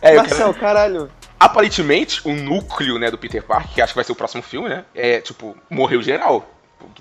É, 0.00 0.10
eu 0.16 0.22
quero- 0.22 0.28
Marcel, 0.28 0.54
caralho. 0.54 1.10
Aparentemente, 1.40 2.20
o 2.24 2.32
núcleo, 2.32 3.00
né, 3.00 3.10
do 3.10 3.18
Peter 3.18 3.42
Parker, 3.42 3.72
que 3.74 3.82
acho 3.82 3.92
que 3.92 3.96
vai 3.96 4.04
ser 4.04 4.12
o 4.12 4.14
próximo 4.14 4.44
filme, 4.44 4.68
né? 4.68 4.84
É, 4.94 5.20
tipo, 5.20 5.56
morreu 5.68 6.00
geral. 6.00 6.48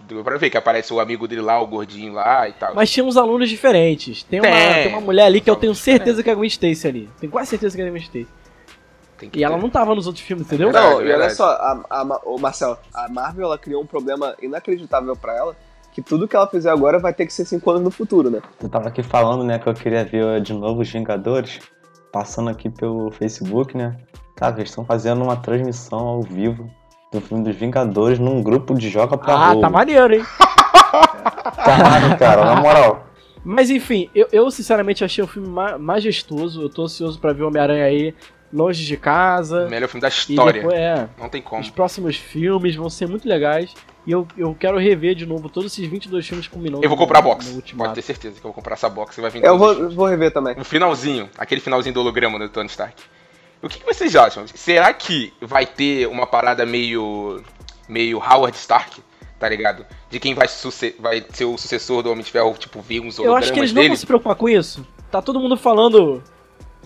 Deu 0.08 0.24
pra 0.24 0.36
ver 0.38 0.50
que 0.50 0.58
aparece 0.58 0.92
o 0.92 1.00
amigo 1.00 1.28
dele 1.28 1.42
lá, 1.42 1.62
o 1.62 1.68
gordinho 1.68 2.14
lá 2.14 2.50
e 2.50 2.54
tal. 2.54 2.74
Mas 2.74 2.90
tinha 2.90 3.04
uns 3.06 3.18
alunos 3.18 3.48
diferentes. 3.50 4.24
Tem 4.24 4.40
uma, 4.40 4.50
Tem. 4.50 4.84
tem 4.84 4.88
uma 4.88 5.02
mulher 5.02 5.26
ali 5.26 5.40
que 5.42 5.50
eu 5.50 5.56
tenho 5.56 5.76
certeza 5.76 6.24
que 6.24 6.30
é 6.30 6.34
a 6.34 6.36
Gwen 6.36 6.48
Stacy 6.48 6.88
ali. 6.88 7.10
Tenho 7.20 7.32
quase 7.32 7.50
certeza 7.52 7.76
que 7.76 7.82
é 7.84 7.86
a 7.86 7.90
Gwen 7.92 8.02
Stacy. 8.02 8.28
Tem 9.18 9.30
que 9.30 9.40
E 9.40 9.44
ela 9.44 9.56
ter. 9.56 9.62
não 9.62 9.70
tava 9.70 9.96
nos 9.96 10.06
outros 10.08 10.24
filmes, 10.26 10.46
entendeu? 10.46 10.72
Verdade, 10.72 10.96
Não, 10.96 11.02
e 11.02 11.12
olha 11.12 11.30
só, 11.30 11.46
a, 11.50 11.82
a, 11.90 12.20
ô, 12.26 12.38
Marcel, 12.38 12.78
a 12.94 13.10
Marvel 13.10 13.46
ela 13.46 13.58
criou 13.58 13.82
um 13.82 13.86
problema 13.86 14.36
inacreditável 14.42 15.16
pra 15.16 15.36
ela, 15.36 15.56
que 15.92 16.02
tudo 16.02 16.28
que 16.28 16.36
ela 16.36 16.48
fizer 16.48 16.70
agora 16.70 17.00
vai 17.00 17.12
ter 17.14 17.26
que 17.26 17.34
ser 17.34 17.46
5 17.46 17.70
anos 17.72 17.84
no 17.84 17.90
futuro, 17.92 18.30
né? 18.30 18.42
Eu 18.62 18.70
tava 18.70 18.88
aqui 18.90 19.02
falando, 19.02 19.44
né, 19.44 19.58
que 19.58 19.68
eu 19.68 19.74
queria 19.74 20.06
ver 20.06 20.42
de 20.42 20.54
novo 20.54 20.82
os 20.82 20.90
Vingadores, 20.92 21.60
passando 22.12 22.50
aqui 22.50 22.70
pelo 22.70 23.10
Facebook, 23.12 23.76
né? 23.76 23.96
Cara, 24.36 24.56
eles 24.58 24.70
estão 24.70 24.86
fazendo 24.86 25.24
uma 25.24 25.36
transmissão 25.36 26.00
ao 26.00 26.22
vivo 26.22 26.70
do 27.12 27.20
filme 27.20 27.44
dos 27.44 27.56
Vingadores 27.56 28.20
num 28.20 28.44
grupo 28.44 28.76
de 28.76 28.90
Joga 28.90 29.18
pra 29.18 29.52
Ah, 29.52 29.60
tá 29.60 29.70
maneiro, 29.70 30.14
hein? 30.14 30.24
Caralho, 31.66 32.18
cara, 32.18 32.46
na 32.46 32.56
moral. 32.62 33.08
Mas 33.44 33.70
enfim, 33.70 34.10
eu, 34.14 34.28
eu 34.32 34.52
sinceramente 34.52 35.04
achei 35.04 35.24
o 35.24 35.28
filme 35.28 35.48
ma- 35.48 35.78
majestoso. 35.78 36.62
Eu 36.62 36.70
tô 36.70 36.84
ansioso 36.84 37.20
pra 37.20 37.34
ver 37.34 37.44
o 37.44 37.48
Homem-Aranha 37.48 37.86
aí 37.86 38.14
longe 38.52 38.86
de 38.86 38.98
casa. 38.98 39.68
Melhor 39.68 39.88
filme 39.88 40.02
da 40.02 40.08
história. 40.08 40.62
depois, 40.62 40.80
é, 40.80 41.10
Não 41.18 41.30
tem 41.30 41.42
como. 41.42 41.62
os 41.62 41.70
próximos 41.70 42.16
filmes 42.16 42.76
vão 42.76 42.90
ser 42.90 43.08
muito 43.08 43.28
legais. 43.28 43.74
E 44.06 44.12
eu, 44.12 44.26
eu 44.38 44.56
quero 44.58 44.78
rever 44.78 45.16
de 45.16 45.26
novo 45.26 45.50
todos 45.50 45.74
esses 45.74 45.86
22 45.86 46.26
filmes 46.26 46.48
combinando. 46.48 46.84
Eu 46.84 46.88
vou 46.88 46.98
comprar 46.98 47.20
a 47.20 47.22
box. 47.22 47.62
Pode 47.78 47.94
ter 47.94 48.02
certeza 48.02 48.36
que 48.36 48.40
eu 48.40 48.44
vou 48.44 48.54
comprar 48.54 48.74
essa 48.76 48.88
box 48.88 49.18
e 49.18 49.22
vai 49.22 49.30
vir 49.30 49.44
Eu 49.44 49.58
vou, 49.58 49.90
vou 49.90 50.06
rever 50.08 50.32
também. 50.32 50.56
No 50.56 50.64
finalzinho, 50.64 51.30
aquele 51.38 51.60
finalzinho 51.60 51.94
do 51.94 52.00
holograma 52.00 52.40
do 52.40 52.48
Tony 52.48 52.70
Stark. 52.70 52.96
O 53.62 53.68
que, 53.68 53.80
que 53.80 53.86
vocês 53.86 54.16
acham? 54.16 54.46
Será 54.48 54.94
que 54.94 55.34
vai 55.42 55.66
ter 55.66 56.08
uma 56.08 56.26
parada 56.26 56.66
meio. 56.66 57.44
meio 57.90 58.18
Howard 58.20 58.56
Stark? 58.56 59.02
Tá 59.40 59.50
ligado? 59.50 59.86
De 60.10 60.20
quem 60.20 60.34
vai, 60.34 60.48
vai 61.00 61.26
ser 61.34 61.46
o 61.46 61.58
sucessor 61.58 62.02
do 62.02 62.10
Homem 62.10 62.24
de 62.24 62.32
Ferro, 62.32 62.56
tipo, 62.58 62.82
ver 62.82 63.02
uns 63.02 63.18
Eu 63.18 63.26
hologramas 63.26 63.44
acho 63.44 63.54
que 63.54 63.60
eles 63.60 63.72
não 63.72 63.76
dele? 63.82 63.90
vão 63.90 63.98
se 63.98 64.06
preocupar 64.06 64.36
com 64.36 64.48
isso. 64.48 64.88
Tá 65.12 65.22
todo 65.22 65.40
mundo 65.40 65.56
falando 65.58 66.24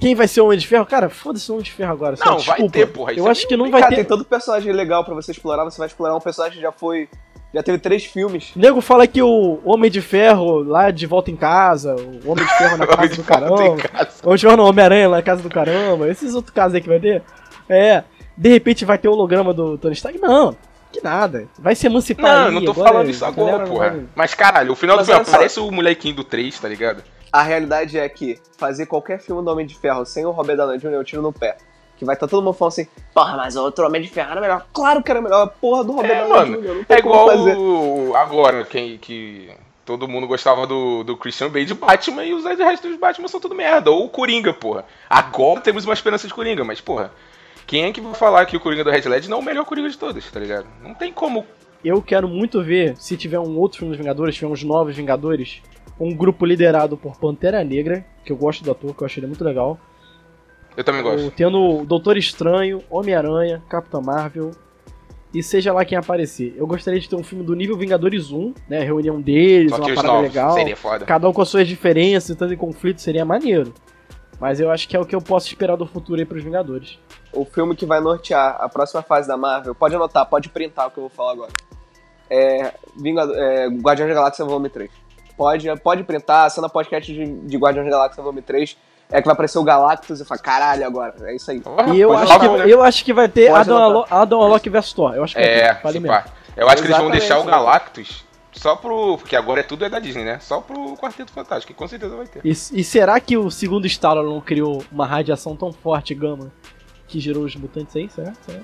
quem 0.02 0.14
vai 0.16 0.28
ser 0.28 0.42
o 0.42 0.46
Homem 0.48 0.58
de 0.58 0.68
Ferro. 0.68 0.86
Cara, 0.86 1.10
foda-se 1.10 1.50
o 1.50 1.54
Homem 1.54 1.64
de 1.64 1.72
Ferro 1.72 1.94
agora. 1.94 2.18
Não, 2.26 2.40
vai 2.40 2.68
ter, 2.68 2.88
porra, 2.88 3.12
isso 3.14 3.22
Eu 3.22 3.28
é 3.28 3.32
acho 3.32 3.48
que 3.48 3.56
não 3.56 3.72
vai 3.72 3.80
Cara, 3.82 3.92
ter. 3.92 3.96
tem 3.98 4.06
todo 4.06 4.26
personagem 4.26 4.74
legal 4.74 5.06
pra 5.06 5.14
você 5.16 5.32
explorar, 5.32 5.64
você 5.64 5.78
vai 5.78 5.88
explorar 5.88 6.16
um 6.16 6.20
personagem 6.20 6.58
que 6.58 6.62
já 6.62 6.72
foi. 6.74 7.08
Já 7.54 7.62
teve 7.62 7.78
três 7.80 8.06
filmes. 8.06 8.54
O 8.56 8.60
nego 8.60 8.80
fala 8.82 9.06
que 9.06 9.22
o 9.22 9.60
Homem 9.66 9.92
de 9.92 10.02
Ferro 10.02 10.64
lá 10.64 10.90
de 10.90 11.06
volta 11.06 11.30
em 11.30 11.36
casa, 11.36 11.94
o 12.26 12.32
Homem 12.32 12.46
de 12.46 12.58
Ferro 12.58 12.78
na 12.78 12.88
casa 12.88 13.10
de 13.10 13.16
do 13.18 13.24
caramba, 13.24 13.56
o 13.56 14.28
Homem 14.28 14.36
de 14.38 14.42
Ferro 14.42 14.56
no 14.58 14.66
Homem-Aranha 14.66 15.10
lá 15.10 15.18
na 15.18 15.24
casa 15.24 15.42
do 15.44 15.50
caramba, 15.50 16.08
esses 16.10 16.34
outros 16.34 16.54
casos 16.54 16.76
aí 16.76 16.82
que 16.82 16.88
vai 16.90 17.00
ter. 17.00 17.22
É, 17.70 18.04
de 18.38 18.50
repente 18.50 18.86
vai 18.86 18.98
ter 18.98 19.10
o 19.10 19.12
holograma 19.12 19.54
do 19.54 19.78
Tony 19.78 19.94
Stark? 19.94 20.18
Não, 20.18 20.56
que 20.94 21.04
nada. 21.04 21.46
Vai 21.60 21.76
se 21.76 21.86
emancipar 21.88 22.38
Não, 22.40 22.48
aí, 22.48 22.54
não 22.56 22.64
tô 22.66 22.72
agora 22.72 22.90
falando 22.90 23.10
isso 23.10 23.26
agora, 23.26 23.66
porra. 23.68 23.90
vai- 23.90 24.04
Mas 24.16 24.34
caralho, 24.34 24.72
o 24.72 24.76
final 24.76 24.96
do 24.96 25.00
Mas 25.00 25.08
filme 25.08 25.20
olha 25.20 25.26
só. 25.26 25.32
aparece 25.36 25.60
o 25.60 25.70
molequinho 25.72 26.16
do 26.16 26.24
3, 26.24 26.58
tá 26.58 26.70
ligado? 26.70 27.04
A 27.32 27.42
realidade 27.44 27.98
é 27.98 28.08
que 28.10 28.40
fazer 28.58 28.86
qualquer 28.86 29.20
filme 29.20 29.44
do 29.44 29.50
Homem 29.52 29.66
de 29.66 29.78
Ferro 29.78 30.06
sem 30.06 30.26
o 30.26 30.32
Robert 30.32 30.58
Downey 30.58 30.78
Jr. 30.80 30.90
eu 30.92 31.04
tiro 31.04 31.22
no 31.22 31.32
pé. 31.32 31.58
Que 31.98 32.04
vai 32.04 32.16
estar 32.16 32.28
todo 32.28 32.44
mundo 32.44 32.54
falando 32.56 32.74
assim, 32.74 32.88
porra, 33.14 33.38
mas 33.38 33.56
o 33.56 33.62
outro 33.64 33.86
Homem 33.86 34.02
de 34.02 34.08
Ferro 34.10 34.32
era 34.32 34.42
melhor. 34.42 34.66
Claro 34.74 35.04
que 35.04 35.12
era 35.12 35.22
melhor, 35.22 35.44
a 35.44 35.48
porra 35.48 35.84
do 35.84 35.94
Robert 35.94 36.12
É, 36.12 36.28
Downey 36.28 36.50
mano, 36.52 36.62
Jr. 36.62 36.74
Não 36.76 36.84
tem 36.84 36.96
É 36.98 37.00
igual 37.00 37.28
fazer. 37.30 37.56
o- 37.58 38.14
agora, 38.16 38.66
quem 38.66 38.98
que 38.98 39.50
todo 39.86 40.08
mundo 40.08 40.26
gostava 40.28 40.66
do, 40.66 41.04
do 41.04 41.16
Christian 41.16 41.50
Bale 41.50 41.66
de 41.66 41.74
Batman 41.76 42.26
e 42.26 42.34
os 42.34 42.44
restos 42.44 42.90
dos 42.92 43.00
Batman 43.00 43.28
são 43.28 43.40
tudo 43.40 43.54
merda. 43.56 43.92
Ou 43.92 44.06
o 44.06 44.10
Coringa, 44.10 44.52
porra. 44.52 44.84
Agora 45.10 45.62
temos 45.62 45.86
uma 45.86 45.94
esperança 45.94 46.28
de 46.28 46.34
Coringa, 46.34 46.64
mas, 46.64 46.82
porra, 46.82 47.12
quem 47.68 47.86
é 47.86 47.92
que 47.94 48.02
vai 48.02 48.16
falar 48.16 48.46
que 48.48 48.58
o 48.58 48.60
Coringa 48.60 48.84
do 48.84 48.90
Red 48.90 49.08
Led 49.08 49.30
não 49.30 49.38
é 49.38 49.42
o 49.42 49.44
melhor 49.44 49.64
Coringa 49.66 49.90
de 49.90 49.98
todos, 49.98 50.30
tá 50.32 50.40
ligado? 50.40 50.66
Não 50.82 50.94
tem 50.96 51.14
como. 51.14 51.46
Eu 51.86 52.02
quero 52.02 52.28
muito 52.28 52.64
ver, 52.64 52.96
se 52.98 53.16
tiver 53.16 53.40
um 53.40 53.58
outro 53.58 53.78
filme 53.80 53.92
dos 53.94 54.00
Vingadores, 54.00 54.36
tiver 54.36 54.48
uns 54.52 54.64
novos 54.64 54.96
Vingadores, 54.96 55.62
um 56.04 56.16
grupo 56.16 56.46
liderado 56.46 56.98
por 56.98 57.16
Pantera 57.18 57.64
Negra, 57.64 58.06
que 58.26 58.32
eu 58.32 58.36
gosto 58.38 58.64
do 58.64 58.72
ator, 58.72 58.94
que 58.96 59.04
eu 59.04 59.06
achei 59.06 59.20
ele 59.22 59.28
muito 59.28 59.44
legal. 59.44 59.80
Eu 60.76 60.84
também 60.84 61.02
gosto. 61.04 61.28
O- 61.28 61.32
Tendo 61.32 61.60
o 61.82 61.86
Doutor 61.86 62.18
Estranho, 62.18 62.82
Homem-Aranha, 62.90 63.62
Capitão 63.70 64.02
Marvel 64.02 64.52
e 65.34 65.44
seja 65.44 65.72
lá 65.74 65.86
quem 65.86 65.98
aparecer. 65.98 66.54
Eu 66.58 66.66
gostaria 66.66 67.00
de 67.00 67.08
ter 67.10 67.16
um 67.16 67.24
filme 67.24 67.44
do 67.44 67.54
nível 67.54 67.78
Vingadores 67.78 68.32
1, 68.32 68.54
né? 68.70 68.80
A 68.82 68.84
reunião 68.84 69.22
deles, 69.22 69.70
Só 69.72 69.78
uma 69.78 69.86
parada 69.88 70.08
novos 70.08 70.24
legal. 70.24 70.52
seria 70.54 70.76
foda. 70.76 71.06
Cada 71.06 71.28
um 71.30 71.34
com 71.34 71.42
as 71.42 71.50
suas 71.50 71.68
diferenças, 71.68 72.30
entrando 72.32 72.54
em 72.54 72.58
conflito, 72.58 73.00
seria 73.02 73.24
maneiro. 73.26 73.74
Mas 74.40 74.60
eu 74.60 74.72
acho 74.72 74.88
que 74.90 74.96
é 74.98 75.00
o 75.00 75.06
que 75.06 75.16
eu 75.16 75.22
posso 75.22 75.48
esperar 75.48 75.76
do 75.78 75.86
futuro 75.86 76.20
aí 76.20 76.26
pros 76.26 76.44
Vingadores. 76.44 76.98
O 77.32 77.46
filme 77.46 77.76
que 77.76 77.86
vai 77.86 78.00
nortear 78.02 78.58
a 78.60 78.68
próxima 78.68 79.04
fase 79.04 79.28
da 79.28 79.38
Marvel, 79.38 79.76
pode 79.76 79.94
anotar, 79.96 80.26
pode 80.28 80.50
printar 80.50 80.88
o 80.88 80.92
que 80.92 80.98
eu 80.98 81.02
vou 81.04 81.10
falar 81.12 81.34
agora. 81.34 81.52
É, 82.30 82.74
Vingado- 82.98 83.36
é 83.36 83.68
Guardiões 83.68 84.10
da 84.10 84.16
Galáxia 84.16 84.44
Volume 84.46 84.70
3. 84.70 84.90
Pode, 85.42 85.76
pode 85.82 86.04
printar, 86.04 86.50
cena 86.52 86.70
podcast 86.70 87.12
de, 87.12 87.26
de 87.26 87.58
Guardiões 87.58 87.90
da 87.90 87.98
Galáxia 87.98 88.22
Volume 88.22 88.44
3. 88.44 88.78
É 89.10 89.20
que 89.22 89.26
vai 89.26 89.34
aparecer 89.34 89.58
o 89.58 89.64
Galactus 89.64 90.22
e 90.22 90.26
fala, 90.26 90.40
caralho, 90.40 90.86
agora. 90.86 91.16
É 91.24 91.36
isso 91.36 91.50
aí. 91.50 91.62
E 91.94 92.00
eu 92.00 92.16
acho, 92.16 92.40
que, 92.40 92.48
né? 92.48 92.64
eu 92.68 92.84
acho 92.84 93.04
que 93.06 93.12
vai 93.12 93.28
ter 93.28 93.48
Pode 93.50 93.62
Adam. 93.62 93.78
Alo- 93.78 94.06
Adam 94.10 94.40
Warlock 94.40 94.70
vs 94.70 94.94
Thor. 94.94 95.16
Eu 95.16 95.24
acho 95.24 95.34
que 95.36 95.42
vai 95.42 95.50
É, 95.50 95.74
ter. 95.74 95.88
Se 95.92 96.00
mesmo. 96.00 96.08
pá. 96.16 96.26
Eu 96.56 96.68
acho 96.70 96.78
que 96.84 96.88
eles 96.88 96.98
vão 96.98 97.10
deixar 97.10 97.40
o? 97.40 97.44
Galactus 97.44 98.24
só 98.54 98.76
pro. 98.76 99.18
Porque 99.18 99.36
agora 99.36 99.62
é 99.62 99.64
tudo 99.64 99.84
é 99.84 99.90
da 99.90 99.98
Disney, 100.00 100.24
né? 100.24 100.38
Só 100.40 100.62
pro 100.62 100.96
Quarteto 100.96 101.32
Fantástico, 101.34 101.74
que 101.74 101.78
com 101.78 101.88
certeza 101.88 102.16
vai 102.16 102.28
ter. 102.28 102.40
E, 102.46 102.50
e 102.52 102.84
será 102.84 103.20
que 103.20 103.36
o 103.36 103.50
segundo 103.50 103.90
Star 103.90 104.16
não 104.16 104.40
criou 104.40 104.84
uma 104.92 105.06
radiação 105.08 105.56
tão 105.56 105.74
forte, 105.74 106.14
gama, 106.14 106.52
que 107.08 107.20
gerou 107.20 107.44
os 107.44 107.56
mutantes 107.56 107.96
aí? 107.96 108.08
Será? 108.10 108.32
Será? 108.46 108.60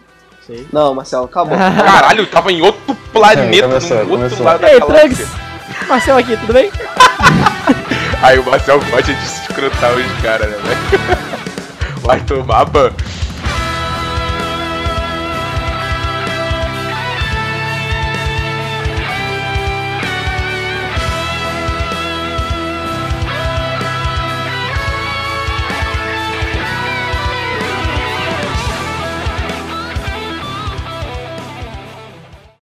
Sei. 0.45 0.65
Não, 0.71 0.93
Marcelo, 0.93 1.27
calma. 1.27 1.57
Caralho, 1.57 2.25
tava 2.27 2.51
em 2.53 2.61
outro 2.61 2.95
planeta, 3.11 3.57
É, 3.57 3.61
começou, 3.67 3.97
no 3.97 4.01
outro 4.03 4.15
começou. 4.17 4.45
lado 4.45 4.61
da 4.61 4.71
Ei, 4.71 4.79
galáxia. 4.79 5.07
Trunks! 5.09 5.56
Marcel 5.87 6.17
aqui, 6.17 6.35
tudo 6.37 6.53
bem? 6.53 6.71
Aí 8.21 8.37
o 8.39 8.45
Marcel 8.45 8.79
gosta 8.89 9.13
de 9.13 9.23
escrotar 9.23 9.93
os 9.93 10.21
caras, 10.21 10.49
né, 10.49 10.57
velho? 10.57 11.03
Vai 12.01 12.19
tomar 12.21 12.65
ban. 12.65 12.91